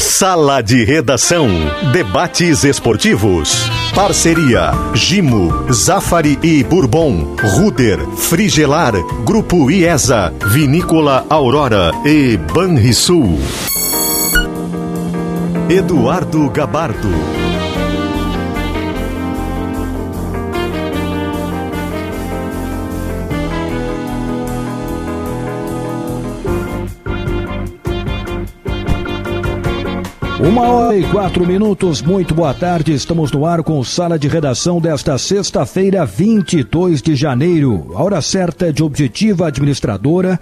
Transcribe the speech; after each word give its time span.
Sala 0.00 0.62
de 0.62 0.82
Redação. 0.82 1.46
Debates 1.92 2.64
esportivos. 2.64 3.70
Parceria: 3.94 4.72
Gimo, 4.94 5.70
Zafari 5.70 6.38
e 6.42 6.64
Bourbon, 6.64 7.36
Ruder, 7.38 7.98
Frigelar, 8.16 8.94
Grupo 9.26 9.70
IESA, 9.70 10.32
Vinícola 10.46 11.26
Aurora 11.28 11.92
e 12.06 12.38
Banrisul. 12.38 13.38
Eduardo 15.68 16.48
Gabardo. 16.48 17.39
Uma 30.42 30.68
hora 30.68 30.96
e 30.96 31.06
quatro 31.10 31.46
minutos, 31.46 32.00
muito 32.00 32.34
boa 32.34 32.54
tarde. 32.54 32.94
Estamos 32.94 33.30
no 33.30 33.44
ar 33.44 33.62
com 33.62 33.84
sala 33.84 34.18
de 34.18 34.26
redação 34.26 34.80
desta 34.80 35.18
sexta-feira, 35.18 36.06
22 36.06 37.02
de 37.02 37.14
janeiro. 37.14 37.92
A 37.94 38.02
hora 38.02 38.22
certa 38.22 38.68
é 38.68 38.72
de 38.72 38.82
objetiva 38.82 39.48
administradora 39.48 40.40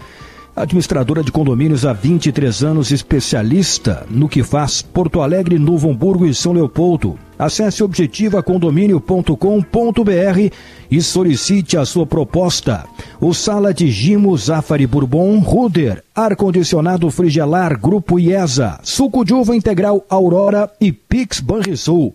administradora 0.63 1.23
de 1.23 1.31
condomínios 1.31 1.87
há 1.87 1.93
23 1.93 2.65
anos, 2.65 2.91
especialista 2.91 4.07
no 4.11 4.29
que 4.29 4.43
faz 4.43 4.83
Porto 4.83 5.21
Alegre, 5.21 5.59
Novo 5.59 5.91
Hamburgo 5.91 6.27
e 6.27 6.35
São 6.35 6.53
Leopoldo. 6.53 7.19
Acesse 7.39 7.85
objetivacondomínio.com.br 7.85 10.55
e 10.91 11.01
solicite 11.01 11.77
a 11.77 11.85
sua 11.85 12.07
proposta. 12.07 12.85
O 13.21 13.33
Sala 13.33 13.73
de 13.73 13.89
Gimo 13.91 14.37
Zafari 14.37 14.87
Bourbon 14.87 15.39
Ruder, 15.39 16.03
Ar-Condicionado 16.15 17.11
Frigelar 17.11 17.79
Grupo 17.79 18.19
IESA, 18.19 18.81
Suco 18.83 19.25
de 19.25 19.33
Uva 19.33 19.55
Integral 19.55 20.05
Aurora 20.11 20.71
e 20.81 20.91
Pix 20.91 21.41
Banrisul. 21.41 22.15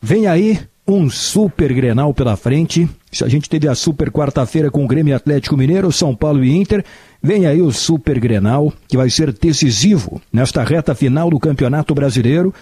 Vem 0.00 0.26
aí 0.26 0.60
um 0.86 1.08
super 1.08 1.72
Grenal 1.72 2.12
pela 2.12 2.36
frente. 2.36 2.88
A 3.22 3.28
gente 3.28 3.48
teve 3.48 3.68
a 3.68 3.74
super 3.74 4.10
quarta-feira 4.10 4.70
com 4.70 4.84
o 4.84 4.88
Grêmio 4.88 5.14
Atlético 5.14 5.56
Mineiro, 5.56 5.92
São 5.92 6.14
Paulo 6.14 6.44
e 6.44 6.56
Inter, 6.56 6.84
vem 7.22 7.46
aí 7.46 7.62
o 7.62 7.70
super 7.70 8.18
Grenal, 8.18 8.72
que 8.88 8.96
vai 8.96 9.08
ser 9.08 9.32
decisivo 9.32 10.20
nesta 10.32 10.64
reta 10.64 10.94
final 10.94 11.30
do 11.30 11.38
Campeonato 11.38 11.94
Brasileiro, 11.94 12.52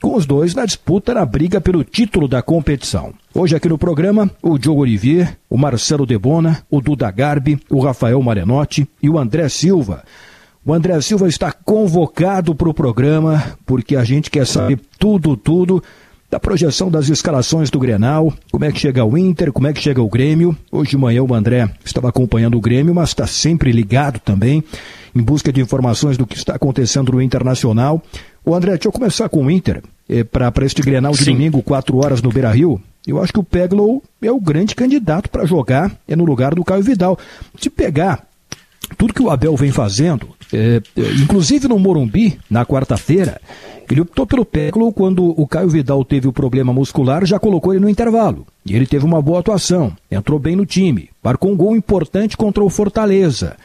com 0.00 0.14
os 0.16 0.26
dois 0.26 0.54
na 0.54 0.64
disputa 0.64 1.14
na 1.14 1.24
briga 1.24 1.60
pelo 1.60 1.84
título 1.84 2.26
da 2.26 2.42
competição. 2.42 3.12
Hoje 3.34 3.54
aqui 3.54 3.68
no 3.68 3.78
programa, 3.78 4.30
o 4.42 4.58
Diogo 4.58 4.82
Olivier, 4.82 5.38
o 5.48 5.56
Marcelo 5.56 6.06
Debona, 6.06 6.62
o 6.70 6.80
Duda 6.80 7.10
Garbi, 7.10 7.60
o 7.70 7.80
Rafael 7.80 8.20
Marenotti 8.20 8.88
e 9.02 9.08
o 9.08 9.18
André 9.18 9.48
Silva. 9.48 10.04
O 10.64 10.72
André 10.72 11.00
Silva 11.00 11.28
está 11.28 11.52
convocado 11.52 12.54
para 12.54 12.68
o 12.68 12.74
programa 12.74 13.56
porque 13.64 13.96
a 13.96 14.04
gente 14.04 14.30
quer 14.30 14.46
saber 14.46 14.80
tudo, 14.98 15.36
tudo 15.36 15.82
da 16.30 16.38
projeção 16.38 16.90
das 16.90 17.08
escalações 17.08 17.70
do 17.70 17.78
Grenal, 17.78 18.32
como 18.50 18.64
é 18.64 18.72
que 18.72 18.78
chega 18.78 19.04
o 19.04 19.16
Inter, 19.16 19.52
como 19.52 19.66
é 19.66 19.72
que 19.72 19.80
chega 19.80 20.02
o 20.02 20.08
Grêmio. 20.08 20.56
Hoje 20.70 20.90
de 20.90 20.98
manhã 20.98 21.22
o 21.22 21.34
André 21.34 21.70
estava 21.84 22.08
acompanhando 22.08 22.58
o 22.58 22.60
Grêmio, 22.60 22.94
mas 22.94 23.10
está 23.10 23.26
sempre 23.26 23.72
ligado 23.72 24.18
também, 24.20 24.62
em 25.14 25.22
busca 25.22 25.52
de 25.52 25.60
informações 25.60 26.18
do 26.18 26.26
que 26.26 26.36
está 26.36 26.54
acontecendo 26.54 27.12
no 27.12 27.22
Internacional. 27.22 28.02
O 28.44 28.54
André, 28.54 28.72
deixa 28.72 28.88
eu 28.88 28.92
começar 28.92 29.28
com 29.28 29.46
o 29.46 29.50
Inter, 29.50 29.82
é, 30.08 30.22
para 30.22 30.52
este 30.64 30.82
Grenal 30.82 31.12
de 31.12 31.24
Sim. 31.24 31.32
domingo, 31.32 31.62
4 31.62 31.96
horas 31.96 32.20
no 32.20 32.30
Beira-Rio. 32.30 32.80
Eu 33.06 33.22
acho 33.22 33.32
que 33.32 33.40
o 33.40 33.44
Peglow 33.44 34.02
é 34.20 34.30
o 34.30 34.40
grande 34.40 34.74
candidato 34.74 35.30
para 35.30 35.46
jogar, 35.46 35.96
é 36.06 36.14
no 36.14 36.26
lugar 36.26 36.54
do 36.54 36.62
Caio 36.62 36.82
Vidal. 36.82 37.18
Se 37.58 37.70
pegar 37.70 38.27
tudo 38.96 39.12
que 39.12 39.22
o 39.22 39.30
Abel 39.30 39.56
vem 39.56 39.70
fazendo, 39.70 40.28
é, 40.52 40.80
é, 40.96 41.00
inclusive 41.22 41.68
no 41.68 41.78
Morumbi, 41.78 42.38
na 42.50 42.64
quarta-feira, 42.64 43.40
ele 43.90 44.00
optou 44.00 44.26
pelo 44.26 44.44
Peglo 44.44 44.92
quando 44.92 45.24
o 45.40 45.46
Caio 45.46 45.68
Vidal 45.68 46.04
teve 46.04 46.28
o 46.28 46.32
problema 46.32 46.72
muscular, 46.72 47.24
já 47.24 47.38
colocou 47.38 47.72
ele 47.72 47.82
no 47.82 47.88
intervalo. 47.88 48.46
E 48.64 48.74
ele 48.74 48.86
teve 48.86 49.04
uma 49.04 49.22
boa 49.22 49.40
atuação, 49.40 49.92
entrou 50.10 50.38
bem 50.38 50.54
no 50.54 50.66
time, 50.66 51.10
marcou 51.22 51.50
um 51.50 51.56
gol 51.56 51.76
importante 51.76 52.36
contra 52.36 52.62
o 52.62 52.70
Fortaleza. 52.70 53.56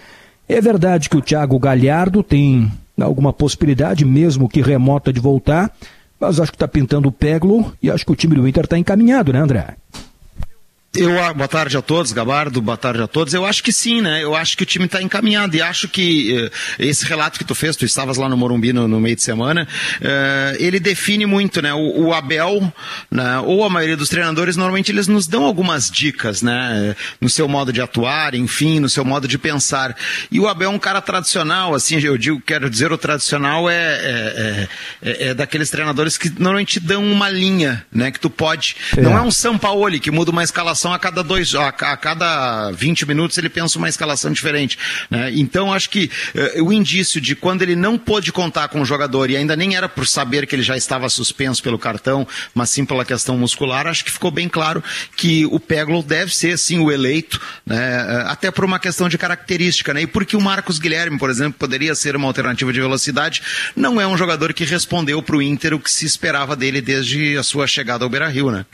É 0.47 0.61
verdade 0.61 1.09
que 1.09 1.17
o 1.17 1.21
Thiago 1.21 1.59
Galhardo 1.59 2.23
tem 2.23 2.71
alguma 2.99 3.33
possibilidade, 3.33 4.05
mesmo 4.05 4.47
que 4.47 4.61
remota, 4.61 5.11
de 5.11 5.19
voltar, 5.19 5.71
mas 6.19 6.39
acho 6.39 6.51
que 6.51 6.55
está 6.55 6.67
pintando 6.67 7.09
o 7.09 7.11
Peglo 7.11 7.73
e 7.81 7.89
acho 7.89 8.05
que 8.05 8.11
o 8.11 8.15
time 8.15 8.35
do 8.35 8.47
Inter 8.47 8.63
está 8.63 8.77
encaminhado, 8.77 9.33
né, 9.33 9.39
André? 9.39 9.75
Eu, 10.95 11.19
ah, 11.23 11.33
boa 11.33 11.47
tarde 11.47 11.75
a 11.75 11.81
todos, 11.81 12.11
Gabardo, 12.11 12.61
boa 12.61 12.77
tarde 12.77 13.01
a 13.01 13.07
todos. 13.07 13.33
Eu 13.33 13.47
acho 13.47 13.63
que 13.63 13.73
sim, 13.73 13.99
né? 13.99 14.23
Eu 14.23 14.35
acho 14.35 14.55
que 14.55 14.61
o 14.61 14.65
time 14.65 14.85
está 14.85 15.01
encaminhado 15.01 15.55
e 15.55 15.61
acho 15.61 15.87
que 15.87 16.37
uh, 16.37 16.51
esse 16.77 17.03
relato 17.03 17.39
que 17.39 17.43
tu 17.43 17.55
fez, 17.55 17.75
tu 17.75 17.83
estavas 17.83 18.15
lá 18.15 18.29
no 18.29 18.37
Morumbi 18.37 18.71
no, 18.71 18.87
no 18.87 18.99
meio 18.99 19.15
de 19.15 19.23
semana, 19.23 19.67
uh, 19.99 20.55
ele 20.59 20.79
define 20.79 21.25
muito, 21.25 21.63
né? 21.63 21.73
O, 21.73 22.03
o, 22.03 22.13
Abel, 22.13 22.71
né? 23.09 23.39
ou 23.39 23.63
a 23.63 23.71
maioria 23.71 23.97
dos 23.97 24.07
treinadores, 24.07 24.55
normalmente 24.55 24.91
eles 24.91 25.07
nos 25.07 25.25
dão 25.25 25.45
algumas 25.45 25.89
dicas, 25.89 26.43
né? 26.43 26.95
No 27.19 27.27
seu 27.27 27.47
modo 27.47 27.73
de 27.73 27.81
atuar, 27.81 28.35
enfim, 28.35 28.79
no 28.79 28.87
seu 28.87 29.03
modo 29.03 29.27
de 29.27 29.39
pensar. 29.39 29.97
E 30.29 30.39
o 30.39 30.47
Abel 30.47 30.69
é 30.69 30.75
um 30.75 30.77
cara 30.77 31.01
tradicional, 31.01 31.73
assim, 31.73 31.99
eu 32.01 32.19
digo, 32.19 32.39
quero 32.39 32.69
dizer, 32.69 32.91
o 32.91 32.99
tradicional 32.99 33.67
é, 33.67 33.75
é, 33.75 34.67
é, 35.01 35.27
é 35.29 35.33
daqueles 35.33 35.71
treinadores 35.71 36.19
que 36.19 36.29
normalmente 36.39 36.79
dão 36.79 37.03
uma 37.03 37.29
linha, 37.29 37.83
né? 37.91 38.11
Que 38.11 38.19
tu 38.19 38.29
pode. 38.29 38.75
Não 38.95 39.17
é 39.17 39.21
um 39.21 39.31
Sampaoli 39.31 39.99
que 39.99 40.11
muda 40.11 40.29
uma 40.29 40.43
escalação 40.43 40.82
escalação 40.83 40.93
a 40.93 40.99
cada 40.99 41.23
dois, 41.23 41.55
a, 41.55 41.67
a 41.67 41.97
cada 41.97 42.71
20 42.71 43.05
minutos 43.05 43.37
ele 43.37 43.49
pensa 43.49 43.77
uma 43.77 43.87
escalação 43.87 44.31
diferente. 44.31 44.77
Né? 45.09 45.31
Então 45.35 45.71
acho 45.71 45.89
que 45.89 46.09
uh, 46.57 46.63
o 46.63 46.73
indício 46.73 47.21
de 47.21 47.35
quando 47.35 47.61
ele 47.61 47.75
não 47.75 47.97
pôde 47.97 48.31
contar 48.31 48.67
com 48.67 48.81
o 48.81 48.85
jogador 48.85 49.29
e 49.29 49.37
ainda 49.37 49.55
nem 49.55 49.75
era 49.75 49.87
por 49.87 50.05
saber 50.05 50.45
que 50.45 50.55
ele 50.55 50.63
já 50.63 50.75
estava 50.75 51.07
suspenso 51.09 51.63
pelo 51.63 51.79
cartão, 51.79 52.27
mas 52.53 52.69
sim 52.69 52.85
pela 52.85 53.05
questão 53.05 53.37
muscular, 53.37 53.87
acho 53.87 54.03
que 54.03 54.11
ficou 54.11 54.31
bem 54.31 54.49
claro 54.49 54.83
que 55.15 55.45
o 55.45 55.59
Peglo 55.59 56.03
deve 56.03 56.35
ser 56.35 56.57
sim 56.57 56.79
o 56.79 56.91
eleito, 56.91 57.39
né? 57.65 57.77
Eh, 57.77 58.23
até 58.27 58.51
por 58.51 58.65
uma 58.65 58.79
questão 58.79 59.07
de 59.07 59.17
característica, 59.17 59.93
né? 59.93 60.01
E 60.01 60.07
porque 60.07 60.35
o 60.35 60.41
Marcos 60.41 60.79
Guilherme, 60.79 61.17
por 61.17 61.29
exemplo, 61.29 61.59
poderia 61.59 61.95
ser 61.95 62.15
uma 62.15 62.27
alternativa 62.27 62.73
de 62.73 62.81
velocidade, 62.81 63.41
não 63.75 64.01
é 64.01 64.07
um 64.07 64.17
jogador 64.17 64.53
que 64.53 64.65
respondeu 64.65 65.21
para 65.21 65.35
o 65.35 65.41
Inter 65.41 65.73
o 65.73 65.79
que 65.79 65.91
se 65.91 66.05
esperava 66.05 66.55
dele 66.55 66.81
desde 66.81 67.37
a 67.37 67.43
sua 67.43 67.67
chegada 67.67 68.03
ao 68.03 68.09
Beira-Rio, 68.09 68.51
né? 68.51 68.65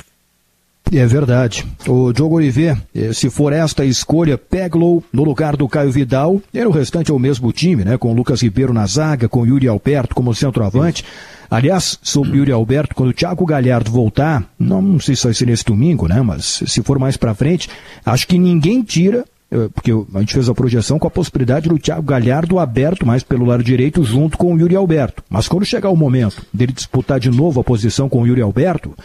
É 0.92 1.06
verdade. 1.06 1.66
O 1.88 2.12
Diogo 2.12 2.36
Oliveira, 2.36 2.82
eh, 2.96 3.14
se 3.14 3.30
for 3.30 3.54
esta 3.54 3.86
escolha, 3.86 4.38
Peglow 4.38 5.04
no 5.14 5.24
lugar 5.24 5.56
do 5.56 5.68
Caio 5.68 5.92
Vidal, 5.92 6.42
e 6.52 6.66
o 6.66 6.72
restante 6.72 7.12
é 7.12 7.14
o 7.14 7.20
mesmo 7.20 7.52
time, 7.52 7.86
né? 7.86 7.98
Com 7.98 8.12
o 8.12 8.16
Lucas 8.16 8.42
Ribeiro 8.42 8.74
na 8.74 8.88
zaga, 8.88 9.30
com 9.30 9.42
o 9.42 9.46
Yuri 9.46 9.68
Alberto 9.68 10.16
como 10.16 10.34
centroavante. 10.34 11.06
Aliás, 11.50 12.00
sobre 12.02 12.32
o 12.32 12.36
Yuri 12.38 12.52
Alberto, 12.52 12.96
quando 12.96 13.10
o 13.10 13.14
Thiago 13.14 13.46
Galhardo 13.46 13.92
voltar, 13.92 14.44
não, 14.58 14.82
não 14.82 15.00
sei 15.00 15.16
se 15.16 15.26
vai 15.26 15.34
ser 15.34 15.46
nesse 15.46 15.66
domingo, 15.66 16.08
né? 16.08 16.22
Mas 16.22 16.64
se 16.66 16.82
for 16.82 16.98
mais 16.98 17.18
para 17.18 17.36
frente, 17.36 17.70
acho 18.04 18.28
que 18.28 18.38
ninguém 18.40 18.82
tira 18.82 19.26
eh, 19.52 19.68
porque 19.74 19.92
a 19.92 20.20
gente 20.20 20.34
fez 20.34 20.48
a 20.48 20.54
projeção 20.54 21.00
com 21.00 21.08
a 21.08 21.12
possibilidade 21.12 21.70
do 21.70 21.80
Thiago 21.80 22.04
Galhardo 22.04 22.60
aberto 22.60 23.06
mais 23.06 23.24
pelo 23.24 23.46
lado 23.46 23.64
direito 23.64 24.04
junto 24.04 24.38
com 24.38 24.54
o 24.54 24.60
Yuri 24.60 24.76
Alberto. 24.76 25.24
Mas 25.30 25.48
quando 25.48 25.66
chegar 25.66 25.90
o 25.90 25.96
momento 25.96 26.46
dele 26.54 26.72
disputar 26.72 27.20
de 27.20 27.30
novo 27.32 27.60
a 27.60 27.64
posição 27.64 28.08
com 28.08 28.22
o 28.22 28.28
Yuri 28.28 28.42
Alberto, 28.42 28.96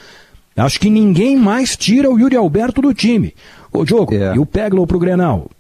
Acho 0.57 0.79
que 0.79 0.89
ninguém 0.89 1.37
mais 1.37 1.77
tira 1.77 2.11
o 2.11 2.19
Yuri 2.19 2.37
Alberto 2.37 2.81
do 2.81 2.95
time. 2.95 3.35
Ô, 3.73 3.85
Diogo, 3.85 4.15
é. 4.15 4.37
e 4.37 4.39
o 4.39 4.47
Peglo 4.47 4.87
pro 4.87 4.99
Grenal? 4.99 5.51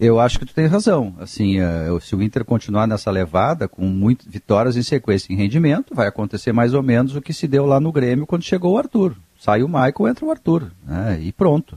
Eu 0.00 0.18
acho 0.18 0.38
que 0.38 0.46
tu 0.46 0.54
tem 0.54 0.66
razão. 0.66 1.14
Assim, 1.20 1.60
uh, 1.60 2.00
se 2.00 2.16
o 2.16 2.22
Inter 2.22 2.44
continuar 2.44 2.88
nessa 2.88 3.10
levada, 3.10 3.68
com 3.68 3.84
muitas 3.84 4.26
vitórias 4.26 4.76
em 4.76 4.82
sequência 4.82 5.32
em 5.32 5.36
rendimento, 5.36 5.94
vai 5.94 6.08
acontecer 6.08 6.52
mais 6.52 6.74
ou 6.74 6.82
menos 6.82 7.14
o 7.14 7.20
que 7.22 7.32
se 7.32 7.46
deu 7.46 7.66
lá 7.66 7.78
no 7.78 7.92
Grêmio 7.92 8.26
quando 8.26 8.42
chegou 8.42 8.72
o 8.72 8.78
Arthur. 8.78 9.14
Sai 9.38 9.62
o 9.62 9.68
Michael, 9.68 10.08
entra 10.08 10.24
o 10.24 10.30
Arthur. 10.30 10.72
Né? 10.84 11.20
E 11.22 11.30
pronto. 11.30 11.76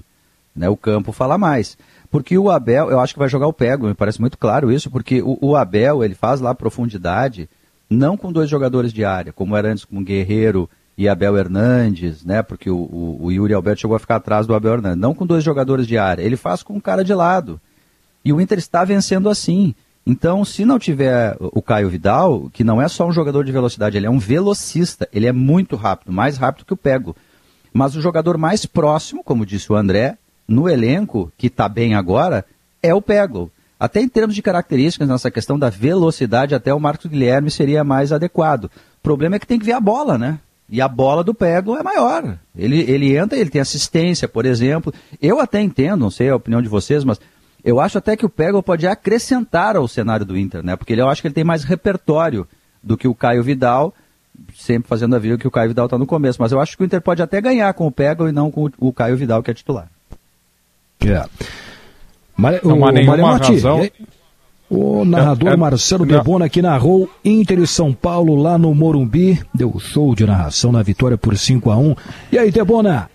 Né? 0.55 0.67
O 0.67 0.77
campo 0.77 1.11
fala 1.11 1.37
mais. 1.37 1.77
Porque 2.09 2.37
o 2.37 2.49
Abel, 2.49 2.89
eu 2.89 2.99
acho 2.99 3.13
que 3.13 3.19
vai 3.19 3.29
jogar 3.29 3.45
o 3.45 3.53
Pego, 3.53 3.87
me 3.87 3.93
parece 3.93 4.19
muito 4.19 4.37
claro 4.37 4.71
isso, 4.71 4.89
porque 4.89 5.21
o, 5.21 5.37
o 5.41 5.55
Abel, 5.55 6.03
ele 6.03 6.15
faz 6.15 6.39
lá 6.39 6.55
profundidade, 6.55 7.49
não 7.89 8.15
com 8.15 8.31
dois 8.31 8.49
jogadores 8.49 8.93
de 8.93 9.03
área, 9.03 9.33
como 9.33 9.55
era 9.55 9.69
antes 9.69 9.85
com 9.85 9.99
o 9.99 10.03
Guerreiro 10.03 10.67
e 10.97 11.09
Abel 11.09 11.37
Hernandes, 11.37 12.23
né? 12.23 12.41
Porque 12.41 12.69
o, 12.69 12.77
o, 12.77 13.25
o, 13.25 13.31
Yuri 13.31 13.53
Alberto 13.53 13.81
chegou 13.81 13.95
a 13.95 13.99
ficar 13.99 14.15
atrás 14.15 14.47
do 14.47 14.55
Abel 14.55 14.75
Hernandes. 14.75 15.01
Não 15.01 15.13
com 15.13 15.25
dois 15.25 15.43
jogadores 15.43 15.85
de 15.87 15.97
área, 15.97 16.23
ele 16.23 16.37
faz 16.37 16.63
com 16.63 16.73
um 16.73 16.79
cara 16.79 17.03
de 17.03 17.13
lado. 17.13 17.59
E 18.23 18.31
o 18.31 18.39
Inter 18.39 18.57
está 18.57 18.83
vencendo 18.83 19.29
assim. 19.29 19.75
Então, 20.07 20.45
se 20.45 20.63
não 20.63 20.77
tiver 20.77 21.35
o 21.39 21.61
Caio 21.61 21.89
Vidal, 21.89 22.49
que 22.53 22.63
não 22.63 22.81
é 22.81 22.87
só 22.87 23.07
um 23.07 23.11
jogador 23.11 23.43
de 23.43 23.51
velocidade, 23.51 23.97
ele 23.97 24.05
é 24.05 24.09
um 24.09 24.19
velocista, 24.19 25.07
ele 25.11 25.25
é 25.25 25.31
muito 25.31 25.75
rápido, 25.75 26.11
mais 26.11 26.37
rápido 26.37 26.65
que 26.65 26.73
o 26.73 26.77
Pego. 26.77 27.15
Mas 27.73 27.95
o 27.95 28.01
jogador 28.01 28.37
mais 28.37 28.65
próximo, 28.65 29.23
como 29.23 29.45
disse 29.45 29.71
o 29.71 29.75
André, 29.75 30.17
no 30.47 30.69
elenco, 30.69 31.31
que 31.37 31.47
está 31.47 31.67
bem 31.67 31.95
agora, 31.95 32.45
é 32.81 32.93
o 32.93 33.01
Pego. 33.01 33.51
Até 33.79 33.99
em 33.99 34.07
termos 34.07 34.35
de 34.35 34.41
características, 34.41 35.07
nessa 35.07 35.29
questão 35.29 35.59
da 35.59 35.69
velocidade, 35.69 36.55
até 36.55 36.73
o 36.73 36.79
Marcos 36.79 37.07
Guilherme 37.07 37.51
seria 37.51 37.83
mais 37.83 38.13
adequado. 38.13 38.65
O 38.65 38.71
problema 39.03 39.35
é 39.35 39.39
que 39.39 39.47
tem 39.47 39.59
que 39.59 39.65
ver 39.65 39.73
a 39.73 39.81
bola, 39.81 40.17
né? 40.17 40.39
E 40.69 40.81
a 40.81 40.87
bola 40.87 41.23
do 41.23 41.33
Pego 41.33 41.77
é 41.77 41.83
maior. 41.83 42.37
Ele, 42.57 42.79
ele 42.89 43.15
entra, 43.15 43.37
ele 43.37 43.49
tem 43.49 43.61
assistência, 43.61 44.27
por 44.27 44.45
exemplo. 44.45 44.93
Eu 45.21 45.39
até 45.39 45.61
entendo, 45.61 45.99
não 46.01 46.09
sei 46.09 46.29
a 46.29 46.35
opinião 46.35 46.61
de 46.61 46.67
vocês, 46.67 47.03
mas 47.03 47.19
eu 47.63 47.79
acho 47.79 47.97
até 47.97 48.15
que 48.15 48.25
o 48.25 48.29
Pego 48.29 48.61
pode 48.63 48.87
acrescentar 48.87 49.75
ao 49.75 49.87
cenário 49.87 50.25
do 50.25 50.37
Inter, 50.37 50.63
né? 50.63 50.75
Porque 50.75 50.93
ele, 50.93 51.01
eu 51.01 51.09
acho 51.09 51.21
que 51.21 51.27
ele 51.27 51.35
tem 51.35 51.43
mais 51.43 51.63
repertório 51.63 52.47
do 52.81 52.97
que 52.97 53.07
o 53.07 53.15
Caio 53.15 53.43
Vidal. 53.43 53.93
sempre 54.55 54.89
fazendo 54.89 55.15
a 55.15 55.19
vida 55.19 55.37
que 55.37 55.47
o 55.47 55.51
Caio 55.51 55.69
Vidal 55.69 55.85
está 55.85 55.97
no 55.97 56.07
começo. 56.07 56.41
Mas 56.41 56.51
eu 56.51 56.59
acho 56.59 56.75
que 56.75 56.83
o 56.83 56.85
Inter 56.85 57.01
pode 57.01 57.21
até 57.21 57.39
ganhar 57.39 57.71
com 57.73 57.85
o 57.85 57.91
Pego 57.91 58.27
e 58.27 58.31
não 58.31 58.49
com 58.49 58.69
o 58.79 58.93
Caio 58.93 59.17
Vidal, 59.17 59.43
que 59.43 59.51
é 59.51 59.53
titular. 59.53 59.87
É. 61.05 61.25
Mas, 62.35 62.61
não 62.63 62.85
há 62.85 62.91
nenhuma 62.91 63.37
razão. 63.37 63.81
O 64.69 65.05
narrador 65.05 65.49
é, 65.49 65.53
é, 65.53 65.57
Marcelo 65.57 66.05
Debona 66.05 66.49
que 66.49 66.61
narrou 66.61 67.09
Inter 67.23 67.59
e 67.59 67.67
São 67.67 67.93
Paulo 67.93 68.35
lá 68.35 68.57
no 68.57 68.73
Morumbi. 68.73 69.39
Deu 69.53 69.77
show 69.79 70.15
de 70.15 70.25
narração 70.25 70.71
na 70.71 70.81
vitória 70.81 71.17
por 71.17 71.37
5 71.37 71.69
a 71.69 71.77
1 71.77 71.95
E 72.31 72.39
aí, 72.39 72.51
Debona? 72.51 73.09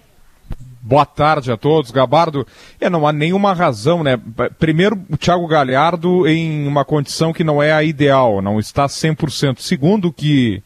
Boa 0.82 1.04
tarde 1.04 1.52
a 1.52 1.56
todos, 1.56 1.90
Gabardo. 1.90 2.46
É, 2.80 2.88
não 2.88 3.06
há 3.06 3.12
nenhuma 3.12 3.52
razão, 3.52 4.02
né? 4.02 4.18
Primeiro, 4.58 4.98
o 5.10 5.16
Thiago 5.16 5.46
Galhardo 5.46 6.26
em 6.26 6.66
uma 6.66 6.84
condição 6.84 7.32
que 7.32 7.44
não 7.44 7.62
é 7.62 7.72
a 7.72 7.84
ideal, 7.84 8.40
não 8.40 8.58
está 8.58 8.86
100%. 8.86 9.58
Segundo, 9.58 10.12
que 10.12 10.62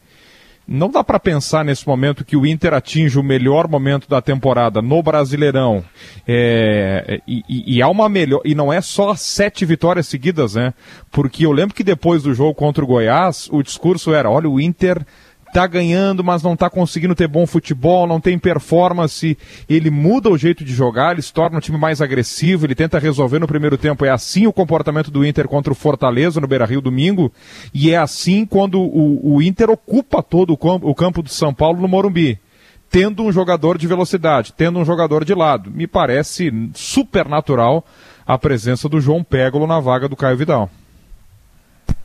não 0.67 0.89
dá 0.89 1.03
para 1.03 1.19
pensar 1.19 1.63
nesse 1.63 1.87
momento 1.87 2.25
que 2.25 2.35
o 2.35 2.45
Inter 2.45 2.73
atinge 2.73 3.19
o 3.19 3.23
melhor 3.23 3.67
momento 3.67 4.09
da 4.09 4.21
temporada 4.21 4.81
no 4.81 5.01
Brasileirão. 5.03 5.83
É, 6.27 7.21
e, 7.27 7.43
e, 7.47 7.77
e, 7.77 7.81
há 7.81 7.87
uma 7.87 8.09
melhor. 8.09 8.41
E 8.43 8.55
não 8.55 8.73
é 8.73 8.81
só 8.81 9.15
sete 9.15 9.63
vitórias 9.63 10.07
seguidas, 10.07 10.55
né? 10.55 10.73
Porque 11.11 11.45
eu 11.45 11.51
lembro 11.51 11.75
que 11.75 11.83
depois 11.83 12.23
do 12.23 12.33
jogo 12.33 12.55
contra 12.55 12.83
o 12.83 12.87
Goiás, 12.87 13.47
o 13.51 13.61
discurso 13.61 14.13
era: 14.13 14.29
olha, 14.29 14.49
o 14.49 14.59
Inter 14.59 15.05
tá 15.55 15.65
ganhando, 15.65 16.21
mas 16.21 16.43
não 16.43 16.53
tá 16.53 16.69
conseguindo 16.69 17.15
ter 17.15 17.29
bom 17.29 17.47
futebol, 17.47 18.05
não 18.05 18.19
tem 18.19 18.37
performance, 18.37 19.37
ele 19.69 19.89
muda 19.89 20.29
o 20.29 20.37
jeito 20.37 20.65
de 20.65 20.73
jogar, 20.73 21.13
ele 21.13 21.21
se 21.21 21.31
torna 21.31 21.57
um 21.57 21.61
time 21.61 21.77
mais 21.77 22.01
agressivo, 22.01 22.65
ele 22.65 22.75
tenta 22.75 22.99
resolver 22.99 23.39
no 23.39 23.47
primeiro 23.47 23.77
tempo. 23.77 24.03
É 24.03 24.09
assim 24.09 24.47
o 24.47 24.51
comportamento 24.51 25.09
do 25.09 25.25
Inter 25.25 25.47
contra 25.47 25.71
o 25.71 25.75
Fortaleza 25.75 26.41
no 26.41 26.47
Beira-Rio 26.47 26.81
domingo, 26.81 27.31
e 27.73 27.89
é 27.89 27.95
assim 27.95 28.45
quando 28.45 28.81
o, 28.81 29.35
o 29.35 29.41
Inter 29.41 29.69
ocupa 29.69 30.21
todo 30.21 30.51
o 30.51 30.57
campo, 30.57 30.89
o 30.89 30.93
campo 30.93 31.21
do 31.21 31.29
São 31.29 31.53
Paulo 31.53 31.81
no 31.81 31.87
Morumbi 31.87 32.37
tendo 32.87 33.23
um 33.23 33.31
jogador 33.31 33.77
de 33.77 33.87
velocidade, 33.87 34.53
tendo 34.53 34.79
um 34.79 34.85
jogador 34.85 35.25
de 35.25 35.33
lado. 35.33 35.71
Me 35.71 35.87
parece 35.87 36.51
super 36.73 37.27
natural 37.27 37.83
a 38.25 38.37
presença 38.37 38.87
do 38.87 39.01
João 39.01 39.23
Pégolo 39.23 39.65
na 39.65 39.79
vaga 39.79 40.07
do 40.07 40.15
Caio 40.15 40.37
Vidal. 40.37 40.69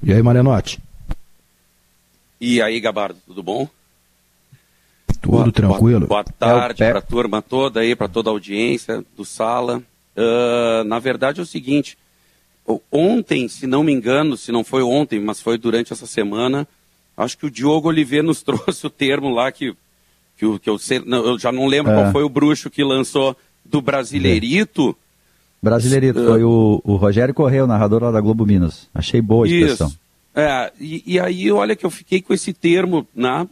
E 0.02 0.12
aí, 0.12 0.22
Marianotti? 0.22 0.80
E 2.40 2.62
aí, 2.62 2.80
Gabardo, 2.80 3.18
tudo 3.26 3.42
bom? 3.42 3.68
Tudo 5.20 5.32
boa, 5.32 5.52
tranquilo. 5.52 6.06
Boa, 6.06 6.22
boa 6.22 6.24
tarde 6.24 6.82
é 6.82 6.90
para 6.90 6.98
a 7.00 7.02
turma 7.02 7.42
toda 7.42 7.80
aí, 7.80 7.94
para 7.94 8.08
toda 8.08 8.30
a 8.30 8.32
audiência 8.32 9.04
do 9.14 9.24
Sala. 9.24 9.82
Uh, 10.16 10.82
na 10.84 10.98
verdade 10.98 11.40
é 11.40 11.42
o 11.42 11.46
seguinte, 11.46 11.98
ontem, 12.90 13.46
se 13.46 13.66
não 13.66 13.84
me 13.84 13.92
engano, 13.92 14.36
se 14.36 14.50
não 14.50 14.64
foi 14.64 14.82
ontem, 14.82 15.20
mas 15.20 15.40
foi 15.40 15.58
durante 15.58 15.92
essa 15.92 16.06
semana, 16.06 16.66
acho 17.16 17.36
que 17.36 17.46
o 17.46 17.50
Diogo 17.50 17.88
Oliveira 17.88 18.26
nos 18.26 18.40
trouxe 18.42 18.86
o 18.86 18.90
termo 18.90 19.28
lá 19.30 19.52
que, 19.52 19.74
que, 20.38 20.58
que 20.58 20.70
eu, 20.70 20.78
sei, 20.78 21.00
não, 21.04 21.24
eu 21.24 21.38
já 21.38 21.52
não 21.52 21.66
lembro 21.66 21.92
é. 21.92 21.94
qual 21.94 22.12
foi 22.12 22.22
o 22.22 22.28
bruxo 22.28 22.70
que 22.70 22.82
lançou 22.82 23.36
do 23.64 23.82
Brasileirito. 23.82 24.96
Brasileirito, 25.62 26.20
uh, 26.20 26.26
foi 26.26 26.42
o, 26.42 26.80
o 26.82 26.96
Rogério 26.96 27.34
Correia, 27.34 27.64
o 27.64 27.68
narrador 27.68 28.02
lá 28.02 28.10
da 28.10 28.20
Globo 28.20 28.46
Minas. 28.46 28.88
Achei 28.94 29.20
boa 29.20 29.44
a 29.44 29.48
expressão. 29.48 29.88
Isso. 29.88 30.09
É, 30.34 30.72
e, 30.78 31.14
e, 31.14 31.20
aí, 31.20 31.50
olha 31.50 31.74
que 31.74 31.84
eu 31.84 31.90
fiquei 31.90 32.22
com 32.22 32.32
esse 32.32 32.52
termo, 32.52 33.06
né, 33.14 33.48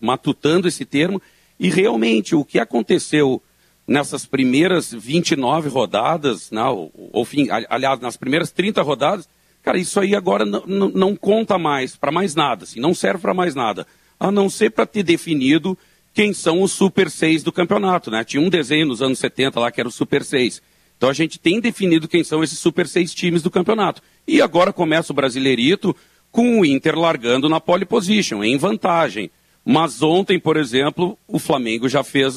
matutando 0.00 0.68
esse 0.68 0.84
termo, 0.84 1.20
e 1.58 1.68
realmente 1.68 2.34
o 2.34 2.44
que 2.44 2.58
aconteceu 2.58 3.42
nessas 3.86 4.24
primeiras 4.24 4.92
29 4.92 5.68
rodadas, 5.68 6.50
né, 6.50 6.62
ou, 6.64 6.92
ou 7.12 7.24
fim, 7.24 7.48
aliás, 7.68 8.00
nas 8.00 8.16
primeiras 8.16 8.52
30 8.52 8.80
rodadas, 8.82 9.28
cara, 9.62 9.76
isso 9.76 9.98
aí 9.98 10.14
agora 10.14 10.44
não 10.44 11.16
conta 11.16 11.58
mais 11.58 11.96
para 11.96 12.12
mais 12.12 12.34
nada, 12.34 12.64
assim, 12.64 12.80
não 12.80 12.94
serve 12.94 13.20
para 13.20 13.34
mais 13.34 13.54
nada, 13.54 13.86
a 14.18 14.30
não 14.30 14.48
ser 14.48 14.70
para 14.70 14.86
ter 14.86 15.02
definido 15.02 15.76
quem 16.14 16.32
são 16.32 16.62
os 16.62 16.70
Super 16.70 17.10
6 17.10 17.42
do 17.42 17.50
campeonato, 17.50 18.08
né? 18.08 18.22
Tinha 18.22 18.40
um 18.40 18.48
desenho 18.48 18.86
nos 18.86 19.02
anos 19.02 19.18
70 19.18 19.58
lá 19.58 19.72
que 19.72 19.80
era 19.80 19.88
o 19.88 19.92
Super 19.92 20.24
6. 20.24 20.62
Então 20.96 21.08
a 21.08 21.12
gente 21.12 21.38
tem 21.38 21.60
definido 21.60 22.08
quem 22.08 22.24
são 22.24 22.42
esses 22.42 22.58
Super 22.58 22.86
6 22.86 23.12
times 23.14 23.42
do 23.42 23.50
campeonato. 23.50 24.02
E 24.26 24.40
agora 24.40 24.72
começa 24.72 25.12
o 25.12 25.16
Brasileirito 25.16 25.94
com 26.30 26.60
o 26.60 26.64
Inter 26.64 26.98
largando 26.98 27.48
na 27.48 27.60
pole 27.60 27.84
position, 27.84 28.42
em 28.42 28.56
vantagem. 28.56 29.30
Mas 29.64 30.02
ontem, 30.02 30.38
por 30.38 30.56
exemplo, 30.56 31.18
o 31.26 31.38
Flamengo 31.38 31.88
já 31.88 32.02
fez 32.02 32.36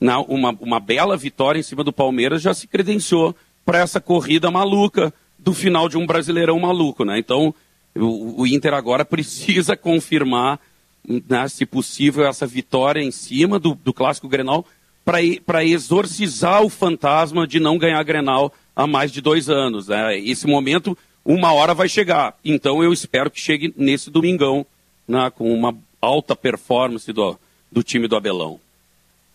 uma, 0.00 0.50
uma 0.60 0.80
bela 0.80 1.16
vitória 1.16 1.58
em 1.58 1.62
cima 1.62 1.84
do 1.84 1.92
Palmeiras, 1.92 2.42
já 2.42 2.52
se 2.54 2.66
credenciou 2.66 3.36
para 3.64 3.78
essa 3.78 4.00
corrida 4.00 4.50
maluca 4.50 5.12
do 5.38 5.52
final 5.52 5.88
de 5.88 5.98
um 5.98 6.06
Brasileirão 6.06 6.58
maluco, 6.58 7.04
né? 7.04 7.18
Então, 7.18 7.54
o, 7.94 8.42
o 8.42 8.46
Inter 8.46 8.74
agora 8.74 9.04
precisa 9.06 9.76
confirmar, 9.76 10.58
né, 11.06 11.46
se 11.48 11.64
possível, 11.64 12.26
essa 12.26 12.46
vitória 12.46 13.00
em 13.00 13.10
cima 13.10 13.58
do, 13.58 13.74
do 13.74 13.92
Clássico 13.92 14.28
Grenal 14.28 14.66
para 15.06 15.64
exorcizar 15.64 16.62
o 16.64 16.68
fantasma 16.68 17.46
de 17.46 17.60
não 17.60 17.78
ganhar 17.78 18.02
Grenal 18.02 18.52
há 18.74 18.86
mais 18.88 19.12
de 19.12 19.20
dois 19.20 19.48
anos. 19.48 19.86
Né? 19.86 20.18
Esse 20.18 20.48
momento 20.48 20.98
uma 21.24 21.52
hora 21.52 21.74
vai 21.74 21.88
chegar. 21.88 22.36
Então 22.44 22.82
eu 22.82 22.92
espero 22.92 23.30
que 23.30 23.40
chegue 23.40 23.72
nesse 23.76 24.10
domingão, 24.10 24.66
né, 25.06 25.30
com 25.30 25.52
uma 25.54 25.76
alta 26.00 26.34
performance 26.34 27.12
do, 27.12 27.38
do 27.70 27.82
time 27.82 28.08
do 28.08 28.16
Abelão. 28.16 28.60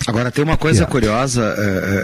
Agora 0.08 0.32
tem 0.32 0.44
uma 0.44 0.58
coisa 0.58 0.80
yeah. 0.80 0.92
curiosa, 0.92 1.56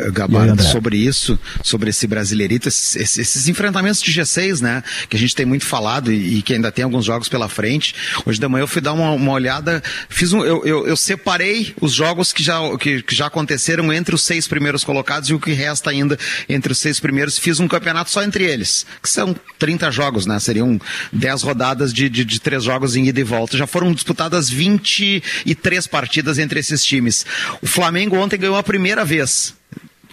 uh, 0.07 0.11
Gabardo, 0.11 0.61
sobre 0.63 0.97
isso, 0.97 1.37
sobre 1.63 1.89
esse 1.89 2.05
brasileirito, 2.05 2.67
esses, 2.67 3.17
esses, 3.17 3.47
enfrentamentos 3.47 4.01
de 4.01 4.11
G6, 4.11 4.61
né? 4.61 4.83
Que 5.09 5.17
a 5.17 5.19
gente 5.19 5.35
tem 5.35 5.45
muito 5.45 5.65
falado 5.65 6.11
e, 6.11 6.37
e, 6.37 6.41
que 6.41 6.53
ainda 6.53 6.71
tem 6.71 6.83
alguns 6.83 7.05
jogos 7.05 7.27
pela 7.27 7.49
frente. 7.49 7.95
Hoje 8.25 8.39
de 8.39 8.47
manhã 8.47 8.63
eu 8.63 8.67
fui 8.67 8.81
dar 8.81 8.93
uma, 8.93 9.11
uma 9.11 9.31
olhada, 9.31 9.81
fiz 10.09 10.31
um, 10.31 10.43
eu, 10.43 10.65
eu, 10.65 10.87
eu, 10.87 10.95
separei 10.95 11.73
os 11.81 11.93
jogos 11.93 12.31
que 12.31 12.43
já, 12.43 12.59
que, 12.77 13.01
que, 13.01 13.15
já 13.15 13.27
aconteceram 13.27 13.91
entre 13.91 14.13
os 14.13 14.21
seis 14.21 14.47
primeiros 14.47 14.83
colocados 14.83 15.29
e 15.29 15.33
o 15.33 15.39
que 15.39 15.51
resta 15.51 15.89
ainda 15.89 16.17
entre 16.47 16.71
os 16.71 16.77
seis 16.77 16.99
primeiros. 16.99 17.37
Fiz 17.37 17.59
um 17.59 17.67
campeonato 17.67 18.11
só 18.11 18.23
entre 18.23 18.45
eles, 18.45 18.85
que 19.01 19.09
são 19.09 19.35
30 19.57 19.91
jogos, 19.91 20.25
né? 20.25 20.39
Seriam 20.39 20.79
10 21.11 21.41
rodadas 21.41 21.93
de, 21.93 22.09
de, 22.09 22.23
de 22.23 22.39
três 22.39 22.63
jogos 22.63 22.95
em 22.95 23.07
ida 23.07 23.19
e 23.19 23.23
volta. 23.23 23.57
Já 23.57 23.65
foram 23.65 23.91
disputadas 23.91 24.49
23 24.49 25.87
partidas 25.87 26.37
entre 26.37 26.59
esses 26.59 26.85
times. 26.85 27.25
O 27.61 27.67
Flamengo 27.67 27.86
Flamengo 27.87 28.17
ontem 28.17 28.37
ganhou 28.37 28.57
a 28.57 28.63
primeira 28.63 29.05
vez 29.05 29.55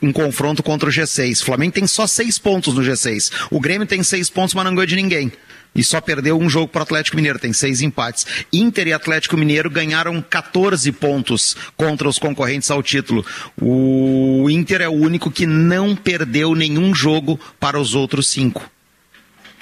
um 0.00 0.12
confronto 0.12 0.62
contra 0.62 0.88
o 0.88 0.93
G6. 0.93 1.43
O 1.43 1.44
Flamengo 1.44 1.73
tem 1.73 1.88
só 1.88 2.06
seis 2.06 2.38
pontos 2.38 2.73
no 2.73 2.82
G6. 2.82 3.32
O 3.50 3.59
Grêmio 3.59 3.85
tem 3.85 4.00
seis 4.00 4.31
pontos, 4.31 4.55
mas 4.55 4.65
não 4.65 4.76
ganhou 4.76 4.87
de 4.87 4.94
ninguém. 4.94 5.32
E 5.75 5.82
só 5.82 6.00
perdeu 6.00 6.38
um 6.38 6.49
jogo 6.49 6.69
para 6.69 6.79
o 6.79 6.82
Atlético 6.85 7.17
Mineiro, 7.17 7.37
tem 7.37 7.53
seis 7.53 7.82
empates. 7.82 8.26
Inter 8.53 8.87
e 8.87 8.93
Atlético 8.93 9.37
Mineiro 9.37 9.69
ganharam 9.69 10.23
14 10.23 10.93
pontos 10.93 11.57
contra 11.76 12.09
os 12.09 12.16
concorrentes 12.16 12.71
ao 12.71 12.81
título. 12.81 13.26
O 13.61 14.49
Inter 14.49 14.81
é 14.81 14.88
o 14.88 14.93
único 14.93 15.28
que 15.28 15.45
não 15.45 15.97
perdeu 15.97 16.54
nenhum 16.54 16.95
jogo 16.95 17.40
para 17.59 17.81
os 17.81 17.93
outros 17.97 18.28
cinco. 18.28 18.71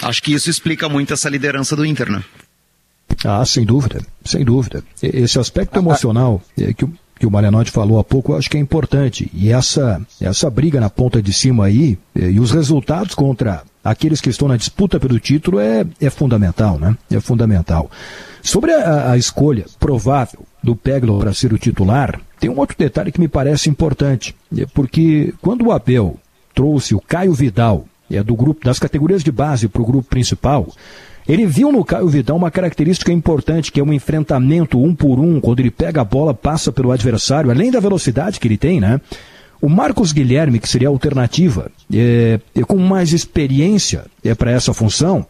Acho 0.02 0.22
que 0.22 0.34
isso 0.34 0.50
explica 0.50 0.86
muito 0.86 1.14
essa 1.14 1.30
liderança 1.30 1.74
do 1.74 1.86
Inter, 1.86 2.12
né? 2.12 2.22
Ah, 3.24 3.46
sem 3.46 3.64
dúvida, 3.64 4.04
sem 4.22 4.44
dúvida. 4.44 4.84
Esse 5.02 5.38
aspecto 5.38 5.78
emocional 5.78 6.42
é 6.60 6.74
que 6.74 6.86
que 7.22 7.26
o 7.26 7.30
Marianotti 7.30 7.70
falou 7.70 8.00
há 8.00 8.04
pouco, 8.04 8.32
eu 8.32 8.36
acho 8.36 8.50
que 8.50 8.56
é 8.56 8.60
importante. 8.60 9.30
E 9.32 9.52
essa, 9.52 10.02
essa 10.20 10.50
briga 10.50 10.80
na 10.80 10.90
ponta 10.90 11.22
de 11.22 11.32
cima 11.32 11.66
aí, 11.66 11.96
eh, 12.16 12.32
e 12.32 12.40
os 12.40 12.50
resultados 12.50 13.14
contra 13.14 13.62
aqueles 13.84 14.20
que 14.20 14.28
estão 14.28 14.48
na 14.48 14.56
disputa 14.56 14.98
pelo 14.98 15.20
título 15.20 15.60
é, 15.60 15.86
é 16.00 16.10
fundamental, 16.10 16.80
né? 16.80 16.98
É 17.08 17.20
fundamental. 17.20 17.88
Sobre 18.42 18.72
a, 18.72 19.12
a 19.12 19.16
escolha 19.16 19.66
provável 19.78 20.44
do 20.60 20.74
Peglo 20.74 21.20
para 21.20 21.32
ser 21.32 21.52
o 21.52 21.58
titular, 21.58 22.20
tem 22.40 22.50
um 22.50 22.58
outro 22.58 22.76
detalhe 22.76 23.12
que 23.12 23.20
me 23.20 23.28
parece 23.28 23.70
importante. 23.70 24.34
É 24.58 24.66
porque 24.66 25.32
quando 25.40 25.66
o 25.66 25.70
Abel 25.70 26.18
trouxe 26.52 26.92
o 26.92 27.00
Caio 27.00 27.32
Vidal, 27.32 27.86
é 28.10 28.20
do 28.20 28.34
grupo 28.34 28.64
das 28.64 28.80
categorias 28.80 29.22
de 29.22 29.30
base 29.30 29.68
para 29.68 29.80
o 29.80 29.86
grupo 29.86 30.08
principal, 30.08 30.66
ele 31.28 31.46
viu 31.46 31.70
no 31.70 31.84
Caio 31.84 32.08
Vidal 32.08 32.36
uma 32.36 32.50
característica 32.50 33.12
importante, 33.12 33.70
que 33.70 33.80
é 33.80 33.84
um 33.84 33.92
enfrentamento 33.92 34.82
um 34.82 34.94
por 34.94 35.18
um, 35.18 35.40
quando 35.40 35.60
ele 35.60 35.70
pega 35.70 36.00
a 36.00 36.04
bola, 36.04 36.34
passa 36.34 36.72
pelo 36.72 36.90
adversário, 36.90 37.50
além 37.50 37.70
da 37.70 37.80
velocidade 37.80 38.40
que 38.40 38.48
ele 38.48 38.56
tem, 38.56 38.80
né? 38.80 39.00
O 39.60 39.68
Marcos 39.68 40.12
Guilherme, 40.12 40.58
que 40.58 40.68
seria 40.68 40.88
a 40.88 40.90
alternativa, 40.90 41.70
é, 41.92 42.40
com 42.66 42.78
mais 42.78 43.12
experiência 43.12 44.06
é 44.24 44.34
para 44.34 44.50
essa 44.50 44.74
função, 44.74 45.24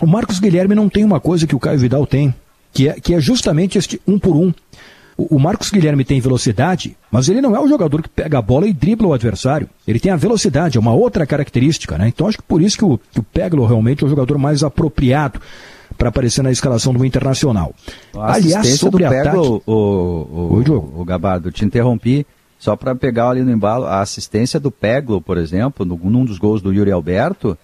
o 0.00 0.06
Marcos 0.06 0.40
Guilherme 0.40 0.74
não 0.74 0.88
tem 0.88 1.04
uma 1.04 1.20
coisa 1.20 1.46
que 1.46 1.54
o 1.54 1.60
Caio 1.60 1.78
Vidal 1.78 2.04
tem, 2.04 2.34
que 2.72 2.88
é, 2.88 2.94
que 2.94 3.14
é 3.14 3.20
justamente 3.20 3.78
este 3.78 4.00
um 4.06 4.18
por 4.18 4.34
um. 4.34 4.52
O, 5.16 5.38
Marcos 5.38 5.70
Guilherme 5.70 6.04
tem 6.04 6.20
velocidade, 6.20 6.96
mas 7.10 7.28
ele 7.28 7.40
não 7.40 7.54
é 7.54 7.60
o 7.60 7.68
jogador 7.68 8.02
que 8.02 8.08
pega 8.08 8.38
a 8.38 8.42
bola 8.42 8.66
e 8.66 8.72
dribla 8.72 9.08
o 9.08 9.12
adversário. 9.12 9.68
Ele 9.86 10.00
tem 10.00 10.10
a 10.10 10.16
velocidade, 10.16 10.76
é 10.76 10.80
uma 10.80 10.92
outra 10.92 11.24
característica, 11.24 11.96
né? 11.96 12.08
Então 12.08 12.26
acho 12.26 12.38
que 12.38 12.42
por 12.42 12.60
isso 12.60 12.76
que 12.76 12.84
o, 12.84 12.98
que 13.12 13.20
o 13.20 13.22
Peglo 13.22 13.64
realmente 13.64 14.02
é 14.02 14.06
o 14.06 14.10
jogador 14.10 14.38
mais 14.38 14.64
apropriado 14.64 15.40
para 15.96 16.08
aparecer 16.08 16.42
na 16.42 16.50
escalação 16.50 16.92
do 16.92 17.04
Internacional. 17.04 17.72
A 18.14 18.34
Aliás, 18.34 18.66
sobre 18.78 19.04
do 19.04 19.10
Peglo, 19.10 19.56
ataque... 19.56 19.62
o, 19.66 19.72
o, 19.72 20.54
Oi, 20.56 20.64
o, 20.68 21.00
o 21.00 21.04
Gabardo, 21.04 21.52
te 21.52 21.64
interrompi 21.64 22.26
só 22.58 22.74
para 22.74 22.94
pegar 22.94 23.30
ali 23.30 23.42
no 23.42 23.52
embalo. 23.52 23.84
A 23.86 24.00
assistência 24.00 24.58
do 24.58 24.70
Peglo, 24.70 25.20
por 25.20 25.38
exemplo, 25.38 25.86
no, 25.86 25.96
num 25.96 26.24
dos 26.24 26.38
gols 26.38 26.60
do 26.60 26.72
Yuri 26.72 26.90
Alberto, 26.90 27.56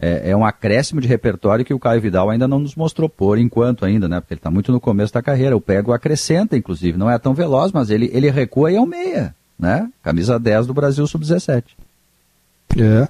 é, 0.00 0.30
é, 0.30 0.36
um 0.36 0.44
acréscimo 0.44 1.00
de 1.00 1.08
repertório 1.08 1.64
que 1.64 1.72
o 1.72 1.78
Caio 1.78 2.00
Vidal 2.00 2.30
ainda 2.30 2.46
não 2.46 2.58
nos 2.58 2.74
mostrou 2.74 3.08
por 3.08 3.38
enquanto 3.38 3.84
ainda, 3.84 4.08
né? 4.08 4.20
Porque 4.20 4.34
ele 4.34 4.38
está 4.38 4.50
muito 4.50 4.70
no 4.70 4.80
começo 4.80 5.12
da 5.12 5.22
carreira. 5.22 5.56
O 5.56 5.60
Pego 5.60 5.92
acrescenta, 5.92 6.56
inclusive, 6.56 6.98
não 6.98 7.10
é 7.10 7.18
tão 7.18 7.34
veloz, 7.34 7.72
mas 7.72 7.90
ele, 7.90 8.10
ele 8.12 8.30
recua 8.30 8.70
e 8.70 8.76
é 8.76 8.80
um 8.80 8.86
meia, 8.86 9.34
né? 9.58 9.90
Camisa 10.02 10.38
10 10.38 10.66
do 10.66 10.74
Brasil 10.74 11.06
Sub-17. 11.06 11.64
É. 12.78 13.08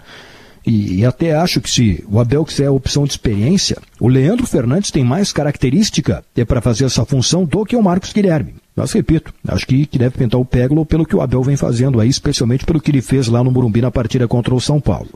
E, 0.64 1.00
e, 1.00 1.06
até 1.06 1.34
acho 1.34 1.60
que 1.60 1.70
se 1.70 2.04
o 2.08 2.18
Abel 2.18 2.44
quiser 2.44 2.66
a 2.66 2.72
opção 2.72 3.04
de 3.04 3.12
experiência, 3.12 3.78
o 4.00 4.08
Leandro 4.08 4.46
Fernandes 4.46 4.90
tem 4.90 5.04
mais 5.04 5.32
característica 5.32 6.24
para 6.46 6.60
fazer 6.60 6.84
essa 6.84 7.04
função 7.04 7.44
do 7.44 7.64
que 7.64 7.76
o 7.76 7.82
Marcos 7.82 8.12
Guilherme. 8.12 8.56
Mas 8.76 8.92
repito, 8.92 9.32
acho 9.48 9.66
que, 9.66 9.86
que 9.86 9.98
deve 9.98 10.18
pintar 10.18 10.38
o 10.38 10.44
Peglo 10.44 10.84
pelo 10.84 11.06
que 11.06 11.16
o 11.16 11.22
Abel 11.22 11.42
vem 11.42 11.56
fazendo 11.56 11.98
aí, 11.98 12.10
especialmente 12.10 12.66
pelo 12.66 12.78
que 12.78 12.90
ele 12.90 13.00
fez 13.00 13.26
lá 13.26 13.42
no 13.42 13.50
Morumbi 13.50 13.80
na 13.80 13.90
partida 13.90 14.28
contra 14.28 14.54
o 14.54 14.60
São 14.60 14.78
Paulo. 14.78 15.08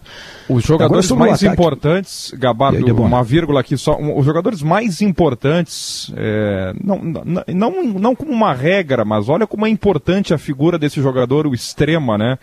Os 0.48 0.64
jogadores 0.64 1.10
mais 1.10 1.42
importantes, 1.42 2.32
Gabardo, 2.38 2.78
aí, 2.78 2.90
uma 2.90 3.22
vírgula 3.22 3.60
aqui 3.60 3.76
só, 3.76 3.98
um, 3.98 4.18
os 4.18 4.24
jogadores 4.24 4.62
mais 4.62 5.02
importantes, 5.02 6.10
é, 6.16 6.72
não, 6.82 7.02
não, 7.02 7.22
não, 7.46 7.84
não 7.98 8.16
como 8.16 8.32
uma 8.32 8.54
regra, 8.54 9.04
mas 9.04 9.28
olha 9.28 9.46
como 9.46 9.66
é 9.66 9.68
importante 9.68 10.32
a 10.32 10.38
figura 10.38 10.78
desse 10.78 11.02
jogador, 11.02 11.46
o 11.46 11.54
extrema, 11.54 12.16
né? 12.16 12.38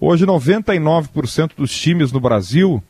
Hoje 0.00 0.24
99% 0.24 1.50
dos 1.54 1.70
times 1.70 2.10
no 2.10 2.18
Brasil 2.18 2.82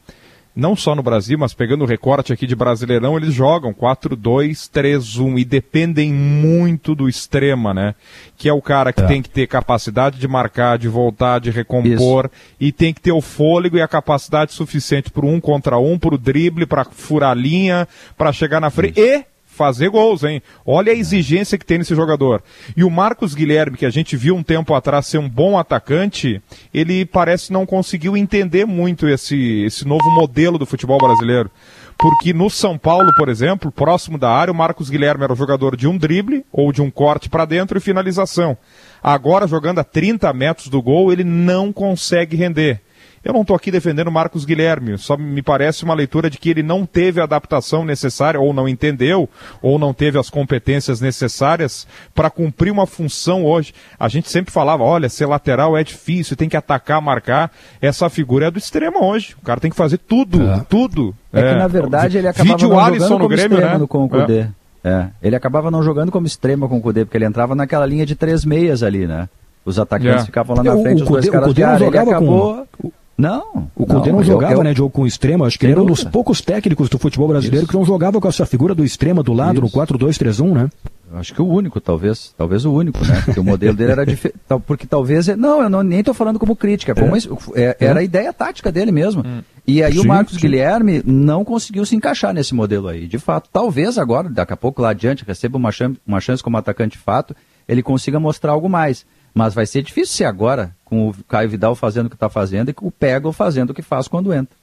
não 0.55 0.77
só 0.77 0.95
no 0.95 1.03
Brasil, 1.03 1.39
mas 1.39 1.55
pegando 1.55 1.83
o 1.83 1.87
recorte 1.87 2.33
aqui 2.33 2.47
de 2.47 2.55
Brasileirão, 2.55 3.17
eles 3.17 3.33
jogam 3.33 3.73
4-2-3-1 3.73 5.39
e 5.39 5.45
dependem 5.45 6.13
muito 6.13 6.95
do 6.95 7.09
extrema, 7.09 7.73
né? 7.73 7.95
Que 8.37 8.49
é 8.49 8.53
o 8.53 8.61
cara 8.61 8.93
que 8.93 9.01
é. 9.01 9.07
tem 9.07 9.23
que 9.23 9.31
ter 9.31 9.47
capacidade 9.47 10.19
de 10.19 10.29
marcar, 10.29 10.79
de 10.79 10.89
voltar, 10.89 11.41
de 11.41 11.51
recompor 11.51 12.27
Isso. 12.27 12.55
e 12.61 12.71
tem 12.71 12.93
que 12.93 13.01
ter 13.01 13.13
o 13.13 13.23
fôlego 13.23 13.79
e 13.79 13.83
a 13.83 13.89
capacidade 13.89 14.53
suficiente 14.53 15.11
para 15.11 15.25
um 15.25 15.41
contra 15.41 15.79
um, 15.79 15.99
para 15.99 16.15
o 16.15 16.19
drible, 16.19 16.67
para 16.67 16.85
furar 16.85 17.31
a 17.31 17.35
linha, 17.35 17.89
para 18.17 18.33
chegar 18.33 18.61
na 18.61 18.71
frente 18.71 19.01
Isso. 19.01 19.09
e 19.09 19.32
fazer 19.63 19.91
gols, 19.91 20.25
hein? 20.25 20.43
Olha 20.67 20.93
a 20.93 20.97
exigência 20.97 21.57
que 21.57 21.65
tem 21.65 21.79
nesse 21.79 21.95
jogador. 21.95 22.43
E 22.77 22.83
o 22.83 22.91
Marcos 22.91 23.33
Guilherme, 23.33 23.77
que 23.77 23.87
a 23.87 23.91
gente 23.91 24.17
viu 24.17 24.35
um 24.35 24.43
tempo 24.43 24.75
atrás 24.75 25.07
ser 25.07 25.19
um 25.19 25.29
bom 25.29 25.57
atacante, 25.57 26.43
ele 26.75 27.07
parece 27.07 27.53
não 27.53 27.65
conseguiu 27.65 28.17
entender 28.17 28.67
muito 28.67 29.09
esse, 29.09 29.63
esse 29.63 29.87
novo 29.87 30.11
modelo 30.11 30.59
do 30.59 30.67
futebol 30.67 30.99
brasileiro. 30.99 31.49
Porque 31.97 32.33
no 32.33 32.51
São 32.51 32.77
Paulo, 32.77 33.15
por 33.17 33.29
exemplo, 33.29 33.71
próximo 33.71 34.19
da 34.19 34.29
área, 34.29 34.51
o 34.51 34.57
Marcos 34.57 34.91
Guilherme 34.91 35.23
era 35.23 35.33
o 35.33 35.37
jogador 35.37 35.77
de 35.77 35.87
um 35.87 35.97
drible 35.97 36.45
ou 36.51 36.73
de 36.73 36.83
um 36.83 36.91
corte 36.91 37.29
para 37.29 37.45
dentro 37.45 37.79
e 37.79 37.81
finalização. 37.81 38.59
Agora, 39.01 39.47
jogando 39.47 39.79
a 39.79 39.85
30 39.85 40.33
metros 40.33 40.67
do 40.67 40.83
gol, 40.83 41.13
ele 41.13 41.23
não 41.23 41.73
consegue 41.73 42.37
render. 42.37 42.81
Eu 43.25 43.33
não 43.33 43.43
estou 43.43 43.55
aqui 43.55 43.71
defendendo 43.71 44.11
Marcos 44.11 44.45
Guilherme, 44.45 44.99
só 44.99 45.17
me 45.17 45.43
parece 45.43 45.85
uma 45.85 45.95
leitura 45.95 46.29
de 46.29 46.39
que 46.39 46.51
ele 46.51 46.63
não 46.63 46.85
teve 46.85 47.21
a 47.21 47.25
adaptação 47.25 47.85
necessária, 47.85 48.41
ou 48.41 48.53
não 48.53 48.69
entendeu, 48.69 49.29
ou 49.61 49.79
não 49.79 49.95
teve 49.95 50.19
as 50.19 50.29
competências 50.29 51.01
necessárias 51.01 51.87
para 52.15 52.29
cumprir 52.31 52.73
uma 52.73 52.87
função 52.87 53.45
hoje. 53.45 53.73
A 53.99 54.09
gente 54.09 54.29
sempre 54.29 54.53
falava: 54.53 54.83
olha, 54.83 55.09
ser 55.09 55.27
lateral 55.27 55.77
é 55.77 55.85
difícil, 55.85 56.37
tem 56.37 56.49
que 56.49 56.57
atacar, 56.57 57.01
marcar. 57.01 57.53
Essa 57.81 58.11
figura 58.11 58.49
é 58.49 58.51
do 58.51 58.59
extremo 58.59 59.05
hoje. 59.05 59.37
O 59.41 59.45
cara 59.45 59.61
tem 59.61 59.71
que 59.71 59.77
fazer 59.77 59.99
tudo, 59.99 60.43
é. 60.43 60.65
tudo. 60.69 61.15
É, 61.33 61.41
é, 61.41 61.53
que 61.53 61.59
na 61.59 61.69
verdade 61.69 62.19
ele 62.19 62.29
acabava 62.29 62.57
Vídeo 62.57 62.69
não 62.69 62.79
Alisson 62.79 63.09
jogando 63.09 63.23
no 63.23 63.29
Grêmio, 63.29 63.61
né? 63.61 63.87
com 63.89 64.05
o 64.05 64.09
Cudê. 64.09 64.47
É. 64.83 64.91
é. 64.91 65.07
Ele 65.23 65.37
acabava 65.37 65.71
não 65.71 65.83
jogando 65.83 66.11
como 66.11 66.27
extremo 66.27 66.69
com 66.69 66.79
o 66.79 66.81
Cudê, 66.81 67.05
porque 67.05 67.17
ele 67.17 67.25
entrava 67.25 67.55
naquela 67.55 67.87
linha 67.87 68.05
de 68.05 68.17
três 68.17 68.45
meias 68.45 68.83
ali, 68.83 69.07
né? 69.07 69.29
Os 69.65 69.79
atacantes 69.79 70.25
é. 70.25 70.27
ficavam 70.27 70.57
lá 70.57 70.65
na 70.65 70.73
frente, 70.73 71.03
o, 71.03 71.05
os 71.05 71.09
dois 71.09 71.25
Cudê, 71.27 71.31
caras 71.31 71.47
o 71.47 71.51
Cudê 71.51 71.61
de 71.61 71.65
área. 71.65 71.87
Ele 71.87 71.99
acabou... 71.99 72.67
Com... 72.77 72.93
Não. 73.23 73.69
O 73.77 73.87
Cudê 73.87 74.11
não, 74.11 74.19
não 74.19 74.25
jogava, 74.25 74.55
eu, 74.55 74.65
né, 74.65 74.75
jogo 74.75 74.91
com 74.91 75.07
extremo. 75.07 75.45
Acho 75.45 75.57
que 75.57 75.65
ele 75.65 75.73
era 75.73 75.83
um 75.83 75.87
dos 75.87 76.03
poucos 76.03 76.41
técnicos 76.41 76.89
do 76.89 76.99
futebol 76.99 77.29
brasileiro 77.29 77.65
Isso. 77.65 77.71
que 77.71 77.79
não 77.79 77.85
jogava 77.85 78.21
com 78.21 78.27
essa 78.27 78.45
figura 78.45 78.75
do 78.75 78.85
extremo 78.85 79.23
do 79.23 79.33
lado, 79.33 79.65
Isso. 79.65 79.79
no 79.79 79.87
4-2-3-1, 79.87 80.53
né? 80.53 80.69
Acho 81.15 81.33
que 81.33 81.41
o 81.41 81.47
único, 81.47 81.81
talvez. 81.81 82.35
Talvez 82.37 82.65
o 82.65 82.73
único, 82.73 83.05
né? 83.05 83.23
Porque 83.25 83.39
o 83.39 83.45
modelo 83.45 83.77
dele 83.77 83.93
era 83.93 84.05
diferente. 84.05 84.41
Porque 84.67 84.87
talvez. 84.89 85.29
Não, 85.29 85.63
eu 85.63 85.71
não, 85.71 85.85
nem 85.85 86.01
estou 86.01 86.15
falando 86.15 86.39
como 86.39 86.57
crítica. 86.57 86.95
Como, 86.95 87.15
é. 87.15 87.21
é, 87.55 87.77
era 87.79 88.01
a 88.01 88.03
ideia 88.03 88.33
tática 88.33 88.73
dele 88.73 88.91
mesmo. 88.91 89.23
Hum. 89.25 89.43
E 89.65 89.85
aí 89.85 89.93
sim, 89.93 90.01
o 90.01 90.05
Marcos 90.05 90.35
sim. 90.35 90.41
Guilherme 90.41 91.01
não 91.07 91.45
conseguiu 91.45 91.87
se 91.87 91.95
encaixar 91.95 92.35
nesse 92.35 92.55
modelo 92.55 92.89
aí. 92.89 93.07
De 93.07 93.19
fato, 93.19 93.49
talvez 93.53 93.99
agora, 93.99 94.29
daqui 94.29 94.53
a 94.53 94.57
pouco 94.57 94.83
lá 94.83 94.91
adiante, 94.91 95.25
receba 95.25 95.57
uma 95.57 95.71
chance, 95.71 95.97
uma 96.05 96.21
chance 96.21 96.43
como 96.43 96.57
atacante 96.57 96.97
de 96.97 97.05
fato, 97.05 97.37
ele 97.69 97.83
consiga 97.85 98.19
mostrar 98.19 98.51
algo 98.51 98.69
mais. 98.69 99.07
Mas 99.35 99.55
vai 99.55 99.67
ser 99.67 99.83
difícil 99.83 100.15
ser 100.15 100.25
agora, 100.25 100.75
com 100.85 101.09
o 101.09 101.15
Caio 101.29 101.49
Vidal 101.49 101.75
fazendo 101.75 102.07
o 102.07 102.11
que 102.11 102.17
está 102.17 102.29
fazendo 102.29 102.71
e 102.71 102.75
com 102.75 102.87
o 102.87 102.91
Pego 102.91 103.33
fazendo 103.33 103.71
o 103.71 103.75
que 103.75 103.83
faz 103.83 104.09
quando 104.09 104.33
entra. 104.33 104.55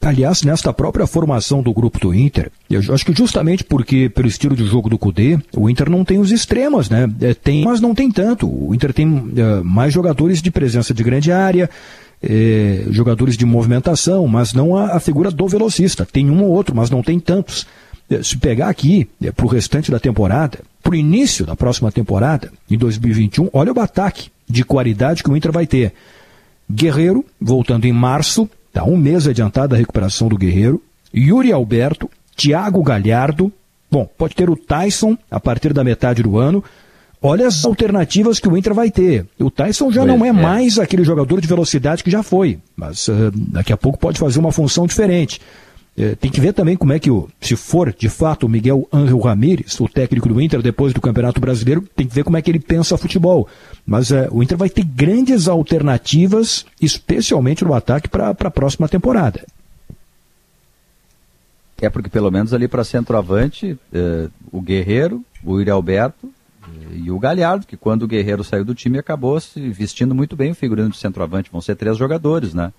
Aliás, 0.00 0.42
nesta 0.42 0.72
própria 0.72 1.06
formação 1.06 1.62
do 1.62 1.72
grupo 1.72 2.00
do 2.00 2.12
Inter, 2.12 2.50
eu 2.68 2.80
acho 2.92 3.06
que 3.06 3.14
justamente 3.16 3.62
porque, 3.62 4.08
pelo 4.08 4.26
estilo 4.26 4.56
de 4.56 4.66
jogo 4.66 4.88
do 4.88 4.98
Cudê, 4.98 5.38
o 5.56 5.70
Inter 5.70 5.88
não 5.88 6.04
tem 6.04 6.18
os 6.18 6.32
extremos, 6.32 6.90
né? 6.90 7.08
É, 7.20 7.32
tem, 7.34 7.64
mas 7.64 7.80
não 7.80 7.94
tem 7.94 8.10
tanto. 8.10 8.48
O 8.48 8.74
Inter 8.74 8.92
tem 8.92 9.06
uh, 9.06 9.64
mais 9.64 9.92
jogadores 9.94 10.42
de 10.42 10.50
presença 10.50 10.92
de 10.92 11.04
grande 11.04 11.30
área, 11.30 11.70
eh, 12.20 12.84
jogadores 12.90 13.36
de 13.36 13.46
movimentação, 13.46 14.26
mas 14.26 14.52
não 14.52 14.76
a, 14.76 14.96
a, 14.96 15.00
figura 15.00 15.30
do 15.30 15.46
velocista. 15.46 16.04
Tem 16.04 16.28
um 16.28 16.42
ou 16.42 16.50
outro, 16.50 16.74
mas 16.74 16.90
não 16.90 17.02
tem 17.02 17.20
tantos. 17.20 17.66
Eh, 18.10 18.22
se 18.24 18.36
pegar 18.38 18.68
aqui, 18.68 19.08
para 19.36 19.46
o 19.46 19.48
restante 19.48 19.90
da 19.90 20.00
temporada, 20.00 20.60
para 20.82 20.92
o 20.92 20.96
início 20.96 21.46
da 21.46 21.54
próxima 21.54 21.92
temporada, 21.92 22.50
em 22.70 22.76
2021, 22.76 23.48
olha 23.52 23.72
o 23.72 23.80
ataque 23.80 24.30
de 24.48 24.64
qualidade 24.64 25.22
que 25.22 25.30
o 25.30 25.36
Inter 25.36 25.52
vai 25.52 25.66
ter. 25.66 25.92
Guerreiro, 26.70 27.24
voltando 27.40 27.84
em 27.84 27.92
março, 27.92 28.48
está 28.68 28.84
um 28.84 28.96
mês 28.96 29.26
adiantado 29.26 29.68
da 29.68 29.76
recuperação 29.76 30.28
do 30.28 30.36
Guerreiro. 30.36 30.82
Yuri 31.14 31.52
Alberto, 31.52 32.10
Thiago 32.36 32.82
Galhardo. 32.82 33.52
Bom, 33.90 34.08
pode 34.18 34.34
ter 34.34 34.48
o 34.48 34.56
Tyson 34.56 35.16
a 35.30 35.38
partir 35.38 35.72
da 35.72 35.84
metade 35.84 36.22
do 36.22 36.38
ano. 36.38 36.64
Olha 37.20 37.46
as 37.46 37.64
alternativas 37.64 38.40
que 38.40 38.48
o 38.48 38.56
Inter 38.56 38.74
vai 38.74 38.90
ter. 38.90 39.26
O 39.38 39.50
Tyson 39.50 39.92
já 39.92 40.04
pois 40.04 40.18
não 40.18 40.24
é, 40.24 40.28
é, 40.28 40.32
mais 40.32 40.78
aquele 40.78 41.04
jogador 41.04 41.40
de 41.40 41.46
velocidade 41.46 42.02
que 42.02 42.10
já 42.10 42.22
foi, 42.22 42.58
mas 42.74 43.06
uh, 43.06 43.30
daqui 43.32 43.72
a 43.72 43.76
pouco 43.76 43.98
pode 43.98 44.18
fazer 44.18 44.40
uma 44.40 44.50
função 44.50 44.86
diferente. 44.86 45.40
É, 45.96 46.14
tem 46.14 46.30
que 46.30 46.40
ver 46.40 46.54
também 46.54 46.74
como 46.74 46.92
é 46.92 46.98
que, 46.98 47.10
o, 47.10 47.28
se 47.38 47.54
for 47.54 47.92
de 47.92 48.08
fato 48.08 48.46
o 48.46 48.48
Miguel 48.48 48.88
Ángel 48.90 49.18
Ramírez, 49.18 49.78
o 49.78 49.86
técnico 49.86 50.26
do 50.26 50.40
Inter, 50.40 50.62
depois 50.62 50.94
do 50.94 51.02
Campeonato 51.02 51.38
Brasileiro, 51.38 51.82
tem 51.94 52.06
que 52.06 52.14
ver 52.14 52.24
como 52.24 52.36
é 52.36 52.42
que 52.42 52.50
ele 52.50 52.58
pensa 52.58 52.96
futebol. 52.96 53.46
Mas 53.86 54.10
é, 54.10 54.26
o 54.30 54.42
Inter 54.42 54.56
vai 54.56 54.70
ter 54.70 54.84
grandes 54.84 55.48
alternativas, 55.48 56.64
especialmente 56.80 57.62
no 57.64 57.74
ataque, 57.74 58.08
para 58.08 58.30
a 58.30 58.50
próxima 58.50 58.88
temporada. 58.88 59.44
É 61.82 61.90
porque 61.90 62.08
pelo 62.08 62.30
menos 62.30 62.54
ali 62.54 62.68
para 62.68 62.84
centroavante, 62.84 63.76
é, 63.92 64.28
o 64.50 64.62
Guerreiro, 64.62 65.22
o 65.44 65.60
Iri 65.60 65.68
Alberto 65.68 66.30
é, 66.62 66.96
e 66.96 67.10
o 67.10 67.18
Galhardo, 67.18 67.66
que 67.66 67.76
quando 67.76 68.04
o 68.04 68.08
Guerreiro 68.08 68.44
saiu 68.44 68.64
do 68.64 68.74
time 68.74 68.98
acabou 68.98 69.38
se 69.40 69.60
vestindo 69.68 70.14
muito 70.14 70.36
bem 70.36 70.52
o 70.52 70.54
figurino 70.54 70.90
de 70.90 70.96
centroavante. 70.96 71.50
Vão 71.50 71.60
ser 71.60 71.74
três 71.74 71.98
jogadores, 71.98 72.54
né? 72.54 72.72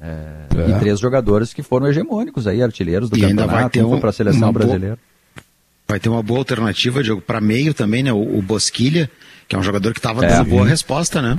É, 0.00 0.46
é. 0.56 0.70
E 0.70 0.78
três 0.78 0.98
jogadores 0.98 1.52
que 1.52 1.62
foram 1.62 1.86
hegemônicos 1.86 2.46
aí, 2.46 2.62
artilheiros 2.62 3.10
do 3.10 3.18
e 3.18 3.20
campeonato, 3.20 3.86
um, 3.86 4.00
para 4.00 4.10
a 4.10 4.12
seleção 4.12 4.52
brasileira. 4.52 4.96
Boa, 4.96 5.44
vai 5.86 6.00
ter 6.00 6.08
uma 6.08 6.22
boa 6.22 6.40
alternativa 6.40 7.00
para 7.26 7.40
meio 7.40 7.74
também, 7.74 8.02
né? 8.02 8.12
O, 8.12 8.38
o, 8.38 8.42
Bosquilha, 8.42 9.10
que 9.46 9.54
é 9.54 9.58
um 9.58 9.62
jogador 9.62 9.92
que 9.92 9.98
estava 9.98 10.24
é, 10.24 10.28
dando 10.28 10.48
boa 10.48 10.66
resposta, 10.66 11.20
né? 11.20 11.38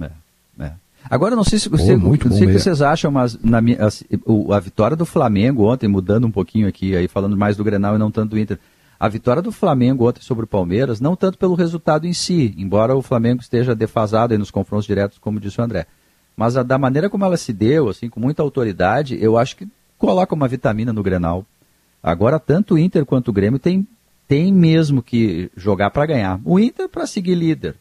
É, 0.00 0.10
é. 0.60 0.72
Agora, 1.08 1.36
não 1.36 1.44
sei 1.44 1.58
se, 1.58 1.68
você, 1.68 1.94
muito 1.94 2.28
não 2.28 2.36
sei 2.36 2.46
o 2.46 2.50
que 2.50 2.58
vocês 2.58 2.82
acham, 2.82 3.10
mas 3.10 3.38
na 3.42 3.60
minha, 3.60 3.78
a, 3.80 4.56
a, 4.56 4.60
vitória 4.60 4.96
do 4.96 5.06
Flamengo 5.06 5.70
ontem, 5.70 5.86
mudando 5.86 6.26
um 6.26 6.30
pouquinho 6.30 6.66
aqui, 6.66 6.96
aí 6.96 7.06
falando 7.06 7.36
mais 7.36 7.56
do 7.56 7.62
Grenal 7.62 7.94
e 7.94 7.98
não 7.98 8.10
tanto 8.10 8.30
do 8.30 8.38
Inter, 8.38 8.58
a 8.98 9.08
vitória 9.08 9.42
do 9.42 9.52
Flamengo 9.52 10.08
ontem 10.08 10.22
sobre 10.22 10.44
o 10.44 10.48
Palmeiras, 10.48 11.00
não 11.00 11.14
tanto 11.14 11.36
pelo 11.36 11.54
resultado 11.54 12.06
em 12.06 12.12
si, 12.12 12.54
embora 12.56 12.96
o 12.96 13.02
Flamengo 13.02 13.42
esteja 13.42 13.74
defasado 13.74 14.36
nos 14.38 14.50
confrontos 14.50 14.86
diretos, 14.86 15.18
como 15.18 15.38
disse 15.38 15.60
o 15.60 15.64
André, 15.64 15.86
mas 16.36 16.56
a, 16.56 16.62
da 16.62 16.78
maneira 16.78 17.08
como 17.08 17.24
ela 17.24 17.36
se 17.36 17.52
deu, 17.52 17.88
assim, 17.88 18.08
com 18.08 18.20
muita 18.20 18.42
autoridade, 18.42 19.16
eu 19.20 19.38
acho 19.38 19.56
que 19.56 19.68
coloca 19.98 20.34
uma 20.34 20.48
vitamina 20.48 20.92
no 20.92 21.02
Grenal. 21.02 21.46
Agora, 22.02 22.38
tanto 22.38 22.74
o 22.74 22.78
Inter 22.78 23.04
quanto 23.04 23.28
o 23.28 23.32
Grêmio 23.32 23.58
tem, 23.58 23.86
tem 24.28 24.52
mesmo 24.52 25.02
que 25.02 25.50
jogar 25.56 25.90
para 25.90 26.06
ganhar. 26.06 26.40
O 26.44 26.58
Inter 26.58 26.88
para 26.88 27.06
seguir 27.06 27.34
líder. 27.34 27.76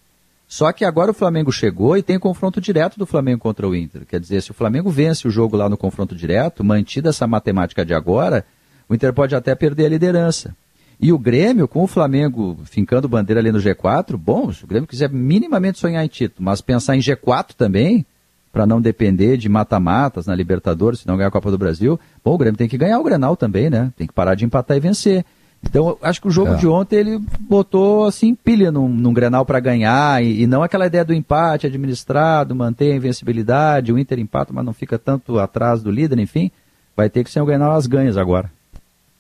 Só 0.48 0.72
que 0.72 0.86
agora 0.86 1.12
o 1.12 1.16
Flamengo 1.16 1.52
chegou 1.52 1.98
e 1.98 2.04
tem 2.04 2.20
confronto 2.20 2.62
direto 2.62 2.98
do 2.98 3.08
Flamengo 3.08 3.40
contra 3.40 3.68
o 3.68 3.76
Inter. 3.76 4.06
Quer 4.06 4.20
dizer, 4.20 4.42
se 4.42 4.52
o 4.52 4.54
Flamengo 4.54 4.90
vence 4.92 5.28
o 5.28 5.32
jogo 5.32 5.58
lá 5.58 5.68
no 5.68 5.76
confronto 5.76 6.16
direto, 6.16 6.64
mantida 6.64 7.10
essa 7.10 7.26
matemática 7.26 7.84
de 7.84 7.94
agora, 7.94 8.46
o 8.88 8.94
Inter 8.94 9.12
pode 9.14 9.36
até 9.36 9.56
perder 9.56 9.88
a 9.88 9.90
liderança. 9.90 10.56
E 11.00 11.12
o 11.12 11.18
Grêmio, 11.18 11.68
com 11.68 11.84
o 11.84 11.88
Flamengo 11.88 12.58
fincando 12.66 13.10
bandeira 13.10 13.42
ali 13.42 13.52
no 13.52 13.58
G4, 13.58 14.16
bom, 14.16 14.54
se 14.54 14.64
o 14.64 14.68
Grêmio 14.68 14.88
quiser 14.88 15.10
minimamente 15.10 15.80
sonhar 15.80 16.06
em 16.06 16.08
título, 16.08 16.46
mas 16.46 16.62
pensar 16.62 16.96
em 16.96 17.00
G4 17.00 17.54
também, 17.58 18.06
para 18.54 18.68
não 18.68 18.80
depender 18.80 19.36
de 19.36 19.50
mata-matas 19.50 20.28
na 20.28 20.36
Libertadores, 20.36 21.00
se 21.00 21.08
não 21.08 21.18
ganhar 21.18 21.30
a 21.30 21.32
Copa 21.32 21.50
do 21.50 21.58
Brasil. 21.58 22.00
Bom, 22.24 22.36
o 22.36 22.38
Grêmio 22.38 22.56
tem 22.56 22.70
que 22.70 22.78
ganhar 22.78 23.00
o 23.00 23.04
Grenal 23.04 23.36
também, 23.36 23.68
né? 23.68 23.92
Tem 23.98 24.06
que 24.06 24.14
parar 24.14 24.36
de 24.36 24.46
empatar 24.46 24.78
e 24.78 24.80
vencer. 24.80 25.26
Então, 25.64 25.98
acho 26.04 26.22
que 26.22 26.28
o 26.28 26.32
jogo 26.32 26.54
é. 26.54 26.56
de 26.58 26.68
ontem 26.68 26.98
ele 26.98 27.20
botou 27.40 28.06
assim 28.06 28.36
pilha 28.36 28.72
num, 28.72 28.88
num 28.88 29.12
Grenal 29.12 29.44
para 29.44 29.60
ganhar 29.60 30.24
e, 30.24 30.44
e, 30.44 30.48
não 30.48 30.62
aquela 30.62 30.86
ideia 30.86 31.04
do 31.04 31.14
empate 31.14 31.66
administrado, 31.66 32.54
manter 32.54 32.92
a 32.92 32.96
invencibilidade, 32.96 33.92
o 33.92 33.98
Inter 33.98 34.20
empata, 34.20 34.54
mas 34.54 34.64
não 34.64 34.74
fica 34.74 35.00
tanto 35.00 35.40
atrás 35.40 35.82
do 35.82 35.90
líder, 35.90 36.20
enfim. 36.20 36.52
vai 36.96 37.10
ter 37.10 37.24
que 37.24 37.32
ser 37.32 37.42
o 37.42 37.46
Grenal 37.46 37.72
as 37.72 37.88
ganhas 37.88 38.18
agora. 38.18 38.52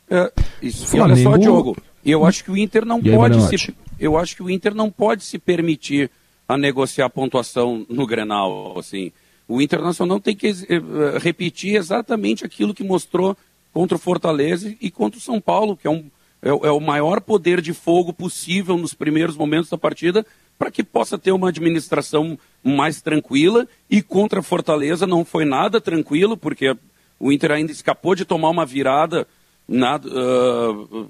É, 0.07 0.31
isso. 0.61 0.95
E 0.95 0.99
olha 0.99 1.15
só, 1.15 1.37
Diogo, 1.37 1.75
eu 2.05 2.23
acho 2.23 2.43
que 2.43 2.51
o 2.51 2.57
Inter 2.57 2.85
não 2.85 2.97
aí, 2.97 3.15
pode 3.15 3.41
se, 3.47 3.73
eu 3.99 4.15
acho 4.15 4.35
que 4.35 4.43
o 4.43 4.49
Inter 4.49 4.75
não 4.75 4.91
pode 4.91 5.23
se 5.23 5.39
permitir 5.39 6.11
a 6.47 6.55
negociar 6.55 7.09
pontuação 7.09 7.83
no 7.89 8.05
Grenal, 8.05 8.77
assim. 8.77 9.11
O 9.47 9.61
Internacional 9.61 10.19
tem 10.19 10.35
que 10.35 10.49
uh, 10.49 11.17
repetir 11.19 11.75
exatamente 11.75 12.45
aquilo 12.45 12.73
que 12.73 12.83
mostrou 12.83 13.35
contra 13.73 13.95
o 13.95 13.99
Fortaleza 13.99 14.73
e 14.79 14.89
contra 14.89 15.17
o 15.17 15.21
São 15.21 15.41
Paulo, 15.41 15.75
que 15.75 15.87
é, 15.87 15.89
um, 15.89 16.05
é, 16.41 16.49
é 16.49 16.71
o 16.71 16.79
maior 16.79 17.19
poder 17.19 17.59
de 17.59 17.73
fogo 17.73 18.13
possível 18.13 18.77
nos 18.77 18.93
primeiros 18.93 19.35
momentos 19.35 19.69
da 19.69 19.77
partida, 19.77 20.25
para 20.57 20.71
que 20.71 20.83
possa 20.83 21.17
ter 21.17 21.31
uma 21.31 21.49
administração 21.49 22.37
mais 22.63 23.01
tranquila. 23.01 23.67
E 23.89 24.01
contra 24.01 24.39
a 24.39 24.43
Fortaleza 24.43 25.07
não 25.07 25.25
foi 25.25 25.43
nada 25.43 25.81
tranquilo, 25.81 26.37
porque 26.37 26.75
o 27.19 27.31
Inter 27.31 27.51
ainda 27.51 27.71
escapou 27.71 28.15
de 28.15 28.25
tomar 28.25 28.49
uma 28.49 28.65
virada 28.65 29.27
na, 29.67 29.95
uh, 29.95 31.09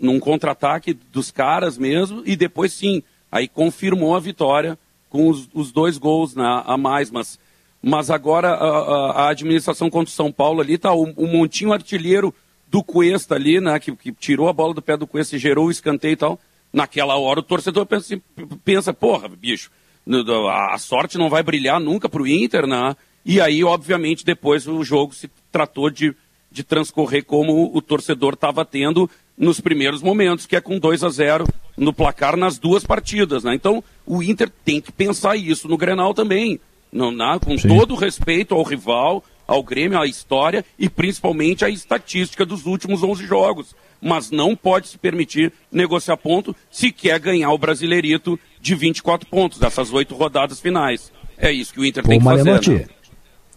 num 0.00 0.18
contra-ataque 0.18 0.92
dos 1.12 1.30
caras 1.30 1.78
mesmo, 1.78 2.22
e 2.26 2.36
depois 2.36 2.72
sim, 2.72 3.02
aí 3.30 3.48
confirmou 3.48 4.14
a 4.14 4.20
vitória 4.20 4.78
com 5.08 5.28
os, 5.28 5.48
os 5.54 5.72
dois 5.72 5.96
gols 5.96 6.34
né, 6.34 6.62
a 6.66 6.76
mais, 6.76 7.10
mas, 7.10 7.38
mas 7.88 8.10
agora 8.10 8.48
a, 8.48 9.10
a, 9.12 9.28
administração 9.28 9.88
contra 9.88 10.10
o 10.10 10.14
São 10.14 10.32
Paulo 10.32 10.60
ali 10.60 10.76
tá 10.76 10.92
o, 10.92 11.04
o 11.16 11.26
montinho 11.26 11.72
artilheiro 11.72 12.34
do 12.68 12.82
Cuesta 12.82 13.36
ali, 13.36 13.60
né, 13.60 13.78
que, 13.78 13.94
que, 13.94 14.10
tirou 14.12 14.48
a 14.48 14.52
bola 14.52 14.74
do 14.74 14.82
pé 14.82 14.96
do 14.96 15.06
Cuesta 15.06 15.36
e 15.36 15.38
gerou 15.38 15.66
o 15.66 15.70
escanteio 15.70 16.14
e 16.14 16.16
tal, 16.16 16.40
naquela 16.72 17.16
hora 17.16 17.38
o 17.38 17.44
torcedor 17.44 17.86
pensa, 17.86 18.14
assim, 18.14 18.22
pensa 18.64 18.92
porra, 18.92 19.28
bicho, 19.28 19.70
a 20.52 20.76
sorte 20.78 21.16
não 21.16 21.28
vai 21.28 21.44
brilhar 21.44 21.78
nunca 21.78 22.08
para 22.08 22.22
o 22.22 22.26
Inter, 22.26 22.66
né? 22.66 22.96
E 23.24 23.40
aí, 23.40 23.62
obviamente, 23.62 24.24
depois 24.24 24.66
o 24.66 24.82
jogo 24.82 25.14
se 25.14 25.28
tratou 25.50 25.90
de 25.90 26.14
de 26.56 26.64
transcorrer 26.64 27.22
como 27.22 27.70
o 27.76 27.82
torcedor 27.82 28.32
estava 28.32 28.64
tendo 28.64 29.10
nos 29.36 29.60
primeiros 29.60 30.00
momentos, 30.00 30.46
que 30.46 30.56
é 30.56 30.60
com 30.60 30.78
2 30.78 31.04
a 31.04 31.10
0 31.10 31.46
no 31.76 31.92
placar 31.92 32.34
nas 32.34 32.58
duas 32.58 32.82
partidas. 32.82 33.44
Né? 33.44 33.54
Então, 33.54 33.84
o 34.06 34.22
Inter 34.22 34.50
tem 34.64 34.80
que 34.80 34.90
pensar 34.90 35.36
isso 35.36 35.68
no 35.68 35.76
Grenal 35.76 36.14
também. 36.14 36.58
Não, 36.96 37.12
né? 37.12 37.38
Com 37.44 37.58
Sim. 37.58 37.68
todo 37.68 37.94
o 37.94 37.96
respeito 37.96 38.54
ao 38.54 38.62
rival, 38.62 39.22
ao 39.46 39.62
Grêmio, 39.62 40.00
à 40.00 40.06
história 40.06 40.64
e 40.78 40.88
principalmente 40.88 41.64
à 41.64 41.68
estatística 41.68 42.44
dos 42.44 42.66
últimos 42.66 43.02
11 43.02 43.26
jogos. 43.26 43.74
Mas 44.00 44.30
não 44.30 44.56
pode 44.56 44.88
se 44.88 44.98
permitir 44.98 45.52
negociar 45.70 46.16
ponto 46.16 46.54
se 46.70 46.90
quer 46.90 47.18
ganhar 47.18 47.50
o 47.50 47.58
Brasileirito 47.58 48.38
de 48.60 48.74
24 48.74 49.28
pontos, 49.28 49.58
dessas 49.58 49.92
oito 49.92 50.14
rodadas 50.14 50.60
finais. 50.60 51.12
É 51.38 51.52
isso 51.52 51.72
que 51.72 51.80
o 51.80 51.84
Inter 51.84 52.02
tem 52.02 52.18
que 52.18 52.24
fazer. 52.24 52.68
Né? 52.70 52.86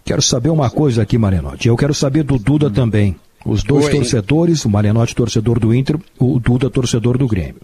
Quero 0.04 0.22
saber 0.22 0.50
uma 0.50 0.70
coisa 0.70 1.04
aqui, 1.04 1.18
Marenotti. 1.18 1.68
Eu 1.68 1.78
quero 1.78 1.94
saber 1.94 2.24
do 2.24 2.38
Duda 2.38 2.70
também. 2.70 3.16
Os 3.46 3.64
dois 3.64 3.86
Oi. 3.86 3.92
torcedores, 3.92 4.66
o 4.66 4.70
Marenotti 4.70 5.16
torcedor 5.16 5.60
do 5.60 5.74
Inter, 5.74 5.98
o 6.18 6.40
Duda 6.40 6.70
torcedor 6.70 7.18
do 7.18 7.28
Grêmio. 7.28 7.62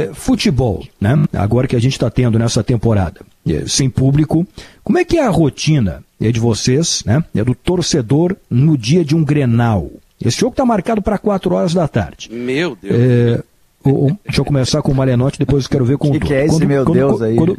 É, 0.00 0.14
futebol, 0.14 0.86
né? 1.00 1.14
Agora 1.32 1.66
que 1.66 1.76
a 1.76 1.80
gente 1.80 1.92
está 1.92 2.08
tendo 2.08 2.38
nessa 2.38 2.64
temporada, 2.64 3.20
é, 3.46 3.64
sem 3.66 3.90
público, 3.90 4.46
como 4.82 4.98
é 4.98 5.04
que 5.04 5.18
é 5.18 5.26
a 5.26 5.30
rotina 5.30 6.02
é 6.20 6.30
de 6.30 6.40
vocês, 6.40 7.02
né? 7.04 7.22
É 7.34 7.44
do 7.44 7.54
torcedor 7.54 8.36
no 8.48 8.78
dia 8.78 9.04
de 9.04 9.14
um 9.14 9.24
Grenal. 9.24 9.90
Esse 10.24 10.40
jogo 10.40 10.52
está 10.52 10.64
marcado 10.64 11.02
para 11.02 11.18
4 11.18 11.54
horas 11.54 11.74
da 11.74 11.88
tarde. 11.88 12.30
Meu 12.32 12.76
Deus. 12.80 12.94
É, 12.94 13.42
o, 13.84 14.06
o, 14.06 14.18
deixa 14.24 14.40
eu 14.40 14.44
começar 14.44 14.82
com 14.82 14.92
o 14.92 14.94
Marenotti, 14.94 15.38
depois 15.38 15.64
eu 15.64 15.70
quero 15.70 15.84
ver 15.84 15.98
com 15.98 16.08
o 16.08 16.12
que, 16.12 16.20
que 16.20 16.34
é 16.34 16.44
esse 16.44 16.56
quando, 16.56 16.66
meu 16.66 16.84
quando, 16.84 16.96
Deus 16.96 17.22
aí? 17.22 17.36
Quando, 17.36 17.58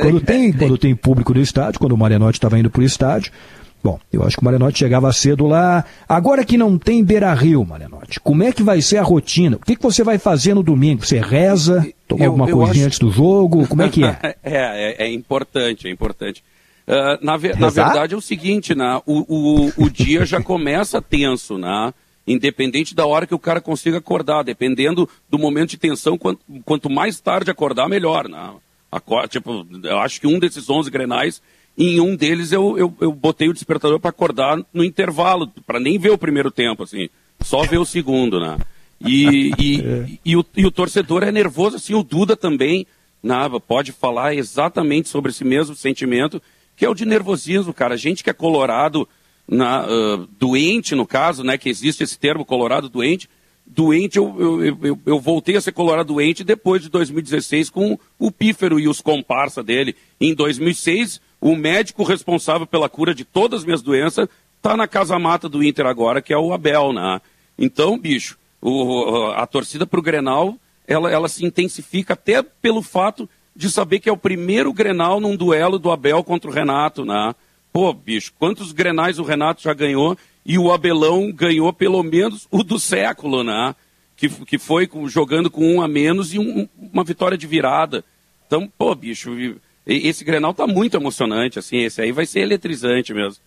quando 0.00 0.20
tem, 0.20 0.52
quando 0.52 0.78
tem 0.78 0.94
público 0.94 1.32
no 1.32 1.40
estádio, 1.40 1.78
quando 1.78 1.92
o 1.92 1.98
Marianotti 1.98 2.38
estava 2.38 2.58
indo 2.58 2.70
para 2.70 2.80
o 2.80 2.84
estádio, 2.84 3.32
Bom, 3.82 3.98
eu 4.12 4.22
acho 4.22 4.36
que 4.36 4.42
o 4.42 4.44
Marianotti 4.44 4.78
chegava 4.78 5.10
cedo 5.12 5.46
lá. 5.46 5.84
Agora 6.06 6.44
que 6.44 6.58
não 6.58 6.76
tem 6.76 7.02
Beira 7.02 7.32
Rio, 7.32 7.64
Marianotti, 7.64 8.20
como 8.20 8.42
é 8.42 8.52
que 8.52 8.62
vai 8.62 8.82
ser 8.82 8.98
a 8.98 9.02
rotina? 9.02 9.56
O 9.56 9.60
que, 9.60 9.74
que 9.74 9.82
você 9.82 10.04
vai 10.04 10.18
fazer 10.18 10.52
no 10.54 10.62
domingo? 10.62 11.04
Você 11.04 11.18
reza? 11.18 11.86
Toma 12.06 12.24
eu, 12.24 12.30
alguma 12.30 12.48
eu 12.48 12.56
coisinha 12.56 12.86
acho... 12.86 12.86
antes 12.86 12.98
do 12.98 13.10
jogo? 13.10 13.66
Como 13.66 13.80
é 13.80 13.88
que 13.88 14.04
é? 14.04 14.18
é, 14.22 14.36
é, 14.42 15.06
é, 15.06 15.12
importante, 15.12 15.88
é 15.88 15.90
importante. 15.90 16.44
Uh, 16.86 17.24
na, 17.24 17.36
ve 17.36 17.54
na, 17.54 17.70
verdade 17.70 18.14
é 18.14 18.16
o 18.16 18.20
seguinte, 18.20 18.74
né? 18.74 19.00
O, 19.06 19.24
o, 19.28 19.84
o 19.84 19.90
dia 19.90 20.26
já 20.26 20.42
começa 20.42 21.00
tenso, 21.00 21.56
né? 21.56 21.94
Independente 22.26 22.94
da 22.94 23.06
hora 23.06 23.26
que 23.26 23.34
o 23.34 23.38
cara 23.38 23.60
consiga 23.62 23.98
acordar, 23.98 24.42
dependendo 24.42 25.08
do 25.28 25.38
momento 25.38 25.70
de 25.70 25.78
tensão, 25.78 26.18
quanto, 26.18 26.40
quanto 26.64 26.90
mais 26.90 27.18
tarde 27.18 27.50
acordar, 27.50 27.88
melhor, 27.88 28.28
né? 28.28 28.50
tipo, 29.28 29.66
eu 29.84 29.98
acho 29.98 30.20
que 30.20 30.26
um 30.26 30.38
desses 30.38 30.68
11 30.68 30.90
grenais, 30.90 31.40
em 31.80 31.98
um 31.98 32.14
deles 32.14 32.52
eu, 32.52 32.76
eu, 32.76 32.94
eu 33.00 33.10
botei 33.10 33.48
o 33.48 33.54
despertador 33.54 33.98
para 33.98 34.10
acordar 34.10 34.62
no 34.72 34.84
intervalo, 34.84 35.48
para 35.66 35.80
nem 35.80 35.98
ver 35.98 36.10
o 36.10 36.18
primeiro 36.18 36.50
tempo, 36.50 36.82
assim, 36.82 37.08
só 37.40 37.62
ver 37.62 37.78
o 37.78 37.86
segundo, 37.86 38.38
né? 38.38 38.58
E, 39.00 39.50
e, 39.58 39.80
é. 39.80 40.06
e, 40.22 40.36
o, 40.36 40.44
e 40.54 40.66
o 40.66 40.70
torcedor 40.70 41.22
é 41.22 41.32
nervoso, 41.32 41.76
assim, 41.76 41.94
o 41.94 42.02
Duda 42.02 42.36
também, 42.36 42.86
né, 43.22 43.36
pode 43.66 43.92
falar 43.92 44.34
exatamente 44.34 45.08
sobre 45.08 45.30
esse 45.30 45.42
mesmo 45.42 45.74
sentimento, 45.74 46.42
que 46.76 46.84
é 46.84 46.88
o 46.88 46.94
de 46.94 47.06
nervosismo, 47.06 47.72
cara. 47.72 47.94
A 47.94 47.96
gente 47.96 48.22
que 48.22 48.28
é 48.28 48.34
colorado, 48.34 49.08
na, 49.48 49.86
uh, 49.86 50.28
doente, 50.38 50.94
no 50.94 51.06
caso, 51.06 51.42
né, 51.42 51.56
que 51.56 51.70
existe 51.70 52.04
esse 52.04 52.18
termo 52.18 52.44
colorado 52.44 52.90
doente, 52.90 53.26
doente, 53.66 54.18
eu, 54.18 54.36
eu, 54.38 54.84
eu, 54.84 54.98
eu, 55.06 55.20
voltei 55.20 55.56
a 55.56 55.60
ser 55.60 55.72
colorado 55.72 56.12
doente 56.12 56.44
depois 56.44 56.82
de 56.82 56.90
2016 56.90 57.70
com 57.70 57.98
o 58.18 58.30
Pífero 58.30 58.78
e 58.78 58.86
os 58.86 59.00
comparsa 59.00 59.62
dele. 59.62 59.94
Em 60.20 60.34
2006, 60.34 61.20
o 61.40 61.56
médico 61.56 62.04
responsável 62.04 62.66
pela 62.66 62.88
cura 62.88 63.14
de 63.14 63.24
todas 63.24 63.60
as 63.60 63.64
minhas 63.64 63.82
doenças 63.82 64.28
está 64.56 64.76
na 64.76 64.86
casa-mata 64.86 65.48
do 65.48 65.62
Inter 65.64 65.86
agora, 65.86 66.20
que 66.20 66.32
é 66.32 66.38
o 66.38 66.52
Abel, 66.52 66.92
né? 66.92 67.20
Então, 67.58 67.98
bicho, 67.98 68.36
o, 68.60 69.32
a 69.34 69.46
torcida 69.46 69.86
para 69.86 69.98
o 69.98 70.02
Grenal, 70.02 70.56
ela, 70.86 71.10
ela 71.10 71.28
se 71.28 71.44
intensifica 71.44 72.12
até 72.12 72.42
pelo 72.42 72.82
fato 72.82 73.28
de 73.56 73.70
saber 73.70 74.00
que 74.00 74.08
é 74.08 74.12
o 74.12 74.16
primeiro 74.16 74.72
Grenal 74.72 75.20
num 75.20 75.36
duelo 75.36 75.78
do 75.78 75.90
Abel 75.90 76.22
contra 76.22 76.50
o 76.50 76.52
Renato, 76.52 77.04
né? 77.04 77.34
Pô, 77.72 77.92
bicho, 77.92 78.32
quantos 78.38 78.72
Grenais 78.72 79.18
o 79.18 79.22
Renato 79.22 79.62
já 79.62 79.72
ganhou 79.72 80.16
e 80.44 80.58
o 80.58 80.72
Abelão 80.72 81.30
ganhou 81.32 81.72
pelo 81.72 82.02
menos 82.02 82.46
o 82.50 82.62
do 82.62 82.78
século, 82.78 83.42
né? 83.42 83.74
Que, 84.16 84.28
que 84.28 84.58
foi 84.58 84.88
jogando 85.06 85.50
com 85.50 85.76
um 85.76 85.80
a 85.80 85.88
menos 85.88 86.34
e 86.34 86.38
um, 86.38 86.68
uma 86.92 87.04
vitória 87.04 87.38
de 87.38 87.46
virada. 87.46 88.04
Então, 88.46 88.70
pô, 88.76 88.94
bicho, 88.94 89.30
esse 89.86 90.24
Grenal 90.24 90.54
tá 90.54 90.66
muito 90.66 90.96
emocionante, 90.96 91.58
assim, 91.58 91.78
esse 91.78 92.00
aí 92.00 92.12
vai 92.12 92.26
ser 92.26 92.40
eletrizante 92.40 93.12
mesmo. 93.12 93.42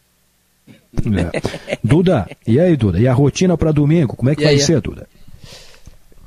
É. 0.67 1.77
Duda, 1.83 2.29
e 2.47 2.59
aí, 2.59 2.75
Duda? 2.77 2.99
E 2.99 3.07
a 3.07 3.13
rotina 3.13 3.57
para 3.57 3.71
domingo, 3.71 4.15
como 4.15 4.29
é 4.29 4.35
que 4.35 4.41
e 4.41 4.45
vai 4.45 4.53
aí? 4.53 4.59
ser, 4.59 4.79
Duda? 4.81 5.07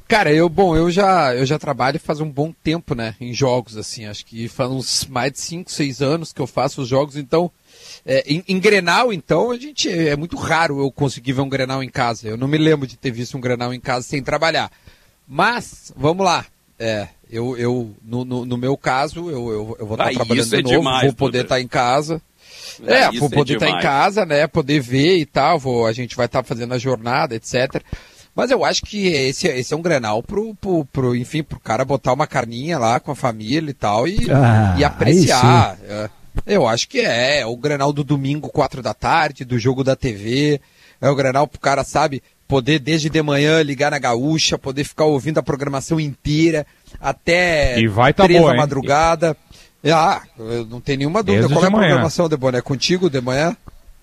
Cara, 0.09 0.33
eu, 0.33 0.49
bom, 0.49 0.77
eu 0.77 0.91
já, 0.91 1.35
eu 1.35 1.45
já 1.45 1.59
trabalho 1.59 1.99
faz 1.99 2.21
um 2.21 2.31
bom 2.31 2.53
tempo, 2.63 2.95
né, 2.95 3.17
em 3.21 3.33
jogos, 3.35 3.77
assim, 3.77 4.07
acho 4.07 4.25
que 4.25 4.47
faz 4.47 4.71
uns 4.71 5.07
mais 5.07 5.33
de 5.33 5.41
5, 5.41 5.71
6 5.71 6.03
anos 6.03 6.33
que 6.33 6.41
eu 6.41 6.47
faço 6.47 6.83
os 6.83 6.89
jogos, 6.89 7.17
então 7.17 7.51
é, 8.05 8.23
em, 8.27 8.45
em, 8.47 8.61
Grenal, 8.61 9.13
então, 9.13 9.51
a 9.51 9.59
gente 9.59 9.91
é 9.91 10.17
muito 10.17 10.37
raro 10.37 10.81
eu 10.81 10.93
conseguir 10.93 11.33
ver 11.33 11.41
um 11.41 11.49
Grenal 11.49 11.83
em 11.83 11.89
casa. 11.89 12.29
Eu 12.29 12.37
não 12.37 12.47
me 12.47 12.57
lembro 12.57 12.87
de 12.87 12.97
ter 12.97 13.11
visto 13.11 13.37
um 13.37 13.41
Grenal 13.41 13.75
em 13.75 13.81
casa 13.81 14.07
sem 14.07 14.23
trabalhar. 14.23 14.71
Mas, 15.27 15.93
vamos 15.97 16.25
lá. 16.25 16.47
É, 16.79 17.09
eu, 17.31 17.57
eu 17.57 17.95
no, 18.05 18.25
no, 18.25 18.45
no 18.45 18.57
meu 18.57 18.77
caso, 18.77 19.31
eu, 19.31 19.51
eu, 19.51 19.77
eu 19.81 19.87
vou 19.87 19.95
estar 19.95 20.09
ah, 20.09 20.15
trabalhando 20.15 20.49
de 20.49 20.57
é 20.57 20.63
novo, 20.63 20.77
demais, 20.77 21.05
vou 21.05 21.15
poder 21.15 21.45
estar 21.45 21.61
em 21.61 21.69
casa. 21.69 22.23
É, 22.87 23.03
é 23.03 23.13
vou 23.13 23.31
poder 23.31 23.55
estar 23.55 23.71
em 23.71 23.81
casa, 23.81 24.25
né? 24.25 24.47
Poder 24.47 24.81
ver 24.81 25.17
e 25.17 25.27
tal. 25.27 25.59
Vou, 25.59 25.87
a 25.87 25.93
gente 25.93 26.17
vai 26.17 26.27
estar 26.27 26.43
fazendo 26.43 26.75
a 26.75 26.79
jornada, 26.79 27.35
etc. 27.35 27.83
Mas 28.35 28.51
eu 28.51 28.65
acho 28.65 28.83
que 28.83 29.07
esse, 29.07 29.49
esse 29.49 29.73
é 29.73 29.77
um 29.77 29.83
grenal 29.83 30.23
pro, 30.23 30.55
pro, 30.55 30.85
pro, 30.85 31.17
enfim, 31.17 31.43
pro 31.43 31.59
cara 31.59 31.85
botar 31.85 32.13
uma 32.13 32.27
carninha 32.27 32.79
lá 32.79 33.01
com 33.01 33.11
a 33.11 33.17
família 33.17 33.71
e 33.71 33.75
tal 33.75 34.07
e, 34.07 34.31
ah, 34.31 34.77
e 34.79 34.85
apreciar. 34.85 35.79
É. 35.83 36.11
Eu 36.45 36.69
acho 36.69 36.87
que 36.89 37.01
é. 37.01 37.41
É 37.41 37.47
o 37.47 37.57
Grenal 37.57 37.93
do 37.93 38.05
domingo, 38.05 38.51
quatro 38.51 38.83
da 38.83 38.93
tarde, 38.93 39.45
do 39.45 39.59
jogo 39.59 39.83
da 39.83 39.97
TV. 39.97 40.61
É 41.01 41.09
o 41.09 41.15
Grenal 41.15 41.47
pro 41.47 41.59
cara, 41.59 41.83
sabe, 41.83 42.23
poder 42.47 42.79
desde 42.79 43.09
de 43.09 43.23
manhã 43.23 43.63
ligar 43.63 43.91
na 43.91 43.99
gaúcha, 43.99 44.59
poder 44.59 44.85
ficar 44.85 45.05
ouvindo 45.05 45.39
a 45.39 45.43
programação 45.43 45.99
inteira 45.99 46.67
até 47.01 47.79
e 47.79 47.87
vai 47.87 48.13
tá 48.13 48.25
três 48.25 48.41
boa, 48.41 48.53
da 48.53 48.59
madrugada. 48.59 49.37
Hein? 49.85 49.93
Ah, 49.93 50.23
não 50.69 50.81
tem 50.81 50.97
nenhuma 50.97 51.23
dúvida. 51.23 51.43
Desde 51.43 51.55
Qual 51.55 51.65
é 51.65 51.69
a 51.69 51.71
manhã. 51.71 51.87
programação, 51.89 52.29
Deboné? 52.29 52.59
É 52.59 52.63
contigo 52.63 53.09
de 53.09 53.21
manhã? 53.21 53.57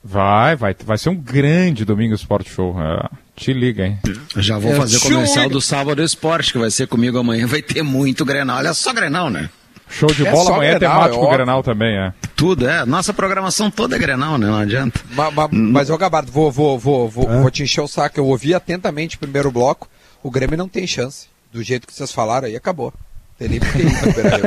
Vai, 0.04 0.56
vai, 0.56 0.76
vai 0.86 0.98
ser 0.98 1.10
um 1.10 1.16
grande 1.16 1.86
domingo 1.86 2.14
Sport 2.16 2.48
Show. 2.50 2.76
É, 2.80 3.10
te 3.36 3.54
liga, 3.54 3.86
hein? 3.86 4.00
Já 4.36 4.58
vou 4.58 4.74
é, 4.74 4.76
fazer 4.76 4.98
o 4.98 5.02
comercial 5.02 5.50
do 5.50 5.62
Sábado 5.62 6.04
Esporte, 6.04 6.52
que 6.52 6.60
vai 6.60 6.70
ser 6.70 6.88
comigo 6.88 7.18
amanhã. 7.18 7.48
Vai 7.48 7.62
ter 7.62 7.84
muito 7.84 8.26
Grenal. 8.26 8.58
Olha 8.58 8.74
só 8.74 8.94
Grenal, 8.94 9.30
né? 9.30 9.50
Show 9.90 10.12
de 10.12 10.26
é 10.26 10.32
bola, 10.32 10.56
amanhã 10.56 10.72
é 10.72 10.80
temático 10.80 11.26
é 11.26 11.32
Grenal 11.32 11.64
também, 11.64 11.96
é. 11.98 12.14
Tudo, 12.36 12.68
é. 12.68 12.86
Nossa 12.86 13.14
programação 13.14 13.70
toda 13.70 13.96
é 13.96 14.00
Grenal, 14.00 14.38
né? 14.38 14.48
Não 14.48 14.58
adianta. 14.58 15.00
Mas, 15.12 15.34
mas, 15.34 15.50
mas 15.52 15.90
ô 15.90 15.98
Gabardo, 15.98 16.32
vou, 16.32 16.52
vou, 16.52 16.78
vou, 16.80 17.10
vou, 17.10 17.32
é. 17.32 17.42
vou 17.42 17.52
te 17.52 17.64
encher 17.64 17.82
o 17.82 17.88
saco. 17.88 18.20
Eu 18.20 18.26
ouvi 18.26 18.54
atentamente 18.54 19.16
o 19.16 19.20
primeiro 19.20 19.52
bloco. 19.52 19.88
O 20.22 20.32
Grêmio 20.32 20.58
não 20.58 20.68
tem 20.68 20.88
chance. 20.88 21.28
Do 21.54 21.62
jeito 21.62 21.86
que 21.86 21.94
vocês 21.94 22.12
falaram 22.12 22.48
aí, 22.48 22.56
acabou. 22.56 22.92
Tem 23.38 23.48
nem 23.48 23.60
porque 23.60 23.82
ir 23.82 24.00
pro 24.00 24.14
Beira-Rio. 24.14 24.46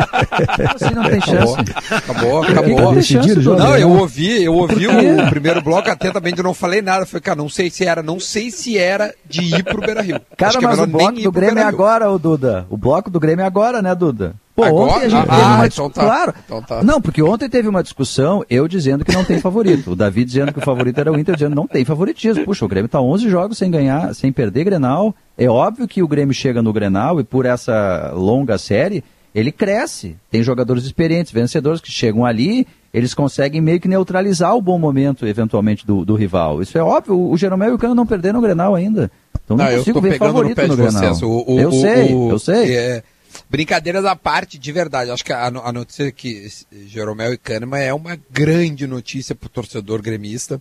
Assim 0.74 0.94
não 0.94 1.04
tem 1.04 1.20
chance. 1.20 1.56
Acabou, 1.90 2.42
acabou. 2.42 2.94
decidido? 2.94 3.56
Não, 3.56 3.76
eu 3.76 3.90
ouvi, 3.90 4.42
eu 4.42 4.54
ouvi 4.54 4.86
o 4.86 5.30
primeiro 5.30 5.62
bloco 5.62 5.90
atentamente, 5.90 6.38
eu 6.38 6.44
não 6.44 6.54
falei 6.54 6.82
nada. 6.82 7.06
Falei, 7.06 7.20
cara, 7.20 7.36
não 7.36 7.48
sei 7.48 7.70
se 7.70 7.84
era, 7.84 8.02
não 8.02 8.18
sei 8.18 8.50
se 8.50 8.76
era 8.78 9.14
de 9.24 9.42
ir 9.42 9.62
pro 9.64 9.80
Beira 9.80 10.02
Rio. 10.02 10.20
Cara, 10.36 10.60
mas 10.60 10.78
o 10.78 10.86
bloco 10.86 11.20
do 11.20 11.32
Grêmio 11.32 11.58
é 11.58 11.64
agora, 11.64 12.10
ô 12.10 12.18
Duda. 12.18 12.66
O 12.70 12.76
bloco 12.76 13.10
do 13.10 13.20
Grêmio 13.20 13.42
é 13.42 13.46
agora, 13.46 13.80
né, 13.80 13.94
Duda? 13.94 14.34
Pô, 14.56 14.64
Agora? 14.64 14.92
ontem 14.94 15.04
a 15.04 15.08
gente 15.10 15.28
Ah, 15.28 15.36
teve 15.36 15.42
uma 15.42 15.66
então 15.66 15.90
tá. 15.90 16.02
Claro. 16.02 16.34
Então 16.44 16.62
tá. 16.62 16.82
Não, 16.82 16.98
porque 17.00 17.22
ontem 17.22 17.46
teve 17.48 17.68
uma 17.68 17.82
discussão, 17.82 18.42
eu 18.48 18.66
dizendo 18.66 19.04
que 19.04 19.12
não 19.12 19.22
tem 19.22 19.38
favorito. 19.38 19.90
O 19.92 19.94
Davi 19.94 20.24
dizendo 20.24 20.50
que 20.50 20.58
o 20.58 20.62
favorito 20.62 20.98
era 20.98 21.12
o 21.12 21.18
Inter, 21.18 21.34
dizendo 21.34 21.50
que 21.50 21.56
não 21.56 21.66
tem 21.66 21.84
favoritismo. 21.84 22.42
Puxa, 22.44 22.64
o 22.64 22.68
Grêmio 22.68 22.88
tá 22.88 22.98
11 23.00 23.28
jogos 23.28 23.58
sem 23.58 23.70
ganhar, 23.70 24.14
sem 24.14 24.32
perder 24.32 24.64
Grenal. 24.64 25.14
É 25.36 25.46
óbvio 25.48 25.86
que 25.86 26.02
o 26.02 26.08
Grêmio 26.08 26.32
chega 26.34 26.62
no 26.62 26.72
Grenal 26.72 27.20
e 27.20 27.24
por 27.24 27.44
essa 27.44 28.12
longa 28.16 28.56
série, 28.56 29.04
ele 29.34 29.52
cresce. 29.52 30.16
Tem 30.30 30.42
jogadores 30.42 30.84
experientes, 30.84 31.30
vencedores 31.30 31.80
que 31.82 31.92
chegam 31.92 32.24
ali, 32.24 32.66
eles 32.94 33.12
conseguem 33.12 33.60
meio 33.60 33.78
que 33.78 33.86
neutralizar 33.88 34.56
o 34.56 34.62
bom 34.62 34.78
momento, 34.78 35.26
eventualmente, 35.26 35.86
do, 35.86 36.02
do 36.02 36.14
rival. 36.14 36.62
Isso 36.62 36.78
é 36.78 36.82
óbvio. 36.82 37.20
O 37.30 37.36
Jeromel 37.36 37.72
e 37.72 37.74
o 37.74 37.78
Cano 37.78 37.94
não 37.94 38.06
perderam 38.06 38.38
o 38.38 38.42
Grenal 38.42 38.74
ainda. 38.74 39.10
Então 39.44 39.54
não, 39.54 39.64
Não, 39.66 39.76
consigo 39.76 40.00
ver 40.00 40.12
no 40.12 40.16
favorito 40.18 40.56
pé 40.56 40.66
no, 40.66 40.74
de 40.76 40.82
Grenal. 40.82 41.14
O, 41.22 41.54
o- 41.54 41.60
eu 41.60 41.68
o- 41.68 41.72
sei, 41.72 42.14
eu 42.14 42.38
sei. 42.38 42.74
é, 42.74 43.02
brincadeiras 43.48 44.04
à 44.04 44.14
parte, 44.16 44.58
de 44.58 44.72
verdade. 44.72 45.10
Acho 45.10 45.24
que 45.24 45.32
a, 45.32 45.46
a 45.46 45.72
notícia 45.72 46.10
que 46.12 46.48
Jeromel 46.86 47.32
e 47.34 47.38
Kahneman 47.38 47.80
é 47.80 47.92
uma 47.94 48.18
grande 48.30 48.86
notícia 48.86 49.34
para 49.34 49.46
o 49.46 49.50
torcedor 49.50 50.00
gremista. 50.02 50.60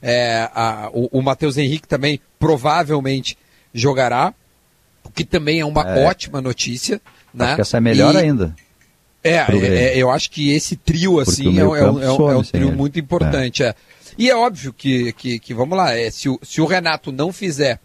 É, 0.00 0.48
a- 0.54 0.90
o, 0.92 1.18
o 1.18 1.22
Matheus 1.22 1.56
Henrique 1.56 1.88
também 1.88 2.20
provavelmente 2.38 3.36
jogará, 3.72 4.32
o 5.04 5.10
que 5.10 5.24
também 5.24 5.60
é 5.60 5.64
uma 5.64 5.82
É. 5.82 6.06
ótima 6.06 6.40
notícia. 6.40 7.00
Né? 7.32 7.46
Acho 7.46 7.54
que 7.56 7.60
essa 7.62 7.76
é 7.76 7.80
melhor 7.80 8.14
E- 8.14 8.18
ainda. 8.18 8.54
é, 9.22 9.34
é, 9.36 9.44
é, 9.74 9.96
eu 9.98 10.10
acho 10.10 10.30
que 10.30 10.52
esse 10.52 10.76
trio, 10.76 11.18
assim, 11.20 11.58
é, 11.58 11.64
um- 11.64 11.76
é 11.76 11.90
um, 11.90 12.40
é 12.40 12.44
trio 12.44 12.72
muito 12.72 12.98
importante. 12.98 13.62
E 14.18 14.28
é 14.28 14.36
óbvio 14.36 14.72
que, 14.72 15.12
que, 15.12 15.38
que, 15.38 15.54
vamos 15.54 15.76
lá, 15.78 15.88
se, 16.10 16.28
o, 16.28 16.38
se 16.42 16.60
o 16.60 16.66
Renato 16.66 17.10
não 17.12 17.32
fizer 17.32 17.78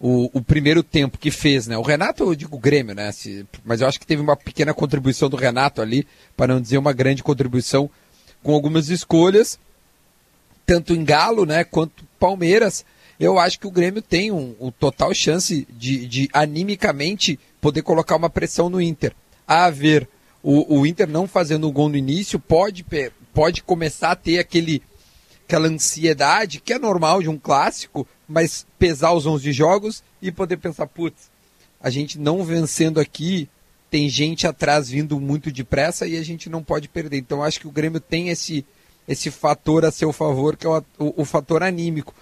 o, 0.00 0.30
o 0.32 0.42
primeiro 0.42 0.82
tempo 0.82 1.18
que 1.18 1.30
fez, 1.30 1.66
né? 1.66 1.76
O 1.76 1.82
Renato, 1.82 2.24
eu 2.24 2.34
digo 2.34 2.58
Grêmio, 2.58 2.94
né? 2.94 3.12
Se- 3.12 3.46
mas 3.64 3.80
eu 3.82 3.86
acho 3.86 4.00
que 4.00 4.06
teve 4.06 4.22
uma 4.22 4.34
pequena 4.36 4.72
contribuição 4.72 5.28
do 5.28 5.36
Renato 5.36 5.82
ali, 5.82 6.06
para 6.36 6.54
não 6.54 6.60
dizer 6.60 6.78
uma 6.78 6.92
grande 6.92 7.22
contribuição, 7.22 7.90
com 8.42 8.54
algumas 8.54 8.88
escolhas, 8.88 9.58
tanto 10.64 10.94
em 10.94 11.04
Galo, 11.04 11.44
né, 11.44 11.64
quanto 11.64 12.04
Palmeiras. 12.18 12.84
Eu 13.18 13.38
acho 13.38 13.60
que 13.60 13.66
o 13.66 13.70
Grêmio 13.70 14.00
tem 14.00 14.30
um, 14.32 14.54
um 14.58 14.70
total 14.70 15.12
chance 15.12 15.66
de, 15.70 16.06
de 16.06 16.30
animicamente 16.32 17.38
poder 17.60 17.82
colocar 17.82 18.16
uma 18.16 18.30
pressão 18.30 18.70
no 18.70 18.80
Inter. 18.80 19.12
A 19.46 19.68
ver 19.68 20.08
o, 20.42 20.78
o 20.78 20.86
Inter 20.86 21.06
não 21.06 21.28
fazendo 21.28 21.68
o 21.68 21.72
gol 21.72 21.90
no 21.90 21.96
início, 21.96 22.38
pode, 22.40 22.86
pode 23.34 23.62
começar 23.62 24.12
a 24.12 24.16
ter 24.16 24.38
aquele, 24.38 24.82
aquela 25.46 25.68
ansiedade 25.68 26.60
que 26.60 26.72
é 26.72 26.78
normal 26.78 27.20
de 27.20 27.28
um 27.28 27.36
clássico, 27.38 28.08
mas 28.30 28.64
pesar 28.78 29.12
os 29.12 29.26
11 29.26 29.52
jogos 29.52 30.04
e 30.22 30.30
poder 30.30 30.56
pensar, 30.58 30.86
putz, 30.86 31.28
a 31.80 31.90
gente 31.90 32.16
não 32.16 32.44
vencendo 32.44 33.00
aqui, 33.00 33.48
tem 33.90 34.08
gente 34.08 34.46
atrás 34.46 34.88
vindo 34.88 35.18
muito 35.18 35.50
depressa 35.50 36.06
e 36.06 36.16
a 36.16 36.22
gente 36.22 36.48
não 36.48 36.62
pode 36.62 36.88
perder. 36.88 37.18
Então 37.18 37.42
acho 37.42 37.58
que 37.58 37.66
o 37.66 37.72
Grêmio 37.72 37.98
tem 37.98 38.28
esse, 38.28 38.64
esse 39.08 39.32
fator 39.32 39.84
a 39.84 39.90
seu 39.90 40.12
favor, 40.12 40.56
que 40.56 40.64
é 40.64 40.70
o, 40.70 40.84
o, 40.98 41.22
o 41.22 41.24
fator 41.24 41.64
anímico. 41.64 42.14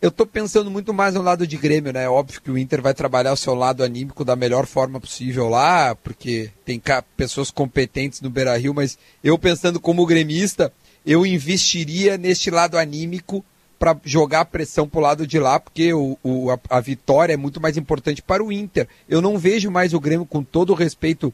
Eu 0.00 0.10
tô 0.10 0.24
pensando 0.24 0.70
muito 0.70 0.94
mais 0.94 1.14
no 1.14 1.22
lado 1.22 1.46
de 1.46 1.56
Grêmio, 1.58 1.92
né? 1.92 2.08
Óbvio 2.08 2.40
que 2.40 2.50
o 2.50 2.56
Inter 2.56 2.80
vai 2.80 2.94
trabalhar 2.94 3.32
o 3.32 3.36
seu 3.36 3.54
lado 3.54 3.84
anímico 3.84 4.24
da 4.24 4.36
melhor 4.36 4.64
forma 4.66 4.98
possível 4.98 5.50
lá, 5.50 5.94
porque 5.94 6.50
tem 6.64 6.80
pessoas 7.14 7.50
competentes 7.50 8.22
no 8.22 8.30
Beira 8.30 8.56
Rio, 8.56 8.72
mas 8.72 8.98
eu 9.22 9.38
pensando 9.38 9.80
como 9.80 10.06
gremista, 10.06 10.72
eu 11.04 11.26
investiria 11.26 12.16
neste 12.16 12.50
lado 12.50 12.78
anímico 12.78 13.44
para 13.78 13.96
jogar 14.04 14.40
a 14.40 14.44
pressão 14.44 14.88
pro 14.88 15.00
lado 15.00 15.26
de 15.26 15.38
lá, 15.38 15.60
porque 15.60 15.92
o, 15.92 16.16
o- 16.22 16.50
a, 16.50 16.58
a 16.70 16.80
vitória 16.80 17.34
é 17.34 17.36
muito 17.36 17.60
mais 17.60 17.76
importante 17.76 18.22
para 18.22 18.42
o 18.42 18.50
Inter. 18.52 18.88
Eu 19.08 19.20
não 19.20 19.36
vejo 19.38 19.70
mais 19.70 19.92
o 19.92 20.00
Grêmio, 20.00 20.24
com 20.26 20.42
todo 20.42 20.70
o 20.70 20.74
respeito 20.74 21.32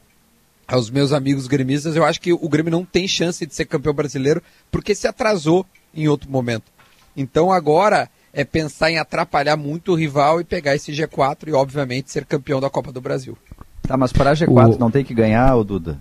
aos 0.67 0.89
meus 0.89 1.11
amigos 1.11 1.45
gremistas, 1.47 1.95
eu 1.95 2.05
acho 2.05 2.19
que 2.21 2.31
o 2.33 2.49
Grêmio 2.49 2.71
não 2.71 2.85
tem 2.85 3.07
chance 3.07 3.45
de 3.45 3.53
ser 3.53 3.65
campeão 3.65 3.93
brasileiro, 3.93 4.41
porque 4.71 4.95
se 4.95 5.07
atrasou 5.07 5.65
em 5.93 6.07
outro 6.07 6.29
momento. 6.29 6.71
Então 7.15 7.51
agora 7.51 8.09
é 8.33 8.43
pensar 8.43 8.89
em 8.89 8.97
atrapalhar 8.97 9.55
muito 9.57 9.91
o 9.91 9.95
rival 9.95 10.41
e 10.41 10.43
pegar 10.43 10.73
esse 10.75 10.91
G4 10.91 11.47
e, 11.49 11.51
obviamente, 11.53 12.11
ser 12.11 12.25
campeão 12.25 12.59
da 12.59 12.69
Copa 12.69 12.91
do 12.91 12.99
Brasil. 13.01 13.37
Tá, 13.83 13.95
mas 13.97 14.11
para 14.13 14.33
G4 14.33 14.75
O- 14.75 14.79
não 14.79 14.89
tem 14.89 15.03
que 15.03 15.13
ganhar, 15.13 15.55
ô 15.55 15.63
Duda? 15.63 15.99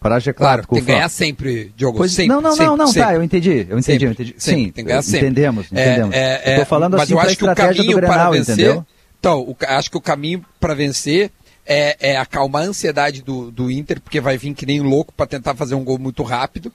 Para 0.00 0.18
G4, 0.18 0.34
Claro, 0.34 0.66
tem 0.66 0.80
que 0.80 0.86
ganhar 0.86 1.08
sempre, 1.10 1.72
Diogo. 1.76 1.98
Pois- 1.98 2.12
sempre, 2.12 2.28
não, 2.28 2.40
não, 2.40 2.52
sempre, 2.52 2.66
não, 2.66 2.76
não, 2.78 2.86
sempre. 2.86 3.02
tá, 3.02 3.14
eu 3.14 3.22
entendi, 3.22 3.66
eu 3.68 3.78
entendi, 3.78 3.82
Sempre, 3.82 4.06
eu 4.06 4.10
entendi. 4.12 4.34
Sim, 4.38 4.54
tem 4.70 4.72
que 4.72 4.82
ganhar 4.84 5.02
sempre. 5.02 5.18
entendemos, 5.26 5.66
É, 5.70 5.86
entendemos. 5.86 6.16
é, 6.16 6.52
eu 6.52 6.56
tô 6.56 6.62
é, 6.62 6.64
falando 6.64 6.92
mas 6.92 7.02
assim 7.02 7.12
eu 7.12 7.20
acho 7.20 7.36
que 7.36 7.44
o 7.44 7.54
caminho 7.54 7.92
para 7.92 8.06
Grenal, 8.08 8.32
vencer, 8.32 8.54
entendeu? 8.54 8.86
Então, 9.18 9.40
o 9.40 9.56
acho 9.68 9.90
que 9.90 9.96
o 9.98 10.00
caminho 10.00 10.42
para 10.58 10.72
vencer 10.72 11.30
é, 11.66 11.96
é 12.00 12.16
acalmar 12.16 12.62
a 12.62 12.66
ansiedade 12.66 13.22
do, 13.22 13.50
do 13.50 13.70
Inter, 13.70 14.00
porque 14.00 14.20
vai 14.20 14.38
vir 14.38 14.54
que 14.54 14.64
nem 14.64 14.80
louco 14.80 15.12
para 15.12 15.26
tentar 15.26 15.54
fazer 15.54 15.74
um 15.74 15.84
gol 15.84 15.98
muito 15.98 16.22
rápido. 16.22 16.72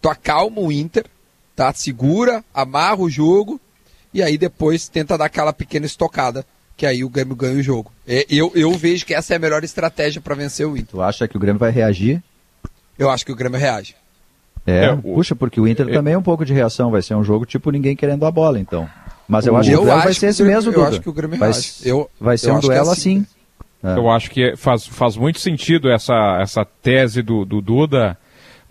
Tu 0.00 0.08
acalma 0.08 0.60
o 0.60 0.70
Inter, 0.70 1.04
tá? 1.56 1.72
Segura, 1.74 2.44
amarra 2.54 3.00
o 3.00 3.10
jogo 3.10 3.60
e 4.14 4.22
aí 4.22 4.38
depois 4.38 4.88
tenta 4.88 5.18
dar 5.18 5.24
aquela 5.24 5.52
pequena 5.52 5.84
estocada, 5.84 6.46
que 6.76 6.86
aí 6.86 7.02
o 7.02 7.08
Grêmio 7.10 7.34
ganha 7.34 7.58
o 7.58 7.62
jogo. 7.62 7.92
É, 8.06 8.24
eu, 8.30 8.52
eu 8.54 8.70
vejo 8.78 9.04
que 9.04 9.12
essa 9.12 9.34
é 9.34 9.36
a 9.36 9.40
melhor 9.40 9.64
estratégia 9.64 10.20
para 10.20 10.36
vencer 10.36 10.64
o 10.66 10.76
Inter. 10.76 10.92
Tu 10.92 11.02
acha 11.02 11.26
que 11.26 11.36
o 11.36 11.40
Grêmio 11.40 11.58
vai 11.58 11.72
reagir? 11.72 12.22
Eu 12.98 13.10
acho 13.10 13.24
que 13.24 13.32
o 13.32 13.36
Grêmio 13.36 13.58
reage. 13.58 13.94
É, 14.66 14.86
É, 14.86 14.92
o- 14.92 14.98
puxa, 15.14 15.34
porque 15.36 15.60
o 15.60 15.66
Inter 15.66 15.88
é- 15.88 15.92
também 15.92 16.14
é 16.14 16.18
um 16.18 16.22
pouco 16.22 16.44
de 16.44 16.52
reação, 16.52 16.90
vai 16.90 17.00
ser 17.00 17.14
um 17.14 17.24
jogo 17.24 17.46
tipo 17.46 17.70
ninguém 17.70 17.96
querendo 17.96 18.26
a 18.26 18.30
bola, 18.30 18.58
então. 18.60 18.88
Mas 19.26 19.46
eu 19.46 19.54
O- 19.54 19.56
acho 19.56 19.68
que 19.68 19.74
eu 19.74 19.80
o 19.80 19.84
duelo 19.84 20.02
vai 20.02 20.12
ser 20.14 20.20
que 20.20 20.26
esse 20.26 20.42
o 20.42 20.46
mesmo, 20.46 20.70
eu 20.72 20.74
Duda. 20.74 20.88
acho 20.88 21.00
que 21.00 21.08
o 21.08 21.12
Grêmio 21.12 21.38
vai, 21.38 21.50
reage. 21.50 21.72
Eu- 21.84 22.10
vai 22.20 22.36
ser 22.36 22.48
eu 22.50 22.54
um 22.54 22.58
acho 22.58 22.66
que 22.66 22.72
é 22.72 22.76
duelo 22.76 22.90
assim. 22.90 23.26
assim. 23.82 23.90
É. 23.94 23.96
Eu 23.98 24.10
acho 24.10 24.30
que 24.30 24.56
faz, 24.56 24.86
faz 24.86 25.16
muito 25.16 25.38
sentido 25.38 25.88
essa, 25.90 26.38
essa 26.42 26.64
tese 26.64 27.22
do, 27.22 27.44
do 27.44 27.60
Duda, 27.60 28.18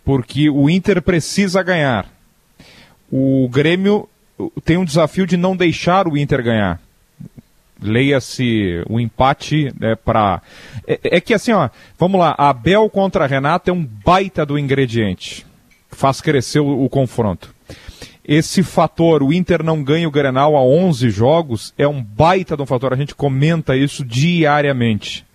porque 0.04 0.50
o 0.50 0.70
Inter 0.70 1.02
precisa 1.02 1.64
ganhar. 1.64 2.06
O 3.12 3.48
Grêmio 3.50 4.08
tem 4.66 4.78
um 4.78 4.84
desafio 4.86 5.26
de 5.26 5.38
não 5.38 5.56
deixar 5.56 6.08
o 6.08 6.18
Inter 6.18 6.44
ganhar. 6.44 6.80
Leia-se 7.82 8.84
o 8.90 9.00
empate 9.00 9.72
né, 9.80 9.96
para. 9.96 10.42
É, 10.88 11.18
é 11.18 11.22
que 11.22 11.34
assim, 11.34 11.52
ó, 11.52 11.70
vamos 11.98 12.20
lá, 12.20 12.36
Abel 12.38 12.90
contra 12.90 13.28
Renato 13.28 13.70
é 13.70 13.74
um 13.74 13.86
baita 13.86 14.46
do 14.46 14.58
ingrediente. 14.58 15.46
Faz 15.90 16.22
crescer 16.22 16.60
o, 16.60 16.84
o 16.84 16.90
confronto. 16.90 17.56
Esse 18.28 18.62
fator, 18.62 19.24
o 19.24 19.32
Inter 19.32 19.64
não 19.64 19.82
ganha 19.82 20.08
o 20.08 20.12
Grenal 20.12 20.58
há 20.58 20.62
11 20.62 21.10
jogos, 21.10 21.74
é 21.78 21.88
um 21.88 22.04
baita 22.04 22.58
de 22.58 22.62
um 22.62 22.66
fator. 22.66 22.92
A 22.92 22.98
gente 22.98 23.16
comenta 23.16 23.76
isso 23.76 24.04
diariamente. 24.04 25.26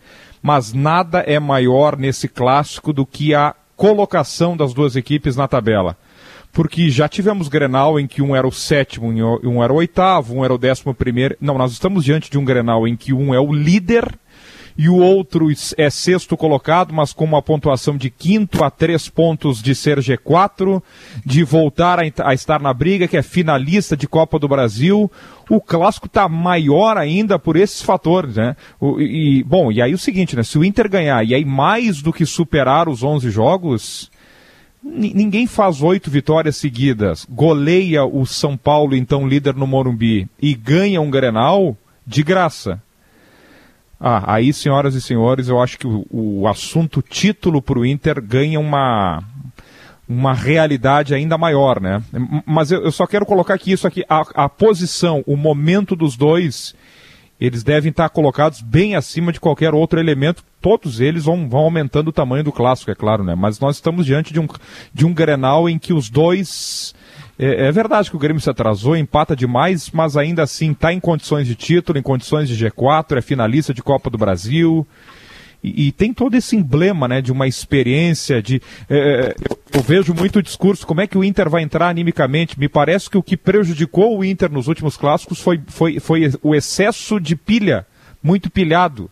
Mas 0.42 0.74
nada 0.74 1.20
é 1.20 1.40
maior 1.40 1.96
nesse 1.96 2.28
clássico 2.28 2.92
do 2.92 3.07
que 3.07 3.35
a 3.35 3.55
colocação 3.76 4.57
das 4.57 4.74
duas 4.74 4.94
equipes 4.94 5.37
na 5.37 5.48
tabela. 5.48 5.96
Porque 6.53 6.91
já 6.91 7.09
tivemos 7.09 7.49
Grenal 7.49 7.99
em 7.99 8.07
que 8.07 8.21
um 8.21 8.37
era 8.37 8.47
o 8.47 8.53
sétimo 8.53 9.09
um 9.09 9.62
era 9.62 9.73
o 9.73 9.77
oitavo, 9.77 10.35
um 10.35 10.45
era 10.45 10.53
o 10.53 10.59
décimo 10.59 10.95
primeiro. 10.95 11.37
Não, 11.41 11.57
nós 11.57 11.73
estamos 11.73 12.05
diante 12.05 12.31
de 12.31 12.38
um 12.38 12.45
Grenal 12.45 12.87
em 12.87 12.95
que 12.95 13.12
um 13.12 13.33
é 13.33 13.41
o 13.41 13.53
líder 13.53 14.19
e 14.77 14.88
o 14.88 14.97
outro 14.97 15.49
é 15.77 15.91
sexto 15.91 16.37
colocado, 16.37 16.95
mas 16.95 17.12
com 17.12 17.25
uma 17.25 17.43
pontuação 17.43 17.97
de 17.97 18.11
quinto 18.11 18.65
a 18.65 18.71
três 18.71 19.09
pontos 19.09 19.62
de 19.62 19.75
ser 19.75 19.99
G4, 19.99 20.83
de 21.25 21.45
voltar 21.45 21.99
a, 21.99 22.35
estar 22.35 22.61
na 22.61 22.73
briga, 22.73 23.07
que 23.07 23.17
é 23.17 23.23
finalista 23.23 23.97
de 23.97 24.09
Copa 24.09 24.38
do 24.38 24.49
Brasil. 24.49 25.11
O 25.51 25.61
clássico 25.61 26.07
está 26.07 26.29
maior 26.29 26.97
ainda 26.97 27.38
por 27.38 27.57
esses 27.57 27.83
fatores, 27.83 28.37
né? 28.37 28.57
O, 28.81 29.01
e, 29.01 29.43
bom, 29.45 29.71
e 29.71 29.83
aí 29.83 29.93
o 29.93 29.99
seguinte, 29.99 30.35
né? 30.35 30.43
Se 30.43 30.59
o 30.59 30.65
Inter 30.65 30.88
ganhar 30.88 31.23
e 31.25 31.35
aí 31.35 31.45
mais 31.45 32.01
do 32.01 32.12
que 32.12 32.25
superar 32.25 32.88
os 32.88 33.03
11 33.03 33.31
jogos, 33.31 34.11
ninguém 34.83 35.47
faz 35.47 35.81
oito 35.83 36.11
vitórias 36.11 36.57
seguidas, 36.57 37.27
goleia 37.29 38.05
o 38.05 38.27
São 38.27 38.57
Paulo, 38.57 38.97
então 38.97 39.27
líder 39.27 39.55
no 39.55 39.66
Morumbi, 39.66 40.29
e 40.40 40.55
ganha 40.55 41.01
um 41.01 41.11
Grenal 41.11 41.77
de 42.07 42.23
graça. 42.23 42.83
Ah, 44.01 44.35
aí, 44.35 44.53
senhoras 44.53 44.97
e 44.97 45.01
senhores, 45.01 45.47
eu 45.47 45.61
acho 45.61 45.79
que 45.79 45.87
o, 45.87 46.05
o 46.11 46.49
assunto 46.49 47.01
título 47.01 47.62
para 47.62 47.79
o 47.79 47.87
Inter 47.87 48.21
ganha 48.21 48.59
uma, 48.59 49.23
uma 50.09 50.35
realidade 50.35 51.14
ainda 51.14 51.38
maior, 51.38 51.81
né? 51.81 52.03
Mas 52.45 52.73
eu, 52.73 52.83
eu 52.83 52.90
só 52.90 53.07
quero 53.07 53.25
colocar 53.25 53.55
aqui 53.55 53.71
isso 53.71 53.87
aqui, 53.87 54.05
a, 54.09 54.45
a 54.45 54.49
posição, 54.49 55.23
o 55.25 55.37
momento 55.37 55.95
dos 55.95 56.16
dois, 56.16 56.75
eles 57.42 57.64
devem 57.64 57.90
estar 57.90 58.09
colocados 58.09 58.61
bem 58.61 58.94
acima 58.94 59.33
de 59.33 59.40
qualquer 59.40 59.74
outro 59.74 59.98
elemento. 59.98 60.44
Todos 60.61 61.00
eles 61.00 61.24
vão, 61.24 61.48
vão 61.48 61.62
aumentando 61.62 62.07
o 62.07 62.12
tamanho 62.12 62.44
do 62.44 62.52
clássico, 62.52 62.92
é 62.92 62.94
claro, 62.94 63.24
né? 63.24 63.35
Mas 63.35 63.59
nós 63.59 63.74
estamos 63.74 64.07
diante 64.07 64.33
de 64.33 64.38
um, 64.38 64.46
de 64.94 65.05
um 65.05 65.12
Grenal 65.12 65.68
em 65.68 65.76
que 65.76 65.92
os 65.92 66.09
dois. 66.09 66.94
É, 67.37 67.66
é 67.66 67.72
verdade 67.72 68.09
que 68.09 68.14
o 68.14 68.18
Grêmio 68.18 68.40
se 68.40 68.48
atrasou, 68.48 68.96
empata 68.96 69.35
demais, 69.35 69.90
mas 69.90 70.16
ainda 70.16 70.44
assim 70.44 70.70
está 70.70 70.92
em 70.92 71.00
condições 71.00 71.48
de 71.48 71.57
título, 71.57 71.98
em 71.98 72.02
condições 72.02 72.48
de 72.48 72.64
G4, 72.64 73.18
é 73.18 73.20
finalista 73.20 73.74
de 73.74 73.83
Copa 73.83 74.09
do 74.09 74.16
Brasil. 74.16 74.87
E, 75.62 75.92
tem 75.92 76.12
todo 76.12 76.35
esse 76.35 76.57
emblema, 76.57 77.07
né, 77.07 77.20
de 77.20 77.31
uma 77.31 77.46
experiência, 77.46 78.42
de 78.42 78.61
é, 78.90 79.35
eu, 79.48 79.59
eu, 79.75 79.81
vejo 79.81 80.12
muito 80.12 80.42
discurso, 80.42 80.85
como 80.85 81.01
é 81.01 81.07
que 81.07 81.16
o 81.16 81.22
Inter 81.22 81.48
vai 81.48 81.62
entrar 81.62 81.88
animicamente? 81.88 82.59
Me 82.59 82.68
parece 82.68 83.09
que 83.09 83.16
o 83.16 83.22
que 83.22 83.37
prejudicou 83.37 84.18
o 84.18 84.25
Inter 84.25 84.51
nos 84.51 84.66
últimos 84.66 84.96
clássicos 84.96 85.40
foi, 85.40 85.61
foi, 85.68 86.01
foi 86.01 86.33
o 86.42 86.53
excesso 86.53 87.20
de 87.20 87.37
pilha, 87.37 87.87
muito 88.20 88.51
pilhado. 88.51 89.09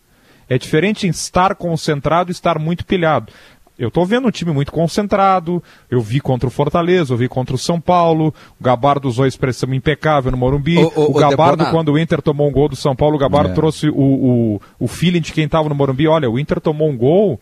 É 0.49 0.57
diferente 0.57 1.07
estar 1.07 1.55
concentrado 1.55 2.29
e 2.29 2.33
estar 2.33 2.59
muito 2.59 2.85
pilhado. 2.85 3.31
Eu 3.77 3.87
estou 3.87 4.05
vendo 4.05 4.27
um 4.27 4.31
time 4.31 4.51
muito 4.51 4.71
concentrado. 4.71 5.61
Eu 5.89 6.01
vi 6.01 6.19
contra 6.19 6.47
o 6.47 6.51
Fortaleza, 6.51 7.13
eu 7.13 7.17
vi 7.17 7.27
contra 7.27 7.55
o 7.55 7.57
São 7.57 7.79
Paulo. 7.81 8.33
O 8.59 8.63
Gabardo 8.63 9.07
usou 9.07 9.25
a 9.25 9.27
expressão 9.27 9.73
impecável 9.73 10.31
no 10.31 10.37
Morumbi. 10.37 10.77
O, 10.77 10.91
o, 10.95 11.11
o 11.11 11.13
Gabardo, 11.13 11.65
quando 11.71 11.91
o 11.91 11.99
Inter 11.99 12.21
tomou 12.21 12.47
um 12.47 12.51
gol 12.51 12.69
do 12.69 12.75
São 12.75 12.95
Paulo, 12.95 13.15
o 13.15 13.19
Gabardo 13.19 13.51
é. 13.51 13.53
trouxe 13.53 13.89
o, 13.89 13.95
o, 13.95 14.61
o 14.79 14.87
feeling 14.87 15.21
de 15.21 15.33
quem 15.33 15.45
estava 15.45 15.67
no 15.67 15.75
Morumbi. 15.75 16.07
Olha, 16.07 16.29
o 16.29 16.37
Inter 16.37 16.59
tomou 16.61 16.89
um 16.89 16.95
gol, 16.95 17.39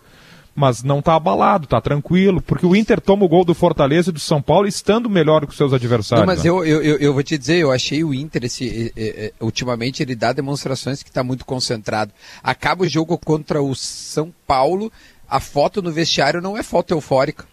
mas 0.55 0.81
não 0.81 0.99
está 0.99 1.15
abalado, 1.15 1.65
está 1.65 1.81
tranquilo. 1.81 2.41
Porque 2.41 2.65
o 2.65 2.73
Inter 2.73 3.01
toma 3.01 3.25
o 3.25 3.27
gol 3.27 3.43
do 3.43 3.53
Fortaleza 3.53 4.09
e 4.09 4.13
do 4.13 4.19
São 4.19 4.41
Paulo 4.41 4.65
estando 4.67 5.09
melhor 5.09 5.45
que 5.45 5.51
os 5.51 5.57
seus 5.57 5.73
adversários. 5.73 6.25
Não, 6.25 6.33
mas 6.33 6.43
né? 6.43 6.49
eu, 6.49 6.63
eu, 6.63 6.97
eu 6.99 7.13
vou 7.13 7.23
te 7.23 7.37
dizer, 7.37 7.57
eu 7.57 7.71
achei 7.71 8.01
o 8.03 8.13
Inter, 8.13 8.45
esse, 8.45 8.93
ultimamente, 9.41 10.01
ele 10.03 10.15
dá 10.15 10.31
demonstrações 10.31 11.03
que 11.03 11.09
está 11.09 11.23
muito 11.23 11.43
concentrado. 11.43 12.13
Acaba 12.41 12.83
o 12.83 12.87
jogo 12.87 13.17
contra 13.17 13.61
o 13.61 13.75
São 13.75 14.33
Paulo 14.47 14.89
a 15.29 15.39
foto 15.39 15.81
no 15.81 15.91
vestiário 15.91 16.41
não 16.41 16.57
é 16.57 16.63
foto 16.63 16.91
eufórica. 16.91 17.45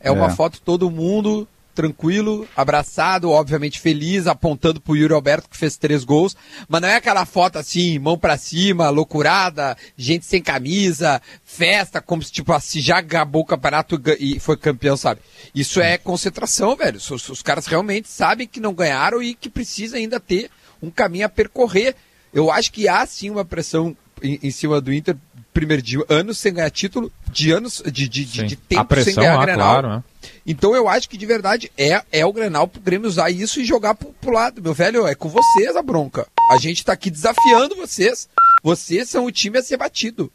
É, 0.00 0.08
é. 0.08 0.10
uma 0.12 0.30
foto 0.30 0.60
todo 0.60 0.90
mundo 0.90 1.48
tranquilo, 1.78 2.48
abraçado, 2.56 3.30
obviamente 3.30 3.78
feliz, 3.78 4.26
apontando 4.26 4.80
pro 4.80 4.96
Yuri 4.96 5.14
Alberto 5.14 5.48
que 5.48 5.56
fez 5.56 5.76
três 5.76 6.02
gols, 6.02 6.36
mas 6.68 6.82
não 6.82 6.88
é 6.88 6.96
aquela 6.96 7.24
foto 7.24 7.56
assim, 7.56 8.00
mão 8.00 8.18
para 8.18 8.36
cima, 8.36 8.90
loucurada, 8.90 9.76
gente 9.96 10.26
sem 10.26 10.42
camisa, 10.42 11.22
festa, 11.44 12.00
como 12.00 12.20
se 12.20 12.32
tipo 12.32 12.52
assim, 12.52 12.80
já 12.80 12.98
acabou 12.98 13.42
o 13.42 13.46
campeonato 13.46 14.00
e 14.18 14.40
foi 14.40 14.56
campeão, 14.56 14.96
sabe? 14.96 15.20
Isso 15.54 15.80
é 15.80 15.96
concentração, 15.96 16.74
velho. 16.74 16.96
Os, 16.96 17.28
os 17.28 17.42
caras 17.42 17.66
realmente 17.66 18.08
sabem 18.08 18.48
que 18.48 18.58
não 18.58 18.74
ganharam 18.74 19.22
e 19.22 19.32
que 19.32 19.48
precisa 19.48 19.98
ainda 19.98 20.18
ter 20.18 20.50
um 20.82 20.90
caminho 20.90 21.26
a 21.26 21.28
percorrer. 21.28 21.94
Eu 22.34 22.50
acho 22.50 22.72
que 22.72 22.88
há 22.88 23.06
sim 23.06 23.30
uma 23.30 23.44
pressão 23.44 23.96
em, 24.20 24.40
em 24.42 24.50
cima 24.50 24.80
do 24.80 24.92
Inter 24.92 25.16
primeiro 25.58 25.82
de 25.82 25.98
anos 26.08 26.38
sem 26.38 26.54
ganhar 26.54 26.70
título, 26.70 27.10
de 27.32 27.50
anos 27.50 27.82
de, 27.84 28.08
de, 28.08 28.24
de, 28.24 28.42
de 28.44 28.56
tempo 28.56 28.84
pressão, 28.84 29.12
sem 29.12 29.14
ganhar 29.16 29.40
ah, 29.40 29.44
Grenal. 29.44 29.68
Claro, 29.70 29.88
né? 29.88 30.04
Então 30.46 30.72
eu 30.74 30.88
acho 30.88 31.08
que 31.08 31.16
de 31.16 31.26
verdade 31.26 31.72
é, 31.76 32.00
é 32.12 32.24
o 32.24 32.32
Grenal 32.32 32.68
pro 32.68 32.80
Grêmio 32.80 33.08
usar 33.08 33.28
isso 33.28 33.60
e 33.60 33.64
jogar 33.64 33.96
pro, 33.96 34.14
pro 34.20 34.30
lado. 34.30 34.62
Meu 34.62 34.72
velho, 34.72 35.04
é 35.04 35.16
com 35.16 35.28
vocês 35.28 35.74
a 35.74 35.82
bronca. 35.82 36.28
A 36.52 36.58
gente 36.58 36.84
tá 36.84 36.92
aqui 36.92 37.10
desafiando 37.10 37.74
vocês. 37.74 38.28
Vocês 38.62 39.10
são 39.10 39.24
o 39.24 39.32
time 39.32 39.58
a 39.58 39.62
ser 39.62 39.76
batido. 39.76 40.30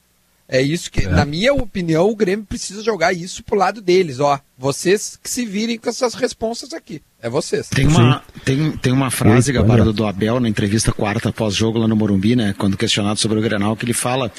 É 0.53 0.61
isso 0.61 0.91
que, 0.91 1.03
é. 1.03 1.09
na 1.09 1.25
minha 1.25 1.51
opinião, 1.51 2.07
o 2.07 2.15
Grêmio 2.15 2.45
precisa 2.45 2.83
jogar 2.83 3.11
isso 3.11 3.43
pro 3.43 3.57
lado 3.57 3.81
deles, 3.81 4.19
ó. 4.19 4.39
Vocês 4.55 5.17
que 5.21 5.27
se 5.27 5.47
virem 5.47 5.79
com 5.79 5.89
essas 5.89 6.13
responsas 6.13 6.73
aqui. 6.73 7.01
É 7.19 7.27
vocês. 7.27 7.69
Tem 7.69 7.87
uma, 7.87 8.21
tem, 8.45 8.71
tem 8.73 8.93
uma 8.93 9.09
frase, 9.09 9.49
Oi, 9.49 9.57
Gabardo, 9.57 9.91
do 9.91 10.05
Abel, 10.05 10.39
na 10.39 10.47
entrevista 10.47 10.91
quarta 10.91 11.33
pós-jogo 11.33 11.79
lá 11.79 11.87
no 11.87 11.95
Morumbi, 11.95 12.35
né? 12.35 12.53
Quando 12.55 12.77
questionado 12.77 13.17
sobre 13.17 13.39
o 13.39 13.41
Grenal, 13.41 13.75
que 13.75 13.83
ele 13.83 13.93
fala 13.93 14.31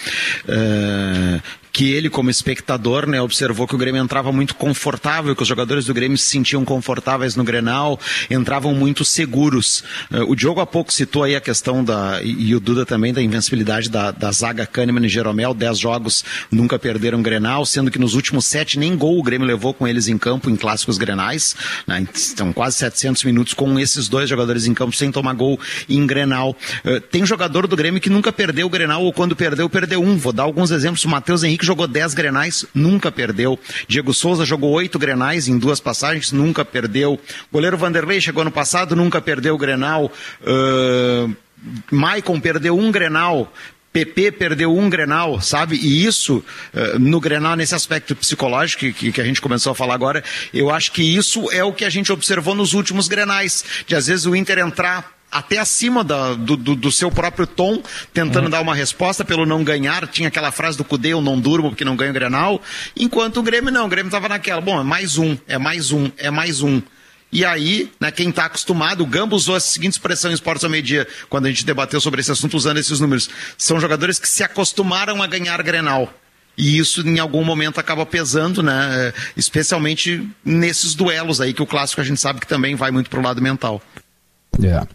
uh, 0.44 1.42
que 1.74 1.92
ele, 1.92 2.08
como 2.08 2.30
espectador, 2.30 3.04
né, 3.04 3.20
observou 3.20 3.66
que 3.66 3.74
o 3.74 3.78
Grêmio 3.78 4.00
entrava 4.00 4.30
muito 4.30 4.54
confortável, 4.54 5.34
que 5.34 5.42
os 5.42 5.48
jogadores 5.48 5.86
do 5.86 5.92
Grêmio 5.92 6.16
se 6.16 6.26
sentiam 6.26 6.64
confortáveis 6.64 7.34
no 7.34 7.42
Grenal, 7.42 7.98
entravam 8.30 8.72
muito 8.72 9.04
seguros. 9.04 9.82
Uh, 10.08 10.30
o 10.30 10.36
Diogo 10.36 10.60
há 10.60 10.66
pouco 10.66 10.92
citou 10.92 11.24
aí 11.24 11.34
a 11.34 11.40
questão 11.40 11.82
da, 11.82 12.22
e, 12.22 12.54
o 12.54 12.60
Duda 12.60 12.86
também, 12.86 13.12
da 13.12 13.20
invencibilidade 13.20 13.90
da, 13.90 14.12
da 14.12 14.30
zaga 14.30 14.64
Kahneman 14.64 15.04
e 15.04 15.08
Jeromel, 15.08 15.52
dez 15.52 15.76
jogos 15.80 16.24
nunca 16.48 16.78
perderam 16.78 17.20
Grenal, 17.20 17.66
sendo 17.66 17.90
que 17.90 17.98
nos 17.98 18.14
últimos 18.14 18.46
sete 18.46 18.78
nem 18.78 18.96
gol 18.96 19.18
o 19.18 19.22
Grêmio 19.24 19.44
levou 19.44 19.74
com 19.74 19.88
eles 19.88 20.06
em 20.06 20.16
campo 20.16 20.48
em 20.48 20.54
clássicos 20.54 20.96
Grenais, 20.96 21.56
né, 21.88 22.06
estão 22.14 22.52
quase 22.52 22.76
700 22.76 23.24
minutos 23.24 23.52
com 23.52 23.80
esses 23.80 24.08
dois 24.08 24.30
jogadores 24.30 24.68
em 24.68 24.74
campo 24.74 24.94
sem 24.94 25.10
tomar 25.10 25.34
gol 25.34 25.58
em 25.88 26.06
Grenal. 26.06 26.56
Uh, 26.84 27.00
tem 27.00 27.26
jogador 27.26 27.66
do 27.66 27.74
Grêmio 27.74 28.00
que 28.00 28.08
nunca 28.08 28.32
perdeu 28.32 28.68
o 28.68 28.70
Grenal, 28.70 29.02
ou 29.02 29.12
quando 29.12 29.34
perdeu, 29.34 29.68
perdeu 29.68 30.00
um. 30.00 30.16
Vou 30.16 30.32
dar 30.32 30.44
alguns 30.44 30.70
exemplos, 30.70 31.04
o 31.04 31.08
Matheus 31.08 31.42
Henrique 31.42 31.63
Henrique 31.64 31.66
jogou 31.66 31.88
10 31.88 32.14
grenais, 32.14 32.66
nunca 32.74 33.10
perdeu. 33.10 33.58
Diego 33.88 34.12
Souza 34.12 34.44
jogou 34.44 34.70
8 34.70 34.98
grenais 34.98 35.48
em 35.48 35.58
duas 35.58 35.80
passagens, 35.80 36.30
nunca 36.30 36.64
perdeu. 36.64 37.18
Goleiro 37.50 37.76
Vanderlei 37.76 38.20
chegou 38.20 38.42
ano 38.42 38.52
passado, 38.52 38.94
nunca 38.94 39.20
perdeu 39.20 39.54
o 39.54 39.58
grenal. 39.58 40.12
Uh, 40.42 41.34
Maicon 41.90 42.38
perdeu 42.38 42.78
um 42.78 42.92
grenal, 42.92 43.50
PP 43.90 44.32
perdeu 44.32 44.76
um 44.76 44.90
Grenal, 44.90 45.40
sabe? 45.40 45.76
E 45.76 46.04
isso, 46.04 46.44
no 46.98 47.20
Grenal, 47.20 47.54
nesse 47.54 47.76
aspecto 47.76 48.16
psicológico 48.16 48.92
que, 48.92 49.12
que, 49.12 49.20
a 49.20 49.24
gente 49.24 49.40
começou 49.40 49.70
a 49.70 49.74
falar 49.74 49.94
agora, 49.94 50.22
eu 50.52 50.68
acho 50.68 50.90
que 50.90 51.00
isso 51.00 51.48
é 51.52 51.62
o 51.62 51.72
que 51.72 51.84
a 51.84 51.90
gente 51.90 52.12
observou 52.12 52.56
nos 52.56 52.74
últimos 52.74 53.06
Grenais. 53.06 53.64
De 53.86 53.94
às 53.94 54.08
vezes 54.08 54.26
o 54.26 54.34
Inter 54.34 54.58
entrar 54.58 55.13
até 55.34 55.58
acima 55.58 56.04
da, 56.04 56.34
do, 56.34 56.56
do, 56.56 56.76
do, 56.76 56.92
seu 56.92 57.10
próprio 57.10 57.44
tom, 57.44 57.82
tentando 58.12 58.44
uhum. 58.44 58.50
dar 58.50 58.60
uma 58.60 58.74
resposta 58.74 59.24
pelo 59.24 59.44
não 59.44 59.64
ganhar. 59.64 60.06
Tinha 60.06 60.28
aquela 60.28 60.52
frase 60.52 60.78
do 60.78 60.84
Cudê, 60.84 61.08
eu 61.08 61.20
não 61.20 61.40
durmo 61.40 61.70
porque 61.70 61.84
não 61.84 61.96
ganho 61.96 62.12
o 62.12 62.14
Grenal. 62.14 62.62
Enquanto 62.96 63.38
o 63.38 63.42
Grêmio 63.42 63.72
não, 63.72 63.86
o 63.86 63.88
Grêmio 63.88 64.08
estava 64.08 64.28
naquela, 64.28 64.60
bom, 64.60 64.80
é 64.80 64.84
mais 64.84 65.18
um, 65.18 65.36
é 65.48 65.58
mais 65.58 65.90
um, 65.90 66.08
é 66.16 66.30
mais 66.30 66.62
um. 66.62 66.80
E 67.32 67.44
aí, 67.44 67.90
né, 67.98 68.12
quem 68.12 68.28
está 68.28 68.44
acostumado, 68.44 69.02
o 69.02 69.06
Gambo 69.06 69.34
usou 69.34 69.56
a 69.56 69.60
seguinte 69.60 69.94
expressão 69.94 70.30
em 70.30 70.34
Esportes 70.34 70.62
ao 70.62 70.70
Meio-Dia, 70.70 71.04
quando 71.28 71.46
a 71.46 71.48
gente 71.48 71.66
debateu 71.66 72.00
sobre 72.00 72.20
esse 72.20 72.30
assunto 72.30 72.56
usando 72.56 72.78
esses 72.78 73.00
números. 73.00 73.28
São 73.58 73.80
jogadores 73.80 74.20
que 74.20 74.28
se 74.28 74.44
acostumaram 74.44 75.20
a 75.20 75.26
ganhar 75.26 75.60
Grenal. 75.64 76.14
E 76.56 76.78
isso 76.78 77.00
em 77.00 77.18
algum 77.18 77.42
momento 77.42 77.80
acaba 77.80 78.06
pesando, 78.06 78.62
né? 78.62 79.12
Especialmente 79.36 80.24
nesses 80.44 80.94
duelos 80.94 81.40
aí, 81.40 81.52
que 81.52 81.60
o 81.60 81.66
clássico 81.66 82.00
a 82.00 82.04
gente 82.04 82.20
sabe 82.20 82.38
que 82.38 82.46
também 82.46 82.76
vai 82.76 82.92
muito 82.92 83.10
para 83.10 83.18
o 83.18 83.22
lado 83.24 83.42
mental. 83.42 83.82
É. 84.62 84.86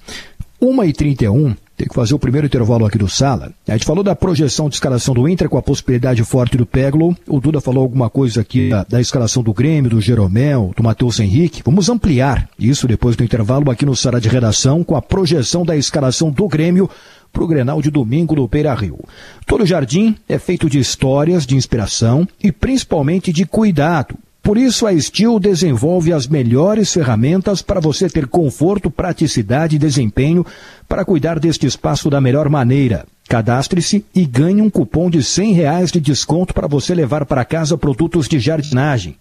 1h31, 0.62 1.56
tem 1.78 1.88
que 1.88 1.96
fazer 1.96 2.14
o 2.14 2.20
primeiro 2.20 2.46
intervalo 2.46 2.86
aqui 2.86 2.98
do 2.98 3.08
Sala. 3.08 3.54
A 3.66 3.72
gente 3.72 3.86
falou 3.86 4.04
da 4.04 4.14
projeção 4.14 4.68
de 4.68 4.76
escalação 4.76 5.14
do 5.14 5.30
Inter 5.30 5.48
com 5.48 5.58
a 5.58 5.62
possibilidade 5.62 6.22
forte 6.26 6.58
do 6.58 6.66
Peglo. 6.66 7.16
O 7.26 7.40
Duda 7.40 7.62
falou 7.62 7.84
alguma 7.84 8.10
coisa 8.10 8.42
aqui 8.42 8.70
da, 8.70 8.84
da 8.84 9.00
escalação 9.00 9.42
do 9.42 9.54
Grêmio, 9.54 9.92
do 9.92 10.02
Jeromel, 10.02 10.74
do 10.76 10.84
Matheus 10.84 11.22
Henrique. 11.22 11.62
Vamos 11.64 11.88
ampliar 11.88 12.50
isso 12.60 12.86
depois 12.86 13.16
do 13.16 13.24
intervalo 13.24 13.72
aqui 13.72 13.86
no 13.86 13.96
Sala 13.96 14.20
de 14.20 14.28
Redação 14.28 14.84
com 14.84 14.98
a 14.98 15.02
projeção 15.02 15.64
da 15.64 15.78
escalação 15.78 16.30
do 16.30 16.50
Grêmio 16.50 16.90
para 17.32 17.44
o 17.44 17.48
Grenal 17.48 17.82
de 17.82 17.90
domingo 17.90 18.36
no 18.36 18.48
Beira 18.48 18.74
Rio. 18.74 19.00
Todo 19.48 19.66
jardim 19.66 20.18
é 20.28 20.38
feito 20.38 20.70
de 20.70 20.80
histórias, 20.80 21.46
de 21.46 21.56
inspiração 21.56 22.28
e 22.44 22.52
principalmente 22.52 23.32
de 23.32 23.46
cuidado 23.46 24.18
por 24.50 24.58
isso, 24.58 24.88
a 24.88 25.00
Steel 25.00 25.40
desenvolve 25.40 26.12
as 26.12 26.26
melhores 26.26 26.92
ferramentas 26.92 27.62
para 27.62 27.80
você 27.80 28.10
ter 28.10 28.26
conforto, 28.26 28.90
praticidade 28.90 29.76
e 29.76 29.80
desempenho 29.80 30.44
para 30.88 31.06
cuidar 31.06 31.40
deste 31.40 31.68
espaço 31.68 32.10
da 32.10 32.20
melhor 32.20 32.50
maneira. 32.50 33.06
Cadastre-se 33.28 34.04
e 34.16 34.26
ganhe 34.26 34.60
um 34.60 34.68
cupom 34.68 35.08
de 35.08 35.20
R$ 35.20 35.54
reais 35.54 35.92
de 35.92 36.00
desconto 36.00 36.52
para 36.52 36.66
você 36.66 36.96
levar 36.96 37.28
para 37.28 37.46
casa 37.46 37.78
produtos 37.78 38.28
de 38.28 38.40
jardinagem. 38.40 39.16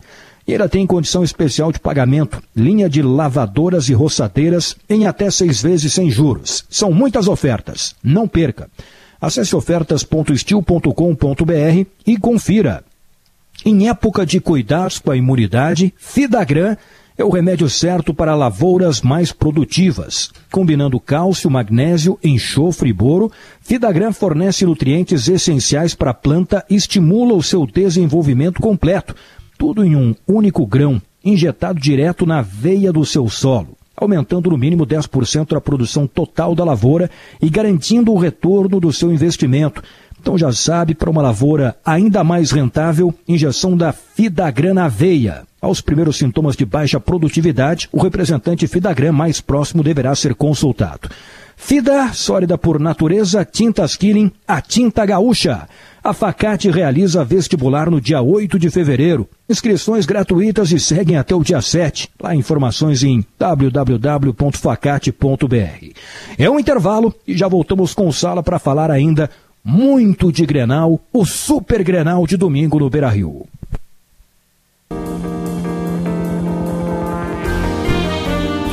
E 0.47 0.55
ela 0.55 0.67
tem 0.67 0.87
condição 0.87 1.23
especial 1.23 1.71
de 1.73 1.79
pagamento, 1.79 2.43
linha 2.57 2.88
de 2.88 3.03
lavadoras 3.03 3.91
e 3.91 3.93
roçadeiras 3.93 4.77
em 4.88 5.07
até 5.07 5.31
seis 5.31 5.61
vezes 5.61 5.93
sem 5.93 6.11
juros. 6.11 6.64
São 6.71 6.91
muitas 6.91 7.29
ofertas. 7.29 7.95
Não 8.03 8.27
perca. 8.27 8.71
Acesse 9.21 9.55
ofertas.estil.com.br 9.55 11.87
e 12.07 12.17
confira. 12.17 12.83
Em 13.64 13.88
época 13.88 14.25
de 14.25 14.40
cuidados 14.40 14.99
com 14.99 15.11
a 15.11 15.16
imunidade, 15.16 15.92
Fidagran 15.97 16.77
é 17.18 17.25
o 17.25 17.31
remédio 17.31 17.68
certo 17.68 18.14
para 18.14 18.37
lavouras 18.37 19.03
mais 19.03 19.33
produtivas. 19.33 20.31
Combinando 20.53 21.01
cálcio, 21.01 21.51
magnésio, 21.51 22.16
enxofre 22.23 22.90
e 22.90 22.92
boro, 22.92 23.31
Fidagran 23.61 24.12
fornece 24.12 24.64
nutrientes 24.64 25.29
essenciais 25.29 25.97
para 25.97 26.12
a 26.12 26.14
planta 26.14 26.64
e 26.71 26.77
estimula 26.77 27.35
o 27.35 27.42
seu 27.42 27.66
desenvolvimento 27.66 28.61
completo. 28.61 29.16
Tudo 29.59 29.85
em 29.85 29.97
um 29.97 30.14
único 30.29 30.64
grão, 30.64 31.03
injetado 31.25 31.81
direto 31.81 32.25
na 32.25 32.40
veia 32.40 32.92
do 32.92 33.05
seu 33.05 33.29
solo, 33.29 33.77
aumentando 33.97 34.51
no 34.51 34.57
mínimo 34.57 34.87
10% 34.87 35.57
a 35.57 35.61
produção 35.61 36.07
total 36.07 36.55
da 36.55 36.62
lavoura 36.62 37.11
e 37.42 37.51
garantindo 37.51 38.12
o 38.12 38.18
retorno 38.18 38.79
do 38.79 38.92
seu 38.92 39.12
investimento. 39.12 39.83
Então 40.21 40.37
já 40.37 40.53
sabe, 40.53 40.95
para 40.95 41.11
uma 41.11 41.23
lavoura 41.23 41.77
ainda 41.85 42.23
mais 42.23 42.51
rentável, 42.51 43.15
injeção 43.27 43.77
da 43.77 43.93
Fidagran 43.93 44.75
na 44.75 44.87
aveia. 44.87 45.43
Aos 45.61 45.81
primeiros 45.81 46.17
sintomas 46.17 46.57
de 46.57 46.65
baixa 46.65 47.01
produtividade, 47.01 47.89
o 47.93 48.01
representante 48.01 48.67
Fidagran 48.67 49.13
mais 49.13 49.41
próximo 49.41 49.83
deverá 49.83 50.15
ser 50.15 50.35
consultado. 50.35 51.09
Fida, 51.57 52.13
sólida 52.13 52.57
por 52.57 52.79
natureza, 52.79 53.45
tintas 53.45 53.97
Killing, 53.97 54.31
a 54.47 54.61
tinta 54.61 55.05
gaúcha. 55.05 55.69
A 56.03 56.15
Facate 56.15 56.71
realiza 56.71 57.25
vestibular 57.25 57.91
no 57.91 58.01
dia 58.01 58.23
8 58.23 58.59
de 58.59 58.71
fevereiro. 58.71 59.29
Inscrições 59.51 60.07
gratuitas 60.07 60.71
e 60.71 60.79
seguem 60.79 61.17
até 61.17 61.35
o 61.35 61.43
dia 61.43 61.61
7. 61.61 62.09
Lá 62.23 62.35
informações 62.35 63.03
em 63.03 63.27
www.facate.br. 63.37 65.93
É 66.39 66.49
um 66.49 66.61
intervalo 66.61 67.13
e 67.27 67.37
já 67.37 67.49
voltamos 67.49 67.93
com 67.93 68.13
sala 68.13 68.43
para 68.43 68.61
falar 68.61 68.93
ainda 68.93 69.29
muito 69.69 70.33
de 70.33 70.47
Grenal, 70.47 70.99
o 71.13 71.27
Super 71.27 71.85
Grenal 71.85 72.27
de 72.27 72.39
domingo 72.39 72.79
no 72.79 72.89
Beira-Rio. 72.89 73.47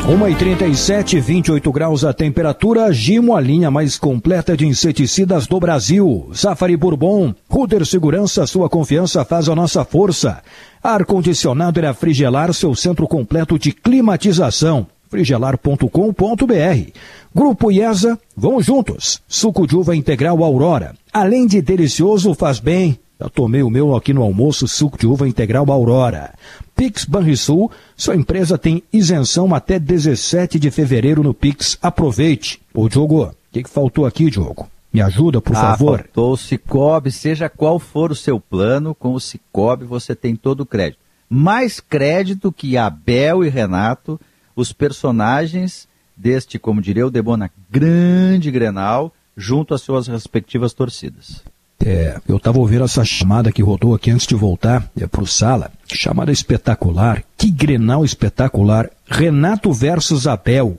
Uma 0.08 0.30
e 0.30 0.36
37, 0.36 1.20
28 1.20 1.70
graus 1.70 2.06
a 2.06 2.14
temperatura. 2.14 2.94
Gimo, 2.94 3.36
a 3.36 3.42
linha 3.42 3.70
mais 3.70 3.98
completa 3.98 4.56
de 4.56 4.66
inseticidas 4.66 5.48
do 5.48 5.60
Brasil. 5.60 6.30
Safari 6.32 6.78
Bourbon, 6.78 7.36
Ruder 7.50 7.86
Segurança, 7.86 8.48
sua 8.48 8.70
confiança 8.70 9.26
faz 9.26 9.50
a 9.50 9.56
nossa 9.56 9.84
força. 9.84 10.42
Ar-condicionado 10.82 11.78
era 11.78 11.94
Frigelar, 11.94 12.54
seu 12.54 12.74
centro 12.74 13.06
completo 13.06 13.60
de 13.60 13.74
climatização. 13.74 14.88
frigelar.com.br. 15.15 16.91
Grupo 17.34 17.71
IESA, 17.71 18.19
vamos 18.36 18.65
juntos. 18.65 19.21
Suco 19.28 19.65
de 19.65 19.75
uva 19.75 19.95
integral 19.95 20.43
Aurora. 20.43 20.93
Além 21.12 21.47
de 21.47 21.62
delicioso, 21.62 22.34
faz 22.34 22.60
bem. 22.60 22.99
Já 23.19 23.30
tomei 23.30 23.63
o 23.63 23.69
meu 23.69 23.95
aqui 23.95 24.13
no 24.13 24.21
almoço, 24.21 24.67
suco 24.67 24.97
de 24.97 25.08
uva 25.08 25.28
integral 25.28 25.71
Aurora. 25.71 26.34
Pix 26.75 27.06
Banrisul, 27.06 27.71
sua 27.95 28.15
empresa 28.15 28.58
tem 28.58 28.84
isenção 28.91 29.56
até 29.56 29.80
17 29.80 30.60
de 30.60 30.69
fevereiro 30.69 31.23
no 31.23 31.34
Pix. 31.34 31.78
Aproveite. 31.82 32.60
Ô, 32.73 32.89
Diogo, 32.89 33.23
o 33.23 33.32
que, 33.54 33.63
que 33.63 33.69
faltou 33.69 34.06
aqui, 34.06 34.30
Diogo? 34.30 34.67
Me 34.91 35.01
ajuda, 35.01 35.39
por 35.39 35.56
ah, 35.56 35.62
favor. 35.62 35.99
Faltou 35.99 36.34
o 36.34 36.38
Cicobi, 36.38 37.12
seja 37.12 37.47
qual 37.47 37.80
for 37.80 38.12
o 38.12 38.15
seu 38.15 38.38
plano, 38.38 38.93
com 38.93 39.13
o 39.13 39.19
Cicobi 39.19 39.86
você 39.86 40.13
tem 40.13 40.36
todo 40.36 40.62
o 40.62 40.65
crédito. 40.65 40.99
Mais 41.30 41.80
crédito 41.80 42.51
que 42.51 42.78
Abel 42.78 43.43
e 43.43 43.49
Renato, 43.49 44.19
os 44.56 44.72
personagens 44.72 45.88
deste, 46.15 46.58
como 46.58 46.82
diria 46.82 47.06
o 47.06 47.12
Debona, 47.12 47.52
grande 47.70 48.50
Grenal, 48.50 49.13
junto 49.36 49.74
às 49.74 49.82
suas 49.82 50.08
respectivas 50.08 50.74
torcidas. 50.74 51.44
É, 51.84 52.20
eu 52.28 52.38
estava 52.38 52.58
ouvindo 52.58 52.86
essa 52.86 53.04
chamada 53.04 53.52
que 53.52 53.62
rodou 53.62 53.94
aqui 53.94 54.10
antes 54.10 54.26
de 54.26 54.34
voltar 54.34 54.89
é, 55.00 55.06
para 55.06 55.22
o 55.22 55.28
sala. 55.28 55.72
Chamada 55.88 56.32
espetacular. 56.32 57.24
Que 57.38 57.52
grenal 57.52 58.06
espetacular. 58.06 58.89
Renato 59.06 59.72
versus 59.74 60.26
Abel. 60.26 60.78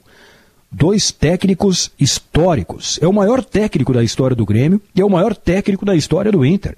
Dois 0.72 1.12
técnicos 1.12 1.92
históricos. 1.98 2.98
É 3.00 3.06
o 3.06 3.12
maior 3.12 3.44
técnico 3.44 3.92
da 3.92 4.02
história 4.02 4.34
do 4.34 4.46
Grêmio 4.46 4.80
e 4.94 5.00
é 5.00 5.04
o 5.04 5.10
maior 5.10 5.36
técnico 5.36 5.84
da 5.84 5.94
história 5.94 6.32
do 6.32 6.44
Inter. 6.44 6.76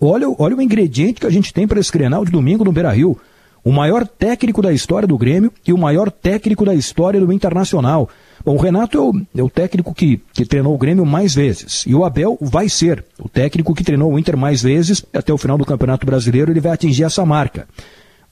Olha, 0.00 0.26
olha 0.38 0.56
o 0.56 0.62
ingrediente 0.62 1.20
que 1.20 1.26
a 1.26 1.30
gente 1.30 1.52
tem 1.52 1.66
para 1.66 1.80
esse 1.80 1.92
grenal 1.92 2.24
de 2.24 2.32
domingo 2.32 2.64
no 2.64 2.72
Beira 2.72 2.92
Rio. 2.92 3.18
O 3.64 3.72
maior 3.72 4.06
técnico 4.06 4.62
da 4.62 4.72
história 4.72 5.06
do 5.06 5.18
Grêmio 5.18 5.52
e 5.66 5.72
o 5.72 5.78
maior 5.78 6.10
técnico 6.10 6.64
da 6.64 6.74
história 6.74 7.20
do 7.20 7.32
Internacional. 7.32 8.08
Bom, 8.44 8.54
o 8.54 8.60
Renato 8.60 8.96
é 8.96 9.00
o, 9.00 9.26
é 9.36 9.42
o 9.42 9.50
técnico 9.50 9.92
que, 9.94 10.20
que 10.32 10.44
treinou 10.44 10.74
o 10.74 10.78
Grêmio 10.78 11.04
mais 11.04 11.34
vezes. 11.34 11.84
E 11.86 11.94
o 11.94 12.04
Abel 12.04 12.38
vai 12.40 12.68
ser 12.68 13.04
o 13.18 13.28
técnico 13.28 13.74
que 13.74 13.84
treinou 13.84 14.12
o 14.12 14.18
Inter 14.18 14.36
mais 14.36 14.62
vezes. 14.62 15.04
Até 15.12 15.32
o 15.32 15.38
final 15.38 15.58
do 15.58 15.66
Campeonato 15.66 16.06
Brasileiro 16.06 16.52
ele 16.52 16.60
vai 16.60 16.72
atingir 16.72 17.04
essa 17.04 17.24
marca. 17.26 17.66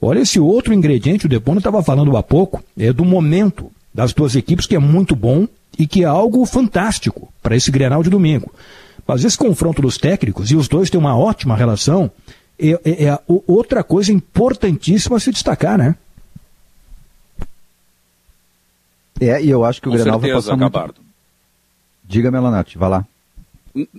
Olha 0.01 0.21
esse 0.21 0.39
outro 0.39 0.75
ingrediente, 0.75 1.27
o 1.27 1.29
Depona 1.29 1.59
estava 1.59 1.83
falando 1.83 2.17
há 2.17 2.23
pouco, 2.23 2.63
é 2.79 2.93
do 2.93 3.05
momento 3.05 3.71
das 3.93 4.13
duas 4.13 4.37
equipes, 4.37 4.67
que 4.67 4.77
é 4.77 4.79
muito 4.79 5.17
bom 5.17 5.49
e 5.79 5.87
que 5.87 6.03
é 6.03 6.07
algo 6.07 6.45
fantástico 6.45 7.33
para 7.43 7.57
esse 7.57 7.71
Grenal 7.71 8.03
de 8.03 8.11
domingo. 8.11 8.53
Mas 9.07 9.25
esse 9.25 9.39
confronto 9.39 9.81
dos 9.81 9.97
técnicos, 9.97 10.51
e 10.51 10.57
os 10.57 10.69
dois 10.69 10.91
têm 10.91 11.01
uma 11.01 11.17
ótima 11.17 11.57
relação, 11.57 12.11
é, 12.59 12.71
é, 12.85 13.05
é 13.05 13.19
outra 13.27 13.83
coisa 13.85 14.13
importantíssima 14.13 15.17
a 15.17 15.21
se 15.21 15.31
destacar, 15.31 15.77
né? 15.77 15.97
É, 19.21 19.43
e 19.43 19.49
eu 19.49 19.65
acho 19.65 19.81
que 19.81 19.89
o 19.89 19.93
Com 19.93 19.97
Grenal 19.97 20.21
certeza, 20.21 20.57
vai 20.57 20.71
passar 20.71 20.83
muito... 20.83 21.01
Diga, 22.05 22.31
Melanete, 22.31 22.79
vai 22.79 22.89
lá. 22.89 23.07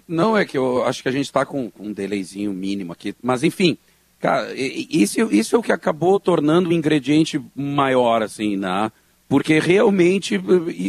Não, 0.07 0.37
é 0.37 0.45
que 0.45 0.57
eu 0.57 0.83
acho 0.85 1.03
que 1.03 1.09
a 1.09 1.11
gente 1.11 1.25
está 1.25 1.45
com 1.45 1.71
um 1.79 1.91
delayzinho 1.91 2.53
mínimo 2.53 2.93
aqui. 2.93 3.13
Mas, 3.21 3.43
enfim, 3.43 3.77
cara, 4.19 4.53
isso, 4.55 5.21
isso 5.31 5.55
é 5.55 5.59
o 5.59 5.63
que 5.63 5.71
acabou 5.71 6.19
tornando 6.19 6.69
o 6.69 6.73
ingrediente 6.73 7.41
maior, 7.55 8.23
assim, 8.23 8.57
né? 8.57 8.91
Porque 9.29 9.59
realmente 9.59 10.41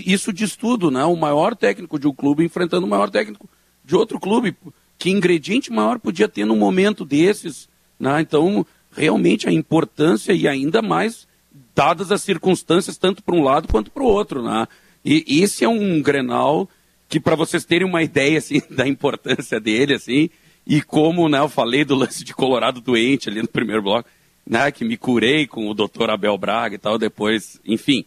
isso 0.07 0.33
diz 0.33 0.55
tudo, 0.55 0.91
né? 0.91 1.05
O 1.05 1.17
maior 1.17 1.57
técnico 1.57 1.99
de 1.99 2.07
um 2.07 2.15
clube 2.15 2.45
enfrentando 2.45 2.87
o 2.87 2.89
maior 2.89 3.11
técnico 3.11 3.49
de 3.85 3.97
outro 3.97 4.21
clube. 4.21 4.57
Que 4.99 5.11
ingrediente 5.11 5.71
maior 5.73 5.99
podia 5.99 6.29
ter 6.29 6.45
num 6.45 6.57
momento 6.57 7.05
desses, 7.05 7.69
né? 7.99 8.21
Então, 8.21 8.67
realmente 8.97 9.49
a 9.49 9.53
importância 9.53 10.33
e 10.33 10.49
ainda 10.49 10.83
mais 10.83 11.27
dadas 11.75 12.11
as 12.11 12.23
circunstâncias, 12.23 12.99
tanto 12.99 13.23
para 13.23 13.35
um 13.37 13.43
lado 13.43 13.69
quanto 13.69 13.91
para 13.91 14.03
o 14.03 14.07
outro, 14.07 14.43
né? 14.43 14.67
E 15.05 15.41
esse 15.43 15.65
é 15.65 15.69
um 15.69 16.03
Grenal 16.03 16.69
que, 17.09 17.21
para 17.21 17.37
vocês 17.37 17.65
terem 17.65 17.87
uma 17.87 18.03
ideia, 18.03 18.39
assim, 18.39 18.61
da 18.69 18.87
importância 18.87 19.61
dele, 19.61 19.95
assim, 19.95 20.29
e 20.67 20.83
como, 20.83 21.29
né, 21.29 21.39
eu 21.39 21.49
falei 21.49 21.85
do 21.85 21.95
lance 21.95 22.23
de 22.25 22.35
Colorado 22.35 22.81
doente 22.81 23.29
ali 23.29 23.41
no 23.41 23.49
primeiro 23.49 23.81
bloco, 23.83 24.09
né, 24.47 24.71
que 24.73 24.85
me 24.85 24.97
curei 24.97 25.47
com 25.47 25.69
o 25.69 25.75
doutor 25.75 26.11
Abel 26.11 26.37
Braga 26.37 26.75
e 26.75 26.79
tal, 26.79 26.99
depois, 26.99 27.61
enfim. 27.65 28.05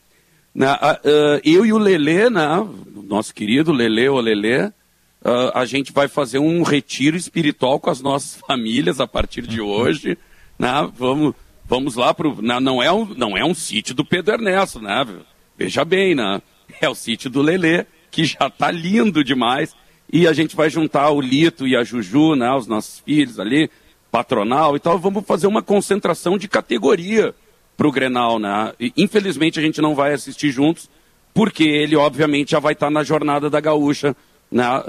Né, 0.54 0.68
a- 0.68 0.92
a- 0.92 1.00
eu 1.44 1.66
e 1.66 1.72
o 1.74 1.78
Lelê, 1.80 2.30
né, 2.30 2.48
nosso 3.08 3.34
querido 3.34 3.72
Lelê, 3.72 4.10
o 4.10 4.20
Lelê, 4.20 4.72
ah, 5.24 5.62
a 5.62 5.66
gente 5.66 5.92
vai 5.92 6.08
fazer 6.08 6.40
um 6.40 6.64
retiro 6.64 7.16
espiritual 7.16 7.80
com 7.80 7.90
as 7.90 8.02
nossas 8.02 8.36
famílias 8.48 9.00
a 9.00 9.08
partir 9.08 9.44
de 9.44 9.62
hoje, 9.62 10.18
né, 10.58 10.90
vamos, 10.96 11.34
vamos 11.66 11.96
lá 11.96 12.14
pro, 12.14 12.42
né, 12.42 12.60
não 12.60 12.82
é 12.82 12.92
um, 12.92 13.06
não 13.06 13.38
é 13.38 13.46
um 13.46 13.54
sítio 13.54 13.94
do 13.94 14.06
Pedro 14.06 14.34
Ernesto, 14.34 14.80
né, 14.80 15.06
veja 15.58 15.86
bem, 15.86 16.16
né, 16.16 16.42
é 16.80 16.90
o 16.90 16.96
sítio 16.96 17.30
do 17.30 17.42
Lelê, 17.42 17.86
que 18.10 18.26
já 18.26 18.50
tá 18.50 18.72
lindo 18.72 19.24
demais, 19.24 19.76
e 20.12 20.28
a 20.28 20.34
gente 20.34 20.56
vai 20.56 20.70
juntar 20.70 21.10
o 21.12 21.22
Lito 21.22 21.66
e 21.68 21.76
a 21.76 21.84
Juju, 21.84 22.36
né, 22.36 22.52
os 22.54 22.68
nossos 22.68 23.00
filhos 23.00 23.40
ali, 23.40 23.70
patronal 24.12 24.76
e 24.76 24.80
tal, 24.80 25.00
vamos 25.00 25.26
fazer 25.26 25.48
uma 25.48 25.62
concentração 25.62 26.38
de 26.38 26.48
categoria 26.48 27.34
pro 27.78 27.92
Grenal, 27.92 28.38
né? 28.38 28.74
E, 28.80 28.92
infelizmente 28.98 29.58
a 29.58 29.62
gente 29.62 29.82
não 29.82 29.96
vai 29.96 30.14
assistir 30.14 30.52
juntos, 30.52 30.90
porque 31.34 31.64
ele 31.64 31.96
obviamente 31.96 32.52
já 32.52 32.60
vai 32.60 32.74
estar 32.74 32.90
na 32.90 33.04
jornada 33.04 33.50
da 33.50 33.62
gaúcha, 33.62 34.16
né? 34.52 34.64
ah, 34.66 34.84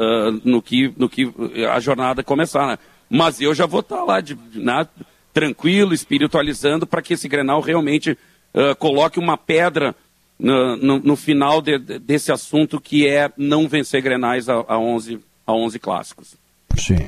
no, 0.45 0.61
que, 0.61 0.93
no 0.97 1.09
que 1.09 1.33
a 1.71 1.79
jornada 1.81 2.23
começar, 2.23 2.67
né? 2.67 2.79
Mas 3.09 3.41
eu 3.41 3.55
já 3.55 3.67
vou 3.67 3.81
estar 3.81 4.03
lá 4.05 4.21
de, 4.21 4.37
né? 4.55 4.87
tranquilo, 5.33 5.95
espiritualizando, 5.95 6.87
para 6.87 7.01
que 7.03 7.15
esse 7.15 7.29
Grenal 7.29 7.61
realmente 7.61 8.17
ah, 8.55 8.75
coloque 8.75 9.19
uma 9.19 9.37
pedra 9.39 9.95
no, 10.39 10.77
no- 10.77 10.99
no 10.99 11.17
final 11.17 11.63
de- 11.63 11.79
de- 11.79 11.99
desse 11.99 12.33
assunto 12.33 12.81
que 12.81 13.07
é 13.07 13.31
não 13.37 13.69
vencer 13.69 14.03
Grenais 14.03 14.49
a, 14.49 14.65
a, 14.69 14.79
11, 14.79 15.21
a 15.47 15.53
11 15.53 15.79
clássicos. 15.79 16.35
Sim. 16.77 17.07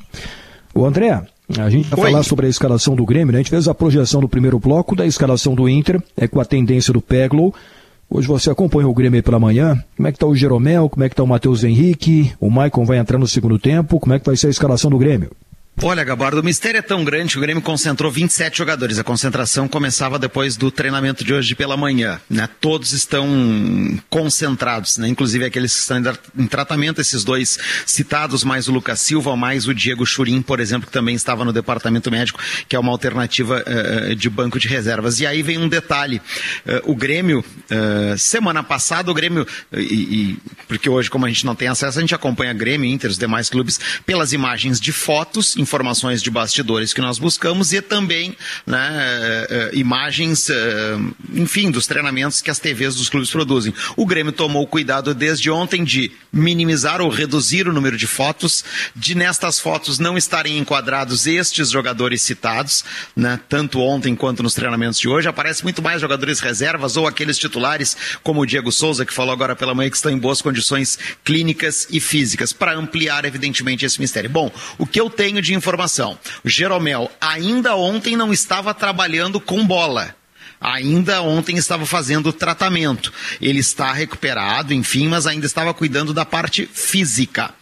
O 0.75 0.85
André, 0.87 1.11
a 1.59 1.69
gente 1.71 1.89
vai 1.89 2.05
Oi. 2.05 2.11
falar 2.11 2.23
sobre 2.23 2.47
a 2.47 2.49
escalação 2.49 2.95
do 2.95 3.05
Grêmio, 3.05 3.33
né? 3.33 3.39
A 3.39 3.43
gente 3.43 3.51
fez 3.51 3.67
a 3.69 3.75
projeção 3.75 4.21
do 4.21 4.29
primeiro 4.29 4.59
bloco 4.59 4.95
da 4.97 5.05
escalação 5.07 5.55
do 5.55 5.69
Inter, 5.69 6.01
é 6.17 6.27
com 6.29 6.41
a 6.41 6.45
tendência 6.45 6.93
do 6.93 7.01
Peglow. 7.01 7.55
Hoje 8.09 8.29
você 8.29 8.51
acompanha 8.51 8.89
o 8.89 8.95
Grêmio 8.95 9.19
aí 9.19 9.23
pela 9.23 9.41
manhã. 9.41 9.83
Como 9.97 10.07
é 10.07 10.13
que 10.13 10.19
tá 10.19 10.27
o 10.27 10.37
Jeromel? 10.37 10.89
Como 10.89 11.05
é 11.05 11.09
que 11.09 11.17
tá 11.17 11.23
o 11.23 11.27
Matheus 11.27 11.65
Henrique? 11.65 12.33
O 12.39 12.51
Maicon 12.51 12.85
vai 12.85 12.99
entrar 12.99 13.19
no 13.19 13.27
segundo 13.27 13.59
tempo. 13.59 13.99
Como 13.99 14.15
é 14.15 14.19
que 14.19 14.27
vai 14.27 14.37
ser 14.37 14.49
a 14.49 14.51
escalação 14.51 14.91
do 14.91 14.99
Grêmio? 14.99 15.31
Olha, 15.83 16.05
Gabardo, 16.05 16.41
o 16.41 16.45
mistério 16.45 16.79
é 16.79 16.83
tão 16.83 17.05
grande 17.05 17.33
que 17.33 17.39
o 17.39 17.41
Grêmio 17.41 17.61
concentrou 17.63 18.11
27 18.11 18.57
jogadores. 18.57 18.99
A 18.99 19.05
concentração 19.05 19.67
começava 19.69 20.19
depois 20.21 20.57
do 20.57 20.71
treinamento 20.71 21.25
de 21.25 21.35
hoje 21.35 21.55
pela 21.55 21.77
manhã. 21.77 22.19
Né? 22.31 22.49
Todos 22.61 22.93
estão 22.93 23.29
concentrados, 24.09 24.97
né? 24.99 25.09
inclusive 25.09 25.45
aqueles 25.45 25.75
que 25.75 25.81
estão 25.81 25.99
em 25.99 26.03
tra- 26.05 26.19
em 26.39 26.47
tratamento, 26.47 27.01
esses 27.01 27.25
dois 27.25 27.59
citados, 27.85 28.45
mais 28.45 28.69
o 28.69 28.73
Lucas 28.73 29.01
Silva, 29.01 29.37
mais 29.37 29.67
o 29.67 29.75
Diego 29.75 30.07
Churim, 30.07 30.41
por 30.43 30.61
exemplo, 30.61 30.87
que 30.87 30.93
também 30.93 31.17
estava 31.17 31.45
no 31.45 31.53
departamento 31.53 32.09
médico, 32.11 32.41
que 32.69 32.77
é 32.77 32.79
uma 32.79 32.93
alternativa 32.93 33.63
eh, 33.67 34.15
de 34.15 34.31
banco 34.31 34.61
de 34.61 34.69
reservas. 34.69 35.19
E 35.19 35.27
aí 35.27 35.43
vem 35.43 35.59
um 35.59 35.69
detalhe: 35.69 36.23
Eh, 36.67 36.83
o 36.87 36.95
Grêmio, 36.95 37.45
eh, 37.69 38.15
semana 38.17 38.63
passada, 38.63 39.11
o 39.11 39.15
Grêmio, 39.15 39.47
e, 39.73 39.81
e- 39.81 40.39
porque 40.69 40.89
hoje, 40.89 41.11
como 41.11 41.27
a 41.27 41.29
gente 41.29 41.45
não 41.45 41.55
tem 41.57 41.67
acesso, 41.69 41.99
a 41.99 42.01
gente 42.01 42.15
acompanha 42.15 42.53
Grêmio, 42.55 42.89
Inter, 42.89 43.11
os 43.11 43.19
demais 43.19 43.51
clubes, 43.51 43.79
pelas 44.07 44.33
imagens 44.33 44.81
de 44.81 44.93
fotos, 44.93 45.57
informações 45.65 46.23
de 46.23 46.31
bastidores 46.31 46.93
que 46.93 47.01
nós 47.01 47.19
buscamos 47.19 47.73
e 47.73 47.81
também 47.81 48.37
né, 48.67 48.89
eh, 48.93 49.47
eh, 49.51 49.71
imagens, 49.73 50.51
eh, 50.51 50.97
enfim, 51.33 51.71
dos 51.71 51.87
treinamentos 51.87 52.43
que 52.43 52.51
as 52.51 52.59
TVs 52.59 52.97
dos 52.97 53.09
clubes 53.09 53.31
produzem. 53.31 53.73
O 53.97 54.05
Grêmio 54.05 54.33
tomou 54.33 54.67
cuidado 54.67 55.15
desde 55.15 55.51
ontem 55.51 55.83
de 55.83 56.13
minimizar 56.31 57.01
ou 57.01 57.09
reduzir 57.09 57.67
o 57.67 57.73
número 57.73 57.97
de 57.97 58.07
fotos, 58.07 58.65
de 58.95 59.15
nestas 59.15 59.59
fotos 59.59 59.99
não 59.99 60.19
estarem 60.19 60.59
enquadrados 60.59 61.27
estes 61.27 61.71
jogadores 61.71 62.21
citados, 62.23 62.85
né, 63.17 63.41
tanto 63.49 63.81
ontem 63.81 64.15
quanto 64.15 64.43
nos 64.43 64.55
treinamentos 64.55 65.01
de 65.01 65.09
hoje. 65.09 65.29
Aparece 65.29 65.63
muito 65.63 65.81
mais 65.81 66.01
jogadores 66.01 66.41
reservas 66.41 66.97
ou 66.97 67.07
aqueles 67.07 67.39
titulares, 67.39 67.97
como 68.23 68.43
o 68.43 68.47
Diego 68.47 68.71
Souza, 68.71 69.07
que 69.07 69.15
falou 69.15 69.33
agora 69.33 69.57
pela 69.57 69.75
manhã 69.75 69.89
que 69.89 69.97
estão 69.97 70.13
em 70.13 70.19
boas 70.19 70.43
condições 70.43 70.99
clínicas 71.25 71.89
e 71.91 72.01
físicas, 72.01 72.53
para 72.53 72.77
ampliar, 72.77 73.25
evidentemente, 73.25 73.87
esse 73.87 74.01
mistério. 74.01 74.29
Bom, 74.29 74.53
o 74.77 74.87
que 74.87 75.01
eu 75.01 75.09
tenho 75.09 75.41
de 75.41 75.54
informação? 75.55 76.19
O 76.45 76.49
Jeromel 76.49 77.11
ainda 77.21 77.77
ontem 77.77 78.17
não 78.17 78.33
estava 78.33 78.75
trabalhando 78.75 79.41
com 79.41 79.67
bola. 79.67 80.15
Ainda 80.61 81.21
ontem 81.21 81.57
estava 81.57 81.85
fazendo 81.85 82.33
tratamento. 82.33 83.13
Ele 83.41 83.59
está 83.59 83.93
recuperado, 83.93 84.73
enfim, 84.73 85.09
mas 85.09 85.27
ainda 85.27 85.45
estava 85.45 85.75
cuidando 85.75 86.15
da 86.15 86.25
parte 86.25 86.67
física. 86.73 87.53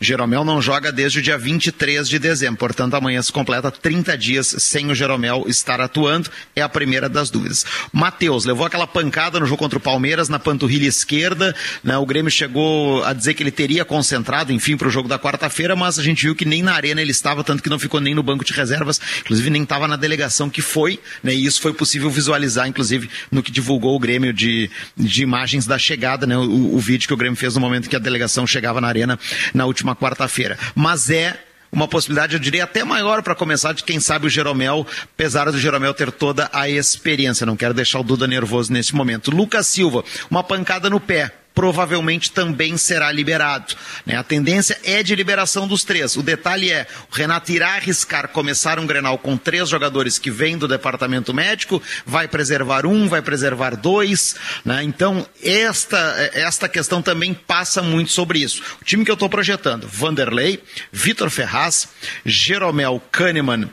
Jeromel 0.00 0.44
não 0.44 0.60
joga 0.60 0.90
desde 0.90 1.20
o 1.20 1.22
dia 1.22 1.38
23 1.38 2.08
de 2.08 2.18
dezembro, 2.18 2.58
portanto 2.58 2.94
amanhã 2.94 3.22
se 3.22 3.32
completa 3.32 3.70
30 3.70 4.18
dias 4.18 4.54
sem 4.58 4.90
o 4.90 4.94
Jeromel 4.94 5.44
estar 5.46 5.80
atuando, 5.80 6.28
é 6.56 6.62
a 6.62 6.68
primeira 6.68 7.08
das 7.08 7.30
dúvidas. 7.30 7.64
Matheus 7.92 8.44
levou 8.44 8.66
aquela 8.66 8.86
pancada 8.86 9.38
no 9.38 9.46
jogo 9.46 9.58
contra 9.58 9.78
o 9.78 9.80
Palmeiras 9.80 10.28
na 10.28 10.38
panturrilha 10.38 10.88
esquerda, 10.88 11.54
né? 11.84 11.96
o 11.96 12.06
Grêmio 12.06 12.30
chegou 12.30 13.04
a 13.04 13.12
dizer 13.12 13.34
que 13.34 13.42
ele 13.42 13.50
teria 13.50 13.84
concentrado, 13.84 14.52
enfim, 14.52 14.76
para 14.76 14.88
o 14.88 14.90
jogo 14.90 15.08
da 15.08 15.18
quarta-feira, 15.18 15.76
mas 15.76 15.98
a 15.98 16.02
gente 16.02 16.24
viu 16.24 16.34
que 16.34 16.44
nem 16.44 16.62
na 16.62 16.72
arena 16.72 17.00
ele 17.00 17.12
estava, 17.12 17.44
tanto 17.44 17.62
que 17.62 17.70
não 17.70 17.78
ficou 17.78 18.00
nem 18.00 18.14
no 18.14 18.22
banco 18.22 18.44
de 18.44 18.52
reservas, 18.52 19.00
inclusive 19.20 19.50
nem 19.50 19.62
estava 19.62 19.86
na 19.86 19.96
delegação 19.96 20.50
que 20.50 20.60
foi, 20.60 20.98
né? 21.22 21.32
e 21.32 21.44
isso 21.44 21.60
foi 21.60 21.72
possível 21.72 22.10
visualizar, 22.10 22.66
inclusive, 22.66 23.08
no 23.30 23.42
que 23.42 23.52
divulgou 23.52 23.94
o 23.94 24.00
Grêmio 24.00 24.32
de, 24.32 24.68
de 24.96 25.22
imagens 25.22 25.64
da 25.64 25.78
chegada, 25.78 26.26
né? 26.26 26.36
o, 26.36 26.74
o 26.74 26.78
vídeo 26.78 27.06
que 27.06 27.14
o 27.14 27.16
Grêmio 27.16 27.36
fez 27.36 27.54
no 27.54 27.60
momento 27.60 27.88
que 27.88 27.96
a 27.96 28.00
delegação 28.00 28.46
chegava 28.46 28.80
na 28.80 28.88
arena 28.88 29.18
na 29.54 29.64
última 29.64 29.91
quarta-feira. 29.94 30.58
Mas 30.74 31.10
é 31.10 31.38
uma 31.70 31.88
possibilidade, 31.88 32.34
eu 32.34 32.40
diria, 32.40 32.64
até 32.64 32.84
maior 32.84 33.22
para 33.22 33.34
começar 33.34 33.72
de 33.72 33.82
quem 33.82 33.98
sabe 33.98 34.26
o 34.26 34.30
Jeromel, 34.30 34.86
apesar 35.04 35.50
do 35.50 35.58
Jeromel 35.58 35.94
ter 35.94 36.12
toda 36.12 36.50
a 36.52 36.68
experiência. 36.68 37.46
Não 37.46 37.56
quero 37.56 37.72
deixar 37.72 38.00
o 38.00 38.04
Duda 38.04 38.26
nervoso 38.26 38.72
nesse 38.72 38.94
momento. 38.94 39.30
Lucas 39.30 39.66
Silva, 39.66 40.04
uma 40.30 40.44
pancada 40.44 40.90
no 40.90 41.00
pé 41.00 41.32
provavelmente 41.54 42.30
também 42.30 42.76
será 42.76 43.12
liberado. 43.12 43.74
Né? 44.06 44.16
A 44.16 44.22
tendência 44.22 44.78
é 44.84 45.02
de 45.02 45.14
liberação 45.14 45.66
dos 45.66 45.84
três. 45.84 46.16
O 46.16 46.22
detalhe 46.22 46.70
é, 46.70 46.86
o 47.10 47.14
Renato 47.14 47.52
irá 47.52 47.74
arriscar 47.74 48.28
começar 48.28 48.78
um 48.78 48.86
Grenal 48.86 49.18
com 49.18 49.36
três 49.36 49.68
jogadores 49.68 50.18
que 50.18 50.30
vêm 50.30 50.56
do 50.56 50.66
departamento 50.66 51.32
médico, 51.34 51.82
vai 52.06 52.26
preservar 52.26 52.86
um, 52.86 53.08
vai 53.08 53.22
preservar 53.22 53.76
dois. 53.76 54.34
Né? 54.64 54.82
Então, 54.82 55.26
esta, 55.42 56.30
esta 56.34 56.68
questão 56.68 57.02
também 57.02 57.34
passa 57.34 57.82
muito 57.82 58.12
sobre 58.12 58.40
isso. 58.40 58.62
O 58.80 58.84
time 58.84 59.04
que 59.04 59.10
eu 59.10 59.14
estou 59.14 59.28
projetando, 59.28 59.86
Vanderlei, 59.86 60.62
Vitor 60.90 61.30
Ferraz, 61.30 61.88
Jeromel 62.24 63.02
Kahneman 63.10 63.70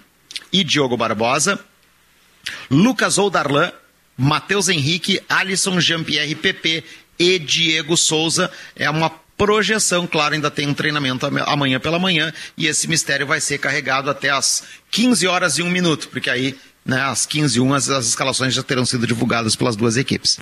e 0.52 0.64
Diogo 0.64 0.98
Barbosa, 0.98 1.60
Lucas 2.70 3.18
Oudarlan, 3.18 3.72
Matheus 4.18 4.68
Henrique, 4.68 5.22
Alisson 5.30 5.80
Jean-Pierre 5.80 6.36
PP 6.36 6.84
e 7.20 7.38
Diego 7.38 7.97
Souza. 7.97 8.49
É 8.76 8.89
uma 8.89 9.11
projeção, 9.38 10.07
claro, 10.07 10.34
ainda 10.34 10.49
tem 10.51 10.67
um 10.67 10.74
treinamento 10.74 11.26
amanhã 11.45 11.80
pela 11.80 11.99
manhã 11.99 12.34
e 12.57 12.67
esse 12.67 12.88
mistério 12.88 13.26
vai 13.26 13.39
ser 13.39 13.57
carregado 13.57 14.09
até 14.09 14.30
às 14.30 14.63
15 14.91 15.28
horas 15.28 15.57
e 15.57 15.63
1 15.63 15.70
minuto, 15.70 16.09
porque 16.09 16.30
aí, 16.30 16.57
né, 16.86 17.01
às 17.01 17.26
15 17.26 17.57
e 17.57 17.61
1 17.61 17.74
as, 17.74 17.89
as 17.89 18.07
escalações 18.07 18.53
já 18.53 18.63
terão 18.63 18.86
sido 18.86 19.07
divulgadas 19.07 19.55
pelas 19.55 19.76
duas 19.76 19.95
equipes. 19.95 20.39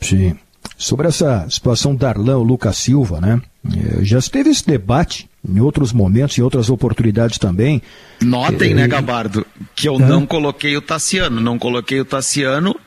Sim. 0.00 0.38
Sobre 0.76 1.08
essa 1.08 1.48
situação 1.48 1.94
Darlan, 1.94 2.38
o 2.38 2.42
Lucas 2.42 2.76
Silva, 2.76 3.20
né? 3.20 3.40
É, 3.64 4.04
já 4.04 4.20
teve 4.20 4.50
esse 4.50 4.66
debate 4.66 5.28
em 5.48 5.60
outros 5.60 5.92
momentos, 5.92 6.36
em 6.38 6.42
outras 6.42 6.70
oportunidades 6.70 7.38
também. 7.38 7.82
Notem, 8.20 8.72
é, 8.72 8.74
né, 8.74 8.88
Gabardo, 8.88 9.46
que 9.74 9.88
eu 9.88 9.96
é? 9.96 9.98
não 9.98 10.26
coloquei 10.26 10.76
o 10.76 10.80
Tassiano. 10.80 11.40
Não 11.40 11.58
coloquei 11.58 12.00
o 12.00 12.04
Tassiano 12.04 12.78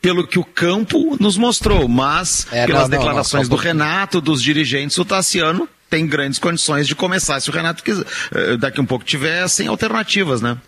pelo 0.00 0.26
que 0.26 0.38
o 0.38 0.44
campo 0.44 1.16
nos 1.20 1.36
mostrou, 1.36 1.88
mas 1.88 2.46
é, 2.52 2.66
pelas 2.66 2.88
não, 2.88 2.98
declarações 2.98 3.48
não, 3.48 3.56
não, 3.56 3.62
do 3.62 3.62
Renato, 3.62 4.20
dos 4.20 4.42
dirigentes, 4.42 4.96
o 4.98 5.04
Tassiano 5.04 5.68
tem 5.88 6.06
grandes 6.06 6.38
condições 6.38 6.86
de 6.86 6.94
começar 6.94 7.40
se 7.40 7.48
o 7.48 7.52
Renato 7.52 7.82
quiser, 7.82 8.04
eh, 8.34 8.56
daqui 8.58 8.80
um 8.80 8.84
pouco 8.84 9.06
tiver 9.06 9.48
sem 9.48 9.68
alternativas, 9.68 10.42
né? 10.42 10.58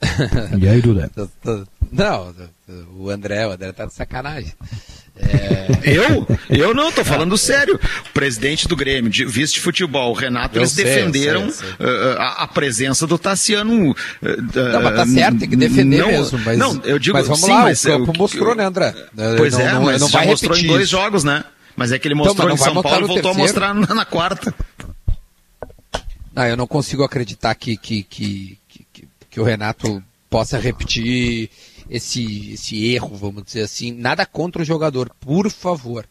e 0.60 0.68
aí, 0.68 0.80
Duda? 0.80 1.10
Não, 1.90 2.34
o 2.96 3.10
André, 3.10 3.46
o 3.46 3.52
André 3.52 3.72
tá 3.72 3.86
de 3.86 3.94
sacanagem. 3.94 4.52
É... 5.22 5.60
Eu? 5.84 6.26
Eu 6.48 6.74
não, 6.74 6.92
tô 6.92 7.04
falando 7.04 7.36
sério. 7.38 7.78
O 8.08 8.12
presidente 8.12 8.66
do 8.68 8.76
Grêmio, 8.76 9.10
de, 9.10 9.24
vice 9.24 9.54
de 9.54 9.60
futebol, 9.60 10.10
o 10.10 10.14
Renato, 10.14 10.56
eu 10.56 10.62
eles 10.62 10.72
sei, 10.72 10.84
defenderam 10.84 11.50
sei, 11.50 11.68
sei. 11.68 11.86
Uh, 11.86 12.18
a, 12.18 12.42
a, 12.42 12.46
presença 12.48 13.06
do 13.06 13.18
Tassiano. 13.18 13.90
Uh, 13.90 13.94
não, 14.54 14.82
mas 14.82 14.96
tá 14.96 15.06
certo, 15.06 15.38
tem 15.38 15.48
que 15.48 15.56
defender 15.56 15.98
não, 15.98 16.08
mesmo. 16.08 16.38
Mas, 16.40 16.58
não, 16.58 16.80
eu 16.84 16.98
digo, 16.98 17.16
mas 17.16 17.26
vamos 17.26 17.42
sim, 17.42 17.50
lá, 17.50 17.62
mas, 17.62 17.84
o 17.84 17.88
campo 17.88 18.18
mostrou, 18.18 18.54
né, 18.54 18.64
André? 18.64 18.94
Pois 19.36 19.54
não, 19.54 19.60
é, 19.60 19.72
não, 19.72 19.82
mas 19.84 20.00
não 20.00 20.08
vai 20.08 20.26
mostrou 20.26 20.56
em 20.56 20.66
dois 20.66 20.82
isso. 20.84 20.90
jogos, 20.90 21.24
né? 21.24 21.44
Mas 21.76 21.92
é 21.92 21.98
que 21.98 22.08
ele 22.08 22.14
então, 22.14 22.26
mostrou 22.26 22.50
então, 22.50 22.66
em 22.66 22.74
São 22.74 22.82
Paulo 22.82 23.04
e 23.04 23.08
voltou 23.08 23.34
terceiro. 23.34 23.64
a 23.64 23.74
mostrar 23.74 23.74
na, 23.74 23.94
na 23.94 24.04
quarta. 24.04 24.54
Não, 26.34 26.46
eu 26.46 26.56
não 26.56 26.66
consigo 26.66 27.02
acreditar 27.02 27.54
que, 27.54 27.76
que, 27.76 28.02
que, 28.02 28.58
que, 28.68 29.08
que 29.30 29.40
o 29.40 29.44
Renato 29.44 30.02
possa 30.28 30.58
repetir 30.58 31.50
esse, 31.90 32.52
esse 32.52 32.86
erro, 32.94 33.16
vamos 33.16 33.42
dizer 33.42 33.62
assim. 33.62 33.92
Nada 33.92 34.24
contra 34.24 34.62
o 34.62 34.64
jogador, 34.64 35.10
por 35.20 35.50
favor. 35.50 36.06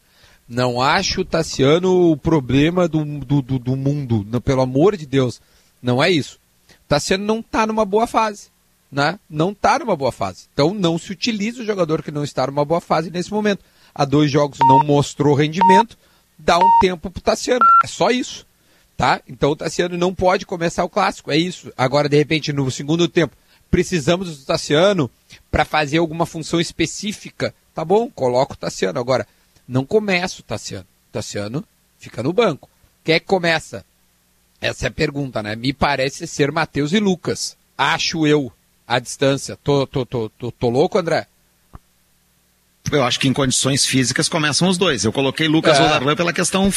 Não 0.46 0.82
acho 0.82 1.22
o 1.22 1.24
Tassiano 1.24 2.10
o 2.10 2.16
problema 2.16 2.86
do, 2.86 3.04
do, 3.04 3.40
do, 3.40 3.58
do 3.58 3.76
mundo, 3.76 4.26
não, 4.28 4.40
pelo 4.40 4.60
amor 4.60 4.96
de 4.96 5.06
Deus. 5.06 5.40
Não 5.82 6.02
é 6.02 6.10
isso. 6.10 6.38
O 6.68 6.88
Tassiano 6.88 7.24
não 7.24 7.40
está 7.40 7.66
numa 7.66 7.84
boa 7.84 8.06
fase. 8.06 8.48
Né? 8.92 9.18
Não 9.30 9.52
está 9.52 9.78
numa 9.78 9.96
boa 9.96 10.10
fase. 10.12 10.48
Então 10.52 10.74
não 10.74 10.98
se 10.98 11.12
utiliza 11.12 11.62
o 11.62 11.64
jogador 11.64 12.02
que 12.02 12.10
não 12.10 12.24
está 12.24 12.46
numa 12.46 12.64
boa 12.64 12.80
fase 12.80 13.10
nesse 13.10 13.30
momento. 13.30 13.64
Há 13.94 14.04
dois 14.04 14.30
jogos 14.30 14.58
não 14.60 14.84
mostrou 14.84 15.34
rendimento, 15.34 15.96
dá 16.36 16.58
um 16.58 16.78
tempo 16.80 17.08
para 17.08 17.18
o 17.18 17.22
Tassiano. 17.22 17.64
É 17.84 17.86
só 17.86 18.10
isso. 18.10 18.46
Tá? 18.96 19.22
Então 19.26 19.52
o 19.52 19.56
Tassiano 19.56 19.96
não 19.96 20.12
pode 20.12 20.44
começar 20.44 20.84
o 20.84 20.88
clássico, 20.88 21.30
é 21.30 21.36
isso. 21.36 21.72
Agora, 21.74 22.08
de 22.08 22.16
repente, 22.18 22.52
no 22.52 22.70
segundo 22.70 23.08
tempo, 23.08 23.34
precisamos 23.70 24.36
do 24.36 24.44
Tassiano 24.44 25.10
para 25.50 25.64
fazer 25.64 25.98
alguma 25.98 26.26
função 26.26 26.60
específica, 26.60 27.54
tá 27.74 27.84
bom, 27.84 28.10
coloca 28.10 28.54
o 28.54 28.56
Tassiano. 28.56 28.98
Agora, 28.98 29.26
não 29.66 29.84
começa 29.84 30.40
o 30.40 30.44
Tassiano. 30.44 30.86
O 31.08 31.12
Tassiano 31.12 31.64
fica 31.98 32.22
no 32.22 32.32
banco. 32.32 32.68
Quem 33.04 33.14
é 33.14 33.20
que 33.20 33.26
começa? 33.26 33.84
Essa 34.60 34.86
é 34.86 34.88
a 34.88 34.92
pergunta, 34.92 35.42
né? 35.42 35.56
Me 35.56 35.72
parece 35.72 36.26
ser 36.26 36.52
Matheus 36.52 36.92
e 36.92 36.98
Lucas. 36.98 37.56
Acho 37.78 38.26
eu, 38.26 38.52
à 38.86 38.98
distância. 38.98 39.56
Tô, 39.62 39.86
tô, 39.86 40.04
tô, 40.04 40.28
tô, 40.30 40.52
tô 40.52 40.68
louco, 40.68 40.98
André? 40.98 41.26
Eu 42.92 43.04
acho 43.04 43.20
que 43.20 43.28
em 43.28 43.32
condições 43.32 43.86
físicas 43.86 44.28
começam 44.28 44.68
os 44.68 44.76
dois. 44.76 45.04
Eu 45.04 45.12
coloquei 45.12 45.46
Lucas 45.46 45.78
é. 45.78 45.82
Odarlan 45.82 46.16
pela 46.16 46.32
questão 46.32 46.68
uh, 46.68 46.72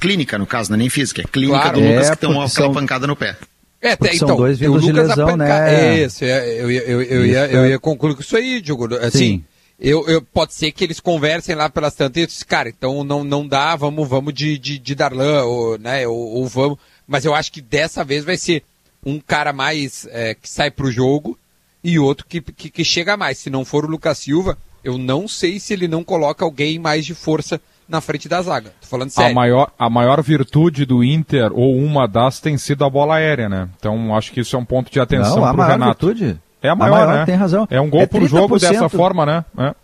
clínica, 0.00 0.38
no 0.38 0.46
caso, 0.46 0.70
não 0.70 0.76
é 0.76 0.78
nem 0.78 0.88
física. 0.88 1.22
É 1.22 1.24
clínica 1.24 1.60
claro. 1.60 1.80
do 1.80 1.86
Lucas 1.86 2.08
é, 2.08 2.10
que 2.12 2.16
tem 2.18 2.30
uma, 2.30 2.44
aquela 2.46 2.72
pancada 2.72 3.06
no 3.06 3.16
pé. 3.16 3.36
É, 3.80 3.92
até, 3.92 4.14
então, 4.14 4.36
dois 4.36 4.58
vindos 4.58 4.82
de 4.82 4.92
lesão, 4.92 5.36
né? 5.36 6.00
É, 6.00 6.04
isso, 6.04 6.24
eu, 6.24 6.70
ia, 6.70 6.80
eu, 6.80 7.02
eu, 7.02 7.26
ia, 7.26 7.46
eu 7.46 7.66
ia 7.66 7.78
concluir 7.78 8.14
com 8.14 8.20
isso 8.20 8.36
aí, 8.36 8.60
Diogo. 8.60 8.92
Assim, 8.96 9.18
Sim. 9.18 9.44
Eu, 9.78 10.08
eu, 10.08 10.20
pode 10.20 10.54
ser 10.54 10.72
que 10.72 10.82
eles 10.82 10.98
conversem 10.98 11.54
lá 11.54 11.70
pelas 11.70 11.94
tantas, 11.94 12.42
cara, 12.42 12.68
então 12.68 13.04
não, 13.04 13.22
não 13.22 13.46
dá, 13.46 13.76
vamos, 13.76 14.08
vamos 14.08 14.34
de, 14.34 14.58
de, 14.58 14.76
de 14.76 14.94
Darlan, 14.96 15.44
ou, 15.44 15.78
né, 15.78 16.06
ou, 16.08 16.16
ou, 16.16 16.46
vamos. 16.48 16.78
Mas 17.06 17.24
eu 17.24 17.32
acho 17.32 17.52
que 17.52 17.60
dessa 17.60 18.02
vez 18.02 18.24
vai 18.24 18.36
ser 18.36 18.64
um 19.06 19.20
cara 19.20 19.52
mais 19.52 20.08
é, 20.10 20.34
que 20.34 20.48
sai 20.50 20.72
pro 20.72 20.90
jogo 20.90 21.38
e 21.82 21.96
outro 21.96 22.26
que, 22.26 22.40
que, 22.40 22.70
que 22.70 22.84
chega 22.84 23.16
mais. 23.16 23.38
Se 23.38 23.48
não 23.48 23.64
for 23.64 23.84
o 23.84 23.88
Lucas 23.88 24.18
Silva, 24.18 24.58
eu 24.82 24.98
não 24.98 25.28
sei 25.28 25.60
se 25.60 25.72
ele 25.72 25.86
não 25.86 26.02
coloca 26.02 26.44
alguém 26.44 26.76
mais 26.80 27.06
de 27.06 27.14
força 27.14 27.60
na 27.88 28.00
frente 28.00 28.28
da 28.28 28.42
zaga. 28.42 28.70
Tô 28.80 28.86
falando 28.86 29.10
sério. 29.10 29.32
A 29.32 29.34
maior, 29.34 29.70
a 29.78 29.88
maior 29.88 30.22
virtude 30.22 30.84
do 30.84 31.02
Inter, 31.02 31.50
ou 31.52 31.76
uma 31.76 32.06
das, 32.06 32.38
tem 32.40 32.58
sido 32.58 32.84
a 32.84 32.90
bola 32.90 33.16
aérea, 33.16 33.48
né? 33.48 33.68
Então 33.78 34.14
acho 34.14 34.32
que 34.32 34.40
isso 34.40 34.54
é 34.54 34.58
um 34.58 34.64
ponto 34.64 34.92
de 34.92 35.00
atenção 35.00 35.36
Não, 35.36 35.44
a 35.44 35.52
maior 35.52 35.70
Renato. 35.70 36.06
Virtude? 36.06 36.40
É 36.62 36.68
a 36.68 36.74
maior, 36.74 36.94
a 36.94 37.06
maior, 37.06 37.18
né? 37.20 37.24
Tem 37.24 37.34
razão. 37.34 37.66
É 37.70 37.80
um 37.80 37.88
gol 37.88 38.02
é 38.02 38.06
por 38.06 38.22
jogo 38.26 38.58
dessa 38.58 38.88
forma, 38.88 39.24
né? 39.24 39.44
É. 39.56 39.74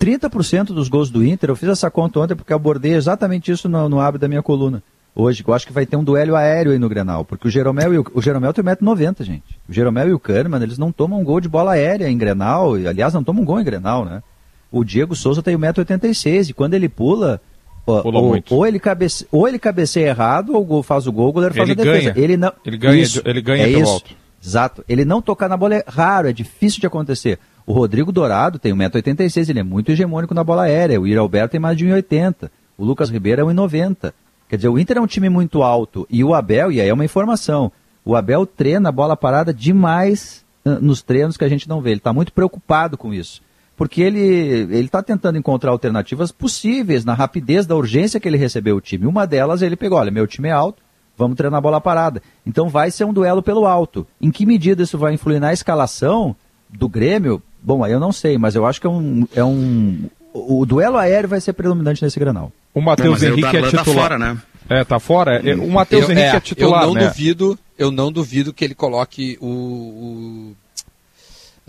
30% 0.00 0.66
dos 0.66 0.88
gols 0.88 1.10
do 1.10 1.24
Inter, 1.24 1.50
eu 1.50 1.56
fiz 1.56 1.68
essa 1.68 1.90
conta 1.90 2.20
ontem 2.20 2.34
porque 2.34 2.52
abordei 2.52 2.94
exatamente 2.94 3.50
isso 3.50 3.68
no, 3.68 3.88
no 3.88 4.18
da 4.18 4.28
minha 4.28 4.42
coluna. 4.42 4.82
Hoje, 5.14 5.44
eu 5.46 5.52
acho 5.52 5.66
que 5.66 5.72
vai 5.72 5.84
ter 5.84 5.96
um 5.96 6.04
duelo 6.04 6.36
aéreo 6.36 6.72
aí 6.72 6.78
no 6.78 6.88
Grenal, 6.88 7.24
porque 7.24 7.48
o 7.48 7.50
Jeromel, 7.50 7.92
e 7.92 7.98
o, 7.98 8.06
o 8.14 8.22
Jeromel 8.22 8.52
tem 8.52 8.64
1,90m, 8.64 9.22
gente. 9.24 9.58
O 9.68 9.72
Jeromel 9.72 10.08
e 10.08 10.12
o 10.12 10.20
Kahneman, 10.20 10.62
eles 10.62 10.78
não 10.78 10.92
tomam 10.92 11.22
gol 11.24 11.40
de 11.40 11.48
bola 11.48 11.72
aérea 11.72 12.08
em 12.08 12.16
Grenal, 12.16 12.78
e, 12.78 12.86
aliás, 12.86 13.12
não 13.12 13.24
tomam 13.24 13.44
gol 13.44 13.60
em 13.60 13.64
Grenal, 13.64 14.04
né? 14.04 14.22
O 14.70 14.84
Diego 14.84 15.16
Souza 15.16 15.42
tem 15.42 15.56
1,86m, 15.56 16.50
e 16.50 16.52
quando 16.52 16.74
ele 16.74 16.88
pula, 16.88 17.40
ou, 17.84 18.42
ou, 18.50 18.66
ele 18.66 18.78
cabece, 18.78 19.26
ou 19.32 19.48
ele 19.48 19.58
cabeceia 19.58 20.08
errado, 20.08 20.54
ou 20.54 20.82
faz 20.82 21.06
o 21.06 21.12
gol, 21.12 21.28
o 21.28 21.32
goleiro 21.32 21.54
faz 21.54 21.68
ele 21.68 21.80
a 21.80 21.84
defesa. 21.84 22.12
Ganha. 22.12 22.24
Ele 22.24 22.36
não. 22.36 22.52
Ele 22.64 22.76
ganha, 22.76 23.02
isso, 23.02 23.22
ele 23.24 23.40
ganha 23.40 23.64
é 23.64 23.66
pelo 23.66 23.82
isso. 23.82 23.92
alto. 23.92 24.16
Exato. 24.42 24.84
Ele 24.88 25.04
não 25.04 25.20
tocar 25.20 25.48
na 25.48 25.56
bola 25.56 25.76
é 25.76 25.84
raro, 25.86 26.28
é 26.28 26.32
difícil 26.32 26.80
de 26.80 26.86
acontecer. 26.86 27.38
O 27.66 27.72
Rodrigo 27.72 28.12
Dourado 28.12 28.58
tem 28.58 28.72
1,86m, 28.72 29.50
ele 29.50 29.60
é 29.60 29.64
muito 29.64 29.90
hegemônico 29.90 30.34
na 30.34 30.44
bola 30.44 30.62
aérea. 30.62 31.00
O 31.00 31.06
Iri 31.06 31.18
Alberto 31.18 31.52
tem 31.52 31.60
mais 31.60 31.76
de 31.76 31.84
1,80m. 31.86 32.50
O 32.78 32.84
Lucas 32.84 33.10
Ribeiro 33.10 33.42
é 33.42 33.44
1,90m. 33.44 34.12
Quer 34.48 34.56
dizer, 34.56 34.68
o 34.68 34.78
Inter 34.78 34.96
é 34.96 35.00
um 35.00 35.06
time 35.06 35.28
muito 35.28 35.62
alto. 35.62 36.06
E 36.08 36.24
o 36.24 36.34
Abel, 36.34 36.72
e 36.72 36.80
aí 36.80 36.88
é 36.88 36.94
uma 36.94 37.04
informação, 37.04 37.70
o 38.04 38.16
Abel 38.16 38.46
treina 38.46 38.88
a 38.88 38.92
bola 38.92 39.16
parada 39.16 39.52
demais 39.52 40.44
nos 40.80 41.02
treinos 41.02 41.36
que 41.36 41.44
a 41.44 41.48
gente 41.48 41.68
não 41.68 41.80
vê. 41.80 41.90
Ele 41.90 41.98
está 41.98 42.12
muito 42.12 42.32
preocupado 42.32 42.96
com 42.96 43.12
isso 43.12 43.42
porque 43.80 44.02
ele 44.02 44.76
está 44.78 45.02
tentando 45.02 45.38
encontrar 45.38 45.70
alternativas 45.70 46.30
possíveis 46.30 47.02
na 47.02 47.14
rapidez 47.14 47.64
da 47.64 47.74
urgência 47.74 48.20
que 48.20 48.28
ele 48.28 48.36
recebeu 48.36 48.76
o 48.76 48.80
time. 48.80 49.06
Uma 49.06 49.26
delas 49.26 49.62
ele 49.62 49.74
pegou, 49.74 49.96
olha, 49.96 50.10
meu 50.10 50.26
time 50.26 50.48
é 50.50 50.52
alto, 50.52 50.82
vamos 51.16 51.34
treinar 51.34 51.56
a 51.56 51.60
bola 51.62 51.80
parada. 51.80 52.22
Então 52.46 52.68
vai 52.68 52.90
ser 52.90 53.04
um 53.06 53.12
duelo 53.14 53.42
pelo 53.42 53.64
alto. 53.64 54.06
Em 54.20 54.30
que 54.30 54.44
medida 54.44 54.82
isso 54.82 54.98
vai 54.98 55.14
influir 55.14 55.40
na 55.40 55.54
escalação 55.54 56.36
do 56.68 56.90
Grêmio? 56.90 57.42
Bom, 57.62 57.82
aí 57.82 57.90
eu 57.90 57.98
não 57.98 58.12
sei, 58.12 58.36
mas 58.36 58.54
eu 58.54 58.66
acho 58.66 58.82
que 58.82 58.86
é 58.86 58.90
um, 58.90 59.26
é 59.34 59.42
um 59.42 60.10
o 60.34 60.66
duelo 60.66 60.98
aéreo 60.98 61.30
vai 61.30 61.40
ser 61.40 61.54
predominante 61.54 62.04
nesse 62.04 62.20
Granal. 62.20 62.52
O 62.74 62.82
Matheus 62.82 63.22
Henrique 63.22 63.56
é 63.56 63.62
tá 63.62 63.68
titular. 63.68 63.86
Tá 63.86 63.92
fora, 63.94 64.18
né? 64.18 64.38
É, 64.68 64.84
tá 64.84 65.00
fora. 65.00 65.36
É, 65.36 65.54
o 65.54 65.70
Matheus 65.70 66.02
Eu- 66.02 66.10
Henrique 66.10 66.34
é, 66.34 66.36
é, 66.36 66.40
titular, 66.40 66.82
eu 66.82 66.88
não 66.88 66.94
né? 66.96 67.06
duvido, 67.08 67.58
eu 67.78 67.90
não 67.90 68.12
duvido 68.12 68.52
que 68.52 68.62
ele 68.62 68.74
coloque 68.74 69.38
o, 69.40 69.46
o- 69.48 70.56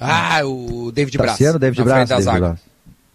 ah, 0.01 0.41
o 0.45 0.91
David 0.91 1.17
Braz 1.17 1.31
Parceiro, 1.31 1.59
David 1.59 1.79
na 1.79 1.85
Braz, 1.85 1.97
frente 1.99 2.09
da 2.09 2.15
David 2.15 2.25
zaga. 2.33 2.39
Braz. 2.47 2.59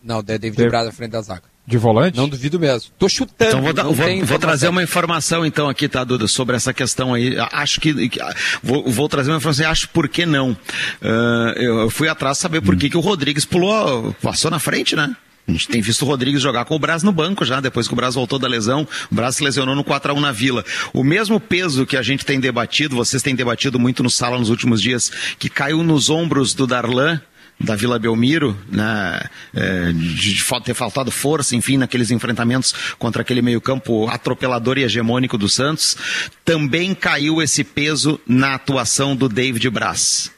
Não, 0.02 0.16
da- 0.22 0.36
David 0.36 0.56
David- 0.56 0.70
Braz 0.70 0.86
na 0.86 0.92
frente 0.92 1.10
da 1.10 1.20
zaga. 1.22 1.42
De 1.68 1.76
volante? 1.76 2.16
Não 2.16 2.28
duvido 2.28 2.60
mesmo. 2.60 2.92
Tô 2.96 3.08
chutando. 3.08 3.50
Então 3.58 3.60
vou, 3.60 3.92
vou- 3.92 4.06
tem 4.06 4.22
vou 4.22 4.38
trazer 4.38 4.68
uma 4.68 4.84
informação 4.84 5.44
então 5.44 5.68
aqui, 5.68 5.88
tá, 5.88 6.04
Duda, 6.04 6.28
sobre 6.28 6.54
essa 6.54 6.72
questão 6.72 7.12
aí. 7.12 7.36
Acho 7.52 7.80
que. 7.80 8.08
que- 8.08 8.20
vou, 8.62 8.88
vou 8.88 9.08
trazer 9.08 9.32
uma 9.32 9.38
informação 9.38 9.68
acho 9.68 9.88
por 9.88 10.08
que 10.08 10.24
não. 10.24 10.56
Ah, 11.02 11.54
eu, 11.56 11.80
eu 11.80 11.90
fui 11.90 12.08
atrás 12.08 12.38
saber 12.38 12.60
por 12.60 12.76
que, 12.76 12.88
que 12.88 12.96
o 12.96 13.00
Rodrigues 13.00 13.44
pulou, 13.44 14.14
passou 14.22 14.48
na 14.48 14.60
frente, 14.60 14.94
né? 14.94 15.14
A 15.48 15.52
gente 15.52 15.68
tem 15.68 15.80
visto 15.80 16.02
o 16.02 16.06
Rodrigues 16.06 16.42
jogar 16.42 16.64
com 16.64 16.74
o 16.74 16.78
Braz 16.78 17.04
no 17.04 17.12
banco 17.12 17.44
já, 17.44 17.60
depois 17.60 17.86
que 17.86 17.92
o 17.92 17.96
Braz 17.96 18.16
voltou 18.16 18.38
da 18.38 18.48
lesão. 18.48 18.86
O 19.10 19.14
Braz 19.14 19.36
se 19.36 19.44
lesionou 19.44 19.76
no 19.76 19.84
4x1 19.84 20.18
na 20.18 20.32
Vila. 20.32 20.64
O 20.92 21.04
mesmo 21.04 21.38
peso 21.38 21.86
que 21.86 21.96
a 21.96 22.02
gente 22.02 22.24
tem 22.24 22.40
debatido, 22.40 22.96
vocês 22.96 23.22
têm 23.22 23.34
debatido 23.34 23.78
muito 23.78 24.02
no 24.02 24.10
sala 24.10 24.38
nos 24.38 24.50
últimos 24.50 24.82
dias, 24.82 25.10
que 25.38 25.48
caiu 25.48 25.84
nos 25.84 26.10
ombros 26.10 26.52
do 26.52 26.66
Darlan, 26.66 27.20
da 27.58 27.74
Vila 27.74 27.98
Belmiro, 27.98 28.56
né, 28.70 29.20
é, 29.54 29.92
de, 29.92 30.44
ter 30.64 30.74
faltado 30.74 31.10
força, 31.10 31.56
enfim, 31.56 31.78
naqueles 31.78 32.10
enfrentamentos 32.10 32.74
contra 32.98 33.22
aquele 33.22 33.40
meio-campo 33.40 34.08
atropelador 34.08 34.76
e 34.78 34.82
hegemônico 34.82 35.38
do 35.38 35.48
Santos, 35.48 35.96
também 36.44 36.94
caiu 36.94 37.40
esse 37.40 37.64
peso 37.64 38.20
na 38.26 38.54
atuação 38.54 39.16
do 39.16 39.28
David 39.28 39.70
Braz. 39.70 40.35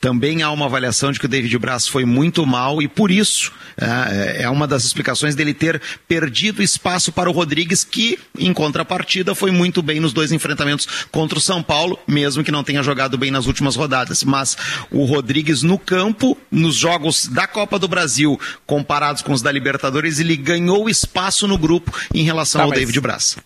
Também 0.00 0.42
há 0.42 0.50
uma 0.50 0.64
avaliação 0.64 1.12
de 1.12 1.20
que 1.20 1.26
o 1.26 1.28
David 1.28 1.58
Braz 1.58 1.86
foi 1.86 2.06
muito 2.06 2.46
mal 2.46 2.80
e 2.80 2.88
por 2.88 3.10
isso 3.10 3.52
é, 3.76 4.44
é 4.44 4.48
uma 4.48 4.66
das 4.66 4.84
explicações 4.84 5.34
dele 5.34 5.52
ter 5.52 5.80
perdido 6.08 6.62
espaço 6.62 7.12
para 7.12 7.28
o 7.28 7.32
Rodrigues, 7.32 7.84
que 7.84 8.18
em 8.38 8.52
contrapartida 8.54 9.34
foi 9.34 9.50
muito 9.50 9.82
bem 9.82 10.00
nos 10.00 10.14
dois 10.14 10.32
enfrentamentos 10.32 10.88
contra 11.10 11.36
o 11.36 11.40
São 11.40 11.62
Paulo, 11.62 11.98
mesmo 12.08 12.42
que 12.42 12.50
não 12.50 12.64
tenha 12.64 12.82
jogado 12.82 13.18
bem 13.18 13.30
nas 13.30 13.44
últimas 13.46 13.76
rodadas. 13.76 14.24
Mas 14.24 14.56
o 14.90 15.04
Rodrigues 15.04 15.62
no 15.62 15.78
campo, 15.78 16.36
nos 16.50 16.76
jogos 16.76 17.26
da 17.26 17.46
Copa 17.46 17.78
do 17.78 17.86
Brasil, 17.86 18.40
comparados 18.64 19.20
com 19.20 19.32
os 19.34 19.42
da 19.42 19.52
Libertadores, 19.52 20.18
ele 20.18 20.36
ganhou 20.36 20.88
espaço 20.88 21.46
no 21.46 21.58
grupo 21.58 21.92
em 22.14 22.22
relação 22.22 22.60
Tá, 22.60 22.64
ao 22.64 22.70
David 22.72 22.98
Braz. 23.00 23.36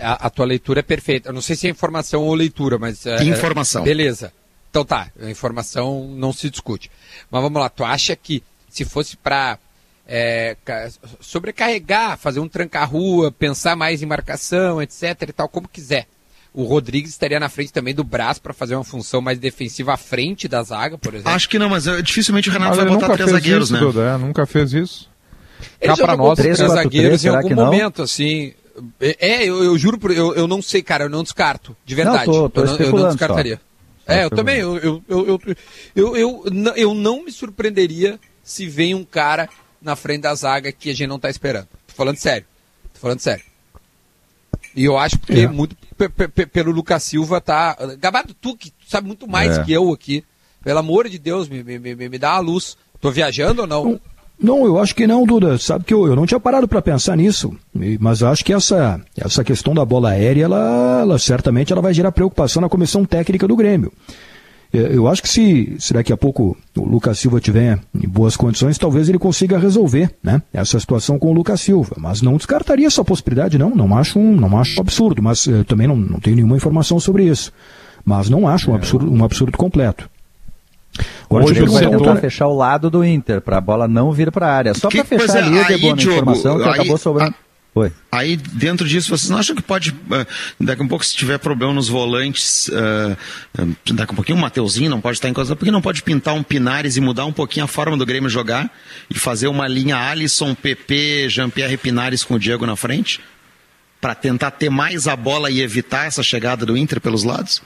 A, 0.00 0.26
a 0.26 0.30
tua 0.30 0.46
leitura 0.46 0.80
é 0.80 0.82
perfeita. 0.82 1.28
Eu 1.28 1.32
não 1.32 1.40
sei 1.40 1.54
se 1.54 1.66
é 1.68 1.70
informação 1.70 2.22
ou 2.22 2.34
leitura, 2.34 2.76
mas. 2.78 3.06
é, 3.06 3.22
Informação. 3.24 3.84
beleza. 3.84 4.32
Então 4.76 4.84
tá, 4.84 5.10
a 5.22 5.30
informação 5.30 6.06
não 6.18 6.34
se 6.34 6.50
discute. 6.50 6.90
Mas 7.30 7.40
vamos 7.42 7.58
lá, 7.58 7.70
tu 7.70 7.82
acha 7.82 8.14
que 8.14 8.42
se 8.68 8.84
fosse 8.84 9.16
para 9.16 9.58
sobrecarregar, 11.18 12.18
fazer 12.18 12.40
um 12.40 12.48
tranca-rua, 12.48 13.32
pensar 13.32 13.74
mais 13.74 14.02
em 14.02 14.06
marcação, 14.06 14.82
etc 14.82 15.02
e 15.22 15.32
tal, 15.32 15.48
como 15.48 15.66
quiser. 15.66 16.06
O 16.52 16.64
Rodrigues 16.64 17.10
estaria 17.10 17.40
na 17.40 17.48
frente 17.48 17.72
também 17.72 17.94
do 17.94 18.04
Brás 18.04 18.38
para 18.38 18.52
fazer 18.52 18.74
uma 18.74 18.84
função 18.84 19.22
mais 19.22 19.38
defensiva 19.38 19.94
à 19.94 19.96
frente 19.96 20.46
da 20.46 20.62
zaga, 20.62 20.98
por 20.98 21.14
exemplo. 21.14 21.32
Acho 21.32 21.48
que 21.48 21.58
não, 21.58 21.70
mas 21.70 21.86
eh, 21.86 22.02
dificilmente 22.02 22.50
o 22.50 22.52
Renato 22.52 22.76
Mas 22.76 22.76
vai 22.76 22.86
botar 22.86 23.06
nunca 23.08 23.14
três 23.14 23.30
fez 23.30 23.42
zagueiros, 23.42 23.64
isso, 23.70 23.72
né? 23.74 23.80
Duda, 23.80 24.00
é, 24.02 24.18
nunca 24.18 24.44
fez 24.44 24.74
isso. 24.74 25.10
Ele 25.80 25.96
Cá 25.96 25.96
jogou 25.96 26.28
nós, 26.28 26.38
três 26.38 26.58
3-4-3, 26.58 26.68
zagueiros 26.68 27.24
em 27.24 27.28
algum 27.28 27.54
momento, 27.54 28.02
assim. 28.02 28.52
É, 29.00 29.42
eu, 29.44 29.64
eu 29.64 29.78
juro, 29.78 29.98
por, 29.98 30.10
eu, 30.10 30.34
eu 30.34 30.46
não 30.46 30.60
sei, 30.60 30.82
cara, 30.82 31.04
eu 31.04 31.08
não 31.08 31.22
descarto, 31.22 31.74
de 31.84 31.94
verdade. 31.94 32.26
Não, 32.26 32.32
tô- 32.34 32.50
tô 32.50 32.60
eu, 32.60 32.66
não, 32.66 32.76
eu 32.78 32.92
não 32.92 33.08
descartaria. 33.08 33.56
só. 33.56 33.65
É, 34.06 34.24
eu 34.24 34.30
Tô 34.30 34.36
também, 34.36 34.58
eu, 34.58 34.76
eu, 34.78 35.02
eu, 35.08 35.26
eu, 35.26 35.40
eu, 35.94 36.16
eu, 36.16 36.44
eu 36.76 36.94
não 36.94 37.24
me 37.24 37.32
surpreenderia 37.32 38.20
se 38.42 38.66
vem 38.68 38.94
um 38.94 39.04
cara 39.04 39.48
na 39.82 39.96
frente 39.96 40.22
da 40.22 40.34
zaga 40.34 40.70
que 40.72 40.90
a 40.90 40.94
gente 40.94 41.08
não 41.08 41.18
tá 41.18 41.28
esperando. 41.28 41.66
Tô 41.88 41.94
falando 41.94 42.16
sério. 42.16 42.46
Tô 42.94 43.00
falando 43.00 43.20
sério. 43.20 43.44
E 44.74 44.84
eu 44.84 44.96
acho 44.96 45.18
que 45.18 45.40
É. 45.40 45.48
muito 45.48 45.74
pe- 45.96 46.08
pe- 46.08 46.28
pe- 46.28 46.46
pelo 46.46 46.70
Lucas 46.70 47.02
Silva 47.02 47.40
tá. 47.40 47.76
Gabardo, 47.98 48.34
tu 48.34 48.56
que 48.56 48.72
sabe 48.86 49.06
muito 49.06 49.26
mais 49.26 49.58
É. 49.58 49.64
que 49.64 49.72
eu 49.72 49.92
aqui. 49.92 50.22
Pelo 50.62 50.78
amor 50.78 51.08
de 51.08 51.18
Deus, 51.18 51.48
me, 51.48 51.62
me, 51.64 51.78
me, 51.78 51.94
me 52.08 52.18
dá 52.18 52.34
uma 52.34 52.40
luz. 52.40 52.76
Tô 53.00 53.10
viajando 53.10 53.62
ou 53.62 53.66
não? 53.68 54.00
Não, 54.38 54.66
eu 54.66 54.78
acho 54.78 54.94
que 54.94 55.06
não, 55.06 55.24
Duda. 55.24 55.56
Sabe 55.58 55.84
que 55.84 55.94
eu, 55.94 56.06
eu 56.06 56.14
não 56.14 56.26
tinha 56.26 56.38
parado 56.38 56.68
para 56.68 56.82
pensar 56.82 57.16
nisso. 57.16 57.54
Mas 57.98 58.22
acho 58.22 58.44
que 58.44 58.52
essa, 58.52 59.00
essa 59.16 59.42
questão 59.42 59.74
da 59.74 59.84
bola 59.84 60.10
aérea, 60.10 60.44
ela, 60.44 61.00
ela 61.00 61.18
certamente 61.18 61.72
ela 61.72 61.80
vai 61.82 61.94
gerar 61.94 62.12
preocupação 62.12 62.60
na 62.60 62.68
comissão 62.68 63.04
técnica 63.04 63.48
do 63.48 63.56
Grêmio. 63.56 63.90
É, 64.72 64.94
Eu 64.94 65.08
acho 65.08 65.22
que 65.22 65.28
se, 65.28 65.76
se 65.78 65.94
daqui 65.94 66.12
a 66.12 66.16
pouco 66.16 66.56
o 66.76 66.84
Lucas 66.84 67.18
Silva 67.18 67.40
tiver 67.40 67.78
em 67.94 68.08
boas 68.08 68.36
condições, 68.36 68.76
talvez 68.76 69.08
ele 69.08 69.18
consiga 69.18 69.58
resolver 69.58 70.10
né, 70.22 70.42
essa 70.52 70.78
situação 70.78 71.18
com 71.18 71.30
o 71.30 71.32
Lucas 71.32 71.60
Silva. 71.62 71.96
Mas 71.98 72.20
não 72.20 72.36
descartaria 72.36 72.86
essa 72.86 73.02
possibilidade, 73.04 73.56
não. 73.56 73.70
Não 73.70 73.96
acho 73.96 74.18
um, 74.18 74.36
não 74.36 74.58
acho 74.58 74.78
absurdo, 74.80 75.22
mas 75.22 75.48
eh, 75.48 75.64
também 75.64 75.86
não, 75.86 75.96
não 75.96 76.20
tenho 76.20 76.36
nenhuma 76.36 76.56
informação 76.56 77.00
sobre 77.00 77.24
isso. 77.24 77.52
Mas 78.04 78.28
não 78.28 78.46
acho 78.46 78.70
um 78.70 78.74
absurdo, 78.74 79.10
um 79.10 79.24
absurdo 79.24 79.56
completo. 79.56 80.08
Agora, 81.24 81.44
Hoje 81.44 81.60
eu 81.60 81.64
Ele 81.64 81.72
vai 81.72 81.86
um 81.86 81.90
tentar 81.90 82.04
cara- 82.04 82.20
fechar 82.20 82.46
o 82.46 82.56
lado 82.56 82.90
do 82.90 83.04
Inter, 83.04 83.40
para 83.40 83.58
a 83.58 83.60
bola 83.60 83.86
não 83.88 84.12
vir 84.12 84.30
para 84.30 84.46
a 84.46 84.54
área. 84.54 84.74
Só 84.74 84.88
para 84.88 85.04
fechar 85.04 85.38
é, 85.38 85.42
ali, 85.42 85.58
aí, 85.58 85.64
Debona, 85.66 85.92
a 85.92 85.96
Diogo, 85.96 86.16
informação 86.16 86.56
que 86.58 86.64
aí- 86.64 86.70
acabou 86.70 86.98
sobrando. 86.98 87.34
Oi. 87.74 87.92
Aí, 88.10 88.38
dentro 88.38 88.88
disso, 88.88 89.10
vocês 89.14 89.28
não 89.28 89.36
acham 89.36 89.54
que 89.54 89.60
pode, 89.60 89.94
eh, 90.10 90.26
daqui 90.58 90.80
a 90.80 90.84
um 90.86 90.88
pouco, 90.88 91.04
se 91.04 91.14
tiver 91.14 91.36
problema 91.38 91.74
nos 91.74 91.90
volantes, 91.90 92.70
eh, 92.72 93.16
daqui 93.92 94.12
a 94.12 94.16
pouquinho 94.16 94.38
o 94.38 94.40
Mateuzinho 94.40 94.88
não 94.88 94.98
pode 94.98 95.18
estar 95.18 95.28
em 95.28 95.34
coisa, 95.34 95.54
porque 95.54 95.70
não 95.70 95.82
pode 95.82 96.02
pintar 96.02 96.32
um 96.32 96.42
Pinares 96.42 96.96
e 96.96 97.02
mudar 97.02 97.26
um 97.26 97.32
pouquinho 97.34 97.64
a 97.64 97.68
forma 97.68 97.94
do 97.94 98.06
Grêmio 98.06 98.30
jogar 98.30 98.70
e 99.10 99.18
fazer 99.18 99.48
uma 99.48 99.68
linha 99.68 99.98
Alisson, 99.98 100.54
PP, 100.54 101.28
Jean-Pierre 101.28 101.76
Pinares 101.76 102.24
com 102.24 102.34
o 102.36 102.38
Diego 102.38 102.64
na 102.64 102.76
frente? 102.76 103.20
Para 104.00 104.14
tentar 104.14 104.52
ter 104.52 104.70
mais 104.70 105.06
a 105.06 105.14
bola 105.14 105.50
e 105.50 105.60
evitar 105.60 106.06
essa 106.06 106.22
chegada 106.22 106.64
do 106.64 106.78
Inter 106.78 106.98
pelos 106.98 107.24
lados? 107.24 107.60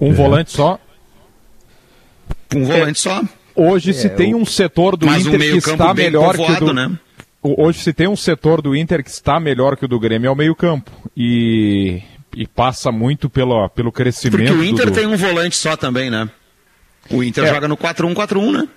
Um 0.00 0.14
volante 0.14 0.50
só. 0.52 0.78
Um 2.56 2.64
volante 2.64 2.98
só. 3.00 3.22
Hoje 3.54 3.92
se 3.92 4.06
É, 4.06 4.10
tem 4.10 4.34
um 4.34 4.44
setor 4.46 4.96
do 4.96 5.06
um 5.06 5.14
Inter 5.14 5.38
que 5.38 5.58
está 5.70 5.92
melhor 5.94 6.34
que 6.36 6.42
o 6.42 6.60
do... 6.66 6.72
né? 6.72 6.90
Hoje 7.42 7.80
se 7.80 7.92
tem 7.92 8.06
um 8.08 8.16
setor 8.16 8.62
do 8.62 8.74
Inter 8.74 9.02
que 9.02 9.10
está 9.10 9.40
melhor 9.40 9.76
que 9.76 9.84
o 9.84 9.88
do 9.88 9.98
Grêmio 9.98 10.28
é 10.28 10.30
o 10.30 10.36
meio-campo. 10.36 10.90
E, 11.16 12.00
e 12.36 12.46
passa 12.46 12.90
muito 12.92 13.28
pelo, 13.28 13.68
pelo 13.70 13.90
crescimento. 13.92 14.38
Porque 14.38 14.52
o 14.52 14.64
Inter 14.64 14.86
do... 14.86 14.92
tem 14.92 15.06
um 15.06 15.16
volante 15.16 15.56
só 15.56 15.76
também, 15.76 16.08
né? 16.10 16.28
O 17.10 17.22
Inter 17.22 17.44
É. 17.44 17.48
joga 17.48 17.66
no 17.68 17.76
4-1-4-1, 17.76 18.52
né? 18.52 18.68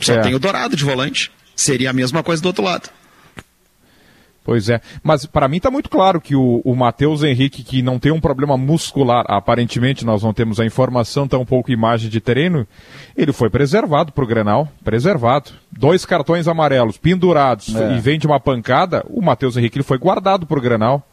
Só 0.00 0.12
É. 0.14 0.20
tem 0.20 0.34
o 0.34 0.38
Dourado 0.38 0.76
de 0.76 0.84
volante. 0.84 1.30
Seria 1.56 1.90
a 1.90 1.92
mesma 1.92 2.22
coisa 2.22 2.42
do 2.42 2.46
outro 2.46 2.62
lado. 2.62 2.88
Pois 4.44 4.68
é, 4.68 4.80
mas 5.04 5.24
para 5.24 5.46
mim 5.46 5.58
está 5.58 5.70
muito 5.70 5.88
claro 5.88 6.20
que 6.20 6.34
o, 6.34 6.60
o 6.64 6.74
Matheus 6.74 7.22
Henrique, 7.22 7.62
que 7.62 7.80
não 7.80 7.96
tem 8.00 8.10
um 8.10 8.20
problema 8.20 8.56
muscular, 8.56 9.24
aparentemente 9.28 10.04
nós 10.04 10.20
não 10.24 10.32
temos 10.34 10.58
a 10.58 10.66
informação, 10.66 11.28
tão 11.28 11.44
pouco 11.46 11.70
imagem 11.70 12.10
de 12.10 12.20
treino, 12.20 12.66
ele 13.16 13.32
foi 13.32 13.48
preservado 13.48 14.10
para 14.10 14.24
o 14.24 14.26
Grenal, 14.26 14.66
preservado. 14.82 15.52
Dois 15.70 16.04
cartões 16.04 16.48
amarelos 16.48 16.98
pendurados 16.98 17.72
É. 17.74 17.96
e 17.96 18.00
vem 18.00 18.18
de 18.18 18.26
uma 18.26 18.40
pancada, 18.40 19.04
o 19.08 19.22
Matheus 19.22 19.56
Henrique 19.56 19.76
ele 19.78 19.84
foi 19.84 19.96
guardado 19.96 20.44
para 20.44 20.58
o 20.58 20.62
Grenal. 20.62 21.06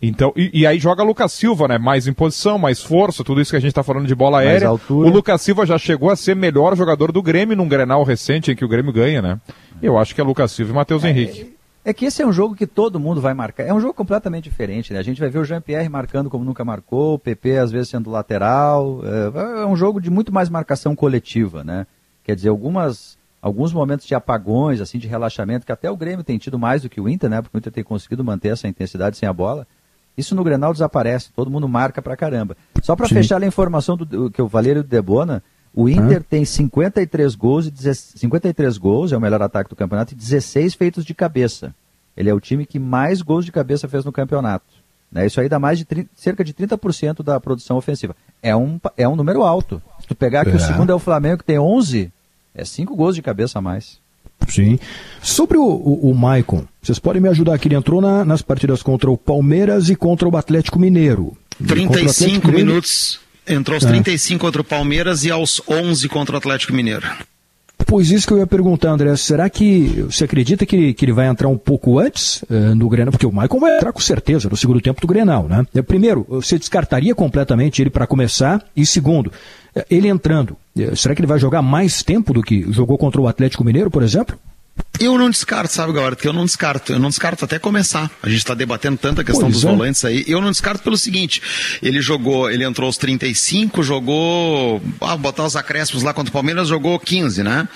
Então, 0.00 0.32
e, 0.36 0.60
e 0.60 0.66
aí 0.66 0.78
joga 0.78 1.02
Lucas 1.02 1.32
Silva, 1.32 1.66
né? 1.68 1.78
Mais 1.78 2.06
em 2.06 2.12
posição, 2.12 2.58
mais 2.58 2.82
força, 2.82 3.24
tudo 3.24 3.40
isso 3.40 3.50
que 3.50 3.56
a 3.56 3.60
gente 3.60 3.70
está 3.70 3.82
falando 3.82 4.06
de 4.06 4.14
bola 4.14 4.38
Mais 4.38 4.48
aérea. 4.48 4.68
altura. 4.68 5.08
O 5.08 5.10
Lucas 5.12 5.40
Silva 5.42 5.64
já 5.66 5.78
chegou 5.78 6.10
a 6.10 6.16
ser 6.16 6.36
melhor 6.36 6.76
jogador 6.76 7.10
do 7.12 7.22
Grêmio 7.22 7.56
num 7.56 7.68
Grenal 7.68 8.02
recente 8.02 8.50
em 8.50 8.56
que 8.56 8.64
o 8.64 8.68
Grêmio 8.68 8.92
ganha, 8.92 9.20
né? 9.22 9.40
Eu 9.82 9.98
acho 9.98 10.14
que 10.14 10.20
é 10.20 10.24
Lucas 10.24 10.52
Silva 10.52 10.72
e 10.72 10.74
Matheus 10.74 11.02
Henrique. 11.04 11.55
É 11.88 11.94
que 11.94 12.04
esse 12.04 12.20
é 12.20 12.26
um 12.26 12.32
jogo 12.32 12.56
que 12.56 12.66
todo 12.66 12.98
mundo 12.98 13.20
vai 13.20 13.32
marcar. 13.32 13.62
É 13.62 13.72
um 13.72 13.78
jogo 13.80 13.94
completamente 13.94 14.42
diferente, 14.50 14.92
né? 14.92 14.98
A 14.98 15.02
gente 15.02 15.20
vai 15.20 15.30
ver 15.30 15.38
o 15.38 15.44
Jean-Pierre 15.44 15.88
marcando 15.88 16.28
como 16.28 16.44
nunca 16.44 16.64
marcou, 16.64 17.14
o 17.14 17.18
PP 17.18 17.58
às 17.58 17.70
vezes 17.70 17.90
sendo 17.90 18.10
lateral. 18.10 19.00
É, 19.04 19.62
é 19.62 19.66
um 19.66 19.76
jogo 19.76 20.00
de 20.00 20.10
muito 20.10 20.34
mais 20.34 20.48
marcação 20.50 20.96
coletiva, 20.96 21.62
né? 21.62 21.86
Quer 22.24 22.34
dizer, 22.34 22.48
algumas, 22.48 23.16
alguns 23.40 23.72
momentos 23.72 24.04
de 24.04 24.16
apagões, 24.16 24.80
assim, 24.80 24.98
de 24.98 25.06
relaxamento, 25.06 25.64
que 25.64 25.70
até 25.70 25.88
o 25.88 25.96
Grêmio 25.96 26.24
tem 26.24 26.36
tido 26.38 26.58
mais 26.58 26.82
do 26.82 26.88
que 26.88 27.00
o 27.00 27.08
Inter, 27.08 27.30
né? 27.30 27.40
Porque 27.40 27.56
o 27.56 27.58
Inter 27.60 27.72
tem 27.72 27.84
conseguido 27.84 28.24
manter 28.24 28.48
essa 28.48 28.66
intensidade 28.66 29.16
sem 29.16 29.28
a 29.28 29.32
bola. 29.32 29.64
Isso 30.18 30.34
no 30.34 30.42
Grenal 30.42 30.72
desaparece, 30.72 31.30
todo 31.36 31.50
mundo 31.52 31.68
marca 31.68 32.02
pra 32.02 32.16
caramba. 32.16 32.56
Só 32.82 32.96
pra 32.96 33.06
Sim. 33.06 33.14
fechar 33.14 33.40
a 33.40 33.46
informação 33.46 33.96
do, 33.96 34.04
do- 34.04 34.30
que 34.30 34.42
o 34.42 34.48
Valério 34.48 34.82
Debona, 34.82 35.40
o 35.76 35.88
Inter 35.88 36.22
tem 36.22 36.44
53 36.44 37.34
gols, 37.36 37.66
e 37.66 37.70
16 37.70 38.14
53 38.20 38.78
gols, 38.78 39.12
é 39.12 39.16
o 39.16 39.20
melhor 39.20 39.42
ataque 39.42 39.70
do 39.70 39.76
campeonato, 39.76 40.12
e 40.14 40.16
16 40.16 40.74
feitos 40.74 41.04
de 41.04 41.14
cabeça. 41.14 41.72
Ele 42.16 42.30
é 42.30 42.34
o 42.34 42.40
time 42.40 42.64
que 42.66 42.78
mais 42.78 43.20
gols 43.22 43.44
de 43.44 43.52
cabeça 43.52 43.86
fez 43.86 44.04
no 44.04 44.10
campeonato. 44.10 44.64
Né? 45.12 45.26
Isso 45.26 45.38
aí 45.40 45.48
dá 45.48 45.58
mais 45.58 45.78
de 45.78 45.84
30 45.84 46.08
cerca 46.16 46.42
de 46.42 46.52
30% 46.54 47.22
da 47.22 47.38
produção 47.38 47.76
ofensiva. 47.76 48.16
É 48.42 48.56
um, 48.56 48.80
é 48.96 49.06
um 49.06 49.14
número 49.14 49.42
alto. 49.42 49.80
Se 50.00 50.06
tu 50.08 50.14
pegar 50.14 50.44
que 50.44 50.50
o 50.50 50.56
É. 50.56 50.58
segundo 50.58 50.90
é 50.90 50.94
o 50.94 50.98
Flamengo, 50.98 51.38
que 51.38 51.44
tem 51.44 51.58
11, 51.58 52.10
é 52.54 52.64
5 52.64 52.96
gols 52.96 53.14
de 53.14 53.22
cabeça 53.22 53.58
a 53.58 53.62
mais. 53.62 53.98
Sim. 54.48 54.78
Sobre 55.22 55.56
o, 55.58 55.62
o, 55.64 56.10
o 56.10 56.14
Maicon, 56.14 56.64
vocês 56.82 56.98
podem 56.98 57.20
me 57.22 57.28
ajudar 57.28 57.54
aqui. 57.54 57.68
Ele 57.68 57.74
entrou 57.76 58.00
na- 58.00 58.24
nas 58.24 58.42
partidas 58.42 58.82
contra 58.82 59.10
o 59.10 59.16
Palmeiras 59.16 59.88
e 59.90 59.96
contra 59.96 60.28
o 60.28 60.36
Atlético 60.36 60.78
Mineiro. 60.78 61.36
E 61.60 61.64
contra 61.64 61.76
o 61.76 61.84
Atlético 61.84 61.92
35 61.94 62.46
Mineiro- 62.48 62.66
minutos. 62.68 63.20
Entrou 63.48 63.76
aos 63.76 63.84
É. 63.84 63.88
35 63.88 64.44
contra 64.44 64.60
o 64.60 64.64
Palmeiras 64.64 65.24
e 65.24 65.30
aos 65.30 65.60
11 65.68 66.08
contra 66.08 66.34
o 66.34 66.38
Atlético 66.38 66.72
Mineiro. 66.72 67.06
Pois 67.86 68.10
isso 68.10 68.26
que 68.26 68.32
eu 68.32 68.38
ia 68.38 68.46
perguntar, 68.46 68.90
André. 68.90 69.14
Será 69.16 69.48
que 69.48 70.04
você 70.10 70.24
acredita 70.24 70.66
que, 70.66 70.92
que 70.92 71.04
ele 71.04 71.12
vai 71.12 71.26
entrar 71.28 71.46
um 71.46 71.56
pouco 71.58 72.00
antes 72.00 72.42
uh, 72.42 72.74
no 72.74 72.88
Grenal? 72.88 73.12
Porque 73.12 73.26
o 73.26 73.30
Michael 73.30 73.60
vai 73.60 73.76
entrar 73.76 73.92
com 73.92 74.00
certeza 74.00 74.48
no 74.48 74.56
segundo 74.56 74.80
tempo 74.80 75.00
do 75.00 75.06
Grenal, 75.06 75.46
né? 75.46 75.64
Primeiro, 75.86 76.26
você 76.28 76.58
descartaria 76.58 77.14
completamente 77.14 77.80
ele 77.80 77.90
para 77.90 78.06
começar? 78.06 78.64
E 78.74 78.84
segundo, 78.84 79.30
ele 79.88 80.08
entrando, 80.08 80.56
será 80.96 81.14
que 81.14 81.20
ele 81.20 81.28
vai 81.28 81.38
jogar 81.38 81.62
mais 81.62 82.02
tempo 82.02 82.32
do 82.32 82.42
que 82.42 82.66
jogou 82.72 82.98
contra 82.98 83.20
o 83.20 83.28
Atlético 83.28 83.62
Mineiro, 83.62 83.90
por 83.90 84.02
exemplo? 84.02 84.36
Eu 84.98 85.18
não 85.18 85.28
descarto, 85.30 85.72
sabe, 85.72 85.92
Gabriel? 85.92 86.16
Que 86.16 86.28
eu 86.28 86.32
não 86.32 86.44
descarto. 86.44 86.92
Eu 86.92 86.98
não 86.98 87.08
descarto 87.08 87.44
até 87.44 87.58
começar. 87.58 88.10
A 88.22 88.28
gente 88.28 88.38
está 88.38 88.54
debatendo 88.54 88.96
tanta 88.96 89.22
questão 89.22 89.50
pois 89.50 89.54
dos 89.54 89.64
é. 89.64 89.68
volantes 89.68 90.04
aí. 90.04 90.24
Eu 90.26 90.40
não 90.40 90.50
descarto 90.50 90.82
pelo 90.82 90.96
seguinte: 90.96 91.42
ele 91.82 92.00
jogou, 92.00 92.50
ele 92.50 92.64
entrou 92.64 92.86
aos 92.86 92.96
35, 92.96 93.82
jogou. 93.82 94.82
Ah, 95.00 95.16
botar 95.16 95.44
os 95.44 95.56
acréscimos 95.56 96.02
lá 96.02 96.14
contra 96.14 96.30
o 96.30 96.32
Palmeiras, 96.32 96.68
jogou 96.68 96.98
15, 96.98 97.42
né? 97.42 97.68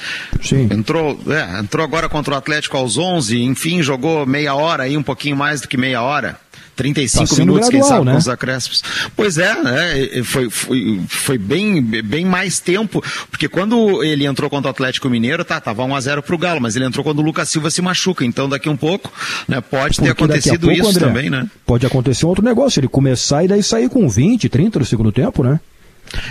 Sim. 0.42 0.68
Entrou, 0.70 1.20
é, 1.28 1.60
entrou 1.60 1.84
agora 1.84 2.08
contra 2.08 2.34
o 2.34 2.36
Atlético 2.36 2.76
aos 2.76 2.96
11, 2.96 3.42
enfim, 3.42 3.82
jogou 3.82 4.24
meia 4.24 4.54
hora 4.54 4.84
aí, 4.84 4.96
um 4.96 5.02
pouquinho 5.02 5.36
mais 5.36 5.60
do 5.60 5.68
que 5.68 5.76
meia 5.76 6.02
hora. 6.02 6.38
35 6.80 7.28
tá 7.28 7.36
minutos, 7.36 7.68
gradual, 7.68 7.70
quem 7.70 7.82
sabe, 7.82 8.06
né? 8.06 8.12
com 8.12 8.18
os 8.18 8.28
acréscimos. 8.28 8.82
Pois 9.14 9.36
é, 9.36 9.62
né? 9.62 10.22
foi, 10.24 10.48
foi, 10.48 11.00
foi 11.08 11.36
bem, 11.36 11.82
bem 11.82 12.24
mais 12.24 12.58
tempo, 12.58 13.04
porque 13.30 13.48
quando 13.48 14.02
ele 14.02 14.24
entrou 14.24 14.48
contra 14.48 14.68
o 14.68 14.70
Atlético 14.70 15.10
Mineiro, 15.10 15.44
tá, 15.44 15.60
tava 15.60 15.82
1x0 15.82 16.22
pro 16.22 16.38
Galo, 16.38 16.58
mas 16.58 16.76
ele 16.76 16.86
entrou 16.86 17.04
quando 17.04 17.18
o 17.18 17.22
Lucas 17.22 17.50
Silva 17.50 17.70
se 17.70 17.82
machuca, 17.82 18.24
então 18.24 18.48
daqui 18.48 18.70
um 18.70 18.76
pouco, 18.76 19.12
né, 19.46 19.60
pode 19.60 19.96
porque 19.96 20.06
ter 20.06 20.12
acontecido 20.12 20.68
pouco, 20.68 20.80
isso 20.80 20.88
André, 20.88 21.06
também, 21.06 21.28
né? 21.28 21.46
Pode 21.66 21.84
acontecer 21.84 22.24
um 22.24 22.30
outro 22.30 22.44
negócio, 22.44 22.80
ele 22.80 22.88
começar 22.88 23.44
e 23.44 23.48
daí 23.48 23.62
sair 23.62 23.90
com 23.90 24.08
20, 24.08 24.48
30 24.48 24.78
no 24.78 24.84
segundo 24.86 25.12
tempo, 25.12 25.42
né? 25.42 25.60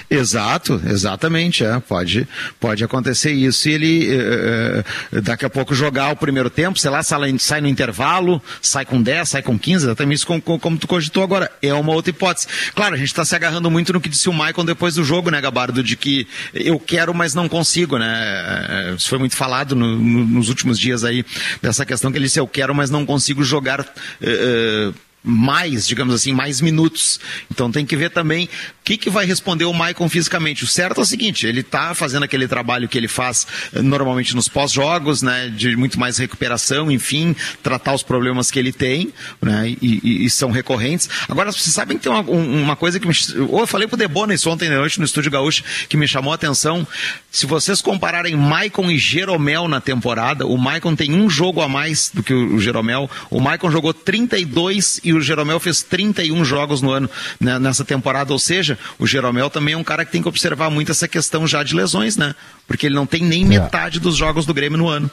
Exato, 0.09 0.81
exatamente, 0.85 1.63
é. 1.63 1.79
Pode, 1.79 2.27
pode 2.59 2.83
acontecer 2.83 3.31
isso 3.31 3.69
e 3.69 3.73
ele 3.73 4.07
é, 4.11 4.83
daqui 5.21 5.45
a 5.45 5.49
pouco 5.49 5.73
jogar 5.73 6.11
o 6.11 6.15
primeiro 6.15 6.49
tempo, 6.49 6.79
sei 6.79 6.89
lá, 6.89 7.01
sai 7.03 7.61
no 7.61 7.67
intervalo, 7.67 8.41
sai 8.61 8.85
com 8.85 9.01
10, 9.01 9.29
sai 9.29 9.41
com 9.41 9.57
15, 9.57 9.85
exatamente 9.85 10.17
isso 10.17 10.27
como, 10.27 10.41
como 10.41 10.77
tu 10.77 10.87
cogitou 10.87 11.23
agora. 11.23 11.49
É 11.61 11.73
uma 11.73 11.93
outra 11.93 12.09
hipótese. 12.09 12.47
Claro, 12.75 12.95
a 12.95 12.97
gente 12.97 13.07
está 13.07 13.23
se 13.23 13.35
agarrando 13.35 13.69
muito 13.69 13.93
no 13.93 14.01
que 14.01 14.09
disse 14.09 14.29
o 14.29 14.33
Michael 14.33 14.63
depois 14.65 14.95
do 14.95 15.03
jogo, 15.03 15.29
né, 15.29 15.39
Gabardo, 15.39 15.83
de 15.83 15.95
que 15.95 16.27
eu 16.53 16.79
quero, 16.79 17.13
mas 17.13 17.33
não 17.33 17.47
consigo, 17.47 17.97
né? 17.97 18.95
Isso 18.97 19.09
foi 19.09 19.19
muito 19.19 19.35
falado 19.35 19.75
no, 19.75 19.95
no, 19.95 20.25
nos 20.25 20.49
últimos 20.49 20.79
dias 20.79 21.03
aí, 21.03 21.25
dessa 21.61 21.85
questão 21.85 22.11
que 22.11 22.17
ele 22.17 22.25
disse, 22.25 22.39
eu 22.39 22.47
quero, 22.47 22.73
mas 22.73 22.89
não 22.89 23.05
consigo 23.05 23.43
jogar. 23.43 23.81
Uh, 23.81 24.93
mais, 25.23 25.87
digamos 25.87 26.13
assim, 26.13 26.33
mais 26.33 26.61
minutos. 26.61 27.19
Então 27.51 27.71
tem 27.71 27.85
que 27.85 27.95
ver 27.95 28.09
também 28.09 28.45
o 28.45 28.49
que, 28.83 28.97
que 28.97 29.09
vai 29.09 29.25
responder 29.25 29.65
o 29.65 29.73
Maicon 29.73 30.09
fisicamente. 30.09 30.63
O 30.63 30.67
certo 30.67 30.99
é 30.99 31.03
o 31.03 31.05
seguinte, 31.05 31.45
ele 31.45 31.59
está 31.61 31.93
fazendo 31.93 32.23
aquele 32.23 32.47
trabalho 32.47 32.87
que 32.87 32.97
ele 32.97 33.07
faz 33.07 33.45
eh, 33.73 33.81
normalmente 33.81 34.35
nos 34.35 34.47
pós-jogos, 34.47 35.21
né, 35.21 35.49
de 35.49 35.75
muito 35.75 35.99
mais 35.99 36.17
recuperação, 36.17 36.89
enfim, 36.89 37.35
tratar 37.61 37.93
os 37.93 38.01
problemas 38.01 38.49
que 38.49 38.57
ele 38.57 38.71
tem, 38.71 39.13
né, 39.41 39.75
e, 39.81 39.99
e, 40.03 40.25
e 40.25 40.29
são 40.29 40.51
recorrentes. 40.51 41.09
Agora, 41.27 41.51
vocês 41.51 41.73
sabem 41.73 41.97
que 41.97 42.03
tem 42.03 42.11
uma, 42.11 42.21
uma 42.21 42.75
coisa 42.75 42.99
que 42.99 43.07
me, 43.07 43.13
eu 43.35 43.67
falei 43.67 43.87
pro 43.87 43.97
Debona 43.97 44.33
isso 44.33 44.49
ontem 44.49 44.69
noite 44.69 44.99
no 44.99 45.05
Estúdio 45.05 45.31
Gaúcho, 45.31 45.63
que 45.87 45.97
me 45.97 46.07
chamou 46.07 46.31
a 46.31 46.35
atenção. 46.35 46.87
Se 47.31 47.45
vocês 47.45 47.81
compararem 47.81 48.35
Maicon 48.35 48.89
e 48.89 48.97
Jeromel 48.97 49.67
na 49.67 49.81
temporada, 49.81 50.47
o 50.47 50.57
Maicon 50.57 50.95
tem 50.95 51.13
um 51.13 51.29
jogo 51.29 51.61
a 51.61 51.67
mais 51.67 52.09
do 52.13 52.23
que 52.23 52.33
o 52.33 52.59
Jeromel. 52.59 53.09
O 53.29 53.39
Maicon 53.39 53.69
jogou 53.69 53.93
32 53.93 55.01
e 55.03 55.08
o 55.13 55.21
Jeromel 55.21 55.59
fez 55.59 55.81
31 55.83 56.43
jogos 56.45 56.81
no 56.81 56.91
ano 56.91 57.09
né, 57.39 57.59
nessa 57.59 57.85
temporada, 57.85 58.33
ou 58.33 58.39
seja, 58.39 58.77
o 58.97 59.07
Jeromel 59.07 59.49
também 59.49 59.73
é 59.73 59.77
um 59.77 59.83
cara 59.83 60.05
que 60.05 60.11
tem 60.11 60.21
que 60.21 60.27
observar 60.27 60.69
muito 60.69 60.91
essa 60.91 61.07
questão 61.07 61.47
já 61.47 61.63
de 61.63 61.75
lesões, 61.75 62.17
né? 62.17 62.35
Porque 62.67 62.85
ele 62.85 62.95
não 62.95 63.05
tem 63.05 63.23
nem 63.23 63.43
é. 63.43 63.47
metade 63.47 63.99
dos 63.99 64.15
jogos 64.15 64.45
do 64.45 64.53
Grêmio 64.53 64.77
no 64.77 64.87
ano. 64.87 65.09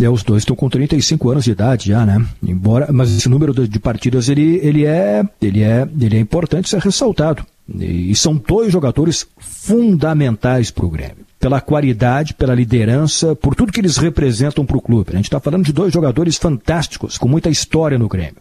É, 0.00 0.08
os 0.08 0.22
dois 0.22 0.42
estão 0.42 0.56
com 0.56 0.68
35 0.68 1.30
anos 1.30 1.44
de 1.44 1.52
idade 1.52 1.88
já, 1.88 2.04
né? 2.04 2.24
Embora, 2.42 2.92
mas 2.92 3.16
esse 3.16 3.28
número 3.28 3.52
de 3.66 3.78
partidas 3.78 4.28
ele, 4.28 4.58
ele, 4.62 4.84
é, 4.84 5.22
ele, 5.40 5.62
é, 5.62 5.88
ele 6.00 6.16
é 6.16 6.20
importante 6.20 6.68
ser 6.68 6.80
ressaltado. 6.80 7.44
E 7.78 8.14
são 8.14 8.36
dois 8.36 8.72
jogadores 8.72 9.26
fundamentais 9.38 10.70
para 10.70 10.84
o 10.84 10.90
Grêmio. 10.90 11.23
Pela 11.44 11.60
qualidade, 11.60 12.32
pela 12.32 12.54
liderança, 12.54 13.36
por 13.36 13.54
tudo 13.54 13.70
que 13.70 13.78
eles 13.78 13.98
representam 13.98 14.64
para 14.64 14.78
o 14.78 14.80
clube. 14.80 15.10
A 15.12 15.16
gente 15.16 15.26
está 15.26 15.38
falando 15.38 15.62
de 15.62 15.74
dois 15.74 15.92
jogadores 15.92 16.38
fantásticos, 16.38 17.18
com 17.18 17.28
muita 17.28 17.50
história 17.50 17.98
no 17.98 18.08
Grêmio, 18.08 18.36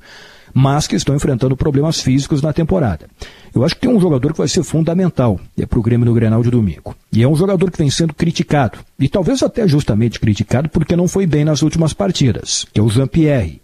mas 0.54 0.88
que 0.88 0.96
estão 0.96 1.14
enfrentando 1.14 1.58
problemas 1.58 2.00
físicos 2.00 2.42
na 2.42 2.54
temporada. 2.54 3.10
Eu 3.54 3.66
acho 3.66 3.76
que 3.76 3.82
tem 3.82 3.94
um 3.94 4.00
jogador 4.00 4.32
que 4.32 4.38
vai 4.38 4.48
ser 4.48 4.64
fundamental 4.64 5.38
é 5.58 5.66
para 5.66 5.80
o 5.80 5.82
Grêmio 5.82 6.06
no 6.06 6.14
Grenal 6.14 6.42
de 6.42 6.50
domingo. 6.50 6.96
E 7.12 7.22
é 7.22 7.28
um 7.28 7.36
jogador 7.36 7.70
que 7.70 7.78
vem 7.78 7.90
sendo 7.90 8.14
criticado, 8.14 8.80
e 8.98 9.10
talvez 9.10 9.44
até 9.44 9.68
justamente 9.68 10.18
criticado 10.18 10.70
porque 10.70 10.96
não 10.96 11.10
foi 11.10 11.28
bem 11.28 11.44
nas 11.44 11.62
últimas 11.62 11.92
partidas, 11.92 12.66
que 12.72 12.80
é 12.80 12.84
o 12.84 12.88
Jean-Pierre. 12.88 13.62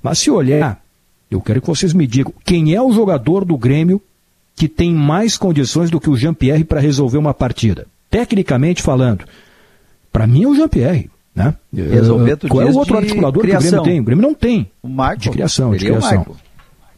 Mas 0.00 0.20
se 0.20 0.30
olhar, 0.30 0.80
eu 1.28 1.40
quero 1.40 1.60
que 1.60 1.66
vocês 1.66 1.92
me 1.92 2.06
digam 2.06 2.32
quem 2.44 2.72
é 2.72 2.80
o 2.80 2.92
jogador 2.92 3.44
do 3.44 3.58
Grêmio 3.58 4.00
que 4.54 4.68
tem 4.68 4.94
mais 4.94 5.36
condições 5.36 5.90
do 5.90 5.98
que 5.98 6.08
o 6.08 6.16
Jean-Pierre 6.16 6.62
para 6.62 6.78
resolver 6.78 7.18
uma 7.18 7.34
partida. 7.34 7.88
Tecnicamente 8.10 8.82
falando, 8.82 9.24
para 10.12 10.26
mim 10.26 10.44
é 10.44 10.48
o 10.48 10.54
Jean-Pierre. 10.54 11.10
Né? 11.34 11.54
Resolver 11.72 12.36
tu 12.36 12.48
Qual 12.48 12.66
é 12.66 12.70
o 12.70 12.76
outro 12.76 12.96
articulador 12.96 13.42
criação. 13.42 13.70
que 13.70 13.76
o 13.76 13.82
Grêmio 13.82 13.92
tem? 13.92 14.00
O 14.00 14.04
Grêmio 14.04 14.22
não 14.22 14.34
tem. 14.34 14.70
O 14.82 14.88
Marco. 14.88 15.22
De 15.22 15.30
criação, 15.30 15.72
de 15.72 15.84
criação. 15.84 16.34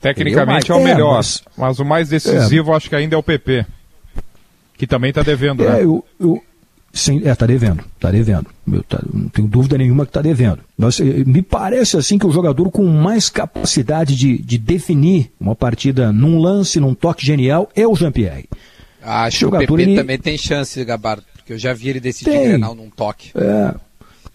Tecnicamente 0.00 0.70
é 0.70 0.74
o, 0.74 0.82
melhor, 0.82 1.14
é, 1.14 1.16
mas... 1.16 1.42
mas... 1.56 1.78
o 1.80 1.84
mais 1.84 2.08
decisivo 2.08 2.72
é. 2.72 2.76
acho 2.76 2.88
que 2.88 2.94
ainda 2.94 3.16
é 3.16 3.18
o 3.18 3.22
PP. 3.22 3.66
Que 4.76 4.86
também 4.86 5.08
está 5.08 5.24
devendo, 5.24 5.64
é, 5.64 5.70
né? 5.70 5.84
Eu, 5.84 6.04
eu, 6.20 6.40
Sim, 6.92 7.20
é, 7.24 7.34
tá 7.34 7.46
devendo, 7.46 7.84
tá 8.00 8.10
devendo. 8.10 8.46
Eu, 8.72 8.82
tá, 8.82 9.00
não 9.12 9.28
tenho 9.28 9.46
dúvida 9.46 9.76
nenhuma 9.76 10.04
que 10.04 10.10
está 10.10 10.22
devendo. 10.22 10.60
Mas, 10.76 11.00
eh, 11.00 11.24
me 11.26 11.42
parece 11.42 11.96
assim 11.96 12.18
que 12.18 12.26
o 12.26 12.30
jogador 12.30 12.70
com 12.70 12.84
mais 12.86 13.28
capacidade 13.28 14.16
de, 14.16 14.38
de 14.38 14.56
definir 14.56 15.30
uma 15.38 15.54
partida 15.54 16.12
num 16.12 16.38
lance, 16.38 16.80
num 16.80 16.94
toque 16.94 17.26
genial, 17.26 17.68
é 17.76 17.86
o 17.86 17.94
Jean-Pierre. 17.94 18.48
Acho 19.08 19.38
que 19.38 19.56
o 19.56 19.58
PP 19.58 19.82
ele... 19.82 19.96
também 19.96 20.18
tem 20.18 20.36
chance, 20.36 20.84
Gabardo, 20.84 21.24
porque 21.34 21.54
eu 21.54 21.58
já 21.58 21.72
vi 21.72 21.88
ele 21.88 22.00
decidir 22.00 22.30
tem. 22.30 22.48
Grenal 22.48 22.74
num 22.74 22.90
toque. 22.90 23.32
É, 23.34 23.74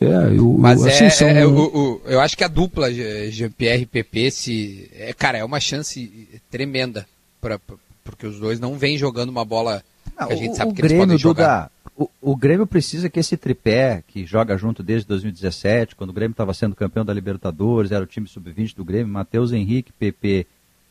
é, 0.01 0.37
eu, 0.37 0.55
Mas 0.57 0.83
assim, 0.85 1.05
é, 1.05 1.09
são... 1.09 1.27
é 1.27 1.45
o, 1.45 1.51
o, 1.51 2.01
eu 2.05 2.19
acho 2.19 2.35
que 2.35 2.43
a 2.43 2.47
dupla 2.47 2.91
Jean-Pierre 2.91 3.83
e 3.83 3.85
PP, 3.85 4.31
se, 4.31 4.89
é, 4.95 5.13
cara, 5.13 5.37
é 5.37 5.45
uma 5.45 5.59
chance 5.59 6.27
tremenda, 6.49 7.05
pra, 7.39 7.59
pra, 7.59 7.75
porque 8.03 8.25
os 8.25 8.39
dois 8.39 8.59
não 8.59 8.77
vêm 8.77 8.97
jogando 8.97 9.29
uma 9.29 9.45
bola 9.45 9.83
que 10.27 10.33
a 10.33 10.35
gente 10.35 10.55
sabe 10.55 10.73
que 10.73 10.81
Grêmio, 10.81 10.97
eles 10.97 11.05
podem 11.05 11.17
jogar. 11.17 11.69
Duda, 11.95 12.09
o, 12.21 12.31
o, 12.31 12.35
Grêmio 12.35 12.65
precisa 12.65 13.09
que 13.09 13.19
esse 13.19 13.37
tripé, 13.37 14.03
que 14.07 14.25
joga 14.25 14.57
junto 14.57 14.81
desde 14.81 15.07
2017, 15.07 15.95
quando 15.95 16.09
o 16.09 16.13
Grêmio 16.13 16.33
estava 16.33 16.53
sendo 16.53 16.75
campeão 16.75 17.05
da 17.05 17.13
Libertadores, 17.13 17.91
era 17.91 18.03
o 18.03 18.07
time 18.07 18.27
sub-20 18.27 18.75
do 18.75 18.83
Grêmio, 18.83 19.13
Matheus 19.13 19.51
Henrique, 19.51 19.91
PP 19.93 20.47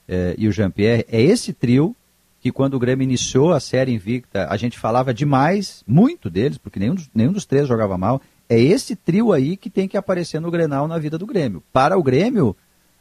eh, 0.09 0.35
e 0.39 0.47
o 0.47 0.53
Jean-Pierre, 0.53 1.05
é 1.11 1.21
esse 1.21 1.53
trio 1.53 1.97
que 2.43 2.51
quando 2.51 2.75
o 2.75 2.79
Grêmio 2.79 3.05
iniciou 3.05 3.53
a 3.53 3.61
série 3.61 3.93
invicta, 3.93 4.49
a 4.51 4.57
gente 4.57 4.77
falava 4.77 5.15
demais, 5.15 5.85
muito 5.87 6.29
deles, 6.29 6.59
porque 6.59 6.81
nenhum 6.81 6.97
dos, 6.97 7.09
nenhum 7.15 7.33
dos 7.33 7.47
três 7.47 7.69
jogava 7.69 7.97
mal. 7.97 8.21
É 8.49 8.61
esse 8.61 8.97
trio 8.97 9.33
aí 9.33 9.57
que 9.57 9.71
tem 9.71 9.87
que 9.87 9.97
aparecer 9.97 10.41
no 10.41 10.51
Grenal 10.51 10.89
na 10.89 10.99
vida 10.99 11.17
do 11.17 11.25
Grêmio. 11.25 11.63
Para 11.73 11.97
o 11.97 12.03
Grêmio, 12.03 12.57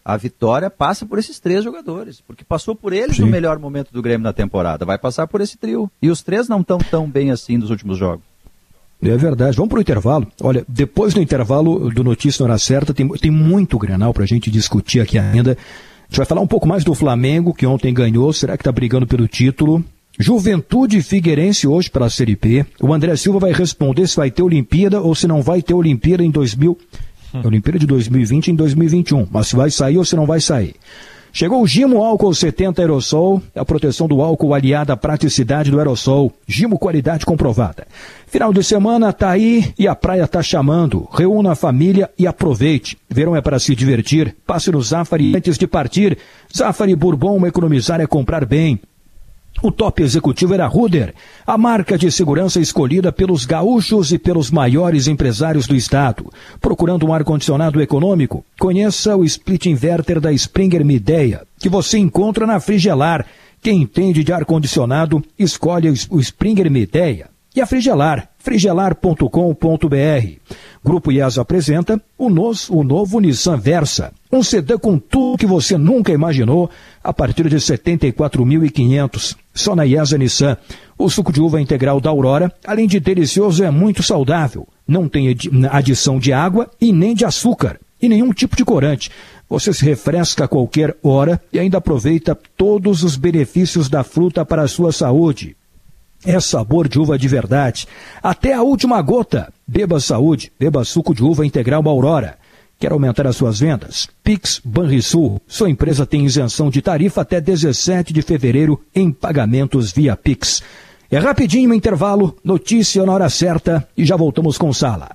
a 0.06 0.16
vitória 0.16 0.70
passa 0.70 1.08
por 1.08 1.18
esses 1.18 1.40
três 1.40 1.64
jogadores, 1.64 2.22
porque 2.22 2.44
passou 2.44 2.76
por 2.76 2.94
eles 2.94 3.16
Sim. 3.16 3.24
no 3.24 3.28
melhor 3.30 3.58
momento 3.58 3.92
do 3.92 4.00
Grêmio 4.00 4.24
na 4.24 4.32
temporada, 4.32 4.86
vai 4.86 5.00
passar 5.00 5.26
por 5.26 5.42
esse 5.42 5.58
trio. 5.58 5.92
E 6.00 6.12
os 6.12 6.22
três 6.22 6.48
não 6.48 6.62
estão 6.62 6.78
tão 6.78 7.10
bem 7.10 7.32
assim 7.32 7.58
nos 7.58 7.72
últimos 7.72 7.98
jogos. 7.98 8.24
É 9.02 9.18
verdade. 9.18 9.58
Vamos 9.58 9.70
para 9.70 9.80
o 9.80 9.82
intervalo. 9.82 10.28
Olha, 10.40 10.64
depois 10.68 11.16
do 11.16 11.22
intervalo 11.22 11.90
do 11.90 12.04
Notícia 12.04 12.44
na 12.44 12.52
Hora 12.52 12.60
Certa, 12.60 12.94
tem, 12.94 13.08
tem 13.10 13.32
muito 13.32 13.80
Grenal 13.80 14.14
para 14.14 14.24
a 14.24 14.28
gente 14.28 14.52
discutir 14.52 15.00
aqui 15.00 15.18
ainda. 15.18 15.58
A 16.12 16.14
gente 16.14 16.18
vai 16.18 16.26
falar 16.26 16.42
um 16.42 16.48
pouco 16.48 16.68
mais 16.68 16.84
do 16.84 16.94
Flamengo, 16.94 17.54
que 17.54 17.66
ontem 17.66 17.94
ganhou. 17.94 18.34
Será 18.34 18.58
que 18.58 18.62
está 18.64 18.72
brigando 18.72 19.08
pelo 19.08 19.30
título? 19.30 19.82
Juventude 20.20 21.02
Figueirense 21.02 21.66
hoje 21.66 21.90
para 21.90 22.08
a 22.08 22.10
Série 22.10 22.36
B. 22.36 22.66
O 22.82 22.94
André 22.94 23.16
Silva 23.16 23.40
vai 23.40 23.54
responder 23.54 24.06
se 24.08 24.18
vai 24.18 24.30
ter 24.30 24.44
Olimpíada 24.44 25.00
ou 25.00 25.16
se 25.16 25.26
não 25.26 25.42
vai 25.42 25.62
ter 25.62 25.74
Olimpíada 25.74 26.22
em 26.22 26.30
2000. 26.30 26.78
Hum. 27.34 27.42
Olimpíada 27.46 27.80
de 27.80 27.88
2020 27.88 28.50
em 28.50 28.56
2021. 28.56 29.26
Mas 29.32 29.48
se 29.48 29.56
vai 29.56 29.72
sair 29.72 29.98
ou 29.98 30.04
se 30.04 30.18
não 30.18 30.26
vai 30.26 30.42
sair. 30.42 30.76
Chegou 31.32 31.62
o 31.62 31.68
Gimo 31.68 32.04
Álcool 32.04 32.34
70 32.34 32.82
Aerosol, 32.82 33.42
a 33.56 33.64
proteção 33.64 34.06
do 34.06 34.22
álcool 34.22 34.54
aliada 34.54 34.92
à 34.92 34.98
praticidade 34.98 35.72
do 35.72 35.80
aerosol. 35.80 36.34
Gimo 36.46 36.78
qualidade 36.78 37.26
comprovada. 37.26 37.88
Final 38.32 38.54
de 38.54 38.64
semana 38.64 39.12
tá 39.12 39.30
aí 39.30 39.74
e 39.78 39.90
a 39.90 39.94
praia 39.94 40.26
tá 40.26 40.42
chamando. 40.42 41.06
Reúna 41.12 41.52
a 41.52 41.56
família 41.56 42.10
e 42.18 42.26
aproveite. 42.26 42.98
Verão 43.10 43.36
é 43.36 43.42
para 43.42 43.60
se 43.60 43.76
divertir. 43.76 44.34
Passe 44.48 44.72
no 44.72 44.82
Zafari 44.82 45.36
antes 45.36 45.58
de 45.58 45.68
partir. 45.68 46.18
Zafari 46.56 46.96
Bourbon, 46.96 47.46
economizar 47.46 48.00
é 48.00 48.08
comprar 48.08 48.46
bem. 48.46 48.80
O 49.62 49.70
top 49.70 50.02
executivo 50.02 50.54
era 50.54 50.66
Ruder, 50.66 51.14
a 51.46 51.58
marca 51.58 51.98
de 51.98 52.10
segurança 52.10 52.62
escolhida 52.62 53.12
pelos 53.12 53.46
gaúchos 53.46 54.14
e 54.14 54.18
pelos 54.18 54.50
maiores 54.50 55.10
empresários 55.10 55.68
do 55.68 55.76
estado. 55.76 56.32
Procurando 56.62 57.06
um 57.06 57.14
ar-condicionado 57.14 57.82
econômico? 57.82 58.46
Conheça 58.58 59.14
o 59.14 59.26
split 59.26 59.66
inverter 59.66 60.22
da 60.22 60.32
Springer 60.32 60.86
Midea, 60.86 61.42
que 61.60 61.68
você 61.68 61.98
encontra 61.98 62.48
na 62.48 62.62
Frigelar. 62.62 63.26
Quem 63.62 63.82
entende 63.82 64.24
de 64.24 64.32
ar-condicionado, 64.32 65.22
escolhe 65.38 65.90
o 66.10 66.20
Springer 66.22 66.72
Midea. 66.72 67.31
E 67.56 67.60
a 67.60 67.66
Frigelar 67.66 68.32
frigelar.com.br. 68.42 70.28
Grupo 70.84 71.12
IES 71.12 71.38
apresenta 71.38 72.02
o, 72.18 72.30
nos, 72.30 72.70
o 72.70 72.84
novo 72.84 73.20
Nissan 73.20 73.58
Versa, 73.58 74.12
um 74.32 74.42
sedã 74.42 74.78
com 74.78 74.98
tudo 74.98 75.38
que 75.38 75.46
você 75.46 75.78
nunca 75.78 76.12
imaginou, 76.12 76.70
a 77.04 77.14
partir 77.14 77.48
de 77.48 77.58
74.500. 77.58 79.36
Só 79.54 79.76
na 79.76 79.86
IESA 79.86 80.18
Nissan. 80.18 80.58
O 80.98 81.10
suco 81.10 81.32
de 81.32 81.42
uva 81.42 81.62
integral 81.62 82.00
da 82.00 82.10
Aurora, 82.10 82.52
além 82.66 82.88
de 82.88 83.00
delicioso, 83.00 83.64
é 83.64 83.70
muito 83.70 84.02
saudável. 84.02 84.68
Não 84.88 85.08
tem 85.08 85.36
adição 85.72 86.20
de 86.20 86.34
água 86.34 86.70
e 86.80 86.92
nem 86.92 87.14
de 87.14 87.26
açúcar, 87.26 87.80
e 88.02 88.10
nenhum 88.10 88.32
tipo 88.34 88.56
de 88.56 88.66
corante. 88.66 89.12
Você 89.50 89.74
se 89.74 89.84
refresca 89.84 90.46
a 90.46 90.48
qualquer 90.48 90.96
hora 91.04 91.42
e 91.52 91.60
ainda 91.60 91.78
aproveita 91.78 92.38
todos 92.56 93.04
os 93.04 93.16
benefícios 93.16 93.90
da 93.90 94.04
fruta 94.04 94.46
para 94.46 94.64
a 94.64 94.68
sua 94.68 94.92
saúde. 94.92 95.56
É 96.26 96.40
sabor 96.40 96.88
de 96.88 97.00
uva 97.00 97.18
de 97.18 97.28
verdade. 97.28 97.88
Até 98.22 98.54
a 98.54 98.62
última 98.62 99.02
gota. 99.02 99.52
Beba 99.68 100.00
saúde, 100.00 100.52
beba 100.60 100.84
suco 100.84 101.16
de 101.16 101.24
uva 101.24 101.46
integral 101.46 101.88
Aurora. 101.88 102.38
Quer 102.80 102.92
aumentar 102.92 103.28
as 103.28 103.36
suas 103.36 103.60
vendas? 103.60 104.08
Pix 104.24 104.60
Banrisul. 104.64 105.40
Sua 105.48 105.70
empresa 105.70 106.06
tem 106.06 106.26
isenção 106.26 106.70
de 106.70 106.82
tarifa 106.82 107.22
até 107.22 107.40
17 107.40 108.12
de 108.12 108.22
fevereiro 108.22 108.82
em 108.94 109.12
pagamentos 109.12 109.92
via 109.92 110.16
Pix. 110.16 110.64
É 111.10 111.18
rapidinho 111.18 111.72
o 111.72 111.74
intervalo, 111.74 112.36
notícia 112.44 113.06
na 113.06 113.14
hora 113.14 113.30
certa 113.30 113.88
e 113.98 114.06
já 114.06 114.16
voltamos 114.16 114.58
com 114.58 114.72
sala. 114.74 115.12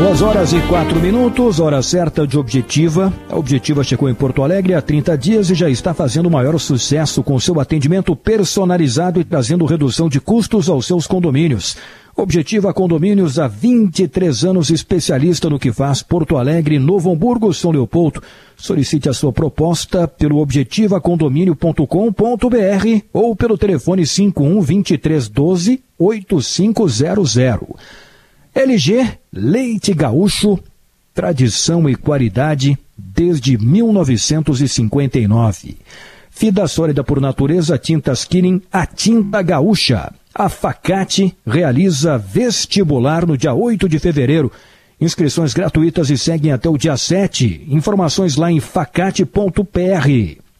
Duas 0.00 0.22
horas 0.22 0.52
e 0.54 0.60
quatro 0.62 0.98
minutos, 0.98 1.60
hora 1.60 1.82
certa 1.82 2.26
de 2.26 2.38
Objetiva. 2.38 3.12
A 3.28 3.36
Objetiva 3.36 3.84
chegou 3.84 4.08
em 4.08 4.14
Porto 4.14 4.42
Alegre 4.42 4.72
há 4.72 4.80
30 4.80 5.18
dias 5.18 5.50
e 5.50 5.54
já 5.54 5.68
está 5.68 5.92
fazendo 5.92 6.24
o 6.24 6.30
maior 6.30 6.58
sucesso 6.58 7.22
com 7.22 7.38
seu 7.38 7.60
atendimento 7.60 8.16
personalizado 8.16 9.20
e 9.20 9.24
trazendo 9.24 9.66
redução 9.66 10.08
de 10.08 10.18
custos 10.18 10.70
aos 10.70 10.86
seus 10.86 11.06
condomínios. 11.06 11.76
Objetiva 12.16 12.72
Condomínios 12.72 13.38
há 13.38 13.46
23 13.46 14.46
anos, 14.46 14.70
especialista 14.70 15.50
no 15.50 15.58
que 15.58 15.70
faz 15.70 16.02
Porto 16.02 16.38
Alegre, 16.38 16.78
Novo 16.78 17.12
Hamburgo, 17.12 17.52
São 17.52 17.70
Leopoldo. 17.70 18.22
Solicite 18.56 19.06
a 19.06 19.12
sua 19.12 19.34
proposta 19.34 20.08
pelo 20.08 20.38
objetivacondomínio.com.br 20.38 23.04
ou 23.12 23.36
pelo 23.36 23.58
telefone 23.58 24.06
51 24.06 24.54
2312 24.54 25.82
8500. 25.98 27.36
LG 28.54 29.19
Leite 29.32 29.94
Gaúcho, 29.94 30.58
tradição 31.14 31.88
e 31.88 31.94
qualidade 31.94 32.76
desde 32.98 33.56
1959. 33.56 35.76
Fida 36.30 36.66
sólida 36.66 37.04
por 37.04 37.20
natureza, 37.20 37.78
tintas 37.78 38.24
Kirin, 38.24 38.60
a 38.72 38.84
tinta 38.86 39.40
gaúcha. 39.40 40.12
A 40.34 40.48
Facate 40.48 41.32
realiza 41.46 42.18
vestibular 42.18 43.24
no 43.24 43.36
dia 43.36 43.54
8 43.54 43.88
de 43.88 44.00
fevereiro. 44.00 44.50
Inscrições 45.00 45.54
gratuitas 45.54 46.10
e 46.10 46.18
seguem 46.18 46.50
até 46.50 46.68
o 46.68 46.76
dia 46.76 46.96
7. 46.96 47.68
Informações 47.68 48.34
lá 48.36 48.50
em 48.50 48.58
facate.pr. 48.58 49.28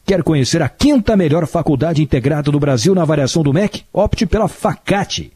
Quer 0.07 0.23
conhecer 0.23 0.63
a 0.63 0.69
quinta 0.69 1.17
melhor 1.17 1.45
faculdade 1.47 2.01
integrada 2.03 2.53
do 2.53 2.61
Brasil 2.61 2.95
na 2.95 3.03
avaliação 3.03 3.43
do 3.43 3.53
MEC? 3.53 3.83
Opte 3.93 4.27
pela 4.27 4.47
Facate. 4.49 5.33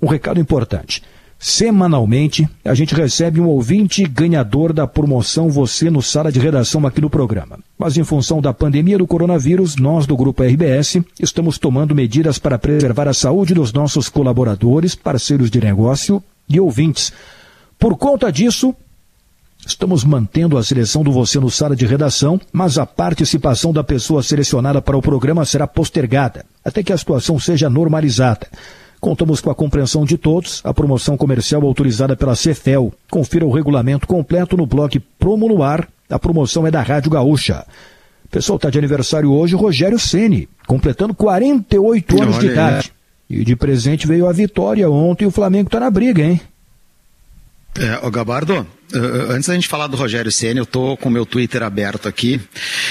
Um 0.00 0.06
recado 0.06 0.38
importante. 0.38 1.02
Semanalmente, 1.38 2.48
a 2.64 2.74
gente 2.74 2.94
recebe 2.94 3.40
um 3.40 3.46
ouvinte 3.46 4.02
ganhador 4.04 4.72
da 4.72 4.86
promoção 4.86 5.50
Você 5.50 5.90
no 5.90 6.02
Sala 6.02 6.32
de 6.32 6.40
Redação 6.40 6.86
aqui 6.86 7.00
no 7.00 7.10
programa. 7.10 7.58
Mas 7.78 7.96
em 7.96 8.04
função 8.04 8.40
da 8.40 8.54
pandemia 8.54 8.98
do 8.98 9.06
coronavírus, 9.06 9.76
nós 9.76 10.06
do 10.06 10.16
Grupo 10.16 10.42
RBS 10.42 10.98
estamos 11.20 11.58
tomando 11.58 11.94
medidas 11.94 12.38
para 12.38 12.58
preservar 12.58 13.06
a 13.06 13.14
saúde 13.14 13.52
dos 13.52 13.72
nossos 13.72 14.08
colaboradores, 14.08 14.94
parceiros 14.94 15.50
de 15.50 15.60
negócio 15.60 16.22
e 16.48 16.58
ouvintes. 16.58 17.12
Por 17.78 17.96
conta 17.96 18.32
disso, 18.32 18.74
Estamos 19.66 20.04
mantendo 20.04 20.56
a 20.56 20.62
seleção 20.62 21.02
do 21.02 21.10
Você 21.10 21.40
no 21.40 21.50
Sala 21.50 21.74
de 21.74 21.84
Redação, 21.84 22.40
mas 22.52 22.78
a 22.78 22.86
participação 22.86 23.72
da 23.72 23.82
pessoa 23.82 24.22
selecionada 24.22 24.80
para 24.80 24.96
o 24.96 25.02
programa 25.02 25.44
será 25.44 25.66
postergada, 25.66 26.46
até 26.64 26.84
que 26.84 26.92
a 26.92 26.96
situação 26.96 27.36
seja 27.36 27.68
normalizada. 27.68 28.46
Contamos 29.06 29.40
com 29.40 29.48
a 29.48 29.54
compreensão 29.54 30.04
de 30.04 30.18
todos, 30.18 30.60
a 30.64 30.74
promoção 30.74 31.16
comercial 31.16 31.62
autorizada 31.62 32.16
pela 32.16 32.34
Cefel. 32.34 32.92
Confira 33.08 33.46
o 33.46 33.52
regulamento 33.52 34.04
completo 34.04 34.56
no 34.56 34.66
blog 34.66 34.98
Promo 35.16 35.48
no 35.48 35.62
Ar. 35.62 35.88
A 36.10 36.18
promoção 36.18 36.66
é 36.66 36.72
da 36.72 36.82
Rádio 36.82 37.12
Gaúcha. 37.12 37.64
O 38.24 38.28
pessoal 38.28 38.56
está 38.56 38.68
de 38.68 38.78
aniversário 38.78 39.30
hoje, 39.30 39.54
Rogério 39.54 39.96
Ceni, 39.96 40.48
completando 40.66 41.14
48 41.14 42.20
anos 42.20 42.38
de 42.40 42.46
idade. 42.46 42.92
E 43.30 43.44
de 43.44 43.54
presente 43.54 44.08
veio 44.08 44.26
a 44.26 44.32
vitória 44.32 44.90
ontem 44.90 45.22
e 45.22 45.28
o 45.28 45.30
Flamengo 45.30 45.68
está 45.68 45.78
na 45.78 45.88
briga, 45.88 46.24
hein? 46.24 46.40
É, 47.78 48.04
o 48.04 48.10
Gabardo, 48.10 48.66
antes 48.92 49.46
da 49.46 49.54
gente 49.54 49.68
falar 49.68 49.86
do 49.86 49.96
Rogério 49.96 50.32
Ceni, 50.32 50.58
eu 50.58 50.64
estou 50.64 50.96
com 50.96 51.08
o 51.08 51.12
meu 51.12 51.24
Twitter 51.24 51.62
aberto 51.62 52.08
aqui. 52.08 52.40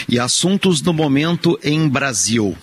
E 0.07 0.17
assuntos 0.17 0.79
do 0.79 0.93
momento 0.93 1.59
em 1.61 1.89
Brasil. 1.89 2.55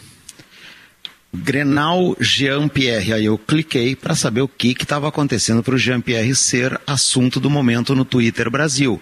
Grenal 1.35 2.15
Jean-Pierre. 2.21 3.15
Aí 3.15 3.25
eu 3.25 3.39
cliquei 3.39 3.97
para 3.97 4.15
saber 4.15 4.43
o 4.43 4.49
que 4.49 4.77
estava 4.79 5.09
acontecendo 5.09 5.63
para 5.63 5.75
o 5.75 5.79
Jean-Pierre 5.79 6.35
ser 6.35 6.79
assunto 6.87 7.41
do 7.41 7.49
momento 7.49 7.95
no 7.95 8.05
Twitter 8.05 8.51
Brasil. 8.51 9.01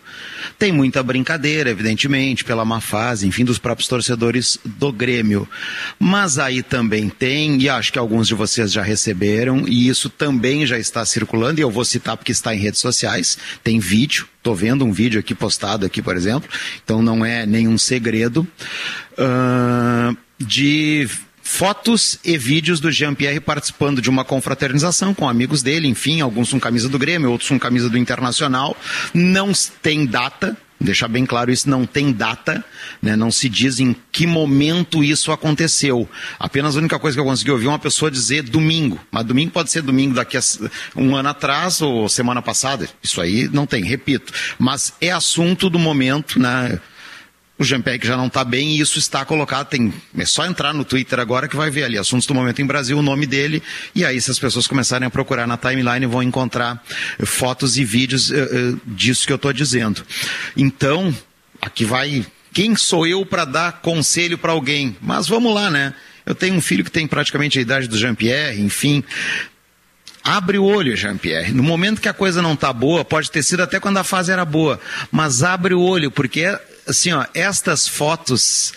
Tem 0.59 0.71
muita 0.71 1.03
brincadeira, 1.03 1.71
evidentemente, 1.71 2.45
pela 2.45 2.65
má 2.65 2.81
fase, 2.81 3.27
enfim, 3.27 3.45
dos 3.45 3.59
próprios 3.59 3.89
torcedores 3.89 4.59
do 4.65 4.93
Grêmio. 4.93 5.49
Mas 5.99 6.39
aí 6.39 6.63
também 6.63 7.09
tem, 7.09 7.61
e 7.61 7.69
acho 7.69 7.93
que 7.93 7.99
alguns 7.99 8.29
de 8.29 8.35
vocês 8.35 8.71
já 8.71 8.83
receberam, 8.83 9.67
e 9.67 9.89
isso 9.89 10.09
também 10.09 10.65
já 10.65 10.79
está 10.79 11.05
circulando, 11.05 11.61
e 11.61 11.63
eu 11.63 11.71
vou 11.71 11.85
citar 11.85 12.17
porque 12.17 12.33
está 12.33 12.55
em 12.55 12.59
redes 12.59 12.81
sociais, 12.81 13.37
tem 13.65 13.81
vídeo, 13.81 14.29
Estou 14.41 14.55
vendo 14.55 14.87
um 14.87 14.91
vídeo 14.91 15.21
aqui 15.21 15.35
postado 15.35 15.85
aqui, 15.85 16.01
por 16.01 16.17
exemplo, 16.17 16.49
então 16.83 17.03
não 17.03 17.23
é 17.23 17.45
nenhum 17.45 17.77
segredo. 17.77 18.49
Uh, 19.13 20.17
de 20.39 21.07
fotos 21.51 22.19
e 22.25 22.39
vídeos 22.39 22.79
do 22.79 22.93
Jean-Pierre 22.93 23.41
participando 23.41 24.01
de 24.01 24.09
uma 24.09 24.25
confraternização 24.25 25.13
com 25.13 25.29
amigos 25.29 25.63
dele, 25.63 25.89
enfim, 25.89 26.21
alguns 26.21 26.51
com 26.51 26.61
camisa 26.61 26.89
do 26.89 26.99
Grêmio, 26.99 27.31
outros 27.31 27.51
com 27.51 27.59
camisa 27.59 27.91
do 27.91 27.99
Internacional. 27.99 28.75
Não 29.13 29.51
tem 29.83 30.07
data, 30.07 30.57
deixar 30.81 31.09
bem 31.09 31.27
claro 31.27 31.51
isso, 31.51 31.69
não 31.69 31.85
tem 31.85 32.13
data, 32.13 32.65
né? 33.03 33.17
não 33.17 33.33
se 33.33 33.49
diz 33.49 33.81
em 33.81 33.95
que 34.13 34.29
momento 34.29 35.03
isso 35.03 35.33
aconteceu. 35.33 36.09
Apenas 36.39 36.77
a 36.77 36.79
única 36.79 37.01
coisa 37.01 37.17
que 37.17 37.21
eu 37.21 37.25
consegui 37.25 37.51
ouvir 37.51 37.67
é 37.67 37.71
uma 37.71 37.81
pessoa 37.81 38.13
dizer 38.13 38.43
domingo, 38.45 38.99
mas 39.11 39.27
domingo 39.27 39.51
pode 39.51 39.73
ser 39.73 39.83
domingo 39.83 40.15
daqui 40.15 40.39
a 40.39 40.41
um 40.95 41.17
ano 41.17 41.31
atrás 41.31 41.83
ou 41.83 42.09
semana 42.09 42.41
passada, 42.41 42.89
isso 43.03 43.21
aí 43.21 43.51
não 43.53 43.67
tem, 43.67 43.85
repito. 43.85 44.33
Mas 44.57 44.95
é 45.01 45.11
assunto 45.11 45.69
do 45.69 45.81
momento, 45.81 46.39
né? 46.39 46.81
O 47.61 47.65
Jean-Pierre 47.65 48.01
já 48.03 48.17
não 48.17 48.29
está 48.29 48.43
bem 48.43 48.71
e 48.71 48.81
isso 48.81 48.99
está 48.99 49.23
colocado, 49.23 49.69
tem, 49.69 49.93
é 50.17 50.25
só 50.25 50.47
entrar 50.47 50.73
no 50.73 50.83
Twitter 50.83 51.21
agora 51.21 51.47
que 51.47 51.55
vai 51.55 51.69
ver 51.69 51.85
ali, 51.85 51.99
assuntos 51.99 52.27
do 52.27 52.35
momento 52.35 52.63
em 52.63 52.65
Brasil, 52.65 52.99
o 52.99 53.03
nome 53.03 53.27
dele, 53.27 53.63
e 53.95 54.03
aí 54.03 54.19
se 54.19 54.31
as 54.31 54.39
pessoas 54.39 54.67
começarem 54.67 55.07
a 55.07 55.11
procurar 55.11 55.47
na 55.47 55.59
timeline 55.59 56.07
vão 56.07 56.23
encontrar 56.23 56.83
fotos 57.23 57.77
e 57.77 57.85
vídeos 57.85 58.31
uh, 58.31 58.35
uh, 58.35 58.81
disso 58.87 59.27
que 59.27 59.33
eu 59.33 59.37
estou 59.37 59.53
dizendo. 59.53 60.03
Então, 60.57 61.15
aqui 61.61 61.85
vai, 61.85 62.25
quem 62.51 62.75
sou 62.75 63.07
eu 63.07 63.27
para 63.27 63.45
dar 63.45 63.83
conselho 63.83 64.39
para 64.39 64.53
alguém? 64.53 64.97
Mas 64.99 65.29
vamos 65.29 65.55
lá, 65.55 65.71
né? 65.71 65.93
Eu 66.25 66.35
tenho 66.35 66.55
um 66.55 66.63
filho 66.63 66.83
que 66.83 66.91
tem 66.91 67.07
praticamente 67.07 67.59
a 67.59 67.63
idade 67.63 67.89
do 67.89 67.99
Jean-Pierre, 67.99 68.59
enfim, 68.59 69.05
Abre 70.23 70.59
o 70.59 70.65
olho, 70.65 70.95
Jean-Pierre. 70.95 71.51
No 71.53 71.63
momento 71.63 71.99
que 71.99 72.09
a 72.09 72.13
coisa 72.13 72.43
não 72.43 72.53
está 72.53 72.73
boa, 72.75 73.05
pode 73.05 73.31
ter 73.31 73.43
sido 73.43 73.63
até 73.63 73.81
quando 73.81 73.97
a 73.97 74.05
fase 74.05 74.31
era 74.31 74.45
boa, 74.45 74.79
mas 75.11 75.43
abre 75.43 75.73
o 75.73 75.81
olho, 75.81 76.11
porque 76.11 76.59
assim, 76.91 77.13
ó, 77.13 77.25
estas 77.35 77.89
fotos 77.89 78.73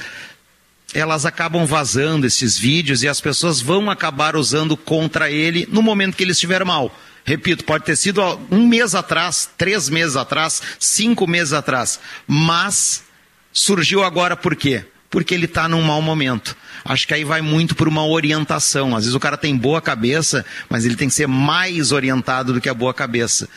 elas 0.94 1.26
acabam 1.26 1.66
vazando 1.66 2.28
esses 2.28 2.58
vídeos 2.58 3.02
e 3.04 3.08
as 3.08 3.20
pessoas 3.20 3.60
vão 3.60 3.90
acabar 3.90 4.36
usando 4.36 4.78
contra 4.78 5.32
ele 5.32 5.68
no 5.72 5.82
momento 5.82 6.16
que 6.16 6.24
ele 6.24 6.32
estiver 6.32 6.64
mal. 6.64 6.96
Repito, 7.26 7.64
pode 7.64 7.86
ter 7.86 7.96
sido 7.96 8.22
um 8.52 8.68
mês 8.68 8.94
atrás, 8.94 9.50
três 9.58 9.90
meses 9.90 10.16
atrás, 10.16 10.62
cinco 10.80 11.26
meses 11.26 11.54
atrás, 11.54 12.00
mas 12.28 13.04
surgiu 13.52 14.04
agora 14.04 14.36
por 14.36 14.56
quê? 14.56 14.86
Porque 15.10 15.34
ele 15.34 15.46
está 15.46 15.68
num 15.68 15.82
mau 15.82 16.02
momento. 16.02 16.56
Acho 16.84 17.08
que 17.08 17.14
aí 17.14 17.24
vai 17.24 17.42
muito 17.42 17.76
por 17.76 17.88
uma 17.88 18.06
orientação. 18.06 18.96
Às 18.96 19.04
vezes 19.04 19.16
o 19.16 19.20
cara 19.20 19.38
tem 19.38 19.56
boa 19.56 19.82
cabeça, 19.82 20.46
mas 20.70 20.86
ele 20.86 20.96
tem 20.96 21.08
que 21.08 21.14
ser 21.14 21.28
mais 21.28 21.92
orientado 21.92 22.52
do 22.52 22.60
que 22.60 22.68
a 22.68 22.74
boa 22.74 22.94
cabeça. 22.94 23.48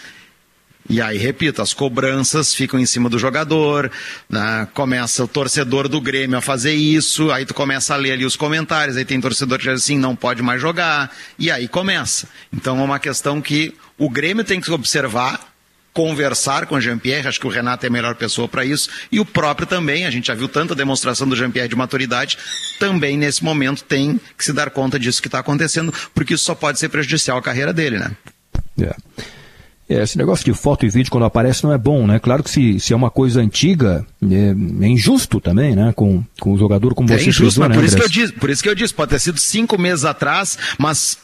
E 0.89 1.01
aí, 1.01 1.19
repito, 1.19 1.61
as 1.61 1.75
cobranças 1.75 2.55
ficam 2.55 2.79
em 2.79 2.87
cima 2.87 3.09
do 3.09 3.19
jogador, 3.19 3.91
né? 4.29 4.69
começa 4.73 5.25
o 5.25 5.29
torcedor 5.29 5.89
do 5.89 6.01
Grêmio 6.01 6.39
a 6.39 6.41
fazer 6.41 6.75
isso, 6.75 7.31
aí 7.31 7.45
tu 7.45 7.55
começa 7.55 7.95
a 7.95 7.97
ler 7.97 8.13
ali 8.13 8.25
os 8.25 8.37
comentários, 8.37 8.97
aí 8.97 9.05
tem 9.05 9.21
torcedor 9.21 9.59
que 9.59 9.65
diz 9.65 9.83
assim, 9.83 9.99
não 9.99 10.15
pode 10.15 10.43
mais 10.43 10.61
jogar, 10.61 11.11
e 11.39 11.51
aí 11.51 11.67
começa. 11.67 12.29
Então 12.53 12.79
é 12.79 12.83
uma 12.83 12.99
questão 12.99 13.41
que 13.43 13.75
o 13.99 14.09
Grêmio 14.09 14.45
tem 14.45 14.61
que 14.61 14.71
observar 14.71 15.55
conversar 15.97 16.67
com 16.67 16.75
o 16.75 16.81
Jean-Pierre, 16.81 17.27
acho 17.27 17.41
que 17.41 17.47
o 17.47 17.51
Renato 17.51 17.87
é 17.87 17.89
a 17.89 17.91
melhor 17.91 18.15
pessoa 18.17 18.47
para 18.47 18.63
isso, 18.63 18.91
e 19.11 19.19
o 19.19 19.25
próprio 19.25 19.67
também, 19.67 20.05
a 20.05 20.11
gente 20.11 20.27
já 20.27 20.35
viu 20.35 20.47
tanta 20.47 20.75
demonstração 20.75 21.27
do 21.27 21.35
Jean-Pierre 21.35 21.71
de 21.71 21.75
maturidade, 21.75 22.37
também 22.79 23.17
nesse 23.17 23.43
momento 23.43 23.83
tem 23.83 24.21
que 24.37 24.45
se 24.45 24.53
dar 24.53 24.69
conta 24.69 24.99
disso 24.99 25.23
que 25.23 25.29
está 25.29 25.39
acontecendo, 25.39 25.95
porque 26.15 26.35
isso 26.35 26.45
só 26.45 26.55
pode 26.55 26.79
ser 26.79 26.91
prejudicial 26.91 27.39
à 27.39 27.43
carreira 27.43 27.73
dele, 27.73 27.99
né? 27.99 28.11
É. 28.83 28.95
É, 29.89 30.03
esse 30.03 30.19
negócio 30.19 30.45
de 30.45 30.53
foto 30.53 30.85
e 30.85 30.89
vídeo 30.89 31.11
quando 31.11 31.25
aparece 31.25 31.63
não 31.63 31.73
é 31.73 31.79
bom, 31.79 32.07
né? 32.07 32.19
Claro 32.19 32.43
que 32.43 32.51
se, 32.51 32.81
se 32.81 32.93
é 32.93 32.97
uma 32.97 33.11
coisa 33.11 33.41
antiga, 33.41 34.05
é, 34.23 34.85
é 34.85 34.89
injusto 34.89 35.41
também, 35.41 35.77
né? 35.77 35.93
Com, 35.95 36.25
com 36.41 36.53
o 36.53 36.59
jogador 36.59 36.93
como 36.95 37.09
é 37.13 37.17
você 37.17 37.29
injusto, 37.29 37.43
frisou, 37.61 37.61
mas 37.63 37.71
né, 37.71 37.75
por 37.77 37.85
isso, 37.85 37.97
que 37.97 38.03
eu 38.03 38.09
disse, 38.09 38.33
por 38.33 38.51
isso 38.51 38.63
que 38.65 38.69
eu 38.69 38.75
disse, 38.75 38.93
pode 38.93 39.11
ter 39.11 39.21
sido 39.21 39.39
cinco 39.39 39.79
meses 39.81 40.05
atrás, 40.05 40.59
mas 40.77 41.17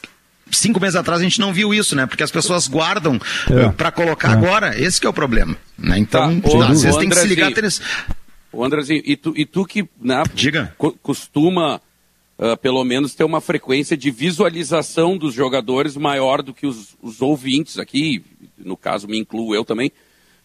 cinco 0.49 0.79
meses 0.79 0.95
atrás 0.95 1.19
a 1.19 1.23
gente 1.23 1.39
não 1.41 1.51
viu 1.51 1.73
isso, 1.73 1.93
né? 1.95 2.05
Porque 2.05 2.23
as 2.23 2.31
pessoas 2.31 2.67
guardam 2.67 3.19
É. 3.49 3.69
para 3.69 3.91
colocar 3.91 4.29
É. 4.29 4.33
agora. 4.33 4.79
Esse 4.79 4.99
que 5.01 5.05
é 5.07 5.09
o 5.09 5.13
problema. 5.13 5.57
Né? 5.77 5.99
Então, 5.99 6.39
Tá, 6.39 6.49
ô, 6.49 6.61
às 6.61 6.83
vezes 6.83 6.97
tem 6.97 7.09
que 7.09 7.15
se 7.15 7.27
ligar. 7.27 7.51
Tênis... 7.51 7.81
Ô, 8.51 8.63
Andrezinho, 8.63 9.01
e 9.03 9.17
tu, 9.17 9.33
e 9.35 9.45
tu 9.45 9.65
que 9.65 9.83
né, 10.01 10.23
Diga. 10.33 10.73
co- 10.77 10.95
costuma, 11.01 11.81
ah, 12.37 12.57
pelo 12.57 12.83
menos, 12.83 13.15
ter 13.15 13.23
uma 13.23 13.41
frequência 13.41 13.95
de 13.95 14.09
visualização 14.11 15.17
dos 15.17 15.33
jogadores 15.33 15.95
maior 15.95 16.41
do 16.41 16.53
que 16.53 16.65
os, 16.65 16.95
os 17.01 17.21
ouvintes 17.21 17.77
aqui, 17.77 18.23
no 18.57 18.75
caso 18.75 19.07
me 19.07 19.19
incluo 19.19 19.53
eu 19.53 19.63
também, 19.63 19.91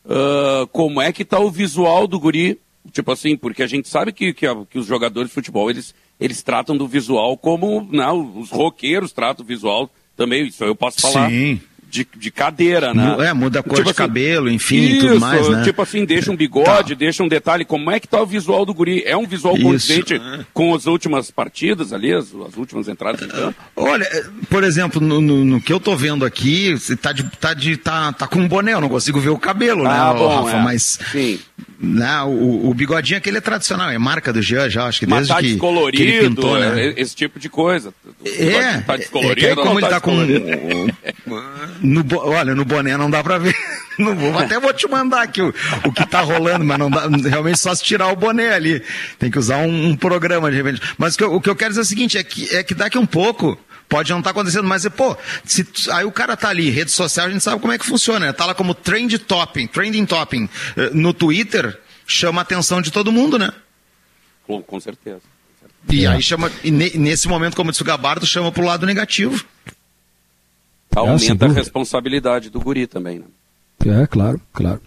ah, 0.09 0.67
como 0.73 1.01
é 1.01 1.13
que 1.13 1.25
tá 1.25 1.39
o 1.39 1.51
visual 1.51 2.07
do 2.07 2.21
guri? 2.21 2.59
Tipo 2.93 3.13
assim, 3.13 3.37
porque 3.37 3.63
a 3.63 3.67
gente 3.67 3.89
sabe 3.89 4.13
que, 4.13 4.33
que, 4.33 4.47
que 4.71 4.79
os 4.79 4.87
jogadores 4.87 5.29
de 5.29 5.35
futebol, 5.35 5.69
eles, 5.69 5.95
eles 6.19 6.43
tratam 6.43 6.77
do 6.77 6.89
visual 6.89 7.37
como 7.37 7.87
né, 7.91 8.11
os 8.11 8.51
roqueiros 8.51 9.13
tratam 9.13 9.45
o 9.45 9.49
visual 9.49 9.91
também, 10.17 10.47
isso 10.47 10.65
eu 10.65 10.75
posso 10.75 11.01
falar 11.01 11.31
Sim. 11.31 11.61
De, 11.91 12.07
de 12.17 12.31
cadeira, 12.31 12.93
né? 12.93 13.17
É, 13.29 13.33
muda 13.33 13.61
a 13.61 13.63
cor 13.63 13.73
Tipo 13.77 13.85
de 13.85 13.91
assim, 13.91 13.97
cabelo, 13.97 14.51
enfim, 14.51 14.77
e 14.77 14.99
tudo 14.99 15.13
isso, 15.13 15.21
mais, 15.21 15.49
né? 15.49 15.63
Tipo 15.65 15.83
assim, 15.83 16.05
deixa 16.05 16.31
um 16.31 16.37
bigode, 16.37 16.95
Tá. 16.95 16.99
deixa 16.99 17.23
um 17.23 17.29
detalhe. 17.29 17.65
Como 17.65 17.91
é 17.91 17.99
que 17.99 18.07
tá 18.07 18.21
o 18.21 18.27
visual 18.27 18.67
do 18.67 18.75
guri? 18.75 19.03
É 19.07 19.17
um 19.17 19.27
visual 19.27 19.55
Isso. 19.57 19.65
condizente 19.65 20.21
com 20.53 20.75
as 20.75 20.87
últimas 20.87 21.31
partidas 21.31 21.93
ali, 21.93 22.13
as, 22.13 22.27
as 22.47 22.57
últimas 22.57 22.89
entradas 22.89 23.23
em 23.23 23.29
campo? 23.29 23.55
Olha, 23.75 24.05
eh, 24.05 24.25
por 24.51 24.65
exemplo, 24.65 25.01
no, 25.01 25.21
no- 25.21 25.45
no 25.45 25.61
que 25.61 25.73
eu 25.73 25.81
tô 25.81 25.97
vendo 25.97 26.25
aqui, 26.25 26.73
você 26.75 26.97
tá, 26.97 27.13
de, 27.13 27.25
tá, 27.25 27.55
de, 27.55 27.77
tá, 27.77 28.13
tá 28.13 28.27
com 28.27 28.39
um 28.41 28.49
boné, 28.49 28.75
eu 28.75 28.81
não 28.81 28.89
consigo 28.89 29.19
ver 29.21 29.31
o 29.31 29.39
cabelo, 29.39 29.85
né, 29.85 29.91
Ah, 29.91 30.13
ô, 30.13 30.19
bom, 30.19 30.45
Rafa? 30.45 30.57
é. 30.59 30.63
Mas 30.63 30.99
Sim. 31.13 31.39
né, 31.81 32.23
o, 32.23 32.69
o 32.69 32.75
bigodinho 32.75 33.19
aquele 33.19 33.39
é 33.39 33.41
tradicional, 33.41 33.91
é 33.91 33.99
marca 33.99 34.33
do 34.33 34.43
Jean 34.43 34.69
já, 34.69 34.87
acho 34.87 34.99
que 35.01 35.07
Mas 35.07 35.29
desde 35.29 35.33
tá 35.35 35.37
que, 35.41 35.47
que 35.47 35.51
descolorido, 35.53 36.03
ele 36.05 36.29
pintou, 36.29 36.59
né? 36.59 36.87
é- 36.87 36.95
esse 37.01 37.15
tipo 37.17 37.39
de 37.41 37.49
coisa. 37.49 37.95
O 38.05 38.29
É, 38.29 38.81
tá 38.83 38.95
é 38.95 38.99
descolorido 38.99 39.37
que 39.41 39.47
aí 39.47 39.51
ou 39.53 39.57
como 39.57 39.81
não 39.81 39.81
ele 39.81 39.89
tá 39.89 40.01
com. 40.01 40.19
No, 41.83 42.05
olha, 42.19 42.55
no 42.55 42.65
boné 42.65 42.97
não 42.97 43.11
dá 43.11 43.23
pra 43.23 43.39
ver. 43.39 43.55
Não 43.99 44.15
vou, 44.15 44.39
até 44.39 44.61
vou 44.61 44.73
te 44.73 44.87
mandar 44.87 45.23
aqui 45.23 45.43
o, 45.43 45.53
o 45.85 45.93
que 45.93 46.07
tá 46.07 46.21
rolando, 46.21 46.65
mas 46.65 46.79
não 46.79 46.89
dá, 46.89 47.09
realmente 47.29 47.59
só 47.59 47.75
se 47.75 47.83
tirar 47.83 48.07
o 48.13 48.15
boné 48.15 48.53
ali. 48.53 48.81
Tem 49.19 49.29
que 49.29 49.37
usar 49.41 49.57
um, 49.57 49.87
um 49.89 49.97
programa 49.97 50.49
de 50.53 50.57
repente. 50.57 50.81
Mas 50.97 51.17
o 51.17 51.19
que, 51.19 51.25
eu, 51.25 51.35
o 51.35 51.41
que 51.41 51.51
eu 51.51 51.57
quero 51.57 51.71
dizer 51.71 51.81
é 51.81 51.83
o 51.83 51.85
seguinte: 51.85 52.17
é 52.17 52.23
que, 52.23 52.55
é 52.55 52.63
que 52.63 52.75
daqui 52.75 52.97
a 52.97 53.01
um 53.01 53.07
pouco. 53.07 53.59
Pode 53.89 54.11
não 54.13 54.19
estar 54.21 54.31
acontecendo, 54.31 54.69
mas, 54.69 54.87
pô, 54.91 55.17
se, 55.45 55.67
aí 55.91 56.05
o 56.05 56.13
cara 56.13 56.37
tá 56.37 56.49
ali, 56.49 56.71
rede 56.71 56.93
social, 56.93 57.27
a 57.27 57.31
gente 57.31 57.43
sabe 57.43 57.61
como 57.61 57.73
é 57.73 57.79
que 57.79 57.87
funciona, 57.87 58.27
né? 58.27 58.33
Tá 58.33 58.47
lá 58.47 58.55
como 58.55 58.73
trend 58.73 59.19
topping, 59.19 59.67
trending 59.67 60.07
topping. 60.07 60.49
eh, 60.77 60.91
No 60.93 61.13
Twitter, 61.13 61.77
chama 62.07 62.41
a 62.41 62.43
atenção 62.43 62.81
de 62.81 62.93
todo 62.93 63.11
mundo, 63.11 63.37
né? 63.37 63.51
Com, 64.47 64.63
com 64.63 64.79
certeza. 64.79 65.23
E 65.91 66.07
aí 66.07 66.23
chama, 66.23 66.53
e 66.63 66.71
ne- 66.71 66.93
nesse 66.97 67.27
momento, 67.27 67.57
como 67.57 67.71
disse 67.73 67.83
o 67.83 67.85
Gabardo, 67.85 68.25
chama 68.27 68.53
pro 68.53 68.63
lado 68.65 68.87
negativo. 68.87 69.45
Sem 71.05 71.31
Aumenta 71.31 71.47
a 71.47 71.49
responsabilidade 71.53 72.51
do 72.51 72.61
guri 72.61 72.87
também, 72.87 73.19
né? 73.19 73.25
É, 74.03 74.07
claro, 74.07 74.41
claro. 74.53 74.81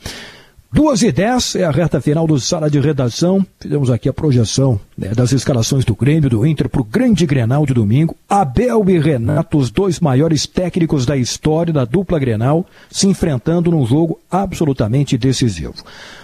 Duas 0.73 1.01
e 1.01 1.11
dez 1.11 1.55
é 1.55 1.65
a 1.65 1.69
reta 1.69 1.99
final 1.99 2.25
do 2.25 2.39
Sala 2.39 2.69
de 2.69 2.79
Redação. 2.79 3.45
Fizemos 3.59 3.91
aqui 3.91 4.07
a 4.07 4.13
projeção 4.13 4.79
né, 4.97 5.09
das 5.09 5.33
escalações 5.33 5.83
do 5.83 5.93
Grêmio 5.93 6.29
do 6.29 6.45
Inter 6.45 6.69
para 6.69 6.79
o 6.79 6.85
grande 6.85 7.25
Grenal 7.25 7.65
de 7.65 7.73
domingo. 7.73 8.15
Abel 8.29 8.89
e 8.89 8.97
Renato, 8.97 9.57
os 9.57 9.69
dois 9.69 9.99
maiores 9.99 10.47
técnicos 10.47 11.05
da 11.05 11.17
história 11.17 11.73
da 11.73 11.83
dupla 11.83 12.17
Grenal, 12.17 12.65
se 12.89 13.05
enfrentando 13.05 13.69
num 13.69 13.85
jogo 13.85 14.17
absolutamente 14.31 15.17
decisivo. 15.17 15.73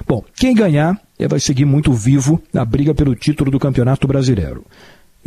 Bom, 0.07 0.23
quem 0.33 0.55
ganhar 0.55 0.97
eh, 1.19 1.27
vai 1.27 1.41
seguir 1.41 1.65
muito 1.65 1.91
vivo 1.91 2.41
na 2.53 2.63
briga 2.63 2.93
pelo 2.93 3.15
título 3.15 3.51
do 3.51 3.59
Campeonato 3.59 4.07
Brasileiro. 4.07 4.63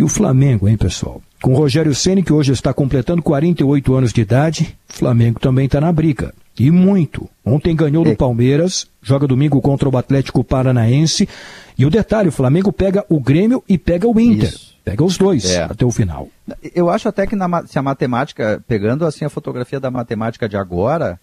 E 0.01 0.03
o 0.03 0.09
Flamengo, 0.09 0.67
hein, 0.67 0.79
pessoal? 0.79 1.21
Com 1.43 1.53
Rogério 1.55 1.95
Ceni 1.95 2.23
que 2.23 2.33
hoje 2.33 2.53
está 2.53 2.73
completando 2.73 3.23
48 3.23 3.95
anos 3.95 4.15
de 4.15 4.23
idade, 4.23 4.75
o 4.89 4.95
Flamengo 4.95 5.39
também 5.39 5.67
está 5.67 5.79
na 5.79 5.93
briga. 5.93 6.33
E 6.59 6.71
muito. 6.71 7.29
Ontem 7.45 7.77
ganhou 7.77 8.03
do 8.03 8.13
É. 8.13 8.17
Palmeiras, 8.17 8.87
joga 9.03 9.27
domingo 9.27 9.61
contra 9.61 9.91
o 9.91 9.97
Atlético 9.99 10.43
Paranaense. 10.43 11.29
E 11.77 11.85
o 11.85 11.91
detalhe, 11.91 12.31
o 12.31 12.33
Flamengo 12.33 12.73
pega 12.73 13.05
o 13.11 13.21
Grêmio 13.21 13.63
e 13.69 13.77
pega 13.77 14.09
o 14.09 14.19
Inter. 14.19 14.49
Isso. 14.49 14.75
Pega 14.83 15.05
os 15.05 15.19
dois 15.19 15.45
É. 15.51 15.65
até 15.65 15.85
o 15.85 15.91
final. 15.91 16.29
Eu 16.75 16.89
acho 16.89 17.07
até 17.07 17.27
que 17.27 17.37
na 17.37 17.67
se 17.67 17.79
a 17.79 17.83
matemática, 17.83 18.65
pegando 18.67 19.05
assim 19.05 19.27
a 19.27 19.29
fotografia 19.31 19.79
da 19.79 19.91
matemática 19.91 20.49
de 20.49 20.57
agora, 20.57 21.21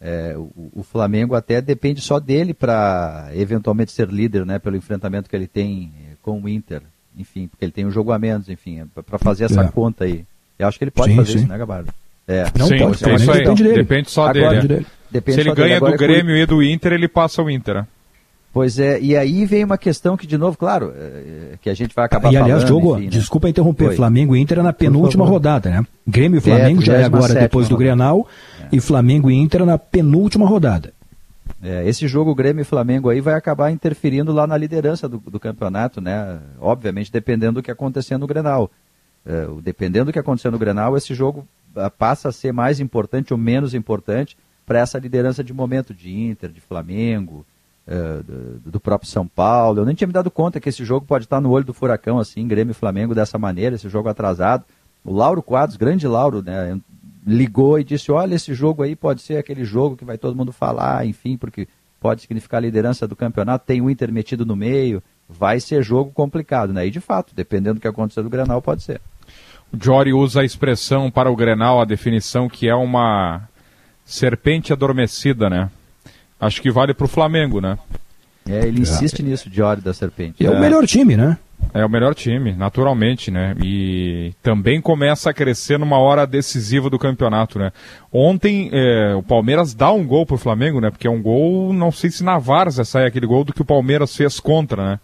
é, 0.00 0.36
o, 0.36 0.70
o 0.76 0.82
Flamengo 0.84 1.34
até 1.34 1.60
depende 1.60 2.00
só 2.00 2.20
dele 2.20 2.54
para 2.54 3.30
eventualmente 3.34 3.90
ser 3.90 4.08
líder, 4.08 4.46
né, 4.46 4.60
pelo 4.60 4.76
enfrentamento 4.76 5.28
que 5.28 5.34
ele 5.34 5.48
tem 5.48 5.90
eh, 6.08 6.14
com 6.22 6.40
o 6.40 6.48
Inter. 6.48 6.82
Enfim, 7.18 7.46
porque 7.48 7.64
ele 7.64 7.72
tem 7.72 7.84
um 7.86 7.90
jogo 7.90 8.10
a 8.12 8.18
menos, 8.18 8.48
enfim, 8.48 8.82
para 9.06 9.18
fazer 9.18 9.44
essa 9.44 9.62
É. 9.62 9.68
conta 9.68 10.04
aí. 10.04 10.24
Eu 10.58 10.66
acho 10.68 10.78
que 10.78 10.84
ele 10.84 10.90
pode 10.90 11.10
Sim, 11.10 11.16
fazer 11.16 11.32
sim. 11.32 11.38
isso, 11.38 11.48
né, 11.48 11.58
Gabardo? 11.58 11.92
É. 12.26 12.44
Não 12.58 12.66
Sim, 12.66 12.78
pode, 12.78 13.04
é 13.10 13.14
isso 13.16 13.30
aí. 13.32 13.38
depende 13.40 13.62
dele. 13.64 13.74
Depende 13.76 14.10
só 14.10 14.28
Agora, 14.28 14.48
dele. 14.50 14.56
é. 14.58 14.68
dele. 14.68 14.86
Depende 15.10 15.34
Se 15.34 15.40
ele 15.40 15.48
só 15.50 15.54
dele. 15.54 15.66
ganha 15.68 15.76
Agora 15.76 15.96
do 15.96 16.04
é 16.04 16.06
Grêmio 16.06 16.36
e 16.36 16.46
do 16.46 16.62
Inter, 16.62 16.92
ele 16.92 17.08
passa 17.08 17.42
o 17.42 17.50
Inter. 17.50 17.74
né? 17.74 17.86
Pois 18.54 18.78
é, 18.78 19.00
e 19.00 19.16
aí 19.16 19.46
vem 19.46 19.64
uma 19.64 19.78
questão 19.78 20.14
que, 20.14 20.26
de 20.26 20.36
novo, 20.36 20.58
claro, 20.58 20.92
é, 20.94 21.54
que 21.62 21.70
a 21.70 21.74
gente 21.74 21.94
vai 21.94 22.04
acabar 22.04 22.30
E 22.30 22.36
aliás, 22.36 22.62
falando, 22.62 22.66
Diogo, 22.66 22.94
enfim, 22.96 23.04
né? 23.04 23.10
desculpa 23.10 23.48
interromper, 23.48 23.88
Oi. 23.88 23.96
Flamengo 23.96 24.36
e 24.36 24.40
Inter 24.40 24.58
é 24.58 24.62
na 24.62 24.72
penúltima 24.74 25.24
rodada, 25.24 25.70
né? 25.70 25.86
Grêmio 26.06 26.36
e 26.36 26.40
Flamengo 26.40 26.82
já 26.82 26.94
é 26.98 27.04
agora 27.04 27.32
37ª 27.34 27.40
depois 27.40 27.68
do. 27.68 27.76
Grenal. 27.78 28.28
E 28.70 28.78
Flamengo 28.80 29.30
e 29.30 29.34
Inter 29.34 29.62
é 29.62 29.64
na 29.64 29.78
penúltima 29.78 30.46
rodada. 30.46 30.92
É, 31.62 31.86
esse 31.88 32.08
jogo 32.08 32.34
Grêmio 32.34 32.62
e 32.62 32.64
Flamengo 32.64 33.08
aí 33.08 33.20
vai 33.20 33.34
acabar 33.34 33.70
interferindo 33.70 34.32
lá 34.32 34.46
na 34.46 34.56
liderança 34.56 35.08
do, 35.08 35.18
do 35.18 35.38
campeonato, 35.38 36.00
né? 36.00 36.40
Obviamente 36.60 37.12
dependendo 37.12 37.54
do 37.54 37.62
que 37.62 37.70
acontecer 37.70 38.16
no 38.16 38.26
Grenal. 38.26 38.70
É, 39.24 39.46
dependendo 39.62 40.06
do 40.06 40.12
que 40.12 40.18
acontecer 40.18 40.50
no 40.50 40.58
Grenal, 40.58 40.96
esse 40.96 41.14
jogo 41.14 41.46
ah, 41.76 41.88
passa 41.88 42.28
a 42.28 42.32
ser 42.32 42.52
mais 42.52 42.80
importante 42.80 43.32
ou 43.32 43.38
menos 43.38 43.74
importante 43.74 44.36
para 44.66 44.80
essa 44.80 44.98
liderança 44.98 45.42
de 45.42 45.52
momento 45.52 45.94
de 45.94 46.12
Inter, 46.12 46.50
de 46.50 46.60
Flamengo, 46.60 47.46
é, 47.86 48.22
do, 48.22 48.70
do 48.70 48.80
próprio 48.80 49.10
São 49.10 49.26
Paulo. 49.26 49.80
Eu 49.80 49.84
nem 49.84 49.94
tinha 49.94 50.06
me 50.06 50.12
dado 50.12 50.30
conta 50.30 50.60
que 50.60 50.68
esse 50.68 50.84
jogo 50.84 51.06
pode 51.06 51.24
estar 51.24 51.40
no 51.40 51.50
olho 51.50 51.64
do 51.64 51.74
furacão, 51.74 52.18
assim, 52.18 52.46
Grêmio 52.46 52.72
e 52.72 52.74
Flamengo 52.74 53.14
dessa 53.14 53.38
maneira, 53.38 53.76
esse 53.76 53.88
jogo 53.88 54.08
atrasado. 54.08 54.64
O 55.04 55.12
Lauro 55.12 55.42
Quadros, 55.42 55.76
grande 55.76 56.06
Lauro, 56.06 56.42
né? 56.42 56.78
Ligou 57.26 57.78
e 57.78 57.84
disse: 57.84 58.10
Olha, 58.10 58.34
esse 58.34 58.54
jogo 58.54 58.82
aí 58.82 58.96
pode 58.96 59.22
ser 59.22 59.36
aquele 59.36 59.64
jogo 59.64 59.96
que 59.96 60.04
vai 60.04 60.18
todo 60.18 60.36
mundo 60.36 60.52
falar, 60.52 61.06
enfim, 61.06 61.36
porque 61.36 61.68
pode 62.00 62.22
significar 62.22 62.58
a 62.58 62.62
liderança 62.62 63.06
do 63.06 63.14
campeonato. 63.14 63.66
Tem 63.66 63.80
o 63.80 63.88
Inter 63.88 64.12
metido 64.12 64.44
no 64.44 64.56
meio, 64.56 65.02
vai 65.28 65.60
ser 65.60 65.82
jogo 65.82 66.10
complicado, 66.10 66.72
né? 66.72 66.86
E 66.86 66.90
de 66.90 67.00
fato, 67.00 67.34
dependendo 67.34 67.74
do 67.74 67.80
que 67.80 67.88
acontecer 67.88 68.22
do 68.22 68.30
Granal, 68.30 68.60
pode 68.60 68.82
ser. 68.82 69.00
O 69.72 69.82
Jory 69.82 70.12
usa 70.12 70.42
a 70.42 70.44
expressão 70.44 71.10
para 71.10 71.30
o 71.30 71.36
Grenal, 71.36 71.80
a 71.80 71.84
definição 71.84 72.48
que 72.48 72.68
é 72.68 72.74
uma 72.74 73.48
serpente 74.04 74.72
adormecida, 74.72 75.48
né? 75.48 75.70
Acho 76.38 76.60
que 76.60 76.70
vale 76.70 76.92
para 76.92 77.04
o 77.04 77.08
Flamengo, 77.08 77.60
né? 77.60 77.78
É, 78.48 78.66
ele 78.66 78.80
insiste 78.80 79.22
nisso, 79.22 79.48
Diori 79.48 79.80
da 79.80 79.94
Serpente. 79.94 80.44
É 80.44 80.50
o 80.50 80.58
melhor 80.58 80.86
time, 80.86 81.16
né? 81.16 81.36
É 81.72 81.84
o 81.84 81.88
melhor 81.88 82.14
time, 82.14 82.52
naturalmente, 82.52 83.30
né? 83.30 83.54
E 83.62 84.32
também 84.42 84.80
começa 84.80 85.30
a 85.30 85.32
crescer 85.32 85.78
numa 85.78 85.98
hora 85.98 86.26
decisiva 86.26 86.90
do 86.90 86.98
campeonato, 86.98 87.58
né? 87.58 87.72
Ontem 88.12 88.68
é, 88.72 89.14
o 89.14 89.22
Palmeiras 89.22 89.72
dá 89.72 89.90
um 89.92 90.04
gol 90.04 90.26
pro 90.26 90.36
Flamengo, 90.36 90.80
né? 90.80 90.90
Porque 90.90 91.06
é 91.06 91.10
um 91.10 91.22
gol, 91.22 91.72
não 91.72 91.90
sei 91.90 92.10
se 92.10 92.24
na 92.24 92.36
Várzea 92.38 92.84
sai 92.84 93.06
aquele 93.06 93.26
gol 93.26 93.44
do 93.44 93.52
que 93.52 93.62
o 93.62 93.64
Palmeiras 93.64 94.14
fez 94.14 94.38
contra, 94.40 94.84
né? 94.84 95.00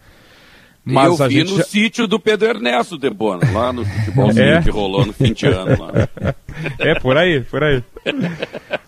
Eu 0.94 1.24
a 1.24 1.28
vi 1.28 1.34
gente 1.34 1.50
no 1.52 1.56
já- 1.58 1.64
sítio 1.64 2.06
do 2.06 2.18
Pedro 2.20 2.48
Ernesto 2.48 2.96
Debona, 2.98 3.42
lá 3.52 3.72
no 3.72 3.84
futebolzinho 3.84 4.44
É? 4.44 4.62
que 4.62 4.70
rolou 4.70 5.04
no 5.06 5.12
fim 5.12 5.32
de 5.32 5.46
ano. 5.46 5.76
Lá. 5.82 6.08
É, 6.80 6.98
por 6.98 7.16
aí, 7.16 7.40
por 7.42 7.62
aí. 7.62 7.84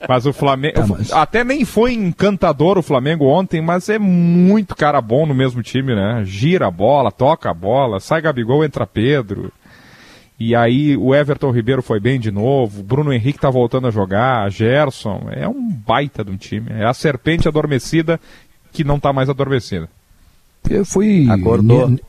Mas 0.09 0.27
o 0.27 0.33
Flamengo. 0.33 0.75
Tá, 0.75 0.87
mas- 0.89 1.13
Até 1.13 1.45
nem 1.45 1.65
foi 1.65 1.93
encantador 1.93 2.77
o 2.77 2.83
Flamengo 2.83 3.27
ontem, 3.27 3.61
mas 3.63 3.89
é 3.89 3.97
muito 3.97 4.75
cara 4.75 5.01
bom 5.01 5.25
no 5.25 5.33
mesmo 5.35 5.63
time, 5.63 5.95
né? 5.95 6.23
Gira 6.25 6.67
a 6.67 6.71
bola, 6.71 7.13
toca 7.13 7.49
a 7.49 7.55
bola, 7.55 8.01
sai 8.01 8.23
Gabigol, 8.23 8.65
entra 8.65 8.89
Pedro. 8.89 9.53
E 10.39 10.53
aí 10.57 10.97
o 10.97 11.15
Everton 11.15 11.53
Ribeiro 11.53 11.81
foi 11.81 12.01
bem 12.01 12.19
de 12.19 12.33
novo, 12.33 12.81
o 12.81 12.83
Bruno 12.83 13.13
Henrique 13.13 13.39
tá 13.39 13.51
voltando 13.51 13.87
a 13.87 13.91
jogar, 13.93 14.51
Gerson. 14.51 15.29
É 15.31 15.47
um 15.47 15.71
baita 15.71 16.25
de 16.25 16.31
um 16.33 16.37
time. 16.37 16.67
É 16.71 16.85
a 16.87 16.93
serpente 16.95 17.47
adormecida 17.47 18.19
que 18.73 18.83
não 18.83 18.99
tá 18.99 19.13
mais 19.13 19.29
adormecida. 19.29 19.89
Eu 20.69 20.85
fui. 20.85 21.27
Acordou. 21.31 21.89
ne- 21.91 22.01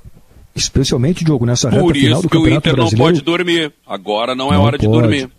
Especialmente, 0.54 1.24
Diogo, 1.24 1.46
nessa 1.46 1.70
reta 1.70 1.82
Por 1.82 1.96
final 1.96 2.12
isso 2.20 2.22
do 2.24 2.30
que 2.30 2.36
o 2.38 2.42
Campeonato 2.42 2.68
Inter 2.68 2.78
não 2.78 2.84
Brasileiro. 2.86 3.14
pode 3.14 3.22
dormir. 3.26 3.74
Agora 3.88 4.36
não 4.36 4.50
é 4.50 4.56
Não 4.58 4.62
hora 4.64 4.78
de 4.78 4.86
pode. 4.86 5.00
dormir. 5.02 5.30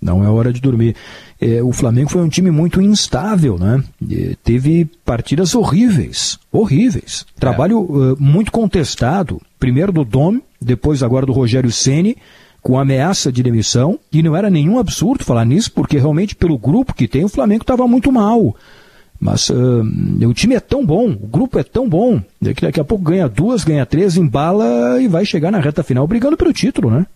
Não 0.00 0.22
é 0.24 0.28
hora 0.28 0.52
de 0.52 0.60
dormir. 0.60 0.94
é, 1.40 1.62
o 1.62 1.72
Flamengo 1.72 2.08
foi 2.10 2.22
um 2.22 2.28
time 2.28 2.50
muito 2.50 2.80
instável, 2.80 3.58
né? 3.58 3.82
E 4.08 4.36
teve 4.44 4.84
partidas 5.04 5.54
horríveis, 5.54 6.38
horríveis. 6.52 7.26
Trabalho 7.38 7.80
uh, 7.80 8.16
muito 8.20 8.52
contestado, 8.52 9.40
primeiro 9.58 9.90
do 9.90 10.04
Dom, 10.04 10.38
depois 10.60 11.02
agora 11.02 11.26
do 11.26 11.32
Rogério 11.32 11.72
Ceni, 11.72 12.16
com 12.62 12.78
ameaça 12.78 13.32
de 13.32 13.42
demissão, 13.42 13.98
e 14.12 14.22
não 14.22 14.36
era 14.36 14.48
nenhum 14.50 14.78
absurdo 14.78 15.24
falar 15.24 15.44
nisso, 15.44 15.72
porque 15.72 15.98
realmente 15.98 16.34
pelo 16.36 16.56
grupo 16.58 16.94
que 16.94 17.08
tem 17.08 17.24
o 17.24 17.28
Flamengo 17.28 17.62
estava 17.62 17.86
muito 17.88 18.12
mal. 18.12 18.54
Mas 19.24 19.48
uh, 19.48 19.82
o 20.28 20.34
time 20.34 20.54
é 20.54 20.60
tão 20.60 20.84
bom, 20.84 21.08
o 21.08 21.26
grupo 21.26 21.58
é 21.58 21.64
tão 21.64 21.88
bom, 21.88 22.20
que 22.54 22.60
daqui 22.60 22.78
a 22.78 22.84
pouco 22.84 23.02
ganha 23.02 23.26
duas, 23.26 23.64
ganha 23.64 23.86
três, 23.86 24.18
embala 24.18 25.00
e 25.00 25.08
vai 25.08 25.24
chegar 25.24 25.50
na 25.50 25.58
reta 25.58 25.82
final 25.82 26.06
brigando 26.06 26.36
pelo 26.36 26.52
título, 26.52 26.90
né? 26.90 27.06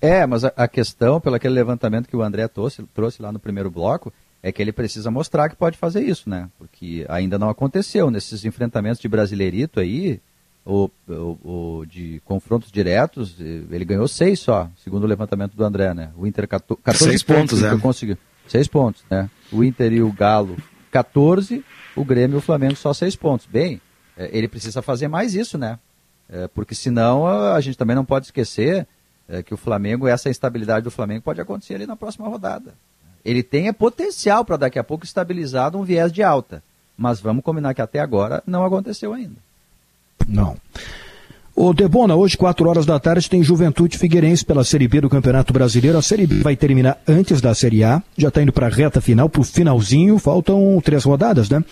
É, 0.00 0.26
mas 0.26 0.44
a, 0.44 0.52
a 0.56 0.66
questão, 0.66 1.20
pelo 1.20 1.36
aquele 1.36 1.54
levantamento 1.54 2.08
que 2.08 2.16
o 2.16 2.22
André 2.22 2.48
trouxe, 2.48 2.82
trouxe 2.92 3.22
lá 3.22 3.30
no 3.30 3.38
primeiro 3.38 3.70
bloco, 3.70 4.12
é 4.42 4.50
que 4.50 4.60
ele 4.60 4.72
precisa 4.72 5.12
mostrar 5.12 5.48
que 5.48 5.54
pode 5.54 5.78
fazer 5.78 6.02
isso, 6.02 6.28
né? 6.28 6.48
Porque 6.58 7.06
ainda 7.08 7.38
não 7.38 7.48
aconteceu. 7.48 8.10
Nesses 8.10 8.44
enfrentamentos 8.44 8.98
de 8.98 9.06
brasileirito 9.06 9.78
aí, 9.78 10.18
ou, 10.64 10.90
ou, 11.08 11.38
ou, 11.44 11.86
de 11.86 12.20
confrontos 12.24 12.72
diretos, 12.72 13.36
ele 13.38 13.84
ganhou 13.84 14.08
seis 14.08 14.40
só, 14.40 14.68
segundo 14.82 15.04
o 15.04 15.06
levantamento 15.06 15.54
do 15.54 15.64
André, 15.64 15.94
né? 15.94 16.10
O 16.16 16.26
Inter 16.26 16.48
14, 16.48 16.82
14 16.82 17.04
seis 17.10 17.22
pontos, 17.22 17.60
pontos 17.60 17.78
é. 17.78 17.80
conseguiu. 17.80 18.18
Seis 18.48 18.66
pontos, 18.66 19.04
né? 19.08 19.30
O 19.52 19.62
Inter 19.62 19.92
e 19.92 20.02
o 20.02 20.10
Galo 20.10 20.56
14, 20.94 21.64
o 21.96 22.04
Grêmio 22.04 22.36
e 22.36 22.38
o 22.38 22.40
Flamengo 22.40 22.76
só 22.76 22.94
seis 22.94 23.16
pontos. 23.16 23.46
Bem, 23.46 23.80
é, 24.16 24.30
ele 24.32 24.46
precisa 24.46 24.80
fazer 24.80 25.08
mais 25.08 25.34
isso, 25.34 25.58
né? 25.58 25.80
É, 26.28 26.46
porque 26.46 26.72
senão 26.72 27.26
a 27.26 27.60
gente 27.60 27.76
também 27.76 27.96
não 27.96 28.04
pode 28.04 28.26
esquecer 28.26 28.86
é, 29.28 29.42
que 29.42 29.52
o 29.52 29.56
Flamengo, 29.56 30.06
essa 30.06 30.30
instabilidade 30.30 30.84
do 30.84 30.92
Flamengo 30.92 31.22
pode 31.22 31.40
acontecer 31.40 31.74
ali 31.74 31.84
na 31.84 31.96
próxima 31.96 32.28
rodada. 32.28 32.74
Ele 33.24 33.42
tem 33.42 33.72
potencial 33.72 34.44
para 34.44 34.56
daqui 34.56 34.78
a 34.78 34.84
pouco 34.84 35.04
estabilizar 35.04 35.74
um 35.74 35.82
viés 35.82 36.12
de 36.12 36.22
alta. 36.22 36.62
Mas 36.96 37.20
vamos 37.20 37.42
combinar 37.42 37.74
que 37.74 37.82
até 37.82 37.98
agora 37.98 38.40
não 38.46 38.64
aconteceu 38.64 39.12
ainda. 39.12 39.34
Não. 40.28 40.56
O 41.56 41.72
Debona, 41.72 42.16
hoje, 42.16 42.36
4 42.36 42.68
horas 42.68 42.84
da 42.84 42.98
tarde, 42.98 43.30
tem 43.30 43.42
Juventude 43.42 43.96
Figueirense 43.96 44.44
pela 44.44 44.64
Série 44.64 44.88
B 44.88 45.00
do 45.00 45.08
Campeonato 45.08 45.52
Brasileiro. 45.52 45.96
A 45.96 46.02
Série 46.02 46.26
B 46.26 46.40
vai 46.40 46.56
terminar 46.56 46.98
antes 47.06 47.40
da 47.40 47.54
Série 47.54 47.84
A, 47.84 48.02
já 48.18 48.26
está 48.26 48.42
indo 48.42 48.52
para 48.52 48.66
a 48.66 48.70
reta 48.70 49.00
final, 49.00 49.28
para 49.28 49.40
o 49.40 49.44
finalzinho. 49.44 50.18
Faltam 50.18 50.80
três 50.84 51.04
rodadas, 51.04 51.48
né? 51.48 51.62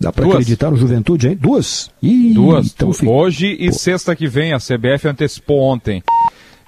Dá 0.00 0.10
para 0.10 0.26
acreditar 0.26 0.70
no 0.70 0.78
Juventude, 0.78 1.28
hein? 1.28 1.38
Duas? 1.38 1.90
Ih, 2.02 2.32
Duas. 2.32 2.74
Então, 2.74 2.90
Hoje 3.06 3.54
e 3.60 3.66
Pô. 3.66 3.72
sexta 3.74 4.16
que 4.16 4.26
vem, 4.26 4.54
a 4.54 4.58
CBF 4.58 5.06
antecipou 5.06 5.60
ontem. 5.60 6.02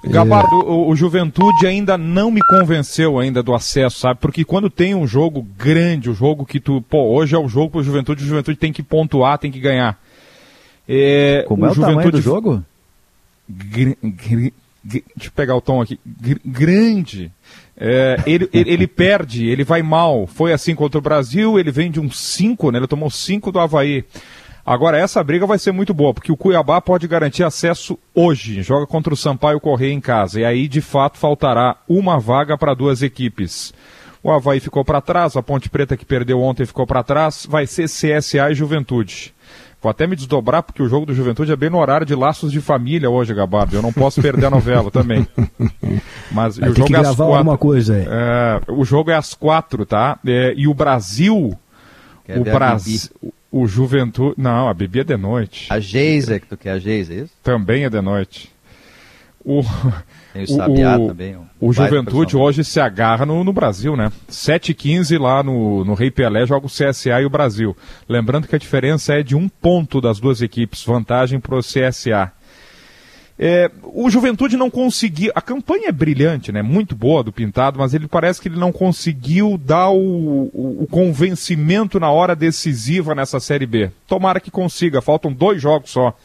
Gabardo, 0.05 0.55
é... 0.61 0.65
o, 0.65 0.89
o, 0.89 0.95
Juventude 0.95 1.65
ainda 1.65 1.97
não 1.97 2.29
me 2.29 2.41
convenceu 2.41 3.19
ainda 3.19 3.41
do 3.41 3.55
acesso, 3.55 3.99
sabe? 3.99 4.19
Porque 4.19 4.45
quando 4.45 4.69
tem 4.69 4.93
um 4.93 5.07
jogo 5.07 5.45
grande, 5.57 6.09
o 6.09 6.11
um 6.11 6.15
jogo 6.15 6.45
que 6.45 6.59
tu, 6.59 6.81
pô, 6.83 7.09
hoje 7.09 7.35
é 7.35 7.39
o 7.39 7.47
jogo 7.47 7.71
pro 7.71 7.83
Juventude, 7.83 8.23
o 8.23 8.27
Juventude 8.27 8.57
tem 8.57 8.71
que 8.71 8.83
pontuar, 8.83 9.39
tem 9.39 9.51
que 9.51 9.59
ganhar. 9.59 9.99
É, 10.87 11.43
Como 11.47 11.65
é 11.65 11.69
o 11.69 11.73
Juventude... 11.73 11.95
tamanho 11.95 12.11
do 12.11 12.21
jogo? 12.21 12.63
Gr... 13.49 13.95
Gr... 14.03 14.51
Deixa 14.83 15.29
eu 15.29 15.31
pegar 15.35 15.55
o 15.55 15.61
tom 15.61 15.81
aqui. 15.81 15.99
Gr... 16.05 16.39
Grande. 16.45 17.31
É, 17.77 18.21
ele, 18.25 18.49
ele, 18.53 18.71
ele, 18.71 18.87
perde, 18.87 19.47
ele 19.47 19.63
vai 19.63 19.81
mal. 19.81 20.27
Foi 20.27 20.53
assim 20.53 20.75
contra 20.75 20.97
o 20.97 21.01
Brasil, 21.01 21.59
ele 21.59 21.71
vem 21.71 21.91
de 21.91 21.99
um 21.99 22.09
5, 22.09 22.71
né? 22.71 22.79
Ele 22.79 22.87
tomou 22.87 23.09
5 23.09 23.51
do 23.51 23.59
Havaí. 23.59 24.03
Agora, 24.65 24.97
essa 24.97 25.23
briga 25.23 25.45
vai 25.45 25.59
ser 25.59 25.71
muito 25.71 25.93
boa, 25.93 26.11
porque 26.11 26.31
o 26.31 26.37
Cuiabá 26.37 26.81
pode 26.81 27.07
garantir 27.07 27.43
acesso 27.43 27.99
hoje. 28.15 28.63
Joga 28.63 28.87
contra 28.87 29.13
o 29.13 29.17
Sampaio 29.17 29.59
Correia 29.59 29.93
em 29.93 30.01
casa. 30.01 30.39
E 30.39 30.45
aí, 30.45 30.67
de 30.67 30.81
fato, 30.81 31.19
faltará 31.19 31.77
uma 31.87 32.19
vaga 32.19 32.57
para 32.57 32.73
duas 32.73 33.03
equipes. 33.03 33.71
O 34.23 34.31
Havaí 34.31 34.59
ficou 34.59 34.83
para 34.83 35.01
trás, 35.01 35.37
a 35.37 35.43
Ponte 35.43 35.69
Preta 35.69 35.95
que 35.95 36.03
perdeu 36.03 36.41
ontem 36.41 36.65
ficou 36.65 36.87
para 36.87 37.03
trás. 37.03 37.45
Vai 37.47 37.67
ser 37.67 37.87
CSA 37.87 38.49
e 38.49 38.55
Juventude. 38.55 39.34
Vou 39.85 39.91
até 39.91 40.07
me 40.07 40.15
desdobrar, 40.15 40.63
porque 40.63 40.81
o 40.81 40.89
jogo 40.89 41.05
do 41.05 41.13
Juventude 41.13 41.51
é 41.51 41.55
bem 41.55 41.69
no 41.69 41.77
horário 41.77 42.07
de 42.07 42.15
laços 42.15 42.51
de 42.51 42.59
família 42.59 43.07
hoje, 43.07 43.35
Gabardo. 43.35 43.75
Eu 43.75 43.83
não 43.83 43.93
posso 43.93 44.19
perder 44.19 44.47
a 44.47 44.49
novela 44.49 44.89
também. 44.89 45.27
Mas 46.33 46.57
Vai 46.57 46.69
o 46.69 46.75
jogo 46.75 46.95
é 46.95 46.99
às 47.01 47.15
quatro. 47.15 47.57
coisa 47.59 47.95
aí. 47.95 48.05
É, 48.07 48.61
o 48.67 48.83
jogo 48.83 49.11
é 49.11 49.15
às 49.15 49.35
quatro, 49.35 49.85
tá? 49.85 50.17
É, 50.25 50.55
e 50.57 50.67
o 50.67 50.73
Brasil. 50.73 51.55
Quer 52.25 52.39
o 52.39 52.43
Brasil. 52.43 53.11
O 53.51 53.67
Juventude. 53.67 54.33
Não, 54.39 54.67
a 54.67 54.73
Bibi 54.73 55.01
é 55.01 55.03
de 55.03 55.17
noite. 55.17 55.67
A 55.69 55.79
Geisa 55.79 56.37
é 56.37 56.39
que 56.39 56.47
tu 56.47 56.57
quer, 56.57 56.71
a 56.71 56.79
Geisa, 56.79 57.13
é 57.13 57.17
isso? 57.17 57.33
Também 57.43 57.83
é 57.83 57.89
de 57.91 58.01
noite. 58.01 58.51
O, 59.45 59.61
Tem 60.33 60.43
o 60.43 60.47
Sabiá 60.47 60.97
o, 60.97 61.07
também. 61.07 61.37
Um 61.37 61.45
o 61.61 61.71
Juventude 61.71 62.35
hoje 62.35 62.63
se 62.63 62.79
agarra 62.79 63.25
no, 63.25 63.43
no 63.43 63.53
Brasil, 63.53 63.95
né? 63.95 64.11
7h15 64.29 65.19
lá 65.19 65.43
no, 65.43 65.85
no 65.85 65.93
Rei 65.93 66.09
Pelé 66.09 66.45
joga 66.47 66.65
o 66.65 66.69
CSA 66.69 67.21
e 67.21 67.25
o 67.25 67.29
Brasil. 67.29 67.77
Lembrando 68.09 68.47
que 68.47 68.55
a 68.55 68.59
diferença 68.59 69.13
é 69.13 69.21
de 69.21 69.35
um 69.35 69.47
ponto 69.47 70.01
das 70.01 70.19
duas 70.19 70.41
equipes, 70.41 70.83
vantagem 70.83 71.39
para 71.39 71.55
o 71.55 71.59
CSA. 71.59 72.31
É, 73.37 73.69
o 73.83 74.09
Juventude 74.09 74.55
não 74.55 74.69
conseguiu. 74.69 75.31
A 75.35 75.41
campanha 75.41 75.89
é 75.89 75.91
brilhante, 75.91 76.53
né? 76.53 76.61
Muito 76.61 76.95
boa 76.95 77.21
do 77.21 77.33
Pintado, 77.33 77.77
mas 77.77 77.93
ele 77.93 78.07
parece 78.07 78.41
que 78.41 78.47
ele 78.47 78.57
não 78.57 78.71
conseguiu 78.71 79.57
dar 79.57 79.89
o, 79.89 80.49
o, 80.53 80.83
o, 80.83 80.87
convencimento 80.87 81.99
na 81.99 82.09
hora 82.09 82.33
decisiva 82.33 83.13
nessa 83.13 83.39
Série 83.41 83.65
B. 83.65 83.91
Tomara 84.07 84.39
que 84.39 84.49
consiga, 84.49 85.01
faltam 85.01 85.33
dois 85.33 85.61
jogos 85.61 85.91
só. 85.91 86.15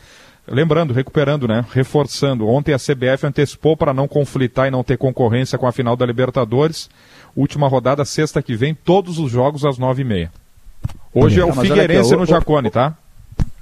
Lembrando, 0.50 0.92
recuperando, 0.92 1.46
né? 1.46 1.64
Reforçando. 1.72 2.48
Ontem 2.48 2.74
a 2.74 2.78
CBF 2.78 3.24
antecipou 3.24 3.76
para 3.76 3.94
não 3.94 4.08
conflitar 4.08 4.66
e 4.66 4.70
não 4.70 4.82
ter 4.82 4.98
concorrência 4.98 5.56
com 5.56 5.66
a 5.66 5.72
final 5.72 5.96
da 5.96 6.04
Libertadores. 6.04 6.90
Última 7.36 7.68
rodada, 7.68 8.04
sexta 8.04 8.42
que 8.42 8.56
vem, 8.56 8.74
todos 8.74 9.18
os 9.18 9.30
jogos 9.30 9.64
às 9.64 9.78
nove 9.78 10.02
e 10.02 10.04
meia. 10.04 10.32
Hoje 11.14 11.38
é, 11.38 11.42
é 11.42 11.46
o 11.46 11.52
Figueirense 11.52 12.12
aqui, 12.12 12.20
no 12.20 12.26
Jacone, 12.26 12.70
tá? 12.70 12.96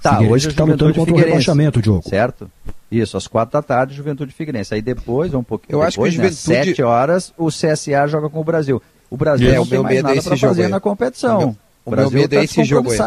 Tá, 0.03 0.20
hoje 0.20 0.49
está 0.49 0.64
lutando 0.64 0.95
contra 0.95 1.14
o 1.14 1.16
rebaixamento, 1.16 1.82
Diogo. 1.82 2.09
Certo? 2.09 2.51
Isso, 2.91 3.16
às 3.16 3.26
quatro 3.26 3.53
da 3.53 3.62
tarde, 3.62 3.95
Juventude 3.95 4.32
Figueirense. 4.32 4.72
Aí 4.72 4.80
depois, 4.80 5.34
um 5.34 5.43
pouquinho 5.43 5.76
Eu 5.76 5.86
depois, 5.86 5.89
acho 5.89 5.99
que 5.99 6.22
né, 6.22 6.30
Juventude... 6.30 6.66
sete 6.66 6.82
horas, 6.82 7.34
o 7.36 7.49
CSA 7.49 8.07
joga 8.07 8.30
com 8.30 8.41
o 8.41 8.45
Brasil. 8.45 8.80
O 9.11 9.16
Brasil 9.16 9.51
é, 9.51 9.57
não 9.57 9.62
o 9.62 9.66
tem 9.66 9.72
meu 9.78 9.82
mais 9.82 10.03
nada 10.03 10.14
é 10.14 10.18
esse 10.18 10.28
para 10.28 10.39
fazer 10.39 10.64
aí. 10.64 10.68
na 10.70 10.80
competição. 10.80 11.36
O 11.36 11.41
meu, 11.41 11.57
o 11.84 11.91
Brasil 11.91 12.11
meu 12.12 12.20
medo 12.22 12.34
tá 12.34 12.41
é 12.41 12.45
esse 12.45 12.64
jogo 12.64 12.91
aí. 12.91 12.99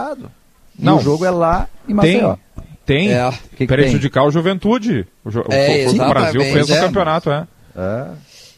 Não. 0.78 0.98
o 0.98 1.02
jogo 1.02 1.26
é 1.26 1.32
lá 1.32 1.68
em 1.88 1.94
Maceió. 1.94 2.36
Tem 2.36 2.40
tem 2.86 3.12
é. 3.12 3.32
que 3.56 3.66
prejudicar 3.66 4.22
tem? 4.22 4.30
o 4.30 4.32
Juventude. 4.32 5.08
O, 5.24 5.30
é, 5.54 5.86
o, 5.88 5.92
o 5.92 6.10
Brasil 6.10 6.42
fez 6.42 6.70
é. 6.70 6.78
o 6.78 6.86
campeonato, 6.86 7.32
é. 7.32 7.48
é. 7.76 8.08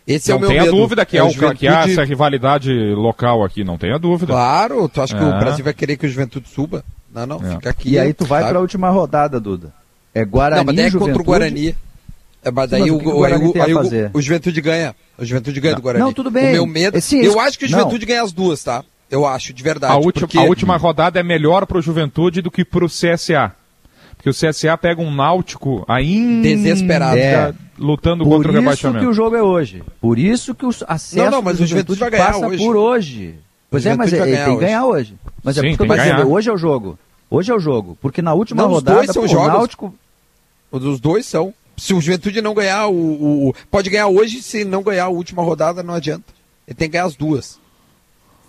Esse 0.05 0.31
é 0.31 0.33
não 0.33 0.35
é 0.35 0.37
o 0.37 0.41
meu 0.41 0.49
tenha 0.49 0.63
medo. 0.63 0.75
dúvida 0.75 1.05
que, 1.05 1.17
é 1.17 1.19
é 1.19 1.23
o, 1.23 1.29
Juventude... 1.29 1.59
que 1.59 1.67
há 1.67 1.83
essa 1.83 2.03
rivalidade 2.03 2.71
local 2.93 3.43
aqui, 3.43 3.63
não 3.63 3.77
tenha 3.77 3.97
dúvida. 3.97 4.33
Claro, 4.33 4.89
tu 4.89 5.01
acha 5.01 5.15
que 5.15 5.23
o 5.23 5.33
é. 5.33 5.39
Brasil 5.39 5.63
vai 5.63 5.73
querer 5.73 5.97
que 5.97 6.05
o 6.05 6.09
Juventude 6.09 6.47
suba? 6.49 6.83
Não, 7.13 7.25
não, 7.25 7.39
fica 7.39 7.69
aqui. 7.69 7.91
E 7.91 7.99
aí 7.99 8.13
tu 8.13 8.25
vai 8.25 8.43
para 8.43 8.57
a 8.57 8.61
última 8.61 8.89
rodada, 8.89 9.39
Duda. 9.39 9.71
É 10.13 10.25
Guarani, 10.25 10.57
não, 10.57 10.65
mas 10.65 10.75
daí 10.75 10.85
é 10.85 10.91
contra 10.91 11.21
o 11.21 11.25
Guarani. 11.25 11.75
É, 12.43 12.51
mas 12.51 12.69
daí 12.69 12.83
Sim, 12.83 12.91
mas 12.91 13.05
o, 13.05 13.09
o, 13.09 13.19
o, 13.19 13.23
aí 13.23 13.73
o, 13.73 14.11
o, 14.13 14.21
Juventude 14.21 14.61
ganha. 14.61 14.95
O 15.17 15.23
Juventude 15.23 15.59
ganha 15.59 15.73
não. 15.73 15.79
do 15.79 15.83
Guarani. 15.83 16.05
Não, 16.05 16.13
tudo 16.13 16.29
bem. 16.29 16.49
O 16.49 16.51
meu 16.51 16.67
medo. 16.67 16.97
Esse, 16.97 17.23
eu 17.23 17.39
acho 17.39 17.57
que 17.57 17.65
o 17.65 17.67
Juventude 17.67 18.05
não. 18.05 18.07
ganha 18.07 18.23
as 18.23 18.33
duas, 18.33 18.63
tá? 18.63 18.83
Eu 19.09 19.25
acho, 19.25 19.53
de 19.53 19.63
verdade. 19.63 19.93
A, 19.93 20.11
porque... 20.11 20.37
a 20.37 20.41
última 20.41 20.75
rodada 20.75 21.19
é 21.19 21.23
melhor 21.23 21.65
para 21.65 21.77
o 21.77 21.81
Juventude 21.81 22.41
do 22.41 22.51
que 22.51 22.65
para 22.65 22.83
o 22.83 22.89
CSA 22.89 23.55
que 24.23 24.29
o 24.29 24.33
CSA 24.33 24.77
pega 24.77 25.01
um 25.01 25.13
Náutico 25.13 25.83
ainda 25.85 26.47
desesperado, 26.47 27.17
é. 27.17 27.53
lutando 27.77 28.23
por 28.23 28.37
contra 28.37 28.51
o 28.53 28.55
rebaixamento. 28.55 28.99
Por 28.99 29.03
isso 29.03 29.05
que 29.05 29.11
o 29.11 29.13
jogo 29.13 29.35
é 29.35 29.43
hoje. 29.43 29.83
Por 29.99 30.17
isso 30.17 30.55
que 30.55 30.65
o 30.65 30.69
acesso 30.69 31.17
não, 31.17 31.29
não, 31.29 31.41
mas 31.41 31.59
o 31.59 31.65
Juventude 31.65 31.99
vai 31.99 32.09
ganhar 32.09 32.27
passa 32.27 32.47
hoje. 32.47 32.57
por 32.63 32.77
hoje. 32.77 33.35
Pois 33.69 33.85
é, 33.85 33.95
mas 33.97 34.13
é, 34.13 34.21
ele 34.21 34.37
tem 34.37 34.55
que 34.55 34.61
ganhar 34.61 34.85
hoje. 34.85 35.15
Mas 35.43 35.57
é 35.57 35.61
Sim, 35.61 35.67
é 35.67 35.69
porque 35.71 35.83
eu 35.83 35.87
tô 35.87 36.01
dizendo, 36.01 36.31
hoje 36.31 36.49
é 36.49 36.53
o 36.53 36.57
jogo. 36.57 36.97
Hoje 37.29 37.51
é 37.51 37.55
o 37.55 37.59
jogo. 37.59 37.97
Porque 38.01 38.21
na 38.21 38.33
última 38.33 38.63
não, 38.63 38.69
rodada, 38.69 39.01
os 39.01 39.05
dois 39.07 39.13
são 39.13 39.23
pô, 39.23 39.27
jogos. 39.27 39.47
o 39.47 39.57
Náutico... 39.57 39.95
Os 40.71 40.99
dois 41.01 41.25
são. 41.25 41.53
Se 41.75 41.93
o 41.93 41.99
Juventude 41.99 42.41
não 42.41 42.53
ganhar 42.53 42.87
o, 42.87 42.93
o, 42.93 43.49
o, 43.49 43.53
Pode 43.69 43.89
ganhar 43.89 44.07
hoje, 44.07 44.41
se 44.41 44.63
não 44.63 44.81
ganhar 44.81 45.05
a 45.05 45.09
última 45.09 45.43
rodada, 45.43 45.83
não 45.83 45.95
adianta. 45.95 46.33
Ele 46.65 46.75
tem 46.75 46.87
que 46.87 46.93
ganhar 46.93 47.05
as 47.05 47.15
duas. 47.15 47.59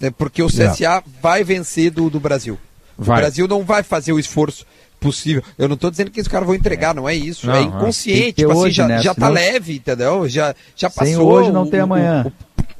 É 0.00 0.10
porque 0.10 0.42
o 0.42 0.46
CSA 0.46 1.02
vai 1.20 1.42
vencer 1.42 1.90
do, 1.90 2.08
do 2.08 2.20
Brasil. 2.20 2.58
Vai. 2.96 3.16
O 3.16 3.20
Brasil 3.20 3.48
não 3.48 3.64
vai 3.64 3.82
fazer 3.82 4.12
o 4.12 4.20
esforço 4.20 4.64
possível. 5.04 5.42
Eu 5.58 5.68
não 5.68 5.74
estou 5.74 5.90
dizendo 5.90 6.10
que 6.10 6.20
os 6.20 6.26
caras 6.26 6.46
vão 6.46 6.56
entregar, 6.56 6.94
não 6.94 7.08
é 7.08 7.14
isso. 7.14 7.46
Não, 7.46 7.54
é 7.54 7.62
inconsciente. 7.62 8.32
Tipo 8.32 8.52
assim, 8.52 8.70
já, 8.70 8.88
né? 8.88 9.02
já 9.02 9.14
tá 9.14 9.28
leve, 9.28 9.76
entendeu? 9.76 10.28
Já, 10.28 10.54
já 10.74 10.88
passou. 10.88 11.06
Sem 11.06 11.16
hoje 11.16 11.52
não 11.52 11.66
tem 11.66 11.80
amanhã. 11.80 12.26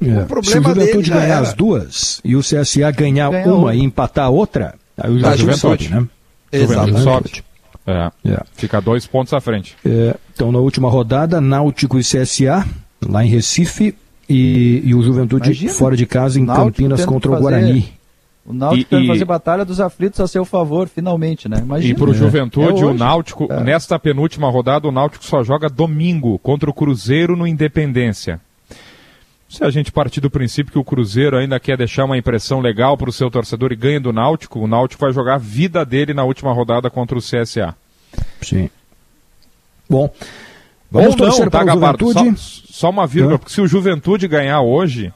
O, 0.01 0.05
o, 0.05 0.09
é. 0.09 0.23
o 0.23 0.25
problema 0.25 0.43
Se 0.43 0.59
o 0.59 0.63
Juventude 0.63 1.11
ganhar 1.11 1.39
as 1.39 1.53
duas 1.53 2.19
e 2.23 2.35
o 2.35 2.41
CSA 2.41 2.91
ganhar 2.91 3.29
Ganha 3.29 3.53
uma 3.53 3.75
e 3.75 3.81
empatar 3.81 4.25
a 4.25 4.29
outra, 4.29 4.73
aí 4.97 5.15
o 5.15 5.21
tá, 5.21 5.35
Juventude 5.35 5.85
sobe, 5.85 5.89
né? 5.89 6.07
Juventude 6.51 7.01
sobe. 7.01 7.43
É. 7.87 8.11
é. 8.25 8.41
Fica 8.55 8.81
dois 8.81 9.05
pontos 9.05 9.33
à 9.33 9.39
frente. 9.39 9.75
É. 9.85 10.15
Então, 10.33 10.51
na 10.51 10.59
última 10.59 10.89
rodada, 10.89 11.39
Náutico 11.39 11.99
e 11.99 12.01
CSA, 12.01 12.65
lá 13.07 13.23
em 13.23 13.29
Recife, 13.29 13.95
e, 14.27 14.81
e 14.83 14.95
o 14.95 15.03
Juventude 15.03 15.51
Imagina, 15.51 15.71
fora 15.71 15.95
de 15.95 16.05
casa 16.05 16.39
em 16.39 16.45
Campinas 16.45 17.05
contra 17.05 17.31
o 17.31 17.39
Guarani. 17.39 17.93
O 18.45 18.53
Náutico 18.53 18.89
quer 18.89 19.07
fazer 19.07 19.25
batalha 19.25 19.65
dos 19.65 19.81
aflitos 19.81 20.19
a 20.19 20.27
seu 20.27 20.45
favor, 20.45 20.87
finalmente, 20.87 21.49
né? 21.49 21.57
Imagina. 21.59 21.91
E 21.91 21.97
para 21.97 22.09
o 22.11 22.13
é. 22.13 22.15
Juventude, 22.15 22.83
é 22.83 22.85
o 22.85 22.93
Náutico, 22.93 23.51
é. 23.51 23.63
nesta 23.63 23.97
penúltima 23.97 24.49
rodada, 24.51 24.87
o 24.87 24.91
Náutico 24.91 25.25
só 25.25 25.43
joga 25.43 25.67
domingo 25.67 26.37
contra 26.37 26.69
o 26.69 26.73
Cruzeiro 26.73 27.35
no 27.35 27.47
Independência. 27.47 28.39
Se 29.49 29.63
a 29.63 29.69
gente 29.71 29.91
partir 29.91 30.21
do 30.21 30.29
princípio 30.29 30.71
que 30.71 30.77
o 30.77 30.83
Cruzeiro 30.83 31.37
ainda 31.37 31.59
quer 31.59 31.77
deixar 31.77 32.05
uma 32.05 32.17
impressão 32.17 32.59
legal 32.59 32.95
para 32.97 33.09
o 33.09 33.13
seu 33.13 33.31
torcedor 33.31 33.71
e 33.71 33.75
ganha 33.75 33.99
do 33.99 34.13
Náutico, 34.13 34.59
o 34.59 34.67
Náutico 34.67 35.01
vai 35.01 35.13
jogar 35.13 35.35
a 35.35 35.39
vida 35.39 35.83
dele 35.83 36.13
na 36.13 36.23
última 36.23 36.53
rodada 36.53 36.89
contra 36.89 37.17
o 37.17 37.21
CSA. 37.21 37.75
Sim. 38.41 38.69
Bom, 39.89 40.09
vamos 40.91 41.11
Ou 41.11 41.17
torcer 41.17 41.45
não, 41.45 41.49
tá, 41.51 41.63
Gabardo? 41.63 42.05
Juventude. 42.05 42.39
Só, 42.39 42.61
só 42.69 42.89
uma 42.89 43.07
vírgula, 43.07 43.35
É. 43.35 43.37
porque 43.37 43.53
se 43.53 43.61
o 43.61 43.67
Juventude 43.67 44.27
ganhar 44.27 44.61
hoje, 44.61 45.11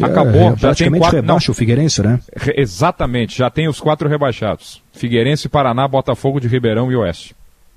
acabou. 0.00 0.40
é, 0.40 0.44
já 0.44 0.50
tem 0.50 0.58
praticamente 0.58 1.00
quatro, 1.00 1.16
não, 1.18 1.22
rebaixa 1.26 1.50
o 1.50 1.54
Figueirense, 1.54 2.02
né? 2.02 2.20
re- 2.36 2.54
exatamente, 2.56 3.36
já 3.36 3.50
tem 3.50 3.68
os 3.68 3.80
quatro 3.80 4.08
rebaixados. 4.08 4.80
Figueirense, 4.92 5.48
Paraná, 5.48 5.86
Botafogo 5.88 6.40
de 6.40 6.48
Ribeirão 6.48 6.90
e 6.92 6.96
Oeste. 6.96 7.34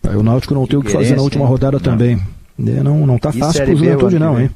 Aí 0.08 0.16
o 0.16 0.24
Náutico 0.24 0.54
não 0.54 0.68
tem 0.68 0.78
o 0.78 0.84
que 0.84 0.92
fazer 0.92 1.16
na 1.16 1.24
última 1.24 1.46
rodada 1.46 1.80
também. 1.80 2.22
É, 2.60 2.84
Não, 2.84 3.06
não 3.08 3.18
tá 3.18 3.32
E 3.34 3.40
fácil 3.40 3.66
pro 3.66 3.76
Juventude 3.76 4.20
não, 4.20 4.40
hein? 4.40 4.50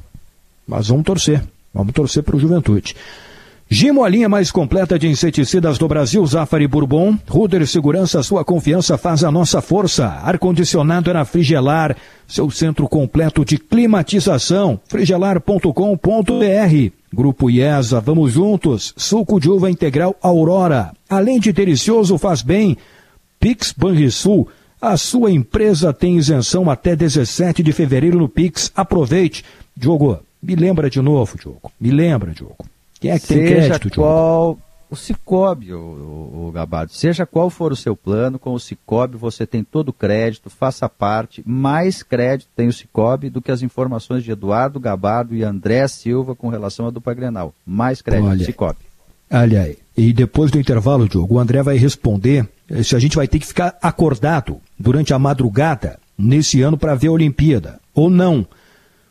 Mas 0.66 0.88
vamos 0.88 1.04
torcer. 1.04 1.42
Vamos 1.74 1.92
torcer 1.92 2.22
pro 2.22 2.38
Juventude. 2.38 2.94
Gimo, 3.72 4.02
a 4.02 4.08
linha 4.08 4.28
mais 4.28 4.50
completa 4.50 4.98
de 4.98 5.06
inseticidas 5.06 5.78
do 5.78 5.86
Brasil, 5.86 6.26
Zafari 6.26 6.66
Bourbon. 6.66 7.16
Ruder 7.28 7.64
Segurança, 7.68 8.20
sua 8.22 8.44
confiança 8.44 8.98
faz 8.98 9.22
a 9.22 9.30
nossa 9.30 9.60
força. 9.60 10.06
Ar-condicionado 10.24 11.08
é 11.10 11.12
na 11.12 11.24
Frigelar, 11.24 11.96
seu 12.26 12.50
centro 12.50 12.88
completo 12.88 13.44
de 13.44 13.58
climatização. 13.58 14.80
frigelar.com.br. 14.88 16.92
Grupo 17.12 17.50
IESA, 17.50 18.00
vamos 18.00 18.32
juntos. 18.32 18.94
Suco 18.96 19.40
de 19.40 19.50
uva 19.50 19.70
integral 19.70 20.16
Aurora. 20.22 20.92
Além 21.08 21.40
de 21.40 21.52
delicioso, 21.52 22.16
faz 22.16 22.42
bem. 22.42 22.76
Pix 23.38 23.74
Banrisul, 23.76 24.48
a 24.80 24.96
sua 24.96 25.30
empresa 25.30 25.92
tem 25.92 26.16
isenção 26.16 26.70
até 26.70 26.94
17 26.94 27.62
de 27.62 27.72
fevereiro 27.72 28.18
no 28.18 28.28
Pix. 28.28 28.70
Aproveite. 28.74 29.44
Diogo, 29.76 30.20
me 30.42 30.54
lembra 30.54 30.88
de 30.88 31.00
novo, 31.00 31.36
Diogo. 31.38 31.72
Me 31.80 31.90
lembra, 31.90 32.32
Diogo. 32.32 32.64
Quem 33.00 33.10
é 33.10 33.18
que 33.18 33.26
tem 33.26 33.38
Seja 33.38 33.66
crédito, 33.78 33.90
Diogo? 33.90 34.58
O 34.90 34.96
Cicobi, 34.96 35.72
o, 35.72 35.78
o, 35.78 36.46
o 36.48 36.52
Gabardo, 36.52 36.92
seja 36.92 37.24
qual 37.24 37.48
for 37.48 37.72
o 37.72 37.76
seu 37.76 37.94
plano, 37.94 38.38
com 38.38 38.52
o 38.52 38.58
Cicobi 38.60 39.16
você 39.16 39.46
tem 39.46 39.62
todo 39.62 39.90
o 39.90 39.92
crédito, 39.92 40.50
faça 40.50 40.88
parte, 40.88 41.42
mais 41.46 42.02
crédito 42.02 42.48
tem 42.56 42.68
o 42.68 42.72
Cicobi 42.72 43.30
do 43.30 43.40
que 43.40 43.52
as 43.52 43.62
informações 43.62 44.24
de 44.24 44.32
Eduardo 44.32 44.80
Gabardo 44.80 45.34
e 45.34 45.44
André 45.44 45.86
Silva 45.88 46.34
com 46.34 46.48
relação 46.48 46.86
à 46.86 46.90
dupla 46.90 47.14
Grenal. 47.14 47.54
Mais 47.64 48.02
crédito, 48.02 48.28
Olha. 48.28 48.44
Cicobi. 48.44 48.78
Olha 49.32 49.62
aí. 49.62 49.78
E 49.96 50.12
depois 50.12 50.50
do 50.50 50.58
intervalo, 50.58 51.08
Diogo, 51.08 51.36
o 51.36 51.38
André 51.38 51.62
vai 51.62 51.76
responder 51.76 52.48
eh, 52.68 52.82
se 52.82 52.96
a 52.96 52.98
gente 52.98 53.14
vai 53.14 53.28
ter 53.28 53.38
que 53.38 53.46
ficar 53.46 53.76
acordado 53.80 54.56
durante 54.78 55.14
a 55.14 55.18
madrugada 55.18 55.98
nesse 56.18 56.62
ano 56.62 56.76
para 56.76 56.94
ver 56.96 57.08
a 57.08 57.12
Olimpíada 57.12 57.78
ou 57.94 58.10
não. 58.10 58.44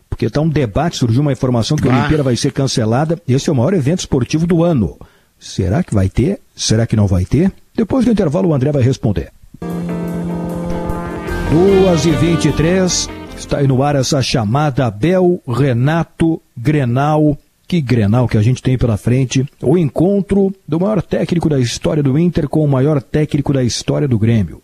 Porque 0.09 0.25
está 0.25 0.41
um 0.41 0.49
debate, 0.49 0.97
surgiu 0.97 1.21
uma 1.21 1.32
informação 1.32 1.77
que 1.77 1.88
a 1.88 1.91
Ah. 1.93 1.99
Olimpíada 1.99 2.23
vai 2.23 2.36
ser 2.36 2.51
cancelada. 2.51 3.21
Esse 3.27 3.49
é 3.49 3.53
o 3.53 3.55
maior 3.55 3.73
evento 3.73 3.99
esportivo 3.99 4.45
do 4.45 4.61
ano. 4.63 4.97
Será 5.39 5.81
que 5.81 5.93
vai 5.93 6.09
ter? 6.09 6.39
Será 6.55 6.85
que 6.85 6.95
não 6.95 7.07
vai 7.07 7.23
ter? 7.23 7.51
Depois 7.75 8.03
do 8.03 8.11
intervalo, 8.11 8.49
o 8.49 8.53
André 8.53 8.71
vai 8.71 8.83
responder. 8.83 9.31
2 11.49 12.05
e 12.05 12.11
23 12.11 13.09
está 13.37 13.59
aí 13.59 13.67
no 13.67 13.81
ar 13.81 13.95
essa 13.95 14.21
chamada 14.21 14.91
Bel 14.91 15.41
Renato 15.47 16.41
Grenal. 16.55 17.37
Que 17.65 17.79
Grenal 17.79 18.27
que 18.27 18.37
a 18.37 18.41
gente 18.41 18.61
tem 18.61 18.77
pela 18.77 18.97
frente. 18.97 19.45
O 19.61 19.77
encontro 19.77 20.53
do 20.67 20.79
maior 20.79 21.01
técnico 21.01 21.47
da 21.47 21.59
história 21.59 22.03
do 22.03 22.19
Inter 22.19 22.49
com 22.49 22.63
o 22.63 22.67
maior 22.67 23.01
técnico 23.01 23.53
da 23.53 23.63
história 23.63 24.07
do 24.07 24.19
Grêmio. 24.19 24.61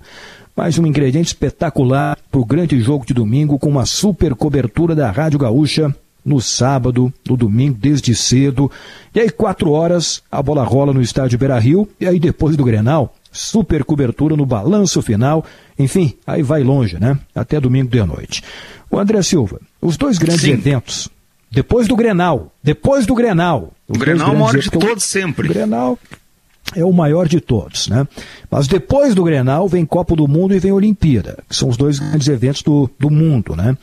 Mais 0.58 0.78
um 0.78 0.86
ingrediente 0.86 1.28
espetacular 1.28 2.18
para 2.32 2.40
o 2.40 2.46
grande 2.46 2.80
jogo 2.82 3.06
de 3.06 3.14
domingo 3.14 3.60
com 3.60 3.70
uma 3.70 3.86
super 3.86 4.36
cobertura 4.36 4.94
da 4.94 5.10
Rádio 5.12 5.40
Gaúcha 5.40 5.96
no 6.26 6.42
sábado, 6.42 7.14
no 7.30 7.38
domingo, 7.38 7.78
desde 7.80 8.16
cedo. 8.16 8.72
E 9.14 9.20
aí, 9.20 9.30
quatro 9.30 9.72
horas, 9.72 10.24
a 10.32 10.42
bola 10.42 10.64
rola 10.64 10.92
no 10.92 11.02
estádio 11.02 11.38
Beira 11.38 11.60
Rio. 11.60 11.88
E 12.00 12.08
aí, 12.08 12.20
depois 12.20 12.58
do 12.58 12.64
Grenal, 12.64 13.14
super 13.32 13.84
cobertura 13.84 14.36
no 14.36 14.46
balanço 14.46 15.02
final. 15.02 15.46
Enfim, 15.78 16.16
aí 16.26 16.42
vai 16.42 16.64
longe, 16.64 16.98
né? 17.00 17.18
Até 17.36 17.60
domingo 17.60 17.92
de 17.92 18.04
noite. 18.04 18.42
O 18.90 18.98
André 18.98 19.22
Silva, 19.22 19.60
os 19.82 19.98
dois 19.98 20.18
grandes 20.18 20.42
Sim. 20.42 20.52
eventos. 20.52 21.10
Depois 21.52 21.88
do 21.88 21.96
Grenal, 21.96 22.52
depois 22.64 23.06
do 23.06 23.14
Grenal. 23.14 23.72
O 23.88 23.98
Grenal 23.98 24.30
é 24.30 24.32
o 24.32 24.40
maior 24.40 24.58
de 24.58 24.72
todos 24.72 25.04
sempre. 25.04 25.46
O 25.48 25.50
Grenal 25.50 26.00
é 26.76 26.84
o 26.84 26.92
maior 26.92 27.28
de 27.28 27.40
todos, 27.40 27.88
né? 27.88 28.08
Mas 28.50 28.68
depois 28.68 29.14
do 29.14 29.24
Grenal 29.24 29.68
vem 29.68 29.86
Copa 29.86 30.16
do 30.16 30.28
Mundo 30.28 30.56
e 30.56 30.60
vem 30.60 30.72
Olimpíada, 30.72 31.38
que 31.48 31.56
são 31.56 31.70
os 31.70 31.78
dois 31.78 32.00
grandes 32.00 32.28
eventos 32.28 32.64
do, 32.64 32.90
do 33.00 33.10
mundo, 33.10 33.56
né? 33.56 33.78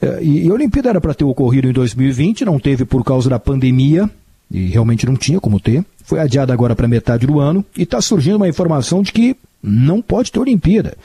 É, 0.00 0.22
E, 0.22 0.46
e 0.46 0.50
a 0.50 0.54
Olimpíada 0.54 0.90
era 0.90 1.00
para 1.00 1.14
ter 1.14 1.24
ocorrido 1.24 1.68
em 1.68 1.72
2020, 1.72 2.44
não 2.44 2.58
teve 2.58 2.84
por 2.84 3.04
causa 3.04 3.28
da 3.28 3.38
pandemia, 3.38 4.08
e 4.50 4.66
realmente 4.66 5.06
não 5.06 5.16
tinha 5.16 5.40
como 5.40 5.60
ter. 5.60 5.84
Foi 6.04 6.18
adiada 6.20 6.52
agora 6.52 6.74
para 6.74 6.88
metade 6.88 7.26
do 7.26 7.40
ano, 7.40 7.64
e 7.76 7.82
está 7.82 8.00
surgindo 8.00 8.36
uma 8.36 8.48
informação 8.48 9.02
de 9.02 9.12
que 9.12 9.36
não 9.62 10.00
pode 10.00 10.32
ter 10.32 10.38
Olimpíada. 10.38 10.96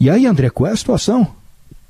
E 0.00 0.10
aí, 0.10 0.26
André, 0.26 0.50
qual 0.50 0.68
é 0.68 0.72
a 0.72 0.76
situação? 0.76 1.28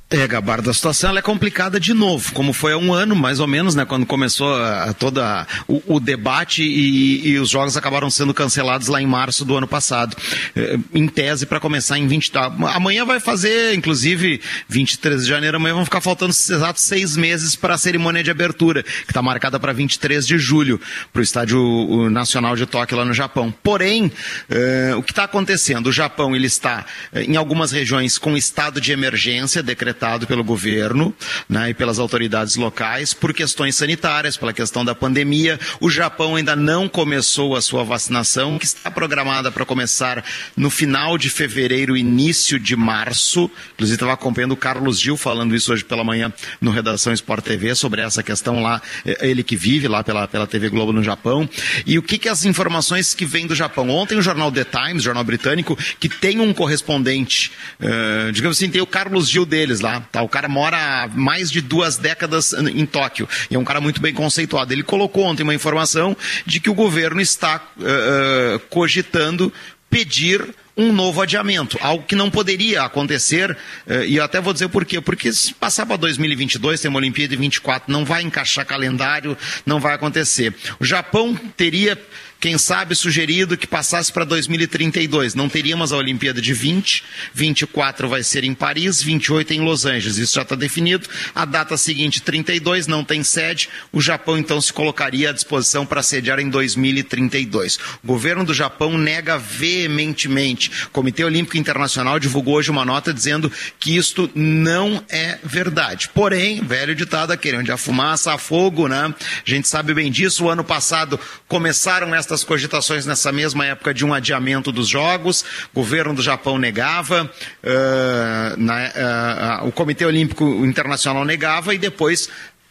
É, 0.09 0.24
Gabardo, 0.24 0.70
a 0.70 0.74
situação 0.74 1.11
ela 1.11 1.18
é 1.18 1.22
complicada 1.22 1.80
de 1.80 1.92
novo, 1.92 2.32
como 2.32 2.52
foi 2.52 2.72
há 2.72 2.78
um 2.78 2.94
ano, 2.94 3.16
mais 3.16 3.40
ou 3.40 3.48
menos, 3.48 3.74
né, 3.74 3.84
quando 3.84 4.07
começou 4.07 4.54
a, 4.54 4.94
toda 4.94 5.44
o, 5.66 5.96
o 5.96 5.98
debate 5.98 6.62
e, 6.62 7.30
e 7.30 7.38
os 7.40 7.50
jogos 7.50 7.76
acabaram 7.76 8.09
sendo 8.09 8.32
cancelados 8.32 8.86
lá 8.86 9.02
em 9.02 9.07
março 9.07 9.44
do 9.44 9.57
ano 9.57 9.66
passado, 9.66 10.16
eh, 10.54 10.78
em 10.94 11.09
tese 11.09 11.44
para 11.44 11.59
começar 11.59 11.98
em 11.98 12.07
20... 12.07 12.30
tá, 12.30 12.44
Amanhã 12.72 13.04
vai 13.04 13.18
fazer, 13.18 13.74
inclusive, 13.74 14.40
23 14.68 15.24
de 15.24 15.28
janeiro, 15.28 15.57
amanhã 15.57 15.74
vão 15.74 15.84
ficar 15.84 16.00
faltando 16.00 16.30
exatos 16.30 16.84
seis 16.84 17.16
meses 17.16 17.57
para 17.57 17.74
a 17.74 17.78
cerimônia 17.78 18.22
de 18.22 18.30
abertura, 18.30 18.84
que 18.84 19.11
está 19.11 19.20
marcada 19.20 19.59
para 19.59 19.72
23 19.72 20.24
de 20.24 20.38
julho, 20.38 20.80
para 21.12 21.18
o 21.18 21.22
Estádio 21.24 22.09
Nacional 22.11 22.54
de 22.54 22.64
Tóquio 22.64 22.96
lá 22.96 23.04
no 23.04 23.12
Japão. 23.12 23.52
Porém, 23.61 24.12
eh, 24.48 24.94
o 24.96 25.02
que 25.02 25.11
está 25.11 25.24
acontecendo? 25.24 25.88
O 25.88 25.92
Japão 25.92 26.36
ele 26.36 26.46
está 26.46 26.86
eh, 27.12 27.24
em 27.24 27.34
algumas 27.34 27.72
regiões 27.72 28.18
com 28.18 28.36
estado 28.36 28.80
de 28.80 28.92
emergência 28.92 29.64
decretado 29.64 29.95
pelo 30.26 30.44
governo 30.44 31.14
né, 31.49 31.70
e 31.70 31.74
pelas 31.74 31.99
autoridades 31.99 32.57
locais 32.57 33.14
por 33.14 33.32
questões 33.32 33.76
sanitárias, 33.76 34.36
pela 34.36 34.53
questão 34.53 34.84
da 34.84 34.94
pandemia. 34.94 35.59
O 35.80 35.90
Japão 35.90 36.36
ainda 36.36 36.55
não 36.55 36.88
começou 36.88 37.57
a 37.57 37.62
sua 37.62 37.84
vacinação, 37.84 38.59
que 38.59 38.64
está 38.64 38.90
programada 38.90 39.51
para 39.51 39.64
começar 39.64 40.24
no 40.57 40.70
final 40.70 41.18
de 41.18 41.30
fevereiro, 41.30 41.97
início 41.97 42.59
de 42.59 42.76
março. 42.76 43.51
Inclusive, 43.74 43.97
estava 43.97 44.12
acompanhando 44.12 44.53
o 44.53 44.57
Carlos 44.57 45.01
Gil 45.01 45.16
falando 45.16 45.55
isso 45.55 45.72
hoje 45.72 45.84
pela 45.84 46.05
manhã 46.05 46.32
no 46.61 46.70
Redação 46.70 47.12
Sport 47.12 47.44
TV 47.44 47.74
sobre 47.74 48.01
essa 48.01 48.22
questão 48.22 48.62
lá, 48.62 48.80
eh, 49.05 49.28
ele 49.28 49.42
que 49.42 49.57
vive 49.57 49.88
lá 49.88 50.05
pela, 50.05 50.28
pela 50.28 50.47
TV 50.47 50.68
Globo 50.68 50.92
no 50.92 51.03
Japão. 51.03 51.49
E 51.86 51.99
o 51.99 52.03
que, 52.03 52.18
que 52.18 52.28
as 52.28 52.44
informações 52.44 53.14
que 53.14 53.24
vêm 53.24 53.47
do 53.47 53.55
Japão? 53.55 53.88
Ontem 53.90 54.16
o 54.16 54.22
jornal 54.22 54.51
The 54.53 54.64
Times, 54.64 55.03
jornal 55.03 55.24
britânico, 55.24 55.76
que 55.99 56.09
tem 56.09 56.40
um 56.40 56.53
correspondente, 56.53 57.53
eh, 57.80 58.30
digamos 58.32 58.57
assim, 58.57 58.70
tem 58.70 58.80
o 58.80 58.86
Carlos 58.86 59.28
Gil 59.28 59.47
deles 59.47 59.80
lá, 59.87 60.01
tá? 60.01 60.22
O 60.22 60.28
cara 60.28 60.49
mora 60.49 60.76
há 60.76 61.09
mais 61.09 61.51
de 61.51 61.61
duas 61.61 61.97
décadas 61.97 62.53
em 62.53 62.84
Tóquio 62.84 63.28
e 63.51 63.55
é 63.55 63.59
um 63.59 63.64
cara 63.64 63.80
muito 63.80 64.01
bem 64.01 64.12
conceituado. 64.12 64.72
Ele 64.72 64.82
colocou 64.82 65.24
ontem 65.24 65.43
uma 65.43 65.55
informação 65.55 66.16
de 66.45 66.61
que 66.61 66.68
o 66.68 66.74
governo 66.74 67.20
está 67.20 67.62
eh, 67.80 68.61
cogitando 68.68 69.53
pedir 69.89 70.45
um 70.76 70.93
novo 70.93 71.22
adiamento, 71.22 71.78
algo 71.80 72.05
que 72.05 72.14
não 72.14 72.30
poderia 72.30 72.82
acontecer, 72.82 73.57
eh, 73.87 74.07
e 74.09 74.16
eu 74.16 74.24
até 74.24 74.41
vou 74.41 74.53
dizer 74.53 74.68
por 74.68 74.84
quê, 74.84 75.01
porque 75.01 75.32
se 75.32 75.55
passar 75.55 75.87
para 75.87 75.97
2022, 75.97 76.80
tem 76.80 76.91
uma 76.91 76.99
Olimpíada 76.99 77.30
de 77.30 77.37
24, 77.37 77.91
não 77.91 78.05
vai 78.05 78.22
encaixar 78.22 78.66
calendário, 78.66 79.39
não 79.65 79.81
vai 79.81 79.94
acontecer. 79.94 80.55
O 80.78 80.85
Japão 80.85 81.35
teria, 81.56 81.98
quem 82.40 82.58
sabe, 82.58 82.94
sugerido 82.94 83.56
que 83.56 83.66
passasse 83.66 84.12
para 84.12 84.24
2032, 84.24 85.34
não 85.34 85.48
teríamos 85.48 85.92
a 85.92 85.96
Olimpíada 85.96 86.40
de 86.40 86.52
20, 86.52 87.04
24 87.32 88.08
vai 88.08 88.22
ser 88.22 88.44
em 88.44 88.54
Paris, 88.54 89.00
28 89.02 89.54
em 89.54 89.60
Los 89.60 89.86
Angeles, 89.86 90.18
isso 90.18 90.34
já 90.34 90.42
está 90.42 90.54
definido, 90.54 91.08
a 91.34 91.44
data 91.44 91.76
seguinte, 91.76 92.20
32, 92.22 92.86
não 92.86 93.04
tem 93.04 93.22
sede, 93.22 93.68
o 93.92 94.00
Japão 94.00 94.36
então 94.36 94.60
se 94.60 94.72
colocaria 94.72 95.30
à 95.30 95.32
disposição 95.32 95.86
para 95.86 96.02
sediar 96.02 96.38
em 96.38 96.50
2032. 96.50 97.76
O 98.02 98.06
governo 98.06 98.44
do 98.44 98.52
Japão 98.52 98.98
nega 98.98 99.38
veementemente. 99.38 100.70
O 100.86 100.90
Comitê 100.90 101.24
Olímpico 101.24 101.56
Internacional 101.56 102.18
divulgou 102.18 102.54
hoje 102.54 102.70
uma 102.70 102.84
nota 102.84 103.12
dizendo 103.12 103.50
que 103.78 103.96
isto 103.96 104.30
não 104.34 105.02
é 105.08 105.38
verdade. 105.42 106.08
Porém, 106.08 106.60
velho 106.60 106.94
ditado 106.94 107.30
aquele, 107.30 107.58
onde 107.58 107.70
fumaça, 107.76 108.32
há 108.32 108.38
fogo, 108.38 108.88
né? 108.88 109.14
A 109.14 109.48
gente 109.50 109.68
sabe 109.68 109.94
bem 109.94 110.10
disso. 110.10 110.44
O 110.44 110.50
ano 110.50 110.64
passado 110.64 111.18
começaram 111.46 112.08
estas 112.27 112.43
cogitações 112.43 113.07
nessa 113.07 113.31
mesma 113.31 113.65
época 113.65 113.94
de 113.94 114.05
um 114.05 114.12
adiamento 114.12 114.73
dos 114.73 114.89
jogos. 114.89 115.44
O 115.73 115.77
governo 115.77 116.12
do 116.12 116.23
Japão 116.23 116.59
negava, 116.59 117.24
uh, 117.24 118.57
na, 118.61 119.62
uh, 119.62 119.69
o 119.69 119.73
Comitê 119.73 120.05
Olímpico 120.05 120.44
Internacional 120.66 121.24
negava 121.24 121.73
e 121.73 121.78
depois 121.78 122.28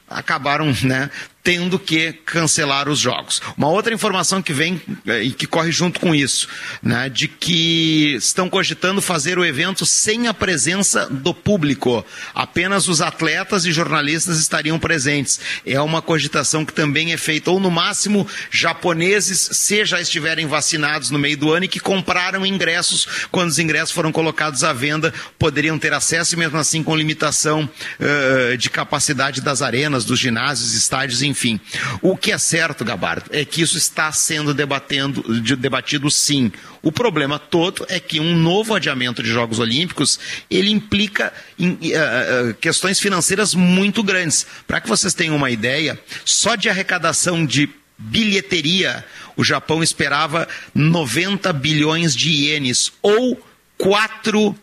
acabaram 0.10 0.74
né, 0.84 1.10
tendo 1.46 1.78
que 1.78 2.12
cancelar 2.26 2.90
os 2.90 2.98
jogos. 2.98 3.40
Uma 3.56 3.70
outra 3.70 3.94
informação 3.94 4.42
que 4.42 4.52
vem 4.52 4.82
eh, 5.06 5.26
e 5.26 5.32
que 5.32 5.46
corre 5.46 5.72
junto 5.72 6.00
com 6.00 6.16
isso, 6.16 6.48
né, 6.82 7.08
de 7.08 7.28
que 7.28 8.16
estão 8.16 8.50
cogitando 8.50 9.00
fazer 9.00 9.38
o 9.38 9.46
evento 9.46 9.86
sem 9.86 10.28
a 10.28 10.34
presença 10.34 11.06
do 11.06 11.36
público. 11.36 12.04
Apenas 12.34 12.88
os 12.88 13.00
atletas 13.00 13.64
e 13.64 13.72
jornalistas 13.72 14.40
estariam 14.40 14.80
presentes. 14.80 15.40
É 15.64 15.80
uma 15.80 16.02
cogitação 16.02 16.66
que 16.66 16.74
também 16.74 17.14
é 17.14 17.18
feita, 17.18 17.52
ou 17.52 17.60
no 17.60 17.70
máximo, 17.70 18.28
japoneses, 18.50 19.48
se 19.52 19.86
já 19.86 20.02
estiverem 20.02 20.48
vacinados 20.48 21.12
no 21.12 21.20
meio 21.20 21.38
do 21.38 21.54
ano 21.54 21.66
e 21.66 21.68
que 21.68 21.80
compraram 21.80 22.44
ingressos 22.44 23.28
quando 23.30 23.50
os 23.50 23.60
ingressos 23.60 23.92
foram 23.94 24.12
colocados 24.12 24.64
à 24.64 24.74
venda, 24.74 25.14
poderiam 25.38 25.78
ter 25.78 25.94
acesso 25.94 26.36
mesmo 26.36 26.58
assim 26.58 26.82
com 26.82 26.96
limitação 26.96 27.70
uh, 28.00 28.58
de 28.58 28.68
capacidade 28.68 29.42
das 29.42 29.62
arenas, 29.62 30.06
dos 30.06 30.18
ginásios, 30.18 30.74
estádios, 30.74 31.22
enfim 31.22 31.35
enfim. 31.36 31.60
O 32.02 32.16
que 32.16 32.32
é 32.32 32.38
certo, 32.38 32.86
Gabardo, 32.86 33.30
é 33.30 33.44
que 33.44 33.62
isso 33.62 33.78
está 33.78 34.10
sendo 34.14 34.54
debatendo, 34.54 35.22
debatido 35.58 36.10
sim. 36.10 36.50
O 36.82 36.94
problema 36.94 37.38
todo 37.38 37.86
é 37.90 38.00
que 38.00 38.22
um 38.22 38.38
novo 38.38 38.74
adiamento 38.74 39.22
de 39.22 39.30
Jogos 39.30 39.60
Olímpicos, 39.60 40.18
ele 40.50 40.72
implica 40.72 41.34
em, 41.60 41.72
uh, 41.72 42.54
questões 42.62 43.02
financeiras 43.02 43.54
muito 43.54 44.02
grandes. 44.02 44.48
Para 44.66 44.80
que 44.80 44.88
vocês 44.88 45.14
tenham 45.14 45.36
uma 45.36 45.52
ideia, 45.52 46.00
só 46.24 46.56
de 46.56 46.70
arrecadação 46.70 47.46
de 47.46 47.70
bilheteria, 47.98 49.04
o 49.36 49.44
Japão 49.44 49.84
esperava 49.84 50.48
90 50.74 51.52
bilhões 51.52 52.16
de 52.16 52.30
ienes, 52.30 52.94
ou 53.02 53.46
4 53.78 54.58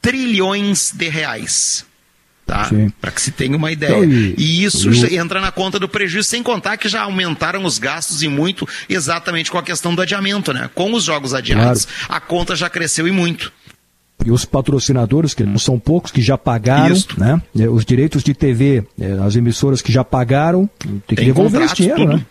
trilhões 0.00 0.92
de 0.92 1.08
reais. 1.10 1.84
Tá? 2.52 2.68
Para 3.00 3.10
que 3.10 3.22
se 3.22 3.30
tenha 3.30 3.56
uma 3.56 3.72
ideia. 3.72 3.96
Então, 3.96 4.04
e, 4.04 4.34
e, 4.36 4.64
isso 4.64 4.90
entra 5.14 5.40
na 5.40 5.50
conta 5.50 5.78
do 5.78 5.88
prejuízo, 5.88 6.28
sem 6.28 6.42
contar 6.42 6.76
que 6.76 6.86
já 6.86 7.00
aumentaram 7.00 7.64
os 7.64 7.78
gastos 7.78 8.22
e 8.22 8.28
muito, 8.28 8.68
exatamente 8.90 9.50
com 9.50 9.56
a 9.56 9.62
questão 9.62 9.94
do 9.94 10.02
adiamento, 10.02 10.52
né? 10.52 10.68
Com 10.74 10.92
os 10.92 11.02
jogos 11.02 11.32
adiados, 11.32 11.86
claro. 11.86 12.14
a 12.14 12.20
conta 12.20 12.54
já 12.54 12.68
cresceu 12.68 13.08
e 13.08 13.10
muito. 13.10 13.50
E 14.22 14.30
os 14.30 14.44
patrocinadores, 14.44 15.32
que 15.32 15.44
não 15.44 15.58
são 15.58 15.78
poucos, 15.78 16.12
que 16.12 16.20
já 16.20 16.36
pagaram, 16.36 16.94
Isso. 16.94 17.08
né? 17.18 17.40
É, 17.58 17.68
os 17.70 17.86
direitos 17.86 18.22
de 18.22 18.34
TV, 18.34 18.84
é, 19.00 19.12
as 19.24 19.34
emissoras 19.34 19.80
que 19.80 19.90
já 19.90 20.04
pagaram, 20.04 20.68
tem 20.78 21.02
que 21.06 21.16
tem 21.16 21.24
devolver 21.24 21.62
esse 21.62 21.76
dinheiro, 21.76 22.00
tudo. 22.02 22.16
né? 22.18 22.26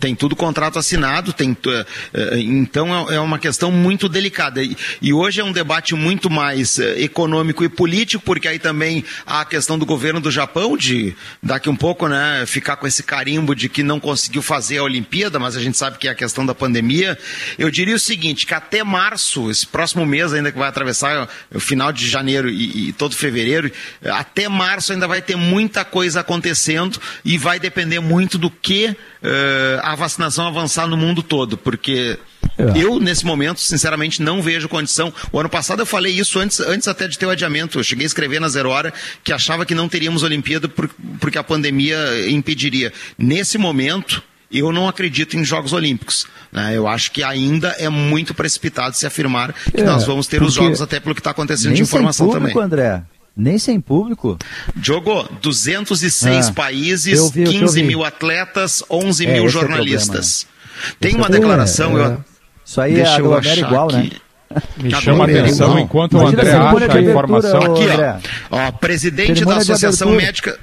Tem 0.00 0.14
tudo 0.14 0.36
contrato 0.36 0.78
assinado, 0.78 1.32
tem, 1.32 1.56
eh, 1.66 1.86
eh, 2.14 2.40
então 2.40 3.10
é, 3.10 3.16
é 3.16 3.20
uma 3.20 3.38
questão 3.38 3.70
muito 3.70 4.08
delicada. 4.08 4.60
E 5.00 5.12
hoje 5.12 5.40
é 5.40 5.44
um 5.44 5.52
debate 5.52 5.94
muito 5.94 6.30
mais 6.30 6.78
eh, 6.78 7.02
econômico 7.02 7.64
e 7.64 7.68
político, 7.68 8.22
porque 8.24 8.48
aí 8.48 8.58
também 8.58 9.04
há 9.26 9.40
a 9.42 9.44
questão 9.44 9.78
do 9.78 9.86
governo 9.86 10.20
do 10.20 10.30
Japão 10.30 10.76
de 10.76 11.14
daqui 11.42 11.68
um 11.68 11.76
pouco, 11.76 12.08
né, 12.08 12.44
ficar 12.46 12.76
com 12.76 12.86
esse 12.86 13.02
carimbo 13.02 13.54
de 13.54 13.68
que 13.68 13.82
não 13.82 14.00
conseguiu 14.00 14.42
fazer 14.42 14.78
a 14.78 14.82
Olimpíada, 14.82 15.38
mas 15.38 15.56
a 15.56 15.60
gente 15.60 15.76
sabe 15.76 15.98
que 15.98 16.08
é 16.08 16.10
a 16.10 16.14
questão 16.14 16.44
da 16.44 16.54
pandemia. 16.54 17.18
Eu 17.58 17.70
diria 17.70 17.94
o 17.94 17.98
seguinte, 17.98 18.46
que 18.46 18.54
até 18.54 18.82
março, 18.82 19.50
esse 19.50 19.66
próximo 19.66 20.04
mês 20.06 20.32
ainda 20.32 20.50
que 20.50 20.58
vai 20.58 20.68
atravessar 20.68 21.28
o 21.52 21.60
final 21.60 21.92
de 21.92 22.08
janeiro 22.08 22.48
e, 22.48 22.88
e 22.88 22.92
todo 22.92 23.14
fevereiro, 23.14 23.70
até 24.04 24.48
março 24.48 24.92
ainda 24.92 25.06
vai 25.06 25.20
ter 25.20 25.36
muita 25.36 25.84
coisa 25.84 26.20
acontecendo 26.20 27.00
e 27.24 27.36
vai 27.38 27.58
depender 27.58 28.00
muito 28.00 28.38
do 28.38 28.50
que 28.50 28.86
uh, 28.88 28.96
a 29.82 29.94
vacinação 29.94 30.46
avançar 30.46 30.86
no 30.86 30.96
mundo 30.96 31.22
todo, 31.22 31.56
porque 31.56 32.18
é. 32.58 32.82
eu, 32.82 33.00
nesse 33.00 33.24
momento, 33.24 33.60
sinceramente, 33.60 34.22
não 34.22 34.40
vejo 34.40 34.68
condição. 34.68 35.12
O 35.32 35.38
ano 35.38 35.48
passado 35.48 35.82
eu 35.82 35.86
falei 35.86 36.12
isso 36.12 36.38
antes, 36.38 36.60
antes 36.60 36.88
até 36.88 37.08
de 37.08 37.18
ter 37.18 37.26
o 37.26 37.30
adiamento. 37.30 37.78
Eu 37.78 37.84
cheguei 37.84 38.04
a 38.04 38.06
escrever 38.06 38.40
na 38.40 38.48
Zero 38.48 38.70
Hora 38.70 38.92
que 39.22 39.32
achava 39.32 39.66
que 39.66 39.74
não 39.74 39.88
teríamos 39.88 40.22
Olimpíada 40.22 40.68
por, 40.68 40.88
porque 41.20 41.38
a 41.38 41.44
pandemia 41.44 41.98
impediria. 42.30 42.92
Nesse 43.18 43.58
momento, 43.58 44.22
eu 44.50 44.72
não 44.72 44.88
acredito 44.88 45.36
em 45.36 45.44
Jogos 45.44 45.72
Olímpicos. 45.72 46.26
Né? 46.52 46.76
Eu 46.76 46.86
acho 46.86 47.10
que 47.10 47.22
ainda 47.22 47.70
é 47.78 47.88
muito 47.88 48.32
precipitado 48.32 48.96
se 48.96 49.04
afirmar 49.04 49.52
que 49.52 49.80
é, 49.80 49.84
nós 49.84 50.04
vamos 50.04 50.28
ter 50.28 50.42
os 50.42 50.54
Jogos, 50.54 50.80
até 50.80 51.00
pelo 51.00 51.14
que 51.14 51.20
está 51.20 51.30
acontecendo 51.30 51.74
de 51.74 51.82
informação 51.82 52.28
público, 52.28 52.60
também. 52.60 52.64
André. 52.64 53.02
Nem 53.36 53.58
sem 53.58 53.80
público? 53.80 54.38
Jogou 54.80 55.28
206 55.42 56.48
ah, 56.48 56.52
países, 56.52 57.30
vi, 57.30 57.44
15 57.44 57.82
mil 57.82 58.04
atletas, 58.04 58.82
11 58.88 59.26
é, 59.26 59.32
mil 59.32 59.46
é 59.46 59.48
jornalistas. 59.48 60.46
É 60.90 60.94
Tem 61.00 61.16
uma 61.16 61.28
declaração. 61.28 61.98
É, 61.98 62.06
eu, 62.06 62.24
isso 62.64 62.80
aí 62.80 63.00
é 63.00 63.06
a 63.06 63.18
do 63.18 63.48
igual, 63.58 63.90
né? 63.90 63.98
aqui. 63.98 64.12
né? 64.12 64.20
Me 64.76 64.90
chama 64.94 65.24
a 65.24 65.26
atenção 65.26 65.78
enquanto 65.78 66.16
o 66.16 66.26
André 66.26 66.52
acha 66.52 66.92
a 66.92 67.02
informação. 67.02 67.60
Aqui, 67.60 67.86
ó, 68.50 68.68
ó 68.68 68.72
presidente 68.72 69.44
da 69.44 69.56
Associação 69.56 70.12
Médica 70.12 70.56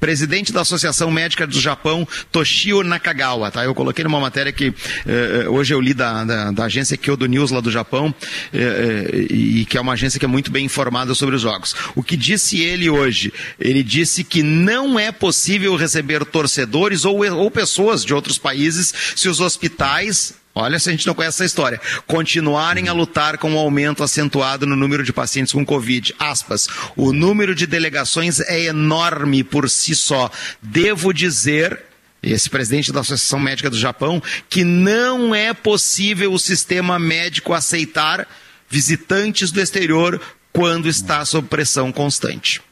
presidente 0.00 0.52
da 0.52 0.60
Associação 0.60 1.10
Médica 1.10 1.46
do 1.46 1.58
Japão, 1.60 2.06
Toshio 2.30 2.82
Nakagawa, 2.82 3.50
tá? 3.50 3.64
Eu 3.64 3.74
coloquei 3.74 4.04
numa 4.04 4.20
matéria 4.20 4.52
que 4.52 4.72
eh, 5.06 5.46
hoje 5.48 5.74
eu 5.74 5.80
li 5.80 5.94
da, 5.94 6.24
da, 6.24 6.50
da, 6.50 6.64
agência 6.64 6.96
Kyodo 6.96 7.26
News 7.26 7.50
lá 7.50 7.60
do 7.60 7.70
Japão, 7.70 8.14
eh, 8.52 9.08
eh, 9.12 9.34
e 9.34 9.64
que 9.64 9.76
é 9.76 9.80
uma 9.80 9.92
agência 9.92 10.18
que 10.18 10.24
é 10.24 10.28
muito 10.28 10.50
bem 10.50 10.64
informada 10.64 11.14
sobre 11.14 11.36
os 11.36 11.42
jogos. 11.42 11.74
O 11.94 12.02
que 12.02 12.16
disse 12.16 12.60
ele 12.60 12.88
hoje? 12.88 13.32
Ele 13.58 13.82
disse 13.82 14.24
que 14.24 14.42
não 14.42 14.98
é 14.98 15.10
possível 15.12 15.74
receber 15.76 16.24
torcedores 16.24 17.04
ou, 17.04 17.24
ou 17.34 17.50
pessoas 17.50 18.04
de 18.04 18.14
outros 18.14 18.38
países 18.38 18.92
se 19.16 19.28
os 19.28 19.40
hospitais 19.40 20.34
Olha 20.54 20.78
se 20.78 20.88
a 20.88 20.92
gente 20.92 21.06
não 21.06 21.14
conhece 21.14 21.36
essa 21.36 21.44
história. 21.44 21.80
Continuarem 22.06 22.88
a 22.88 22.92
lutar 22.92 23.38
com 23.38 23.52
o 23.52 23.54
um 23.54 23.58
aumento 23.58 24.04
acentuado 24.04 24.66
no 24.66 24.76
número 24.76 25.02
de 25.02 25.12
pacientes 25.12 25.52
com 25.52 25.66
Covid. 25.66 26.14
Aspas. 26.18 26.68
O 26.94 27.12
número 27.12 27.54
de 27.54 27.66
delegações 27.66 28.38
é 28.40 28.64
enorme 28.64 29.42
por 29.42 29.68
si 29.68 29.94
só. 29.94 30.30
Devo 30.62 31.12
dizer 31.12 31.82
esse 32.22 32.48
presidente 32.48 32.92
da 32.92 33.00
Associação 33.00 33.38
Médica 33.38 33.68
do 33.68 33.78
Japão, 33.78 34.22
que 34.48 34.64
não 34.64 35.34
é 35.34 35.52
possível 35.52 36.32
o 36.32 36.38
sistema 36.38 36.98
médico 36.98 37.52
aceitar 37.52 38.26
visitantes 38.68 39.50
do 39.50 39.60
exterior 39.60 40.20
quando 40.52 40.88
está 40.88 41.24
sob 41.24 41.48
pressão 41.48 41.92
constante. 41.92 42.62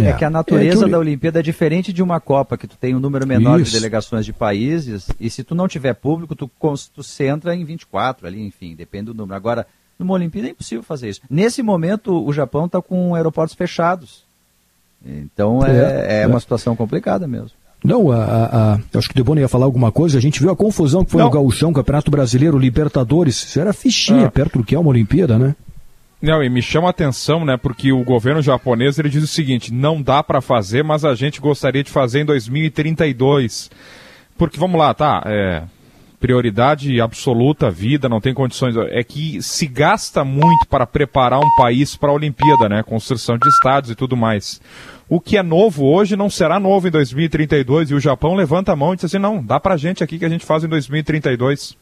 É, 0.00 0.08
é 0.08 0.12
que 0.12 0.24
a 0.24 0.30
natureza 0.30 0.82
é 0.82 0.84
que 0.84 0.90
da 0.90 0.98
Olimpíada 0.98 1.40
é 1.40 1.42
diferente 1.42 1.92
de 1.92 2.02
uma 2.02 2.20
Copa, 2.20 2.56
que 2.56 2.66
tu 2.66 2.76
tem 2.76 2.94
um 2.94 3.00
número 3.00 3.26
menor 3.26 3.60
Isso. 3.60 3.72
de 3.72 3.76
delegações 3.78 4.24
de 4.24 4.32
países, 4.32 5.08
e 5.20 5.28
se 5.28 5.44
tu 5.44 5.54
não 5.54 5.68
tiver 5.68 5.94
público, 5.94 6.34
tu, 6.34 6.50
tu 6.58 7.22
entra 7.22 7.54
em 7.54 7.64
24 7.64 8.26
ali, 8.26 8.40
enfim, 8.40 8.74
depende 8.74 9.06
do 9.06 9.14
número. 9.14 9.36
Agora, 9.36 9.66
numa 9.98 10.14
Olimpíada 10.14 10.48
é 10.48 10.50
impossível 10.52 10.82
fazer 10.82 11.10
isso. 11.10 11.20
Nesse 11.28 11.62
momento, 11.62 12.24
o 12.24 12.32
Japão 12.32 12.66
está 12.66 12.80
com 12.80 13.14
aeroportos 13.14 13.54
fechados. 13.54 14.24
Então 15.04 15.64
é, 15.64 16.20
é, 16.20 16.22
é 16.22 16.26
uma 16.26 16.40
situação 16.40 16.76
complicada 16.76 17.26
mesmo. 17.26 17.50
Não, 17.84 18.12
a, 18.12 18.74
a, 18.74 18.78
acho 18.96 19.08
que 19.08 19.14
o 19.14 19.16
Debona 19.16 19.40
ia 19.40 19.48
falar 19.48 19.64
alguma 19.64 19.90
coisa. 19.90 20.16
A 20.16 20.20
gente 20.20 20.38
viu 20.38 20.50
a 20.50 20.56
confusão 20.56 21.04
que 21.04 21.10
foi 21.10 21.18
não. 21.18 21.26
no 21.26 21.32
Gauchão, 21.32 21.72
Campeonato 21.72 22.10
Brasileiro, 22.10 22.56
Libertadores. 22.56 23.42
Isso 23.42 23.58
era 23.58 23.72
fichinha, 23.72 24.26
ah. 24.26 24.30
perto 24.30 24.58
do 24.58 24.64
que 24.64 24.74
é 24.74 24.78
uma 24.78 24.90
Olimpíada, 24.90 25.36
né? 25.36 25.56
Não, 26.22 26.40
e 26.40 26.48
me 26.48 26.62
chama 26.62 26.86
a 26.86 26.90
atenção, 26.90 27.44
né, 27.44 27.56
porque 27.56 27.92
o 27.92 28.04
governo 28.04 28.40
japonês 28.40 28.96
ele 28.96 29.08
diz 29.08 29.24
o 29.24 29.26
seguinte: 29.26 29.72
não 29.72 30.00
dá 30.00 30.22
para 30.22 30.40
fazer, 30.40 30.84
mas 30.84 31.04
a 31.04 31.16
gente 31.16 31.40
gostaria 31.40 31.82
de 31.82 31.90
fazer 31.90 32.20
em 32.20 32.24
2032. 32.24 33.68
Porque 34.38 34.58
vamos 34.58 34.78
lá, 34.78 34.94
tá? 34.94 35.20
É, 35.26 35.62
prioridade 36.20 37.00
absoluta, 37.00 37.68
vida, 37.68 38.08
não 38.08 38.20
tem 38.20 38.32
condições. 38.32 38.76
É 38.76 39.02
que 39.02 39.42
se 39.42 39.66
gasta 39.66 40.24
muito 40.24 40.64
para 40.68 40.86
preparar 40.86 41.40
um 41.40 41.56
país 41.56 41.96
para 41.96 42.10
a 42.10 42.14
Olimpíada, 42.14 42.68
né? 42.68 42.84
Construção 42.84 43.36
de 43.36 43.48
estádios 43.48 43.90
e 43.90 43.96
tudo 43.96 44.16
mais. 44.16 44.60
O 45.08 45.20
que 45.20 45.36
é 45.36 45.42
novo 45.42 45.84
hoje 45.84 46.16
não 46.16 46.30
será 46.30 46.60
novo 46.60 46.86
em 46.86 46.90
2032 46.92 47.90
e 47.90 47.94
o 47.94 48.00
Japão 48.00 48.36
levanta 48.36 48.72
a 48.72 48.76
mão 48.76 48.92
e 48.92 48.96
diz 48.96 49.06
assim: 49.06 49.18
não, 49.18 49.42
dá 49.42 49.58
pra 49.58 49.76
gente 49.76 50.04
aqui 50.04 50.20
que 50.20 50.24
a 50.24 50.28
gente 50.28 50.46
faz 50.46 50.62
em 50.62 50.68
2032. 50.68 51.76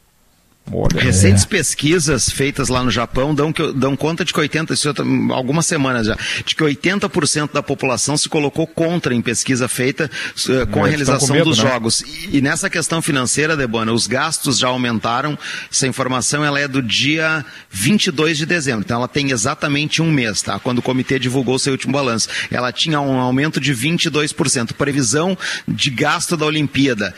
Olha, 0.72 1.00
Recentes 1.00 1.44
é. 1.44 1.46
pesquisas 1.46 2.30
feitas 2.30 2.68
lá 2.68 2.82
no 2.82 2.90
Japão 2.90 3.34
dão, 3.34 3.52
que, 3.52 3.72
dão 3.72 3.96
conta 3.96 4.24
de 4.24 4.32
que 4.32 4.38
80, 4.38 4.74
isso 4.74 4.92
tá, 4.94 5.02
algumas 5.30 5.66
semanas 5.66 6.06
já, 6.06 6.16
de 6.44 6.54
que 6.54 6.62
80% 6.62 7.52
da 7.52 7.62
população 7.62 8.16
se 8.16 8.28
colocou 8.28 8.66
contra 8.66 9.14
em 9.14 9.20
pesquisa 9.20 9.68
feita 9.68 10.10
uh, 10.48 10.66
com 10.68 10.80
é, 10.80 10.82
a 10.82 10.86
realização 10.88 11.28
com 11.28 11.34
medo, 11.34 11.50
dos 11.50 11.58
né? 11.58 11.70
jogos. 11.70 12.02
E, 12.02 12.38
e, 12.38 12.40
nessa 12.40 12.70
questão 12.70 13.02
financeira, 13.02 13.56
Debona, 13.56 13.92
os 13.92 14.06
gastos 14.06 14.58
já 14.58 14.68
aumentaram. 14.68 15.38
Essa 15.70 15.86
informação 15.86 16.44
ela 16.44 16.60
é 16.60 16.68
do 16.68 16.82
dia 16.82 17.44
22 17.70 18.38
de 18.38 18.46
dezembro, 18.46 18.82
então 18.84 18.98
ela 18.98 19.08
tem 19.08 19.30
exatamente 19.30 20.00
um 20.02 20.10
mês, 20.10 20.42
tá? 20.42 20.58
Quando 20.58 20.78
o 20.78 20.82
comitê 20.82 21.18
divulgou 21.18 21.58
seu 21.58 21.72
último 21.72 21.92
balanço. 21.92 22.28
Ela 22.50 22.72
tinha 22.72 23.00
um 23.00 23.18
aumento 23.18 23.60
de 23.60 23.74
22%. 23.74 24.72
Previsão 24.72 25.36
de 25.66 25.90
gasto 25.90 26.36
da 26.36 26.46
Olimpíada 26.46 27.14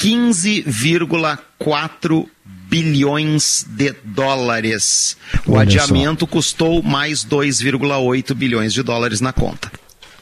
15,4 0.00 2.26
bilhões 2.68 3.64
de 3.68 3.94
dólares. 4.04 5.16
O 5.46 5.52
Olha 5.52 5.62
adiamento 5.62 6.24
só. 6.24 6.30
custou 6.30 6.82
mais 6.82 7.24
2,8 7.24 8.34
bilhões 8.34 8.72
de 8.72 8.82
dólares 8.82 9.20
na 9.20 9.32
conta. 9.32 9.70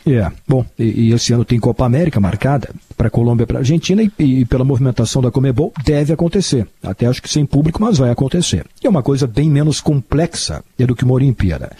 É, 0.05 0.11
yeah. 0.11 0.35
bom, 0.49 0.67
e, 0.79 1.09
e, 1.09 1.13
esse 1.13 1.33
ano 1.35 1.45
tem 1.45 1.61
Copa 1.61 1.85
América 1.85 2.19
marcada 2.19 2.71
para 2.97 3.11
Colômbia 3.11 3.45
e 3.45 3.47
para 3.47 3.59
Argentina 3.59 4.03
e, 4.03 4.11
e, 4.19 4.45
pela 4.47 4.65
movimentação 4.65 5.21
da 5.21 5.31
Comebol 5.31 5.71
deve 5.85 6.11
acontecer. 6.13 6.67
Até 6.83 7.07
acho 7.07 7.23
que 7.23 7.29
sem 7.29 7.45
público, 7.45 7.83
mas 7.83 7.99
vai 7.99 8.11
acontecer. 8.11 8.65
E 8.83 8.87
é 8.87 8.91
uma 8.91 9.03
coisa 9.03 9.27
bem 9.27 9.51
menos 9.51 9.83
complexa 9.83 10.65
do 10.79 10.97
que 10.97 11.05
uma 11.05 11.13
Olimpíada. 11.15 11.71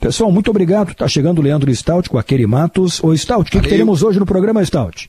Pessoal, 0.00 0.32
muito 0.32 0.50
obrigado. 0.50 0.90
Está 0.90 1.06
chegando 1.06 1.38
o 1.38 1.42
Leandro 1.42 1.72
Stout 1.74 2.10
com 2.10 2.18
a 2.18 2.22
Keri 2.22 2.46
Matos. 2.46 3.02
Ô 3.04 3.16
Stout, 3.16 3.48
o 3.48 3.52
que, 3.52 3.60
que 3.60 3.68
teremos 3.68 4.02
hoje 4.02 4.18
no 4.18 4.26
programa 4.26 4.64
Stout? 4.64 5.08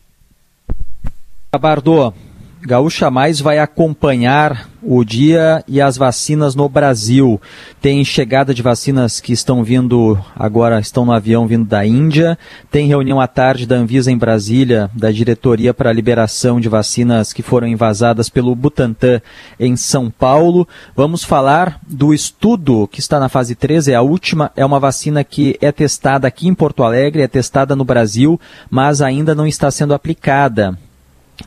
Bardo, 1.59 2.13
Gaúcha 2.61 3.11
Mais 3.11 3.41
vai 3.41 3.59
acompanhar 3.59 4.69
o 4.81 5.03
dia 5.03 5.61
e 5.67 5.81
as 5.81 5.97
vacinas 5.97 6.55
no 6.55 6.69
Brasil. 6.69 7.41
Tem 7.81 8.05
chegada 8.05 8.53
de 8.53 8.61
vacinas 8.61 9.19
que 9.19 9.33
estão 9.33 9.61
vindo 9.61 10.17
agora, 10.33 10.79
estão 10.79 11.03
no 11.03 11.11
avião 11.11 11.45
vindo 11.45 11.65
da 11.65 11.85
Índia. 11.85 12.37
Tem 12.71 12.87
reunião 12.87 13.19
à 13.19 13.27
tarde 13.27 13.65
da 13.65 13.75
Anvisa 13.75 14.09
em 14.09 14.17
Brasília, 14.17 14.89
da 14.93 15.11
diretoria 15.11 15.73
para 15.73 15.89
a 15.89 15.93
liberação 15.93 16.57
de 16.57 16.69
vacinas 16.69 17.33
que 17.33 17.43
foram 17.43 17.67
invasadas 17.67 18.29
pelo 18.29 18.55
Butantan 18.55 19.21
em 19.59 19.75
São 19.75 20.09
Paulo. 20.09 20.65
Vamos 20.95 21.25
falar 21.25 21.81
do 21.85 22.13
estudo 22.13 22.87
que 22.87 23.01
está 23.01 23.19
na 23.19 23.27
fase 23.27 23.55
3, 23.55 23.89
é 23.89 23.95
a 23.95 24.01
última, 24.01 24.51
é 24.55 24.65
uma 24.65 24.79
vacina 24.79 25.21
que 25.21 25.57
é 25.59 25.69
testada 25.69 26.29
aqui 26.29 26.47
em 26.47 26.53
Porto 26.53 26.81
Alegre, 26.81 27.23
é 27.23 27.27
testada 27.27 27.75
no 27.75 27.83
Brasil, 27.83 28.39
mas 28.69 29.01
ainda 29.01 29.35
não 29.35 29.45
está 29.45 29.69
sendo 29.69 29.93
aplicada 29.93 30.79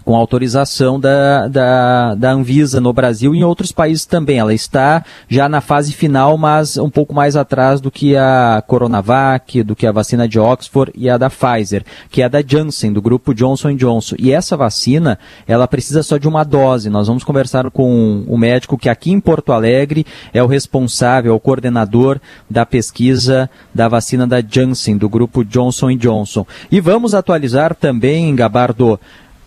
com 0.05 0.16
autorização 0.16 0.99
da, 0.99 1.49
da, 1.49 2.15
da 2.15 2.33
Anvisa 2.33 2.81
no 2.81 2.93
Brasil 2.93 3.35
e 3.35 3.39
em 3.39 3.45
outros 3.45 3.73
países 3.73 4.05
também. 4.05 4.39
Ela 4.39 4.55
está 4.55 5.05
já 5.29 5.49
na 5.49 5.61
fase 5.61 5.93
final, 5.93 6.37
mas 6.39 6.77
um 6.77 6.91
pouco 6.91 7.15
mais 7.15 7.37
atrás 7.37 7.81
do 7.81 7.91
que 7.91 8.16
a 8.16 8.62
Coronavac, 8.66 9.62
do 9.62 9.77
que 9.77 9.87
a 9.87 9.93
vacina 9.93 10.27
de 10.27 10.39
Oxford 10.39 10.93
e 10.95 11.09
a 11.09 11.19
da 11.19 11.31
Pfizer, 11.31 11.85
que 12.11 12.23
é 12.23 12.25
a 12.25 12.29
da 12.29 12.43
Janssen, 12.47 12.93
do 12.93 13.03
grupo 13.03 13.35
Johnson 13.35 13.75
Johnson. 13.77 14.16
E 14.19 14.33
essa 14.33 14.57
vacina, 14.57 15.19
ela 15.47 15.69
precisa 15.69 16.03
só 16.03 16.16
de 16.16 16.29
uma 16.29 16.45
dose. 16.45 16.91
Nós 16.91 17.09
vamos 17.09 17.25
conversar 17.25 17.71
com 17.71 18.25
o 18.27 18.39
médico 18.39 18.79
que 18.79 18.89
aqui 18.89 19.11
em 19.11 19.21
Porto 19.21 19.53
Alegre 19.53 20.07
é 20.33 20.43
o 20.43 20.47
responsável, 20.47 21.33
é 21.33 21.37
o 21.37 21.41
coordenador 21.41 22.21
da 22.49 22.65
pesquisa 22.65 23.51
da 23.75 23.89
vacina 23.89 24.27
da 24.27 24.41
Janssen, 24.41 24.97
do 24.97 25.09
grupo 25.09 25.45
Johnson 25.45 25.97
Johnson. 25.97 26.47
E 26.71 26.81
vamos 26.81 27.15
atualizar 27.15 27.75
também, 27.75 28.35
Gabardo, 28.35 28.99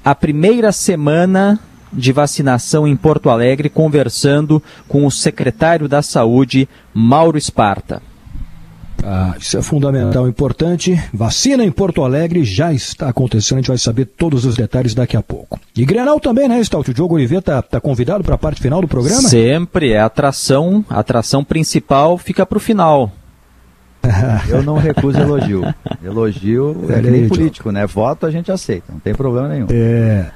a 0.07 0.15
primeira 0.15 0.71
semana 0.71 1.59
de 1.91 2.13
vacinação 2.13 2.87
em 2.87 2.95
Porto 2.95 3.29
Alegre, 3.29 3.69
conversando 3.69 4.63
com 4.87 5.05
o 5.05 5.11
secretário 5.11 5.85
da 5.85 6.01
Saúde, 6.01 6.65
Mauro 6.93 7.37
Esparta. 7.37 8.01
Ah, 9.03 9.35
isso 9.37 9.57
é 9.57 9.61
fundamental, 9.61 10.25
importante. 10.25 10.97
Vacina 11.13 11.61
em 11.61 11.71
Porto 11.71 12.05
Alegre 12.05 12.45
já 12.45 12.71
está 12.71 13.09
acontecendo, 13.09 13.57
a 13.57 13.61
gente 13.61 13.67
vai 13.67 13.77
saber 13.77 14.05
todos 14.05 14.45
os 14.45 14.55
detalhes 14.55 14.95
daqui 14.95 15.17
a 15.17 15.21
pouco. 15.21 15.59
E 15.75 15.83
Grenal 15.83 16.21
também, 16.21 16.47
né, 16.47 16.63
Stout? 16.63 16.89
O 16.89 16.93
Diogo 16.93 17.15
Oliveira 17.15 17.39
está 17.39 17.61
tá 17.61 17.81
convidado 17.81 18.23
para 18.23 18.35
a 18.35 18.37
parte 18.37 18.61
final 18.61 18.79
do 18.79 18.87
programa? 18.87 19.27
Sempre, 19.27 19.91
é 19.91 19.99
atração, 19.99 20.85
a 20.89 20.99
atração 20.99 21.43
principal 21.43 22.17
fica 22.17 22.45
para 22.45 22.57
o 22.57 22.61
final. 22.61 23.11
Eu 24.49 24.63
não 24.63 24.77
recuso 24.77 25.19
elogio. 25.19 25.63
Elogio 26.03 26.85
é, 26.89 26.99
é 26.99 27.01
nem 27.01 27.27
político, 27.27 27.71
né? 27.71 27.85
Voto 27.85 28.25
a 28.25 28.31
gente 28.31 28.51
aceita, 28.51 28.85
não 28.91 28.99
tem 28.99 29.13
problema 29.13 29.47
nenhum. 29.47 29.67
É. 29.69 30.31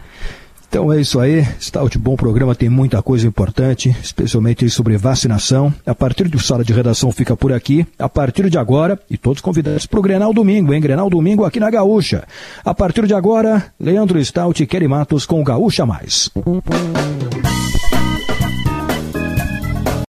Então 0.71 0.91
é 0.91 1.01
isso 1.01 1.19
aí, 1.19 1.45
Stout, 1.59 1.97
bom 1.97 2.15
programa, 2.15 2.55
tem 2.55 2.69
muita 2.69 3.01
coisa 3.01 3.27
importante, 3.27 3.93
especialmente 4.01 4.69
sobre 4.69 4.95
vacinação. 4.95 5.73
A 5.85 5.93
partir 5.93 6.29
do 6.29 6.39
Sala 6.39 6.63
de 6.63 6.71
Redação 6.71 7.11
fica 7.11 7.35
por 7.35 7.51
aqui, 7.51 7.85
a 7.99 8.07
partir 8.07 8.49
de 8.49 8.57
agora, 8.57 8.97
e 9.09 9.17
todos 9.17 9.41
convidados 9.41 9.85
para 9.85 9.99
o 9.99 10.01
Grenal 10.01 10.33
Domingo, 10.33 10.73
hein? 10.73 10.79
Grenal 10.79 11.09
Domingo 11.09 11.43
aqui 11.43 11.59
na 11.59 11.69
Gaúcha. 11.69 12.23
A 12.63 12.73
partir 12.73 13.05
de 13.05 13.13
agora, 13.13 13.65
Leandro 13.77 14.23
Stout 14.23 14.63
e 14.63 14.65
Kelly 14.65 14.87
Matos 14.87 15.25
com 15.25 15.43
Gaúcha 15.43 15.85
Mais. 15.85 16.31